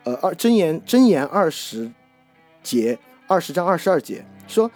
[0.04, 1.92] 呃，二箴言箴言二十
[2.62, 4.70] 节，二十章二十二节说，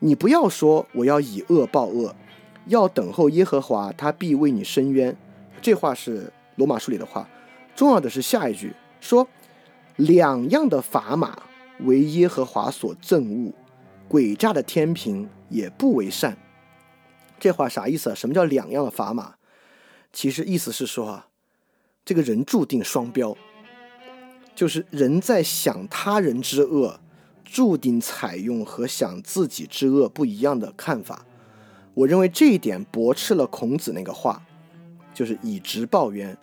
[0.00, 2.12] 你不要说我要以恶报恶，
[2.66, 5.16] 要等候耶和华，他必为你伸冤。
[5.62, 7.28] 这话是罗马书里的话。
[7.74, 9.28] 重要的是下一句说
[9.96, 11.42] ：“两样的砝码
[11.80, 13.52] 为耶和华所憎恶，
[14.08, 16.36] 诡诈的天平也不为善。”
[17.40, 18.14] 这话啥意思啊？
[18.14, 19.34] 什么叫两样的砝码？
[20.12, 21.26] 其实意思是说啊，
[22.04, 23.36] 这个人注定双标，
[24.54, 27.00] 就是人在想他人之恶，
[27.44, 31.26] 注定采用和想自己之恶不一样的看法。
[31.94, 34.42] 我认为这一点驳斥了孔子那个话，
[35.12, 36.38] 就是以直报冤。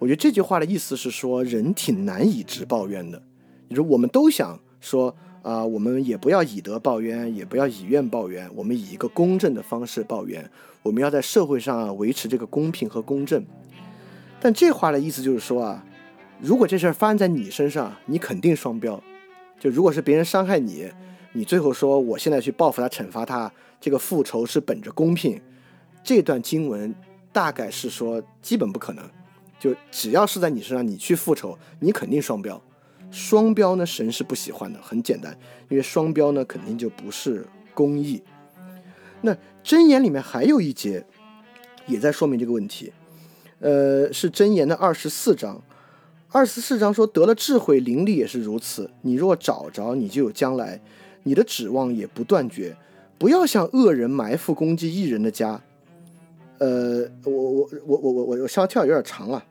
[0.00, 3.22] 我觉得这句话的意思是说，人挺难以直报怨的。
[3.68, 10.50] 你说我们都想说啊，我们也不要以德报怨，也不要以怨报怨，我们以一个公正的方式报怨。
[10.82, 13.44] 我们要在社会上维持这个公平和公正。
[14.40, 15.84] 但这话的意思就是说啊，
[16.40, 18.98] 如果这事儿发生在你身上，你肯定双标。
[19.58, 20.90] 就如果是别人伤害你，
[21.34, 25.38] 你最后说我现在去报复他、惩罚他，这个复仇是本着公平，
[26.02, 26.94] 这段经文
[27.30, 29.04] 大概是说基本不可能。
[29.60, 32.60] 就只要是在你身上，你去复仇，你肯定双标。
[33.12, 34.80] 双标呢，神是不喜欢的。
[34.80, 35.36] 很简单，
[35.68, 38.22] 因为双标呢，肯定就不是公义。
[39.20, 41.04] 那箴言里面还有一节，
[41.86, 42.92] 也在说明这个问题。
[43.58, 45.62] 呃，是箴言的二十四章。
[46.32, 48.90] 二十四章说，得了智慧，灵力也是如此。
[49.02, 50.80] 你若找着，你就有将来，
[51.24, 52.76] 你的指望也不断绝。
[53.18, 55.60] 不要像恶人埋伏攻击一人的家。
[56.58, 59.44] 呃，我我我我我我稍微跳有点长了。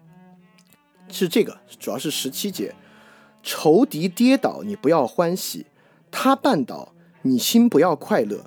[1.09, 2.73] 是这个，主要是十七节，
[3.43, 5.65] 仇敌跌倒，你不要欢喜；
[6.11, 8.45] 他绊倒，你心不要快乐，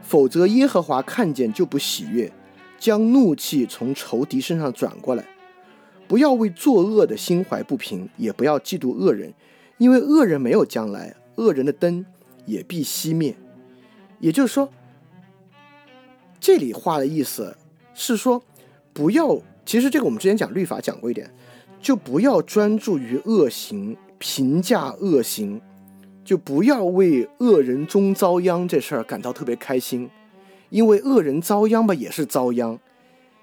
[0.00, 2.32] 否则耶和华看见就不喜悦，
[2.78, 5.24] 将怒气从仇敌身上转过来。
[6.06, 9.32] 不要为作恶的心怀不平，也不要嫉妒恶人，
[9.78, 12.04] 因为恶人没有将来，恶人的灯
[12.46, 13.34] 也必熄灭。
[14.20, 14.70] 也就是说，
[16.38, 17.56] 这里话的意思
[17.94, 18.42] 是说，
[18.92, 19.40] 不要。
[19.66, 21.32] 其实这个我们之前讲律法讲过一点。
[21.84, 25.60] 就不要专注于恶行，评价恶行，
[26.24, 30.08] 就不要为恶人终遭殃这事儿感到特别开心，
[30.70, 32.78] 因为恶人遭殃吧也是遭殃。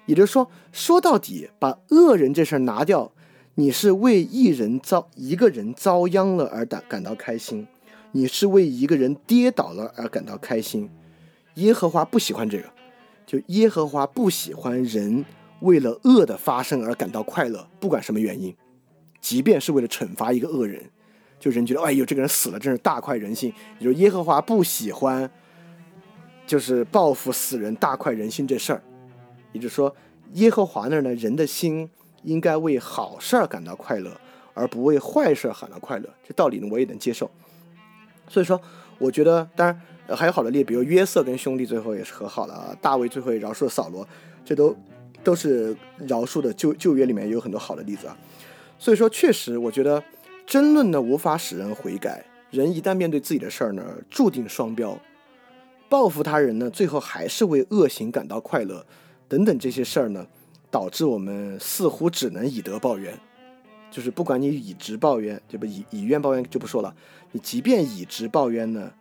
[0.06, 3.12] 也就是说，说到底，把恶人这事儿拿掉，
[3.54, 7.68] 你是为一人遭一个人遭殃了而感感到开心，
[8.10, 10.90] 你是为一个人跌倒了而感到开心。
[11.54, 12.64] 耶和华不喜欢这个，
[13.24, 15.24] 就耶和华不喜欢人
[15.62, 18.54] 为了恶的发生而感到快乐，不管什么原因，
[19.20, 20.82] 即便是为了惩罚一个恶人，
[21.40, 25.28] 就人觉得哎呦这个人死了真是大快人心，也就是耶和华不喜欢，
[26.46, 28.82] 就是报复死人大快人心这事儿。
[29.52, 29.94] 也就是说，
[30.34, 31.88] 耶和华那儿呢，人的心
[32.22, 34.10] 应该为好事儿感到快乐，
[34.54, 36.08] 而不为坏事儿感到快乐。
[36.26, 37.30] 这道理呢，我也能接受。
[38.28, 38.60] 所以说，
[38.98, 44.08] 我觉得，当然还有好的例，比如约瑟跟兄弟最后也是和好了，大卫最后也饶恕了扫罗，
[44.44, 44.74] 这都
[45.22, 48.16] 都是饶恕的旧旧约里面有很多好的例子啊。
[48.78, 50.02] 所以说，确实，我觉得
[50.46, 54.98] 争论呢无法使人悔改，人一旦面对自己的事儿呢，注定双标。
[55.88, 58.84] 报复他人呢，最后还是为恶行感到快乐。
[59.28, 60.26] 等等这些事儿呢，
[60.70, 63.18] 导致我们似乎只能以德报怨，
[63.90, 66.94] 就是不管你以直报怨，对不以以怨报怨就不说了。
[67.30, 68.92] 你即便以直报怨呢，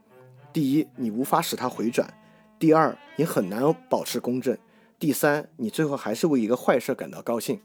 [0.53, 2.13] 第一你无法使他回转，
[2.59, 4.57] 第二你很难保持公正，
[5.01, 7.59] 第三你最后还是为一个坏事感到高兴。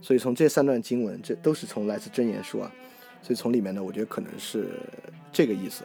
[0.00, 2.72] 所以从这三段经文，这都是从来自真言书啊，
[3.22, 4.70] 所以从里面呢，我觉得可能是
[5.30, 5.84] 这个意思。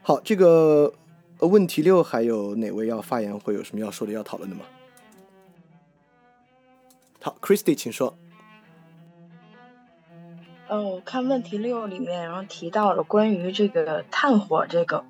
[0.00, 0.94] 好，这个。
[1.40, 4.62] 问题六还有哪位要发言或有什么要说的、要讨论的吗？
[7.20, 8.16] 好，Christy，请说。
[10.68, 15.04] 嗯，我看问题六里面，然后提到了关于这个炭火这个，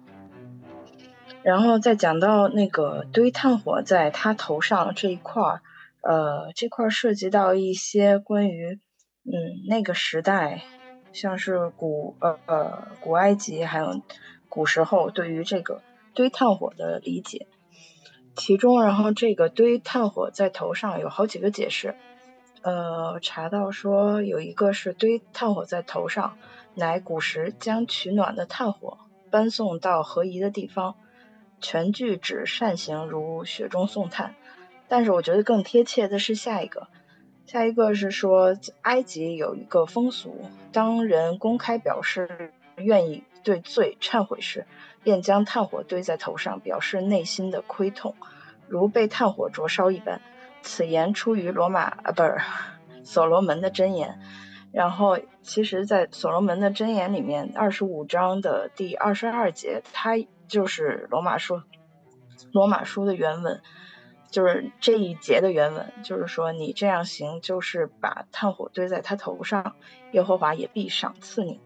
[1.45, 5.63] 然后再讲到那个堆炭火在他头上这一块儿，
[6.01, 8.81] 呃，这块涉及到一些关于
[9.25, 9.33] 嗯
[9.69, 10.65] 那个时代，
[11.13, 14.03] 像是古呃呃古埃及还有
[14.49, 15.81] 古时候对于这个。
[16.17, 17.49] 堆炭火的理解，
[18.37, 21.97] 其中，然后这个堆炭火在头上有好几个解释。
[22.63, 26.39] 呃，查到说有一个是堆炭火在头上，
[26.77, 28.99] 乃古时将取暖的炭火
[29.29, 30.95] 搬送到合宜的地方，
[31.65, 34.35] 全句指善行如雪中送炭。
[34.87, 36.89] 但是我觉得更贴切的是下一个，
[37.47, 44.67] 下一个是说埃及有一个风俗，当人公开表示愿意对罪忏悔时。
[45.03, 48.15] 便将炭火堆在头上，表示内心的亏痛，
[48.69, 50.23] 如被炭火灼烧一般。
[50.63, 52.39] 此言出于罗马啊，不是
[53.03, 54.19] 所罗门的箴言。
[54.73, 60.17] 然后，其实，在所罗门的箴言里面，二十五章的第二十二节，它
[60.55, 61.61] 就是罗马书，
[62.53, 63.61] 罗马书的原文，
[64.31, 69.75] 就是这一节的原文，就是说你这样行，就是把炭火堆在他头上，
[70.13, 71.61] 耶和华也必赏赐你。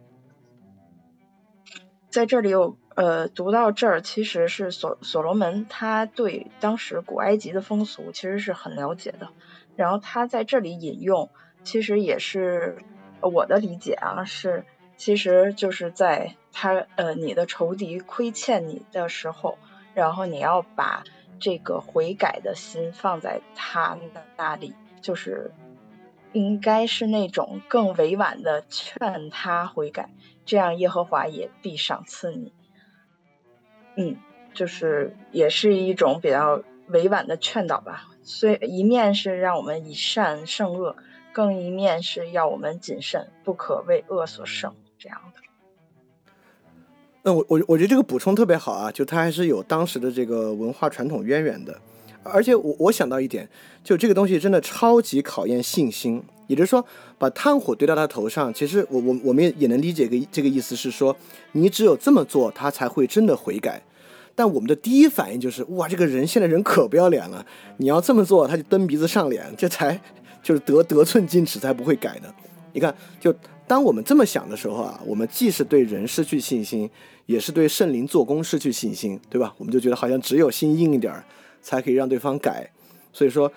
[2.09, 2.79] 在这里有。
[2.99, 9.29] 呃，读到这儿，其实是所所罗门他对当时古埃及的风俗其实是很了解的，
[9.77, 11.31] 然后他在这里引用，
[11.63, 12.77] 其实也是
[13.23, 14.65] 我的理解啊，是
[14.99, 19.57] 其实就是在他呃你的仇敌亏欠你的时候，
[19.95, 21.05] 然后你要把
[21.41, 25.53] 这个悔改的心放在他的那里，就是
[26.33, 30.11] 应该是那种更委婉的劝他悔改，
[30.45, 32.53] 这样耶和华也必赏赐你。
[33.97, 34.17] 嗯，
[34.53, 38.09] 就是也是一种比较委婉的劝导吧。
[38.25, 40.97] 虽一面是让我们以善胜恶，
[41.33, 44.75] 更一面是要我们谨慎，不可为恶所胜。
[44.99, 45.41] 这样的。
[47.23, 51.79] 那我我我觉得这个补充特别好啊，就它还是有当时的这个文化传统渊源的。
[52.23, 53.49] 而且我我想到一点，
[53.83, 56.23] 就这个东西真的超级考验信心。
[56.47, 56.85] 也就是说，
[57.19, 61.15] 把炭火堆到他头上，其实我我我们也也能理解个这个意思是说，
[61.53, 63.83] 你只有这么做，他才会真的悔改。
[64.35, 67.45] 但我们的第一反应就是，哇，这个人现在人可不要脸了！
[67.77, 70.01] 你要这么做，他就蹬鼻子上脸，这才
[70.43, 72.33] 就是得得寸进尺，才不会改的。
[72.73, 73.35] 你看，就
[73.69, 76.89] 当我们这么想的时候啊，我们既是对人失去信心，
[77.27, 79.55] 也是对圣灵做工失去信心，对吧？
[79.59, 81.23] 我们就觉得好像只有心硬一点儿，
[81.61, 82.69] 才可以让对方改。
[83.13, 83.53] 所以说，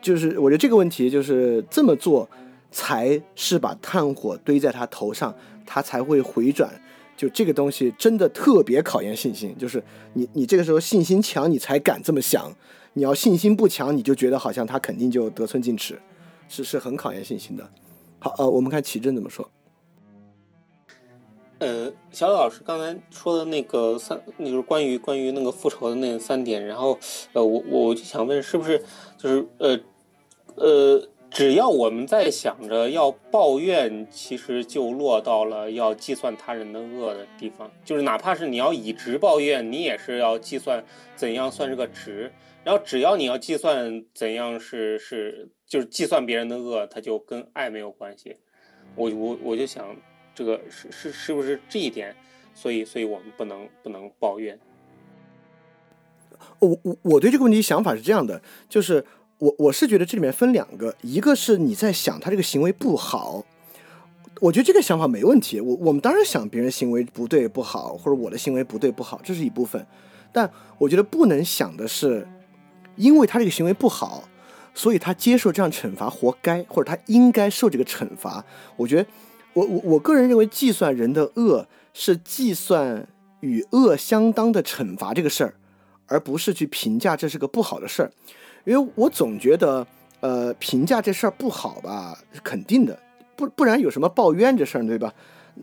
[0.00, 2.28] 就是我觉得这个问题就是这么做，
[2.70, 5.34] 才是把炭火堆在他头上，
[5.66, 6.70] 他才会回转。
[7.16, 12.52] 就这个东西真的特别考验信心，就是你你这个时候信心强，你才敢这么想；
[12.92, 15.98] 你要信心不强，你就觉得好像他肯定就得寸进尺，
[16.46, 17.68] 是是很考验信心的。
[18.18, 19.50] 好，呃，我们看齐正怎么说。
[21.58, 26.98] 呃，小老师刚才说的那个三，就是关于关于那个复仇的那三点，然后
[27.32, 28.82] 呃，我我就想问，是不是
[29.16, 29.78] 就是呃
[30.56, 31.08] 呃。
[31.28, 37.70] 只要我们在想着要抱怨，其实就落到了要计算他人的恶的地方。
[37.84, 40.82] 就是哪怕是你要以值抱怨，你也是要计算
[41.14, 42.32] 怎样算是个值。
[42.64, 48.36] 然后只要你要计算怎样是是，就是计算别人的恶，它就跟爱没有关系。
[48.94, 49.94] 我我我就想，
[50.36, 52.14] 这个是是是不是这一点？
[52.54, 54.56] 所以所以我们不能不能抱怨。
[56.60, 59.04] 我我我对这个问题想法是这样的，就是
[59.38, 63.44] 我我是觉得这里面分两个，一个是你在想他这个行为不好，
[64.40, 65.60] 我觉得这个想法没问题。
[65.60, 69.84] 我我们当然想别人行为不对不好，或者我的行为不对不好，这是一部分。
[70.32, 70.48] 但
[70.78, 72.28] 我觉得不能想的是。
[72.96, 74.24] 因为他这个行为不好，
[74.72, 78.42] 所以他接受这样惩罚活该，或者他应该受这个惩罚。
[78.74, 79.06] 我觉得，
[79.56, 83.08] 我我我个人认为，计算人的恶是计算
[83.40, 85.54] 与恶相当的惩罚这个事儿，
[86.06, 88.12] 而不是去评价这是个不好的事儿。
[88.66, 89.86] 因为我总觉得，
[90.20, 92.98] 呃，评价这事儿不好吧，是肯定的，
[93.34, 95.14] 不不然有什么抱怨这事儿，对吧？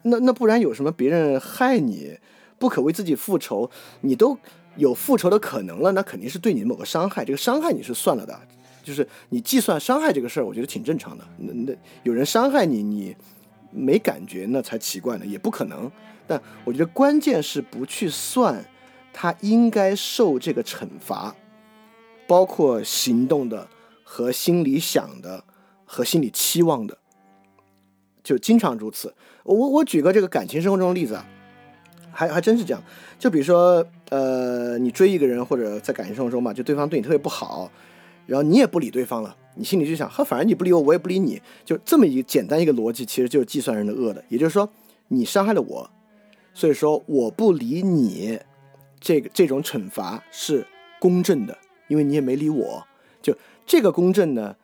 [0.02, 2.18] 那那不然有什么别人害你，
[2.58, 3.70] 不可为自己复仇，
[4.02, 4.38] 你都。
[4.76, 8.36] 有复仇的可能了，那肯定是对你某个伤害，这个伤害你是算了的，
[8.84, 11.24] 就是你计算伤害这个事儿，我觉得挺正常的。
[11.38, 13.16] 那那有人伤害你，你
[13.74, 15.92] 没感觉，那才奇怪呢，也不可能。
[16.26, 18.64] 但我觉得关键是不去算
[19.12, 21.36] 他应该受这个惩罚，
[22.28, 23.68] 包括行动的
[24.04, 25.44] 和心里想的
[25.86, 26.98] 和心里期望的，
[28.24, 29.14] 就经常如此。
[29.44, 31.26] 我我举个这个感情生活中的例子啊。
[32.16, 32.84] 还还真是这样，
[33.18, 37.72] 就比如说，呃，你追一个人或者在感情生活中嘛，就对方对你特别不好，
[38.26, 44.24] 然后你也不理对方了，你心里就想，呵，反正你不理我，我也不理你，就这么一个简单一个逻辑，其实就是计算人的恶的。
[44.30, 44.70] 也就是说，
[45.10, 45.90] 你伤害了我，
[46.54, 48.40] 所以说我不理你，
[49.00, 50.66] 这个这种惩罚是
[51.00, 52.88] 公正的，因为你也没理我。
[53.22, 53.36] 就
[53.66, 54.56] 这个公正呢，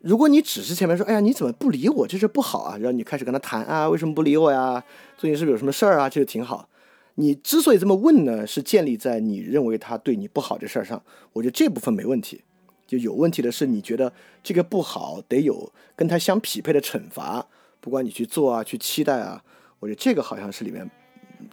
[0.00, 4.82] 如果你只是前面说，哎呀，你怎么不理我，这是不好啊，然后你开始跟他谈啊，为什么不理我呀？
[5.16, 6.08] 最近是不是有什么事儿啊？
[6.08, 6.68] 这就挺好。
[7.16, 11.02] 你之所以这么问呢，是建立在你认为他对你不好这事儿上。
[11.32, 12.42] 我觉得这部分没问题，
[12.88, 17.46] 就有问题的是你觉得这个不好得有跟他相匹配的惩罚，
[17.80, 19.44] 不管你去做啊，去期待啊，
[19.78, 20.90] 我觉得这个好像是里面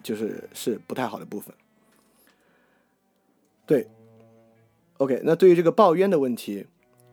[0.02, 1.54] 就是是不太好的部分。
[3.68, 3.88] 对
[4.98, 6.66] ，OK，那对于这个抱怨的问题，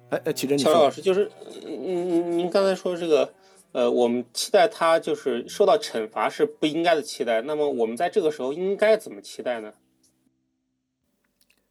[0.09, 1.31] 哎哎，齐真，乔老师就是，
[1.67, 3.35] 您您，您刚才说这个。
[3.75, 7.41] 呃，我们期待他就是受到惩罚是不应该的期待。
[7.41, 9.73] 那么我们在这个时候应该怎么期待呢？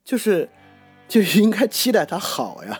[0.04, 0.50] 就是，
[1.11, 2.80] 就应该期待他好呀。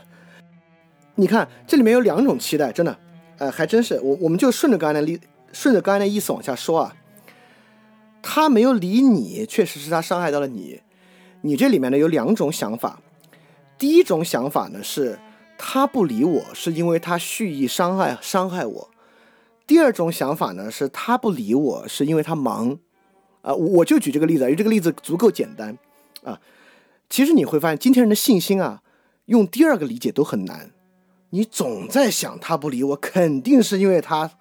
[1.16, 2.98] 你看这里面有两种期待，真的，
[3.38, 4.00] 呃，还真是。
[4.00, 5.20] 我我们就顺着刚才的例，
[5.52, 6.96] 顺着刚才的意思往下说啊。
[8.22, 10.80] 他没有理你，确实是他伤害到了你。
[11.42, 13.02] 你这里面呢有两种想法。
[13.78, 15.20] 第一种想法呢是，
[15.58, 18.90] 他不理我是因为他蓄意伤害伤害我。
[19.68, 22.78] 第二种想法呢，是他不理我，是因为他忙，
[23.42, 25.78] 啊，我就举这个例子，因为这个例子足够简单，
[26.24, 26.40] 啊，
[27.12, 28.82] 其实你会发现今天人的信心啊，
[29.26, 30.72] 用第二个理解都很难，
[31.32, 34.32] 你总在想他不理我，肯定是因为他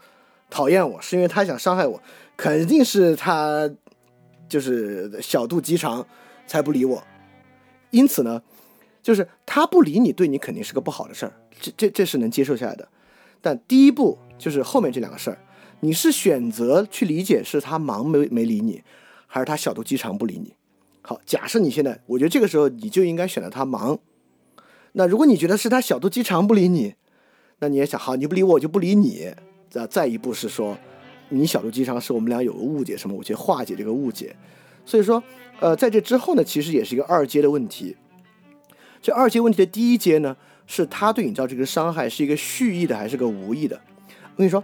[0.49, 2.01] 讨厌我，是因为他想伤害我，
[2.37, 3.69] 肯定是他
[4.49, 6.07] 就是小肚鸡肠
[6.47, 7.03] 才不理我，
[7.91, 8.41] 因此呢，
[9.03, 12.89] 就是他不理你，对你肯定是个不好的事儿，这这这是能接受下来的，
[13.43, 14.17] 但第一步。
[14.39, 15.37] 就是后面这两个事儿，
[15.81, 18.83] 你是选择去理解是他忙没没理你，
[19.27, 20.55] 还是他小肚鸡肠不理你？
[21.03, 23.99] 好，假设你现在，我觉得这个时候你就应该选择他忙。
[24.93, 26.95] 那如果你觉得是他小肚鸡肠不理你，
[27.61, 29.33] 那你也想，好，你不理我，我就不理你。
[29.69, 30.77] 再再一步是说，
[31.29, 33.17] 你小肚鸡肠是我们俩有个误解什么？
[33.17, 34.35] 我去化解这个误解。
[34.85, 35.23] 所以说，
[35.61, 37.97] 呃，在这之后呢，其实也是一个二阶的问题。
[39.01, 43.81] 这二阶问题的第一阶呢，是他对你造成这个伤害是一个蓄意的还是个无意的？
[44.35, 44.63] 我跟你说，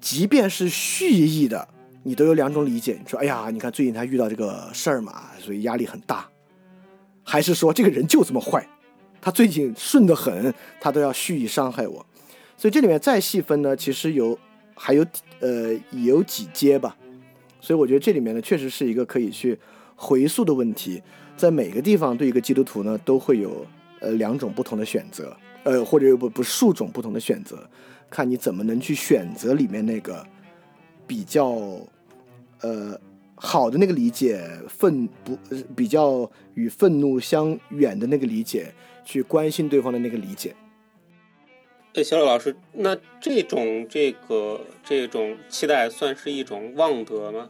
[0.00, 1.68] 即便是蓄意的，
[2.02, 2.98] 你都有两种理解。
[3.00, 6.28] 你说，哎呀，你看最近他遇到这个事儿嘛，所以压力很大，
[7.22, 8.66] 还是说这个人就这么坏，
[9.20, 12.04] 他最近顺得很，他都要蓄意伤害我。
[12.56, 14.38] 所以这里面再细分呢，其实有
[14.74, 15.04] 还有
[15.40, 16.96] 呃有几阶吧。
[17.60, 19.58] 所以我觉得这里面呢，确实是一个可以去
[19.96, 21.02] 回溯的问题。
[21.36, 23.64] 在每个地方对一个基督徒呢，都会有
[24.00, 27.68] 呃两种不同的选择，呃或者有不不数种不同的选择。
[28.10, 30.24] 看你怎么能去选择里面那个
[31.08, 31.50] 比较
[32.60, 33.00] 呃
[33.34, 35.36] 好的那个理解，愤不
[35.74, 38.72] 比较与愤怒相远的那个理解，
[39.04, 40.54] 去关心对方的那个理解。
[41.94, 47.48] 哎，小柳老师，那这种这个这种期待算是一种望德吗？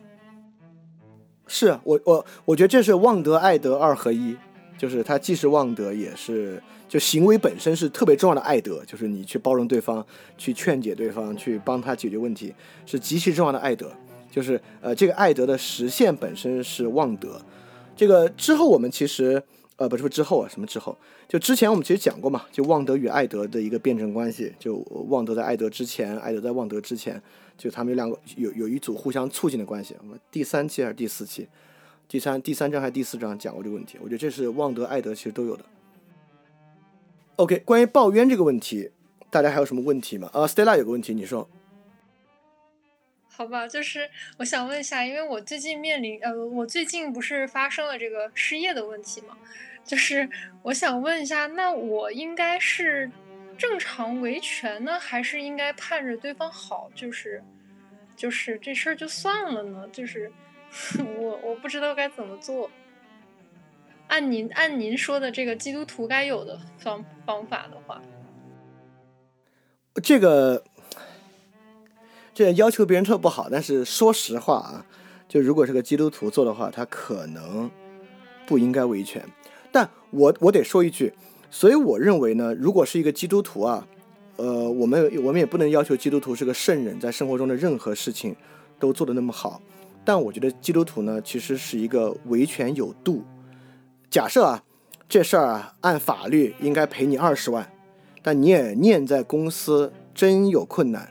[1.51, 4.37] 是我我我觉得这是望德爱德二合一，
[4.79, 10.07] 就是它既是旺德，也是就行为本身是特别重要的爱德，就是你去包容对方，
[10.39, 12.55] 去劝解对方，去帮他解决问题，
[12.87, 13.93] 是极其重要的爱德。
[14.31, 17.41] 就是呃，这个爱德的实现本身是旺德。
[17.97, 19.43] 这个之后我们其实
[19.77, 20.97] 呃不是不之后啊，什么之后？
[21.27, 24.77] 就之前我们其实讲过嘛，就旺德与爱德的一个辩证关系，就
[25.09, 27.21] 旺德在爱德之前，爱德在旺德之前，
[27.57, 29.97] 就他们有两个有有一组互相促进的关系。
[30.01, 31.49] 我们第三期还是第四期？
[32.09, 33.99] 第三第三章还是第四章讲过这个问题？
[34.01, 35.65] 我觉得这是旺德爱德其实都有的。
[37.37, 38.91] OK，关于抱怨这个问题，
[39.29, 40.31] 大家还有什么问题吗？
[40.33, 41.47] 啊，Stella 有个问题，你说。
[43.29, 49.37] 好吧，就是我想问一下，因为我最近面临呃，我最近不是发生了这个失业的问题嘛，
[49.85, 50.29] 就是
[50.63, 53.09] 我想问一下，那我应该是
[53.59, 57.45] 正常维权呢，还是应该盼着对方好，就是
[58.17, 59.87] 就是这事儿就算了呢？
[59.93, 60.33] 就是
[61.19, 62.71] 我我不知道该怎么做。
[64.09, 68.01] 按您按您说的这个基督徒该有的方方法的话，
[70.03, 70.65] 这个。
[72.35, 74.87] 这要求别人特不好，但是说实话啊，
[75.27, 77.69] 就如果是个基督徒做的话，他可能
[78.47, 79.21] 不应该维权。
[79.73, 81.13] 但我我得说一句，
[81.51, 83.85] 所以我认为呢，如果是一个基督徒啊，
[84.37, 88.37] 呃，我们我们也不能要求基督徒是个圣人，在生活中的任何事情
[88.79, 89.61] 都做得那么好。
[90.09, 93.23] 但我觉得基督徒呢，其实是一个维权有度。
[94.09, 94.65] 假设啊，
[95.07, 97.71] 这事儿啊，按法律应该赔你二十万，
[98.23, 101.11] 但你也念在公司真有困难。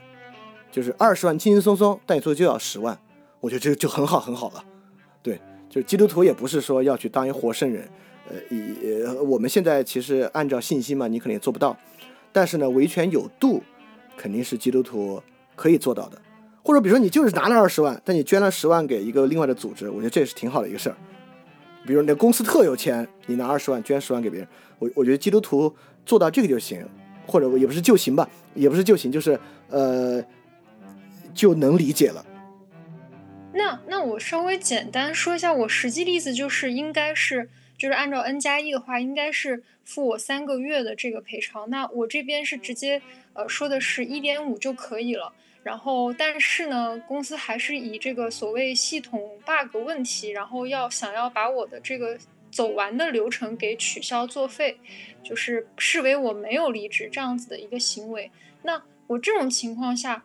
[0.72, 2.98] 就是二十万轻轻松松，但你做就要十万，
[3.38, 4.64] 我觉得这就很好很好了。
[5.22, 7.88] 对，就是基督徒也不是说要去当一活圣人，
[8.28, 8.36] 呃，
[9.06, 11.76] 呃，我们现在其实按照信息嘛，你可能也做不到，
[12.32, 13.62] 但是呢，维权有度，
[14.16, 15.22] 肯定是基督徒
[15.54, 16.20] 可以做到的。
[16.62, 20.96] 或者比如说你就是拿了二十万，但你捐了十万给一个另外的组织，我觉得这也是挺好的一个事儿。
[21.86, 26.86] 比如你的公司特有钱，你拿二十万捐十万给别人，我我觉得基督徒做到这个就行，
[27.26, 29.38] 或者也不是就行吧，也不是就行，就是
[29.68, 30.24] 呃。
[31.34, 32.26] 就能理解了。
[33.52, 41.70] 那那我稍微简单说一下，我实际例子就是应该是就是按照 N 加一的话，应该是付我三个月的这个赔偿。
[41.70, 43.00] 那我这边是直接
[43.34, 45.32] 呃说的是一点五就可以了。
[45.62, 52.18] 然后但是呢，公司还是以这个所谓系统 bug 问题，然后要想要把我的这个
[52.50, 54.78] 走完的流程给取消作废，
[55.22, 58.30] 就是视为我没有离职这样子的一个行为。
[58.62, 60.24] 那我这种情况下。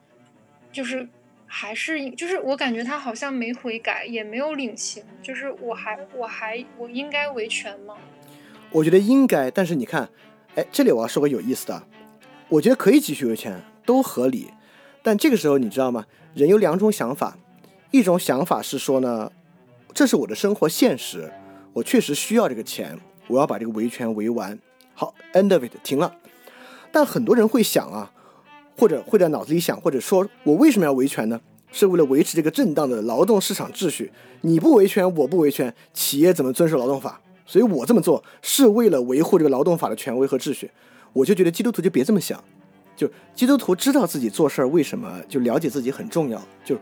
[0.73, 1.07] 就是
[1.45, 5.03] 还是就是我感觉他好像没悔改，也没有领情。
[5.21, 7.95] 就是我还我还我应该维权吗？
[8.71, 10.09] 我觉得应该，但是你看，
[10.55, 11.83] 哎，这里我要说个有意思的，
[12.49, 14.49] 我觉得可以继续维权，都合理。
[15.03, 16.05] 但这个时候你知道吗？
[16.33, 17.37] 人有两种想法，
[17.91, 19.31] 一种想法是说呢，
[19.93, 21.31] 这是我的生活现实，
[21.73, 24.57] 我确实需要这个钱，我要把这个维权维完。
[24.95, 26.15] 好，end of it，停了。
[26.91, 28.11] 但很多人会想啊。
[28.75, 31.39] 或者会在脑子里想，或者说我为什么要维权呢？
[31.71, 34.11] 是为了维持这个正当的劳动市场秩序。
[34.41, 37.21] 你不维权，我不维权，企业怎么遵守劳动法？
[37.45, 40.71] 所以我这么做是为了维护这个劳动法的权威和秩序。
[41.13, 42.43] 我就觉得基督徒就别这么想，
[42.95, 46.41] 就基督徒知道自己做事儿为什么，就了解自己很重要。
[46.63, 46.77] 就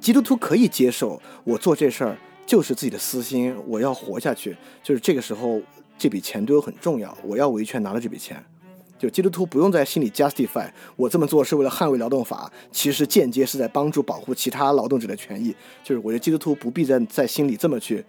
[0.00, 4.56] 基督徒可以接受我做这事儿就是自己的私心，我要活下去。
[4.82, 5.60] 就是这个时候
[5.98, 8.42] 这笔钱对我很重要，我要维权拿了这笔钱。
[8.98, 15.56] 就基督徒不用在心里 justify 我这么做是为了捍卫劳动法，其实间接是在帮助保护其他劳动者的权益。
[15.82, 18.04] 就是我觉得基督徒不必在在心里这么去，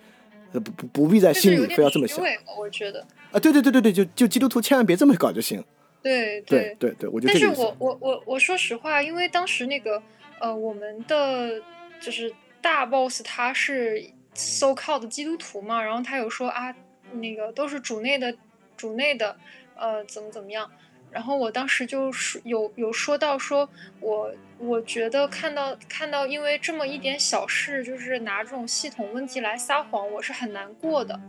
[0.51, 2.23] 呃不不不必在心里非要这么想。
[2.57, 2.99] 我觉得
[3.31, 5.63] 啊，对对对对对，就就基督徒千万别这么搞就行。
[6.01, 7.33] 对对对对，我觉得。
[7.33, 10.01] 但是我我我我说实话，因为当时那个
[10.39, 11.61] 呃我们的
[11.99, 16.75] 就是大 boss 他是 so called 基督徒嘛，然后他有说啊
[17.13, 18.35] 那个都是主内的
[18.75, 19.35] 主内的。
[19.73, 20.69] 呃，怎么怎么样？
[21.09, 23.67] 然后我当时就是有有说到，说
[23.99, 31.19] 我我觉得看到看到，因为这么一点小事，就是拿这种系统问题来撒谎，我是很难过的。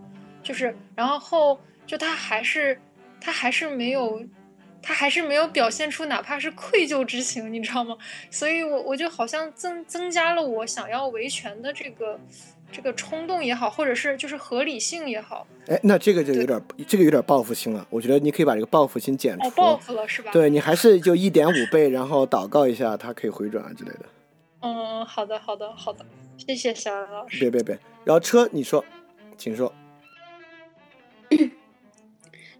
[0.42, 2.78] 就是，然后就他还是
[3.18, 4.22] 他还是没有，
[4.82, 7.96] 他还是没有表现出哪怕是愧疚之情，你知道吗？
[8.30, 12.18] 所以我我就好像增增加了我想要维权的这个。
[12.74, 17.86] 这个冲动也好，或者是就是合理性也好，哎，那这个就有点，这个有点报复心了。
[17.90, 19.50] 我觉得你可以把这个报复心减除。
[19.50, 20.32] 报复了是吧？
[20.32, 24.06] 对你还是就一点五倍，然后祷告一下，它可以回转啊之类的。
[24.64, 26.02] 嗯，好的，好的，好的，
[26.38, 27.40] 谢谢小杨老师。
[27.40, 28.82] 别别别，然后车你说，
[29.36, 29.70] 请说。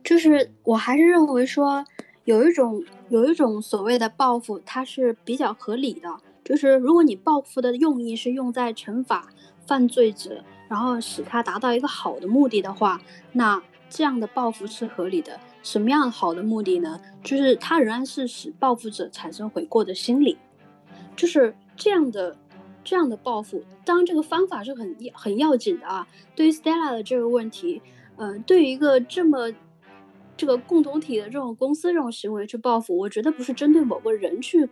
[0.05, 1.83] 就是我还是认为说，
[2.25, 6.09] 有一种有一种所谓的报复，它是比较合理的。
[6.44, 9.28] 就是如果你报复的用意是用在惩罚。
[9.65, 13.01] 犯罪者，然后使他达到一个好的目的的话，
[13.33, 15.39] 那这样的报复是合理的。
[15.62, 17.01] 什么样好的目的呢？
[17.23, 20.36] 就是它仍然是使报复者产生悔过的心理，
[21.15, 22.36] 就是这样的
[22.83, 23.62] 这样的报复。
[23.84, 26.09] 当然，这个方法是很很要紧的啊。
[26.34, 27.81] 对于 Stella 的这个问题，
[28.17, 29.49] 呃，对于一个这么
[30.36, 34.69] 这个共同体的这种公司这种行为去报复，我觉得不是针对某个人去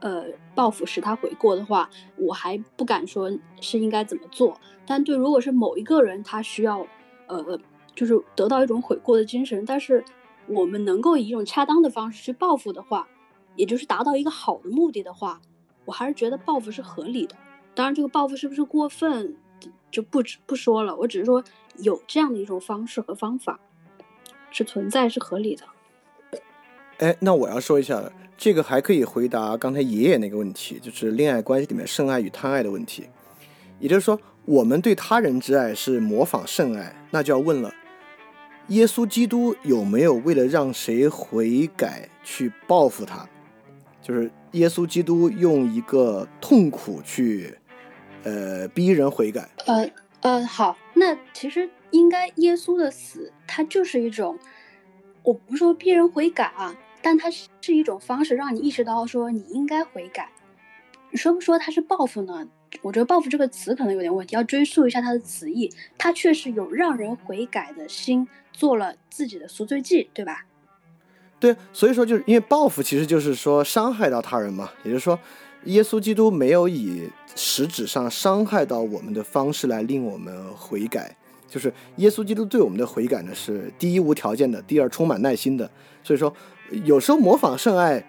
[0.00, 4.60] 呃报复使他悔过的话，我还不敢说是应该怎么做。
[4.86, 6.86] 但对，如果是某一个人他需要
[7.26, 7.58] 呃
[7.94, 10.04] 就是得到一种悔过的精神，但是
[10.48, 13.08] 我们能够以一种恰当的方式去报复的话，
[13.56, 15.40] 也就是达到一个好的目的的话，
[15.86, 17.34] 我还是觉得报复是合理的。
[17.74, 19.36] 当然，这个报复是不是过分，
[19.90, 20.94] 就不不说了。
[20.96, 21.42] 我只是说
[21.78, 23.58] 有这样的一种方式和方法
[24.50, 25.64] 是存在，是合理的。
[26.98, 28.02] 哎，那我要说一下，
[28.38, 33.06] 这个还可以回答刚才爷爷那个问题，就是恋爱关系里面圣爱与贪爱的问题。
[33.78, 37.72] 也就是说，我们对他人之爱是模仿圣爱，那就要问了。
[38.68, 43.28] 耶稣基督有没有为了让谁悔改去报复他？
[44.02, 47.56] 就是耶稣基督用一个痛苦去，
[48.24, 49.48] 呃，逼人悔改。
[49.66, 54.38] 呃呃，好，那其实应该耶稣的死，它就是一种，
[55.22, 60.30] 我不是说逼人悔改啊，但它是一种方式，让你意识到说你应该悔改。
[61.14, 62.46] 说不说它是报复呢？
[62.82, 65.72] 我觉得“报复”这个词可能有点问题，要追溯一下它的词义。
[65.96, 70.44] 它确实有让人悔改的心，做了自己的赎罪祭，对吧？
[71.38, 75.18] 对，所以说就是因为报复其实就是说伤害到他人嘛，也就是说，
[75.64, 81.16] 耶稣基督没有以实质上伤害到我们的方式来令我们悔改，
[81.48, 85.70] 就是耶稣基督对我们的悔改呢是第一无条件的，第二充满耐心的。
[86.02, 86.32] 所以说，
[86.84, 88.04] 有时候模仿圣爱。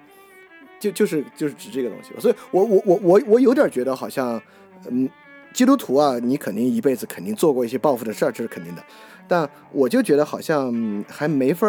[0.79, 4.39] 就就是就是指这个东西，所以我我我我我有点觉得好像，
[4.87, 5.09] 嗯，
[5.51, 8.83] 基督徒啊，你肯定一辈子肯定做过一些报复的事儿，这是肯定的，
[9.27, 11.67] 但我就觉得好像还没法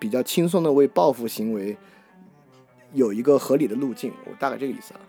[0.00, 1.76] 比较轻松的为报复行为
[2.94, 5.00] 有一个合理的路径，我大概这个意思啊。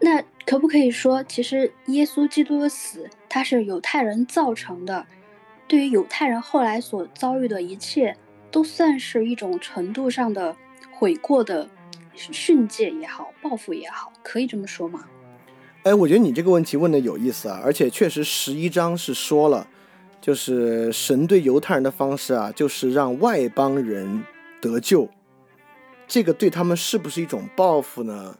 [0.00, 5.06] 那可不可以说，其实耶稣基督的死，他是犹太人造成的，
[5.66, 8.14] 对于犹太人后来所遭遇的一切，
[8.50, 10.54] 都算是一种程度上的
[10.92, 11.66] 悔过的。
[12.12, 15.04] 训诫也好，报复也好，可以这么说吗？
[15.84, 19.66] 哎，我觉得你这个问题问的有意思啊，而且确实十一章是说了，
[20.20, 24.22] 就是神对犹太人的方式啊，就是让外邦人
[24.60, 25.08] 得救。
[26.06, 28.36] 这个对他们是不是一种报复呢？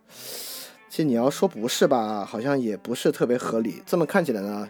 [0.90, 3.82] 其实你要说不是吧，好像也不是特别合理。
[3.86, 4.68] 这么看起来呢，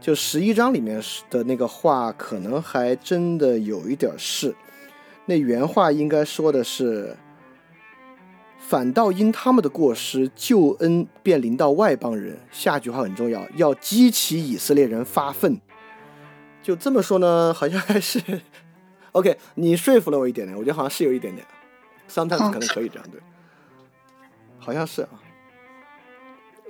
[0.00, 1.00] 就十一章里面
[1.30, 4.54] 的那个话，可能还真的有一点是。
[5.26, 7.16] 那原话应该说的是。
[8.58, 12.38] 反倒因他们的过失，救恩便临到外邦人。
[12.52, 15.60] 下句话很重要，要激起以色列人发愤。
[16.62, 18.20] 就这么说呢，好像还是
[19.10, 19.36] OK。
[19.54, 21.44] 你说服了我一点点，我觉得好像是有一点点。
[22.08, 23.20] Sometimes 可能可以这样对，
[24.58, 25.08] 好像是啊。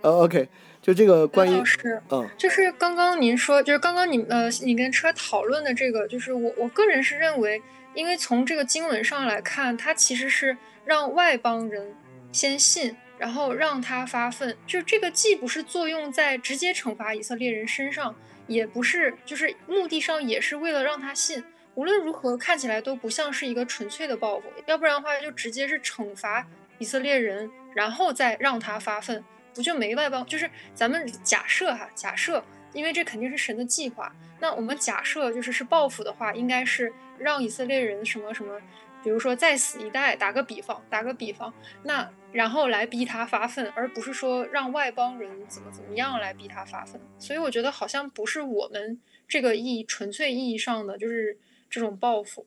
[0.02, 0.48] 呃，OK，
[0.82, 7.62] 就这个关于是，嗯，就是刚刚您说，就是刚刚你呃，你跟车讨论的这个，就是我我个人是认为，
[7.94, 10.56] 因为从这个经文上来看，它其实是。
[10.86, 11.94] 让外邦人
[12.32, 18.12] 先信，然后让他发愤，就这个既不是作用在直接惩罚以色列人身上，
[18.48, 21.44] 也不是就是目的上也是为了让他信。
[21.74, 26.44] 无论如何，看起来都不像是一个纯粹的报复，要不然的话就直接是惩罚
[26.78, 29.22] 以色列人，然后再让他发愤，
[29.54, 30.24] 不就没外邦？
[30.26, 38.60] 就是咱们假设哈，假设，因为这肯定是神的计划，那我们假设就是是报复的话，应该是让以色列人什么什么。
[39.02, 41.50] 比如说再死一代，打个比方，打个比方，
[41.84, 47.00] 那然后来逼他发愤，而不是说让外邦人怎么怎么样来逼他发愤。
[47.18, 51.38] 所以我觉得好像不是我们这个意义纯粹意义上的就是
[51.70, 52.46] 这种报复。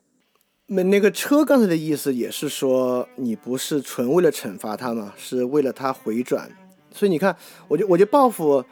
[0.68, 6.52] 那那个车刚才的意思也是说，你不是纯为了惩罚他嘛，是为了他回转。
[6.94, 7.36] 所以你看，
[7.68, 8.64] 我觉我觉得报复，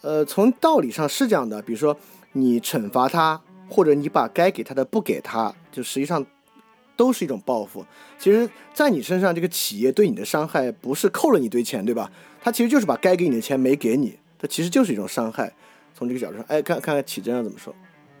[0.00, 1.60] 呃，从道理上是这样的。
[1.60, 1.94] 比如说
[2.32, 6.24] 你惩罚他，或者你把该给他的不给他，就实际上。
[6.96, 7.84] 都是一种报复。
[8.20, 12.08] 其实，在你身上，这个企业对你的伤害不是扣了你一堆钱，对吧？
[12.40, 15.52] 他其实就是把该给你的钱没给你，他其实就是一种伤害。
[15.92, 17.74] 从这个角度上，哎，看看看启真要怎么说？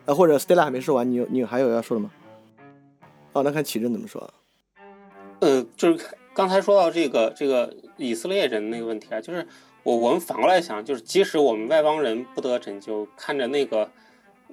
[0.06, 2.10] 啊，或者 Stella 还没说完，你有你还有要说的吗？
[3.32, 4.28] 哦，那看启真怎么说？
[5.38, 9.46] 呃，就是刚才说到这个这个以色列人那个问题啊，就是
[9.82, 13.90] 我我们反过来想，就是即使我们外邦人不得拯救，看着那个。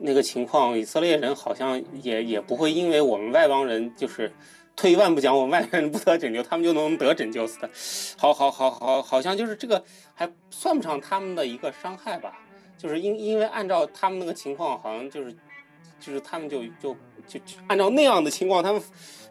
[0.04, 4.32] 那个情况，以色列人好像也也不会因为我们外邦人就是
[4.76, 7.70] 退一万步讲，我们外人不得拯救，他们就能得拯救似的。
[8.18, 9.84] 好好好好，好像就是这个
[10.16, 12.34] 还算不上他们的一个伤害吧。
[12.78, 15.32] 就是因因为按照他们那个情况，好像就是
[16.00, 16.96] 就是他们就就
[17.28, 18.82] 就按照那样的情况，他们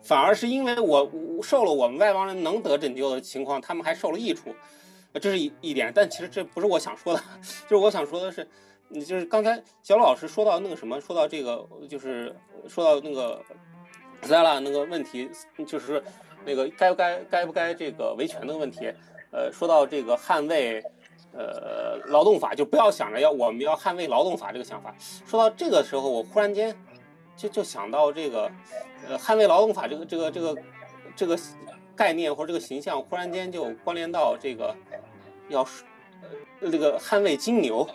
[0.03, 1.11] 反而是因为我
[1.43, 4.55] 受了我们外邦人能得拯救的情况，他们还受了益处，
[5.15, 5.93] 这是一一点。
[5.95, 7.23] 但其实这不是我想说的，
[7.69, 8.49] 就是我想说的是，
[8.89, 12.35] 你就是刚才小老师说到那个什么，说到这个就是
[12.69, 13.43] 说到那个
[14.23, 15.29] 塞拉那个问题，
[15.67, 16.03] 就是
[16.45, 18.93] 那个该不该该不该这个维权的问题，
[19.31, 20.83] 呃，说到这个捍卫。
[21.33, 24.93] 呃，劳动法就不要想着要我们要捍卫劳动法这个想法。
[25.25, 26.77] 说到这个时候，我忽然间
[27.41, 28.51] 就就想到这个，
[29.09, 30.57] 呃，捍卫劳动法这个这个这个
[31.17, 31.39] 这个
[31.97, 34.77] 概念或者这个形象，忽然间就关联到这个
[35.49, 35.85] 要是
[36.61, 37.89] 呃这个捍卫金牛，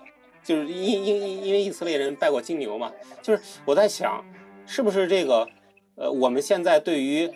[0.43, 2.91] 就是因因因因为以色列人拜过金牛嘛，
[3.21, 4.25] 就是我在想，
[4.65, 5.47] 是不是这个。
[5.97, 7.31] 呃，我们现在对于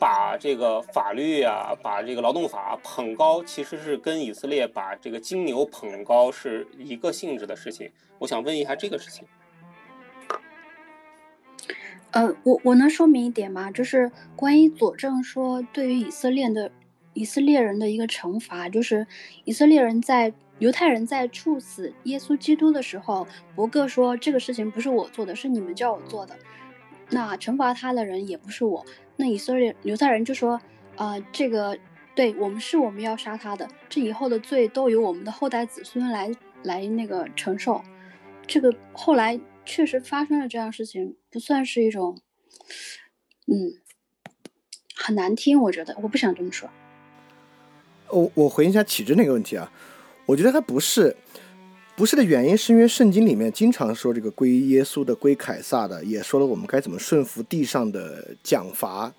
[0.00, 7.88] 把这个法律啊，把这个劳动法捧高，其实是跟以色列把这个金牛捧高是一个性质的事情。
[8.18, 9.24] 我想问一下这个事情。
[12.12, 13.70] 呃，我我能说明一点吗？
[13.70, 16.72] 就是关于佐证说对于以色列的
[17.14, 19.06] 以色列人的一个惩罚，就是
[19.44, 26.36] 以色列人在犹太人在处死耶稣基督的时候，伯格说这个事情不是我做的，是你们叫我做的。
[27.10, 28.84] 那惩罚他的人也不是我，
[29.16, 30.60] 那以色列犹太人就说，
[30.96, 31.78] 啊，这个
[32.14, 36.30] 对我们是我们要杀他的，这以后的罪都由我们的后代子孙来
[36.62, 37.80] 来那个承受。
[38.46, 42.20] 这个后来确实发生了这样事情，不算是一种，
[43.46, 43.80] 嗯，
[44.94, 46.68] 很难听，我觉得我不想这么说。
[48.08, 49.72] 我我回应一下启智那个问题啊，
[50.26, 51.16] 我觉得他不是。
[51.96, 59.12] 不是的原因，是因为圣经里面经常说这个归耶稣的、归凯撒的，也说了我们该怎么顺服地上的奖罚。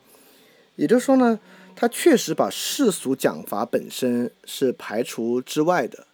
[0.77, 1.39] 也就是说呢，
[1.75, 6.07] 他确实把世俗奖罚本身是排除之外的。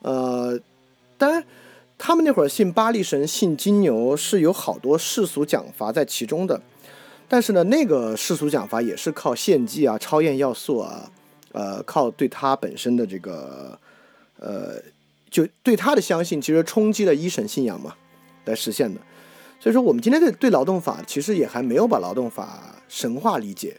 [0.00, 0.60] 呃，
[1.16, 1.42] 当然，
[2.06, 6.60] 他们那会儿信巴力神、信金牛是有好多世俗奖罚在其中的。
[7.26, 11.10] 但是呢，那个世俗奖罚也是靠献祭啊、超验要素啊，
[11.52, 13.78] 呃，靠对他本身的这个
[14.38, 14.82] 呃。
[15.30, 17.96] 就对他的相信，其实冲击了一神信仰嘛，
[18.44, 19.00] 来实现的。
[19.58, 23.76] 所以说，我们今天对对劳动法，其实也还没有把劳动法神话理解。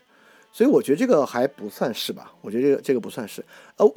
[0.52, 2.34] 所以我觉得这个还不算是吧？
[2.42, 3.46] 我觉得这个这个不算是
[3.78, 3.90] 哦，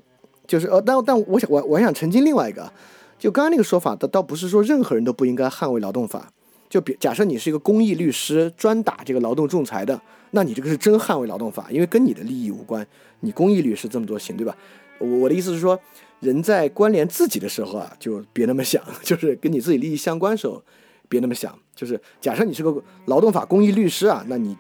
[0.47, 2.73] 就是呃，但但我想我我还想澄清另外一个，
[3.19, 6.33] 就刚刚那个说法，倒倒不是说任何人都不应该捍卫劳动法。
[6.69, 10.01] 就比假设你是一个公益律师，专打这个劳动仲裁的，
[10.33, 12.87] 那你这个是真捍卫劳动法，因为跟你的利益无关。
[13.21, 14.57] 你公益律师这么多行，对吧？
[14.99, 15.79] 我我的意思是说。
[16.21, 20.61] 人在关联自己的时候啊，就别那么想； 就是跟你自己利益相关的时候，
[21.09, 21.57] 别那么想。
[21.77, 24.57] 就是假设你是个劳动法公益律师啊，那你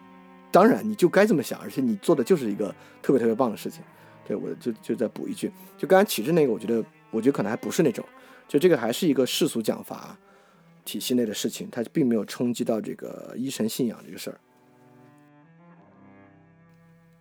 [0.52, 2.72] 当然你就该这么想，而且你做的就是一个
[3.02, 3.82] 特别特别棒的事情。
[4.24, 6.80] 对我就就再补一句，就刚才启智那个，我觉得
[7.10, 8.04] 我觉得可能还不是那种，
[8.48, 10.18] 就这个还是一个世俗讲法
[10.84, 14.40] 体系内的事情，它并没有冲击到这个一神信仰这个事儿。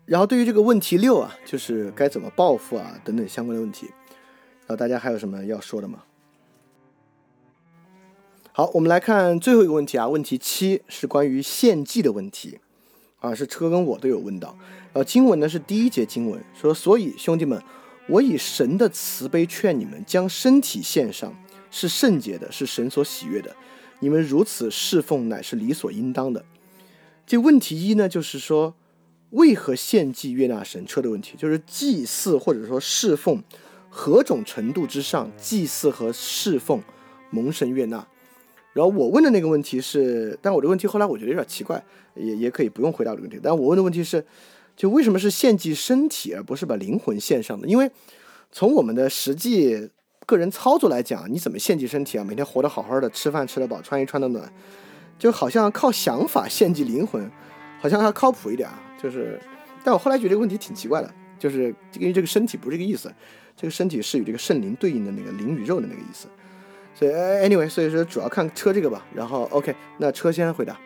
[0.06, 3.88] 然后对于这个问题六啊，就是该怎么报复啊等等相关的问题。
[4.66, 6.04] 然后，大家还有什么要说的吗？
[8.54, 10.08] 好，我们来看最后一个问题啊。
[10.08, 12.60] 问题七是关于献祭的问题
[13.20, 14.58] 啊，是车跟我都有问到。
[14.94, 17.62] 呃，经文呢是第一节经文说，所以兄弟们，
[18.10, 21.34] 我以神的慈悲劝你们，将身体献上，
[21.70, 23.56] 是圣洁的，是神所喜悦的。
[24.00, 26.46] 你们如此侍奉，乃是理所应当的。
[27.26, 28.76] 这问题一呢，就是说，
[29.32, 33.44] 为何献祭悦纳神车的问题，就是祭祀或者说侍奉。
[33.90, 36.84] 何种程度之上，祭祀和侍奉
[37.32, 38.06] 蒙神悦纳？
[38.74, 43.40] 然后我问的那个问题是，但我的问题后来我觉得有点奇怪，也也可以不用回答这个问题。
[43.42, 44.24] 但我问的问题是，
[44.78, 47.68] 就为什么是献祭身体，而不是把灵魂献上的？
[47.68, 47.92] 因为
[48.52, 49.90] 从我们的实际
[50.26, 52.24] 个人操作来讲，你怎么献祭身体啊？
[52.24, 54.50] 每天活得好好的，吃饭吃得饱，穿衣穿得暖，
[55.20, 57.30] 就好像靠想法献祭灵魂，
[57.82, 58.82] 好像要靠谱一点啊。
[59.02, 59.38] 就是，
[59.84, 63.12] 但我后来觉得这个问题挺奇怪的，就是因为这个身体不是这个意思。
[63.60, 66.28] 这个身体是与这个圣灵对应的那个灵与肉的那个意思，
[66.94, 69.04] 所以 anyway，所以说主要看车这个吧。
[69.16, 70.80] 然后 OK，那车先回答。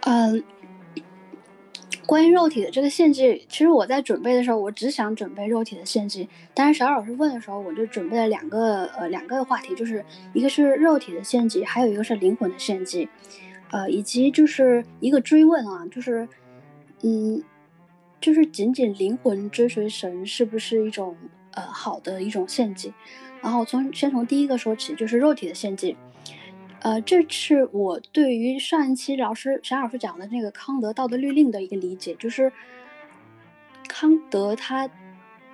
[0.00, 0.42] 嗯，
[2.04, 6.28] 关于肉体的这个献祭，其实我在准备的时候，我只想准备肉体的献祭。
[6.54, 13.08] 但是小老师问的时候，我就准备了两个呃两个话题，就是一个是肉体的献祭，还有一个是灵魂的献祭，
[13.70, 16.28] 呃，以及就是一个追问啊，就是
[17.02, 17.42] 嗯，
[18.20, 21.16] 就是仅仅灵魂追随神是不是一种？
[21.52, 22.92] 呃，好的一种献祭，
[23.40, 25.96] 然后从先从第一个说起，就是肉体的献祭。
[26.86, 32.52] 呃，这是我对于上一期老师沈老师讲的那个康德道德律令的一个理解，就是
[33.88, 34.88] 康德他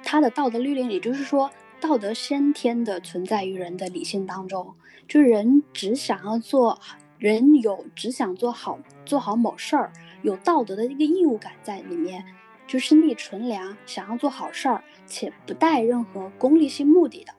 [0.02, 4.74] 他的道德律令，也就是说道德先天的存在于人的理性当中，
[5.08, 6.78] 就是人只想要做
[7.16, 12.22] 人有只想做好做好某事儿，有道德的一个义务感在里面，
[12.66, 17.32] 就心地纯良，想要做好事儿，且不带任何功利性目的的，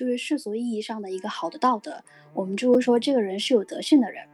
[0.00, 4.26] 就是世俗意义上的一个好的道德，我们就会说这个人是有德性的人。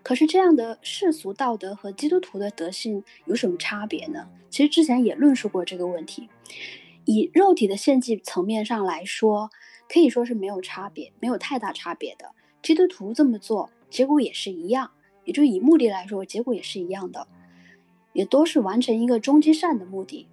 [0.00, 4.28] 可是这样的世俗道德和基督徒的德性有什么差别呢？
[4.48, 6.28] 其实之前也论述过这个问题。
[7.04, 9.50] 以肉体的献祭层面上来说，
[9.88, 12.30] 可以说是没有差别，没有太大差别的。
[12.62, 14.92] 基督徒这么做，结果也是一样，
[15.24, 17.26] 也就以目的来说，结果也是一样的，
[18.12, 20.28] 也都是完成一个终极善的目的。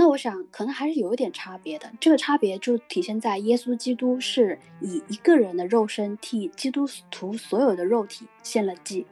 [0.00, 1.90] 那我想，可能还是有一点差别的。
[1.98, 9.04] 这个差别就体现在耶稣基督是以一个人的肉身替基督徒所有的肉体献了祭。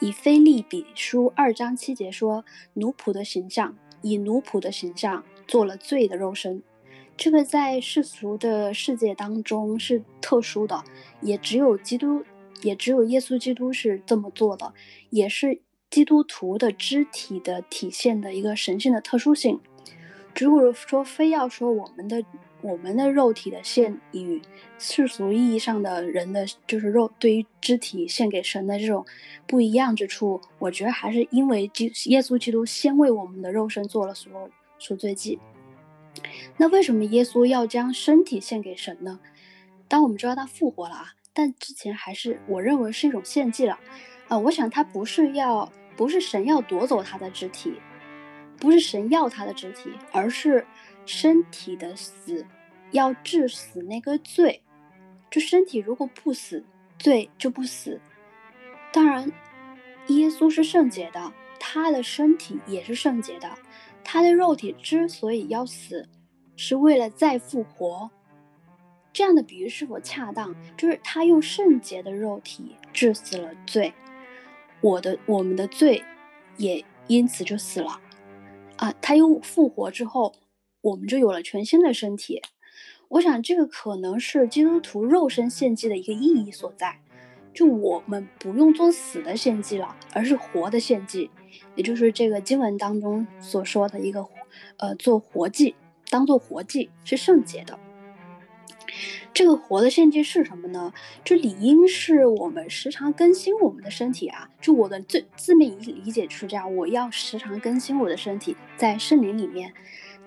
[0.00, 6.62] 以菲利比书二章七节说：“奴仆的形象，以奴仆的形象做了罪的肉身。”
[7.14, 10.82] 这个在世俗的世界当中是特殊的，
[11.20, 12.24] 也只有基督，
[12.62, 14.72] 也只有耶稣基督是这么做的，
[15.10, 19.60] 也是基督徒的肢体的体现的一个神性的特殊性。
[20.38, 22.24] 如果说非要说我们的
[22.62, 24.40] 我们的肉体的献与
[24.78, 29.04] 世俗意义上的人的就是肉对于肢体献给神的这种
[29.46, 35.38] 不一样之处，我觉得还是因为基耶稣基督先为我们的肉身做了所有赎罪祭。
[36.56, 39.18] 那为什么耶稣要将身体献给神呢？
[39.88, 43.78] 当我们知道他复活了啊，但之前还是我认为是一种献祭了
[44.28, 44.38] 啊。
[44.38, 47.74] 我想他不是要不是神要夺走他的肢体。
[48.62, 50.64] 不是神要他的肢体，而是
[51.04, 52.46] 身体的死
[52.92, 54.62] 要致死那个罪。
[55.28, 56.64] 就身体如果不死，
[56.96, 58.00] 罪就不死。
[58.92, 59.32] 当然，
[60.06, 63.50] 耶稣是圣洁的，他的身体也是圣洁的。
[64.04, 66.08] 他的肉体之所以要死，
[66.54, 68.08] 是为了再复活。
[69.12, 70.54] 这样的比喻是否恰当？
[70.76, 73.92] 就是他用圣洁的肉体治死了罪，
[74.80, 76.04] 我的我们的罪
[76.58, 78.00] 也因此就死了。
[78.82, 80.34] 啊，他又复活之后，
[80.80, 82.42] 我们就有了全新的身体。
[83.06, 86.98] 我想，这个可能是基督徒肉身献祭的一个意义所在。
[87.54, 91.30] 就我们不用做死的献祭了，而是活的献祭，
[91.76, 94.26] 也就是这个经文当中所说的一个，
[94.78, 95.76] 呃，做活祭，
[96.10, 97.78] 当做活祭是圣洁的。
[99.32, 100.92] 这个活的献祭是什么呢？
[101.24, 104.50] 就理应是我们时常更新我们的身体啊。
[104.60, 109.72] 就我的最字面理理解是这样，我要时常更新我的身体在圣灵里面。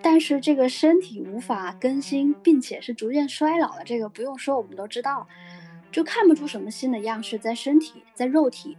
[0.01, 5.27] 但是这个身体无法更新，并且是逐渐衰老的，这个不用说，我们都知道，
[5.91, 8.77] 就看不出什么新的样式在身体，在肉体。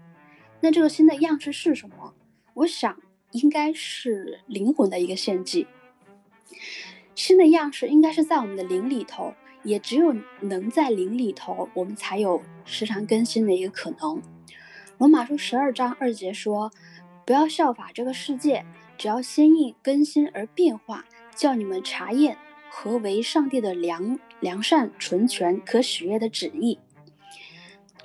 [0.61, 2.15] 那这个新的样式是什么？
[2.55, 2.97] 我想
[3.33, 5.67] 应该是灵魂的一个献祭。
[7.15, 9.35] 新的样式应该是在我们的灵里头。
[9.67, 14.23] 也只有能在灵里头，我们才有时常更新的一个可能。
[14.97, 16.71] 罗马书十二章二节说
[17.27, 18.65] ：“不要效法这个世界，
[18.97, 21.05] 只要先应更新而变化，
[21.35, 22.39] 叫你们查验
[22.71, 26.79] 何为上帝的良良善、纯全、可喜悦的旨意。”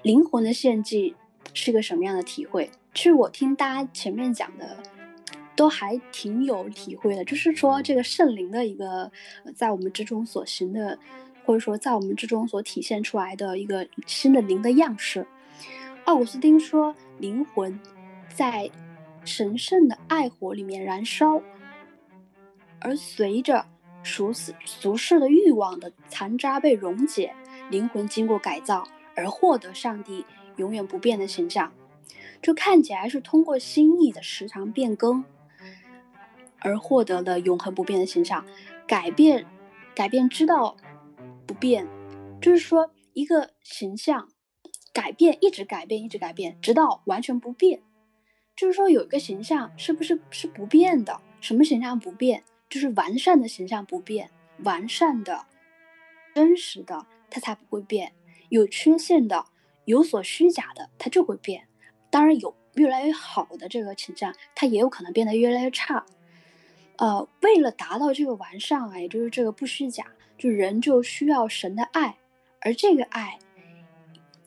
[0.02, 1.16] 灵魂的献祭
[1.54, 2.72] 是个什么样的体会？
[2.96, 4.78] 其实我听大家前面讲的，
[5.56, 9.12] 都还挺有体会的，就是说这个圣灵的一个
[9.56, 10.98] 在我们之中所行的。
[11.44, 15.26] 或者说，在我们之中所体现出来的一个新的灵的样式，
[16.06, 17.80] 奥古斯丁说，灵魂
[18.34, 18.70] 在
[19.26, 21.42] 神圣的爱火里面燃烧，
[22.80, 23.66] 而随着
[24.04, 27.34] 俗世俗世的欲望的残渣被溶解，
[27.70, 30.26] 灵魂经过改造而获得上帝
[30.58, 31.72] 永远不变的形象，
[32.42, 35.24] 就看起来是通过心意的时常变更
[36.60, 38.46] 而获得了永恒不变的形象，
[38.88, 39.46] 改变，
[39.94, 40.76] 改变知道。
[41.52, 41.86] 不变，
[42.40, 44.30] 就是说一个形象
[44.94, 47.82] 改变，一直改变，一直改变，直到完全不变。
[48.56, 51.20] 就是说有一个形象是不是是不变的？
[51.42, 52.46] 什么形象不变？
[52.70, 54.32] 就是完善的形象不变，
[54.64, 55.46] 完善的、
[56.34, 58.14] 真实的，它才不会变。
[58.48, 59.44] 有缺陷的、
[59.84, 61.68] 有所虚假的，它就会变。
[62.10, 66.06] 当然有越来越好的这个形象，它也有可能变得越来越差。
[66.96, 70.06] 呃，为了达到这个完善啊，也就是这个不虚假。
[70.42, 72.18] 就人就需要神的爱，
[72.62, 73.38] 而这个爱，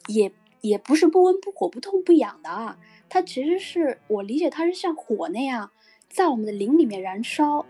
[0.08, 2.76] 也也不是不温不火不痛不痒的啊，
[3.08, 5.70] 它其实是我理解它是像火那样，
[6.08, 7.64] 在我们的灵里面燃烧，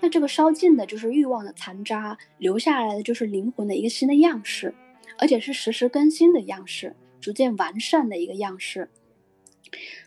[0.00, 4.74] 那这个烧尽的就是欲望的残渣，留下来的就是灵魂的一个新的样式，
[5.18, 8.88] 而且是实时更新的样式，逐渐完善的一个样式。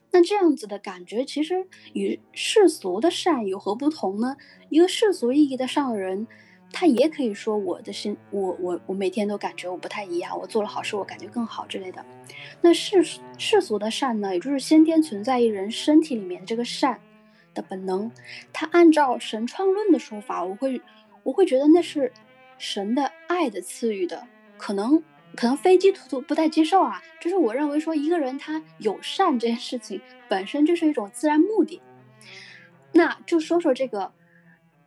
[0.09, 4.37] 那这样子的感觉，其实与世俗的善有何不同呢？
[4.69, 6.25] 一个世俗意义的上人。
[6.71, 12.05] 他也可以说我的心，我我我每天都感觉我不太一样，我做了好事，我感觉更好之类的。
[12.61, 13.03] 那世
[13.37, 16.99] 世俗的善呢，也就是先天存在于人身体里面这个善
[17.53, 18.11] 的本能，
[18.53, 20.81] 它按照神创论的说法，我会
[21.23, 22.13] 我会觉得那是
[22.57, 25.03] 神的爱的赐予的，可能
[25.35, 27.01] 可能飞机图图不太接受啊。
[27.19, 29.99] 就是我认为说一个人他有善这件事情
[30.29, 31.81] 本身就是一种自然目的，
[32.93, 34.13] 那就说说这个。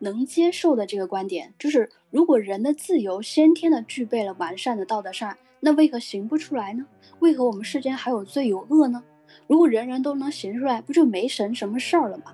[0.03, 6.85] 能接受的这个观点，就是如果人的自由先天的具备了完善的道德善，那为何行不出来呢？
[7.19, 9.01] 为何我们世间还有罪有恶呢？
[9.47, 12.33] 如果人人都能行出来，不就没神什么事儿了吗？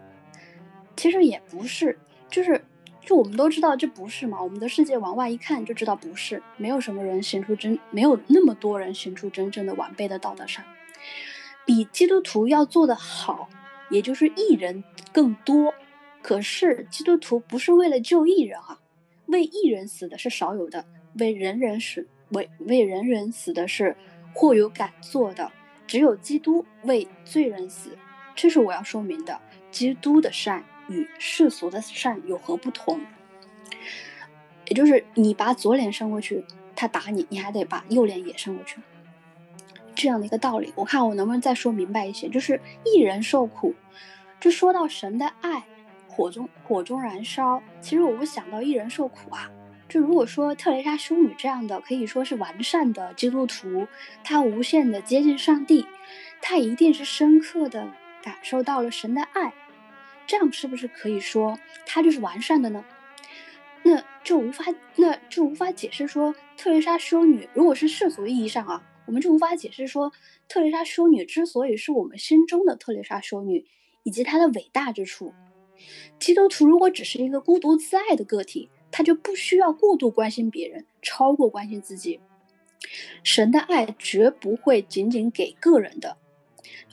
[0.98, 1.98] 其实也不是，
[2.30, 2.62] 就是
[3.06, 4.42] 就我们都知道这不是嘛。
[4.42, 10.66] 我们的世界往外一看就知道不是，没有什么人行出真，没有那么多人行出真正的完备的道德善，
[11.66, 13.48] 比基督徒要做的好，
[13.90, 14.84] 也就是艺人
[15.14, 15.74] 更多。
[16.22, 18.80] 可是基督徒不是为了救一人啊，
[19.28, 20.86] 为一人死的是少有的，
[21.18, 23.96] 为人人死为为人人死的是
[24.34, 25.52] 或有敢做的，
[25.88, 27.98] 只有基督为罪人死，
[28.36, 29.40] 这是我要说明的。
[29.72, 33.00] 基督的善与世俗的善有何不同？
[34.68, 36.44] 也就是你把左脸伸过去，
[36.76, 38.80] 他打你，你还得把右脸也伸过去，
[39.96, 40.74] 这样的一个道理。
[40.76, 42.28] 我看我能不能再说明白一些？
[42.30, 43.74] 就是一人受苦，
[44.40, 45.64] 就说到神的爱。
[46.10, 49.50] 火中火中燃烧，其实我不想到一人受苦啊。
[49.88, 53.88] 就如果说特蕾莎修女这样的可以说是完善的基督徒，
[54.24, 55.86] 她无限的接近上帝，
[56.42, 57.88] 她一定是深刻的
[58.22, 59.54] 感受到了神的爱。
[60.28, 62.84] 这样是不是可以说她就是完善的呢？
[63.82, 64.66] 那就无法，
[64.98, 70.12] 那就无法解释说特蕾莎修女如果是世俗意义上啊，我们就无法解释说
[70.48, 73.66] 特蕾莎修女之所以是我们心中的特蕾莎修女，
[74.04, 75.34] 以及她的伟大之处。
[76.20, 82.20] 基督徒如果只是一个孤独自爱的个体，他就不需要过度关心别人，超过关心自己。
[83.24, 86.18] 神的爱绝不会仅仅给个人的。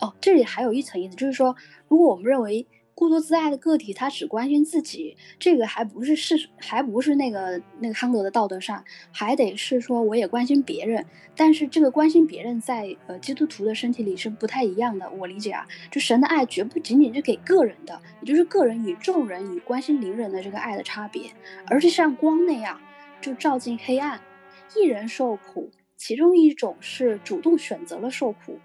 [0.01, 1.57] 哦，这里还有一层意思，就是说，
[1.89, 2.67] 如果我们认为。
[2.97, 11.05] 孤独自爱的个体，他只关心自己，这个还不是是还不是那个那个康德的道德上，还得是说我也关心别人。
[11.37, 15.11] 但是这个关心别人，在呃基督徒的身体里是不太一样的。
[15.11, 21.31] 我理解啊，就神的爱绝不仅仅是给个人的，也就是个人与众人与关心邻人的这个爱的差别，
[21.67, 22.81] 而是像光那样，
[23.21, 24.19] 就照进黑暗。
[24.75, 28.59] 一人受苦，其中一种是主动选择了受苦，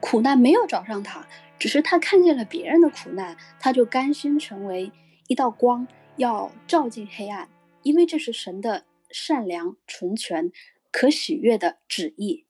[0.00, 1.24] 苦难没有找上他。
[1.58, 4.92] 只是他看见了别人的苦难，他就甘心成为
[5.26, 7.48] 一道光，要照进黑暗，
[7.82, 10.52] 因为这是神的善良、纯全、
[10.92, 12.44] 可喜悦的旨意。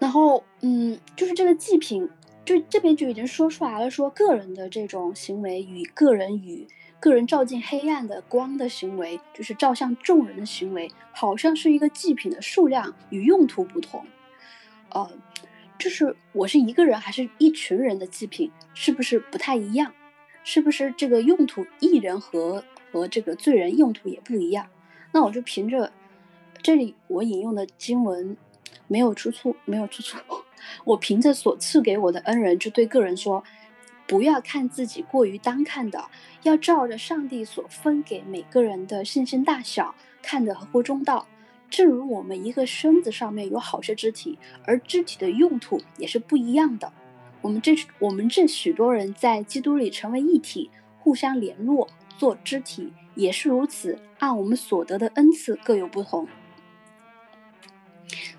[0.00, 2.08] 然后，嗯，就是这个祭品，
[2.44, 6.66] 就这边就已经说出来了，说个人的这种行为与个人与
[6.98, 14.04] 个人照进黑暗的光的行为，就是照向众人的行为，好像是一个祭品的数量与用途不同，
[14.90, 15.08] 呃。
[15.78, 19.92] 就是我是一个人还是一群人的祭品，是不是不太一样？
[20.44, 24.66] 是不是这个用途一人和和这个罪人用途也不一样？
[25.12, 25.92] 那我就凭着
[26.62, 28.36] 这里我引用的经文
[28.88, 30.18] 没有出处，没有出处。
[30.84, 33.42] 我凭着所赐给我的恩人，就对个人说：
[34.06, 36.04] 不要看自己过于单看的，
[36.42, 41.26] 要照着上帝所分给每个人的信心大小，看得合乎中道。
[41.72, 46.92] 正如我们一个身子上面有好些肢体，而肢体的用途也是不一样的。
[47.40, 53.98] 我们这我们这许多人在基督里成为一体，互相联络做肢体，也是如此。
[54.18, 56.28] 按我们所得的恩赐各有不同。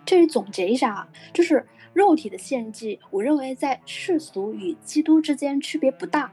[0.05, 6.31] 这里总结一下啊，就是肉体的献祭，我认为在世俗与基督之间区别不大。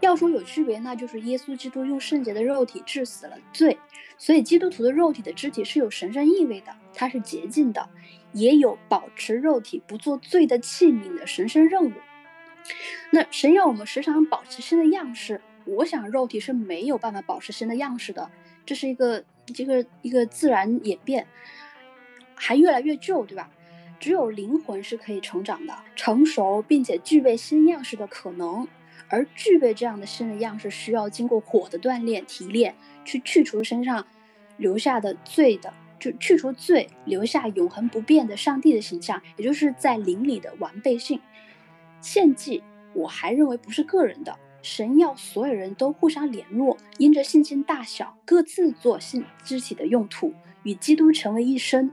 [0.00, 3.76] 要说有区别，那就是耶稣基督用圣洁的肉体治死了罪，
[4.18, 7.88] 所以基督徒的肉体的肢体是有神圣意味的，它是洁净的，
[8.32, 11.92] 也有保持肉体不做罪的器皿的神圣任务。
[13.10, 18.28] 那神要我们时常保持新的样式，我想肉体是没有办法保持新的样式的，
[18.66, 21.26] 这是一个这个一个自然演变，
[22.34, 23.48] 还越来越旧，对吧？
[24.00, 28.68] 只有灵魂是可以成长的、成熟，并且具备新样式的可能。
[29.08, 34.06] 而具备这样的新的样式，需要经过火的锻炼、提炼，去去除身上
[34.56, 41.20] 留下的罪的，就去除罪，留下永恒不变的上帝的形象，也就是在灵里的完备性。
[42.00, 42.62] 献祭，
[42.94, 51.90] 我还认为不是个人的，神要所有人都互相联络，因着信心大小，各自做信肢体的用途，与基督成为一身。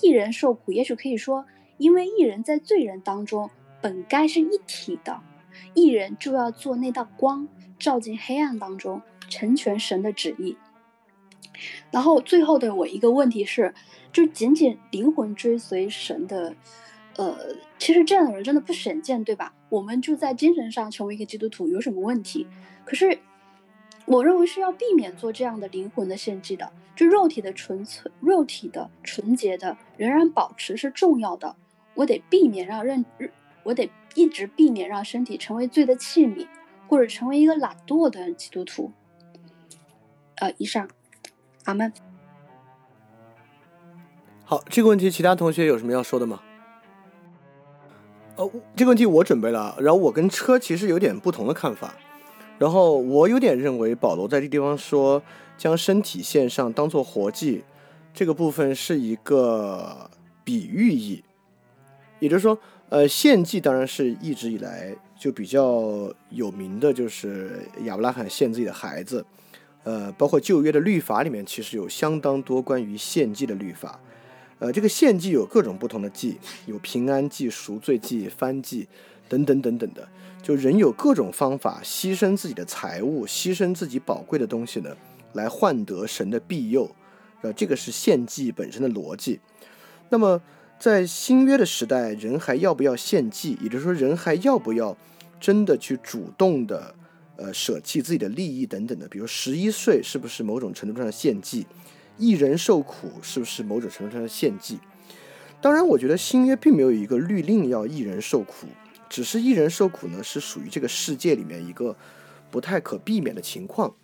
[0.00, 1.44] 一人受苦，也许可以说，
[1.76, 3.50] 因为一人在罪人当中
[3.80, 5.20] 本该是一体的。
[5.74, 10.56] 一人就要做那道光，照进黑暗当中，成全神的旨意。
[11.90, 13.74] 然后最后的我一个问题是，
[14.12, 16.54] 就仅仅灵魂追随神的，
[17.16, 17.36] 呃，
[17.78, 19.54] 其实这样的人真的不鲜见，对吧？
[19.68, 22.46] 我们就在精神上成为一个基督徒有什么问题？
[22.84, 23.18] 可是
[24.04, 31.56] 我认为是要避免做这样的灵魂的献祭的，就肉体的纯粹、肉体的纯洁的仍然保持是重要的。
[31.94, 33.04] 我得避免让认，
[33.62, 36.48] 我得一直避免让身体成为罪的器皿，
[36.88, 38.90] 或者成为一个懒惰的基督徒。
[40.36, 40.88] 呃，以上。
[41.64, 41.92] 阿门。
[44.44, 46.40] 好，这个问题其他同学有什么要说的吗？
[48.36, 51.94] 呃，这个问题我准备了，然后我跟车其实有点不同的看法。
[52.58, 55.22] 然后我有点认为保罗在这地方说
[55.58, 57.64] 将身体献上当做活祭，
[58.14, 60.10] 这个部分是一个
[60.44, 61.24] 比喻意，
[62.20, 62.56] 也就是说，
[62.88, 69.24] 呃，献祭当然是一直以来就比较有名的，就是亚伯拉罕献自己的孩子。
[69.82, 74.00] 呃，包括旧约的律法里面，其实有相当多关于献祭的律法。
[74.58, 78.88] 呃，这个献祭有各种不同的祭，有平安祭、赎罪祭、翻祭
[79.28, 80.08] 等等等等的。
[80.42, 84.96] 就人有各种方法牺牲自己的财物，牺牲自己宝贵的东西呢，
[85.34, 86.88] 来换得神的庇佑。
[87.42, 89.40] 呃，这个是献祭本身的逻辑。
[90.08, 90.40] 那么，
[90.78, 93.58] 在新约的时代，人还要不要献祭？
[93.60, 94.96] 也就是说，人还要不要
[95.40, 96.94] 真的去主动的？
[97.38, 101.66] 呃，舍弃自己的利益等等的，比如十一岁是不是某种程度上的献祭？
[102.16, 104.78] 一人受苦是不是某种程度上的献祭？
[105.60, 108.66] 当然，我觉得新约并没有一个律令要一人受苦，
[109.10, 111.94] 只是一人受苦呢是属于这个世界里面一个
[112.50, 113.94] 不太可避免的情况。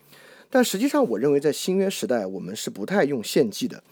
[0.50, 3.82] 但实际上，我认为在新约时代，我们是不太用献祭的。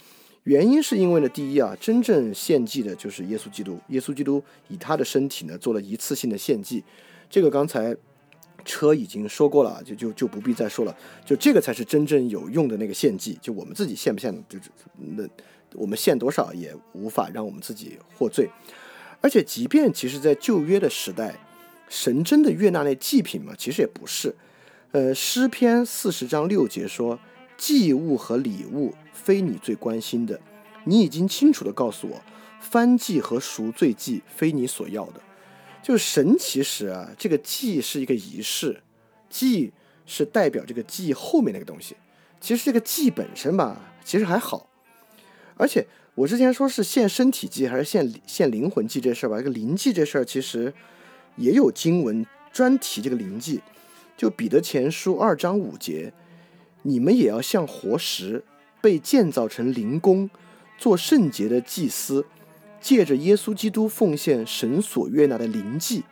[0.44, 6.84] 原因是因为呢，第一啊，真正献祭的就是耶稣基督，耶稣基督以他的身体呢做了一次性的献祭，
[7.28, 7.96] 这个刚才。
[8.62, 10.94] 车已经说过了，就就就不必再说了。
[11.24, 13.36] 就这个才是真正有用的那个献祭。
[13.40, 14.64] 就我们自己献不献，就是
[14.98, 15.26] 那
[15.72, 18.50] 我们献多少也无法让我们自己获罪。
[19.22, 21.34] 而且，即便其实在旧约的时代，
[21.88, 23.54] 神真的悦纳那祭品嘛？
[23.56, 24.36] 其实也不是。
[24.92, 27.18] 呃，诗篇四十章六节说
[27.60, 30.40] ：“祭物和礼物非你最关心的，
[30.84, 32.22] 你已经清楚地告诉我，
[32.58, 35.20] 翻祭和赎罪祭非你所要的。”
[35.84, 38.82] 就神其实啊，这个祭是一个仪式，
[39.28, 39.74] 祭
[40.06, 41.94] 是代表这个祭后面那个东西。
[42.40, 44.66] 其实这个祭本身吧，其实还好。
[45.56, 50.72] 而且我之前说是献身体祭还是献献灵魂祭这事儿吧，这个灵祭这事儿其实
[51.36, 53.60] 也有经文专提这个灵祭。
[54.16, 56.12] 就彼得前书二章五节，
[56.82, 58.42] 你们也要像活石，
[58.80, 60.28] 被建造成灵宫，
[60.78, 62.24] 做圣洁的祭司。
[62.80, 66.02] 借着耶稣基督奉献神所悦纳的灵祭，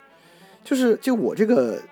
[0.62, 1.82] 就是就我这个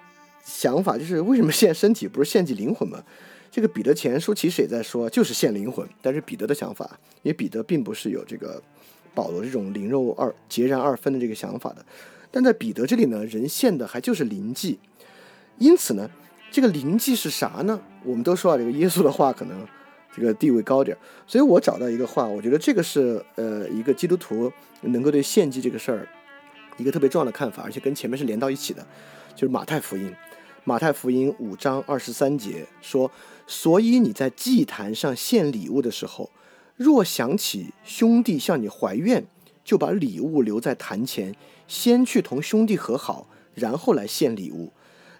[0.45, 3.03] 想法，就是为什么献身体不是献祭灵魂吗？
[3.51, 5.89] 这个彼得前书其实也在说，就是献灵魂。
[6.03, 8.63] 但是彼得的想法，因为彼得并不是有这个
[9.15, 11.83] 保罗这种灵肉二截然二分的这个想法的。
[12.31, 14.79] 但在彼得这里呢，人献的还就是灵祭。
[15.57, 16.11] 因此呢，
[16.57, 17.79] 这个灵祭是啥呢？
[18.03, 19.69] 我们都说啊，这个耶稣的话可能。
[20.15, 26.09] 这个地位高点，所以我找到一个话，我觉得这个是呃一个基督徒能够对献祭这个事儿
[26.79, 28.83] 一个特别重要的看法，而且跟前面是连到一起的，
[29.35, 30.11] 就是马太福音，
[30.65, 33.11] 马太福音五章二十三节说，
[33.47, 36.31] 所以你在祭坛上献礼物的时候，
[36.77, 39.27] 若想起兄弟向你怀怨，
[39.63, 41.35] 就把礼物留在坛前，
[41.69, 44.73] 先去同兄弟和好，然后来献礼物。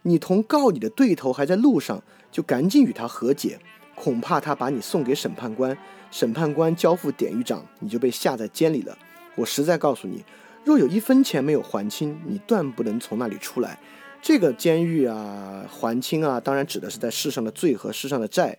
[0.07, 3.59] 你同告你的对头还在路上，就赶紧与他和解。
[3.97, 5.77] 恐怕他把你送给审判官，
[6.13, 8.97] 审判官交付典狱长，你就被下在监里了。
[9.35, 10.25] 我实在告诉你，
[10.65, 13.81] 若有一分钱没有还清，你断不能从那里出来。
[14.23, 18.57] 这个监狱啊，还清啊，当然指的是在世上的罪和世上的债。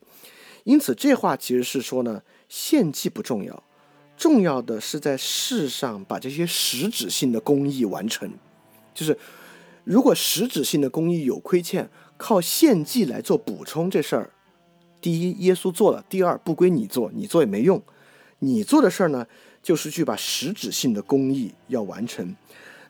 [0.66, 3.64] 因此，这话其实是说呢，献祭不重要，
[4.18, 8.30] 重要的是在世上把这些实质性的公益完成。
[8.94, 9.18] 就是
[9.88, 14.32] 如果实质性的公益有亏欠，靠献祭来做补充，这事儿。
[15.00, 17.82] 第一，耶稣做了；第二，不归你做，你做也没用。
[18.40, 19.26] 你做的事儿呢，
[19.64, 22.36] 就是去把实质性的公益要完成。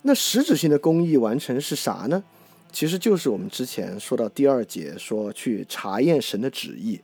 [0.01, 2.24] 那实质性的公益完成是啥呢？
[2.72, 7.00] 其实就是我们之前说到第二节说去查验神的旨意。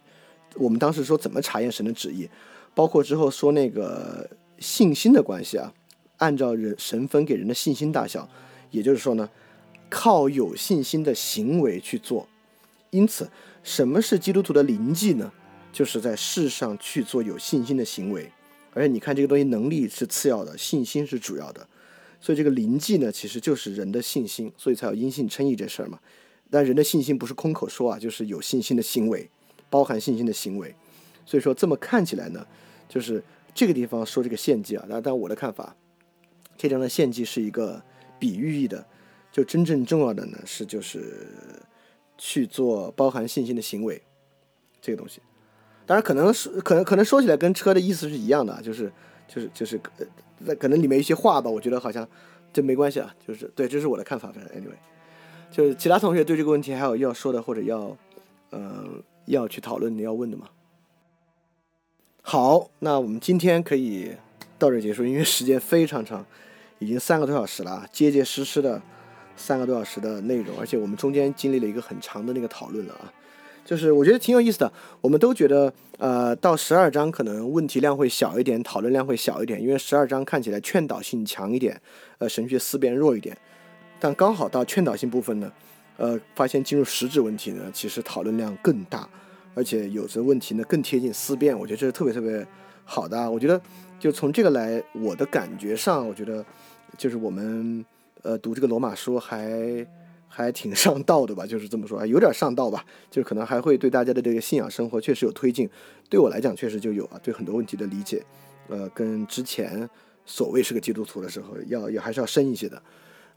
[0.55, 2.27] 我们当时说怎么查验神的旨意，
[2.73, 5.72] 包括之后说那个信心的关系啊，
[6.17, 8.27] 按照人神分给人的信心大小，
[8.72, 9.30] 也就是说呢，
[9.93, 12.27] 靠有信心的行为去做。
[12.89, 13.30] 因此。
[13.63, 15.31] 什么是基督徒的灵迹呢？
[15.72, 18.30] 就是在世上去做有信心的行为，
[18.73, 21.65] 而且你看这个东西，能力是次要的，信心是主要的。
[22.19, 25.97] 所以这个灵迹呢，其实就是人的信心，所以才有因信称义这事儿嘛。
[26.49, 29.30] 但人的信心不是空口说啊，就是有信心的行为。
[29.69, 30.75] 包含信心的行为。
[31.25, 32.45] 所以说这么看起来呢，
[32.89, 33.23] 就是
[33.55, 35.73] 这个地方说这个献祭啊，但但我的看法，
[36.57, 37.81] 这张的献祭是一个
[38.19, 38.85] 比喻意的，
[39.34, 41.28] 就真正重要的呢是就是
[42.20, 44.00] 去做包含信心的行为
[44.80, 45.20] 这个东西。
[45.88, 48.90] 当然可能是可能可能说起来跟车的意思是一样的，就是
[49.28, 50.06] 就是就是呃，
[50.38, 52.08] 那可能里面一些话吧，我觉得好像
[52.53, 54.32] 这没关系啊，就是对，这是我的看法。
[54.32, 54.78] 反正 anyway，
[55.52, 57.98] 就是其他同学对这个问题还有要说的或者要
[58.52, 58.86] 呃
[59.26, 60.48] 要去讨论的要问的吗？
[62.22, 64.16] 好，那我们今天可以
[64.58, 66.26] 到这结束，因为时间非常长，
[66.80, 68.82] 已经三个多小时了，结结实实的
[69.36, 73.12] 三个多小时的内容，而且我们中间经历了一个很长的那个讨论了啊。
[73.66, 81.82] 就是我觉得挺有意思的，我们都觉得，呃，到十二章可能问题量会小一点，讨论量会小一点，因为十二章看起来劝导性强一点，
[82.18, 83.38] 呃，神学思辨弱一点。
[84.02, 85.50] 但刚好到劝导性部分呢，
[85.95, 89.08] 呃，发现进入实质问题呢，其实讨论量更大，
[89.56, 92.45] 而且有的问题呢更贴近思辨，我觉得这是特别特别
[92.84, 93.32] 好的。
[93.32, 93.60] 我觉得
[93.98, 96.45] 就从这个来，我的感觉上，我觉得
[96.98, 97.86] 就是我们
[98.24, 99.85] 呃读这个罗马书还。
[100.35, 105.69] 还挺上道的吧，就是这么说，有点上道吧，就是可能还会对大家的这个信仰生活确实有推进，
[106.10, 108.26] 对我来讲确实就有啊，对很多问题的理解，
[108.68, 109.88] 呃，跟之前
[110.26, 112.82] 所谓是个基督徒的时候要也还是要深一些的。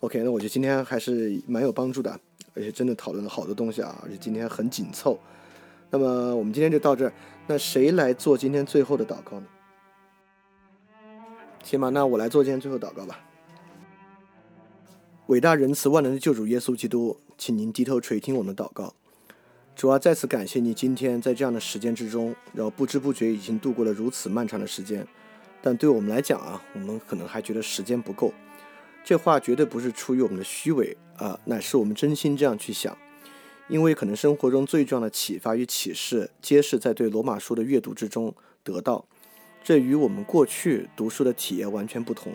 [0.00, 2.18] OK，那我觉得今天还是蛮有帮助的，
[2.54, 5.18] 而且真的讨论了好多东西啊，而且今天很紧凑。
[5.90, 7.12] 那么我们今天就到这儿，
[7.46, 9.46] 那谁来做今天最后的祷告呢？
[11.62, 13.20] 行吧，那我来做今天最后祷告吧。
[15.26, 18.94] 伟大仁慈万能的救主耶稣基督，请您低头垂听我们的祷告。
[19.74, 25.04] 主啊，再次感谢你今天在这样的时间之中，然后不知不觉已经度过了如此漫长的时间。
[25.60, 28.32] 但对我们来讲啊，我们可能还觉得时间不够。
[29.02, 32.96] 这话绝对不是出于我们的虚伪啊，乃是我们真心这样去想。
[33.66, 38.32] 因为可能生活中最重要的启发与启示，皆是在对罗马书的阅读之中
[38.62, 39.04] 得到。
[39.64, 42.32] 这与我们过去读书的体验完全不同。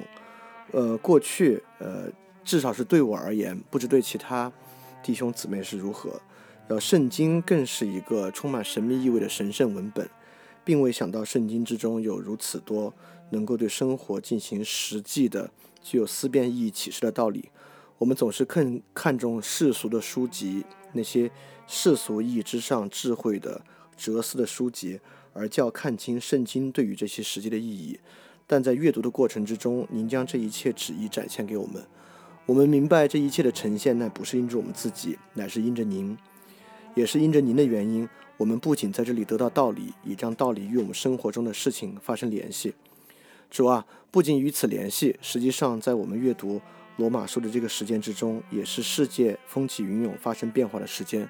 [0.73, 2.11] 呃，过去呃。
[2.43, 4.51] 至少是对我而言，不知对其他
[5.03, 6.19] 弟兄姊妹是如何。
[6.67, 10.09] 然后，圣经更是一个充满神秘意味的神圣文本，
[10.63, 12.93] 并未想到圣经之中有如此多
[13.31, 17.49] 能够对生活进行实际的、具有思辨意义启示的道理。
[17.97, 20.63] 我们总是更看重世俗的书籍，
[20.93, 21.29] 那些
[21.67, 23.61] 世俗意义之上智慧的
[23.95, 24.99] 哲思的书籍，
[25.33, 27.99] 而较看清圣经对于这些实际的意义。
[28.47, 31.85] 但在阅读的过程之中，您将这一切旨意展现给我们。
[32.47, 36.17] 我们明白这一切的呈现，那不是因着我们自己，乃是因着您，
[36.95, 38.07] 也是因着您的原因。
[38.37, 42.73] 我们不仅在这里得到道理，也将道理与我们生活中的事情发生联系。
[43.51, 46.59] 主啊，不仅与此联系，实际上在我们阅读
[46.97, 51.29] 罗马书的这个时间之中，也是世界风起云涌、发生变化的时间。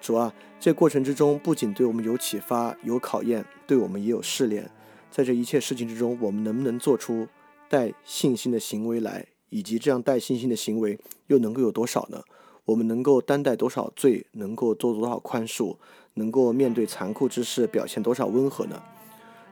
[0.00, 4.70] 主啊，这过程之中不仅对我们有启发、有考验，对我们也有试炼。
[5.10, 7.28] 在这一切事情之中，我们能不能做出
[7.68, 9.26] 带信心的行为来？
[9.50, 12.22] 以及这样带信心的行为又能够有多少呢？
[12.66, 14.24] 我们能够担待多少罪？
[14.32, 15.76] 能够做多少宽恕？
[16.14, 18.80] 能够面对残酷之事表现多少温和呢？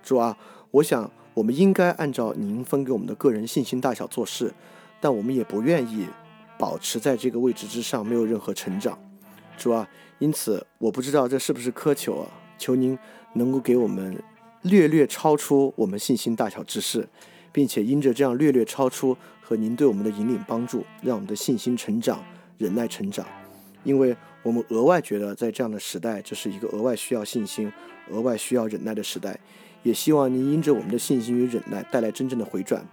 [0.02, 0.36] 主啊，
[0.70, 4.52] 我想我们应该按照您分给我们的个人信心大小做事，
[5.01, 6.07] 但我们也不愿意
[6.59, 8.99] 保持在这个位置之上，没有任何成长。
[9.57, 12.28] 主啊，因此我不知道这是不是苛求啊？
[12.59, 12.97] 求您
[13.33, 14.23] 能够给我们
[14.62, 17.09] 略略超出我们信心大小之事，
[17.52, 19.17] 并且因着这样略略超出。
[19.49, 22.23] 和您对我们的引领帮助，让我们的信心成长、
[22.59, 23.25] 忍耐成长，
[23.83, 27.73] 因为我们额外觉得在这样的时代，这是一个额外需要信心、
[28.10, 29.41] 额外需要忍耐的时代。
[29.83, 32.86] 也希望您因着我们的信心与忍耐带来真正的回转，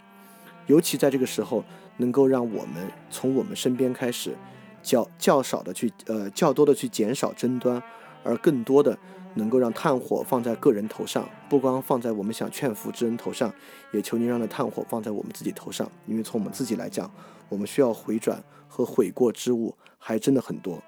[0.67, 1.61] 尤其在这个时候，
[1.98, 4.34] 能够让我们从我们身边开始，
[4.82, 7.84] 较较少的去呃较多的去减少争端，
[8.24, 8.98] 而更多的。
[9.35, 13.53] 能够让炭火放在个人头上，不光放在我们想劝服之人头上，
[13.93, 15.89] 也求您让那炭火放在我们自己头上。
[16.07, 17.09] 因为从我们自己来讲，
[17.47, 20.81] 我们需要回转和悔过之物还真的很多。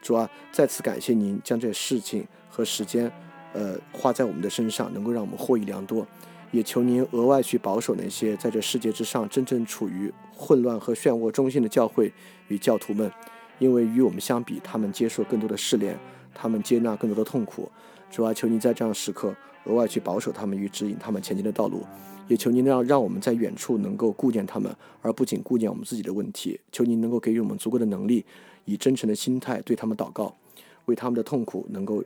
[0.00, 3.12] 主啊，再次感谢您将这事情和时间，
[3.52, 6.06] 呃，花在我们的身上，能够让我们获益良多。
[6.52, 12.12] 也求您额外去保守那些在这世界之上真正处于混乱和漩涡中心的教会
[12.48, 13.08] 与教徒们，
[13.58, 15.96] 因为与我们相比，他们接受更多的试炼。
[16.40, 17.70] 他们接纳更多的痛苦，
[18.10, 21.84] 主啊，求您在这样时刻额外去保守他们与指引他们前进的道路，
[22.28, 26.58] 也求您让让我们在远处能够顾见他们，而不仅顾见我们自己的问题。
[26.72, 28.24] 求您能够给予我们足够的能力，
[28.64, 30.34] 以真诚的心态对他们祷告，
[30.86, 32.02] 为他们的痛苦能够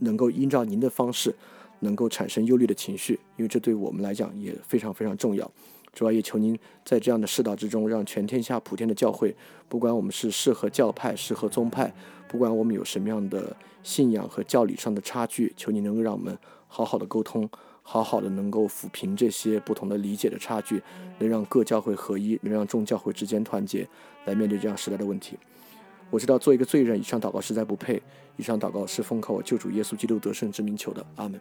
[0.00, 1.34] 能够依照您的方式，
[1.80, 5.50] 能够产生忧虑的情绪，因为这对我们来讲也非常非常重要。
[5.94, 9.34] 主要也求您在这样的世道之中，让全天下普天的教会，
[9.68, 11.92] 不管我们是适合教派、适合宗派。
[12.32, 16.36] 不管我们有什么样的信仰和教理上的差距，求你能够让我们
[16.66, 17.46] 好好的沟通，
[17.82, 20.82] 好好的能够抚平这些不同的理解的差距，
[21.18, 23.86] 能让各教会合一，能让众教会之间团结，
[24.24, 25.38] 来面对这样时代的问题。
[26.08, 28.02] 我知道做一个罪人，以上祷告实在不配。
[28.38, 31.38] 以上祷告是奉靠我救主耶稣基督得胜之名求的，阿门。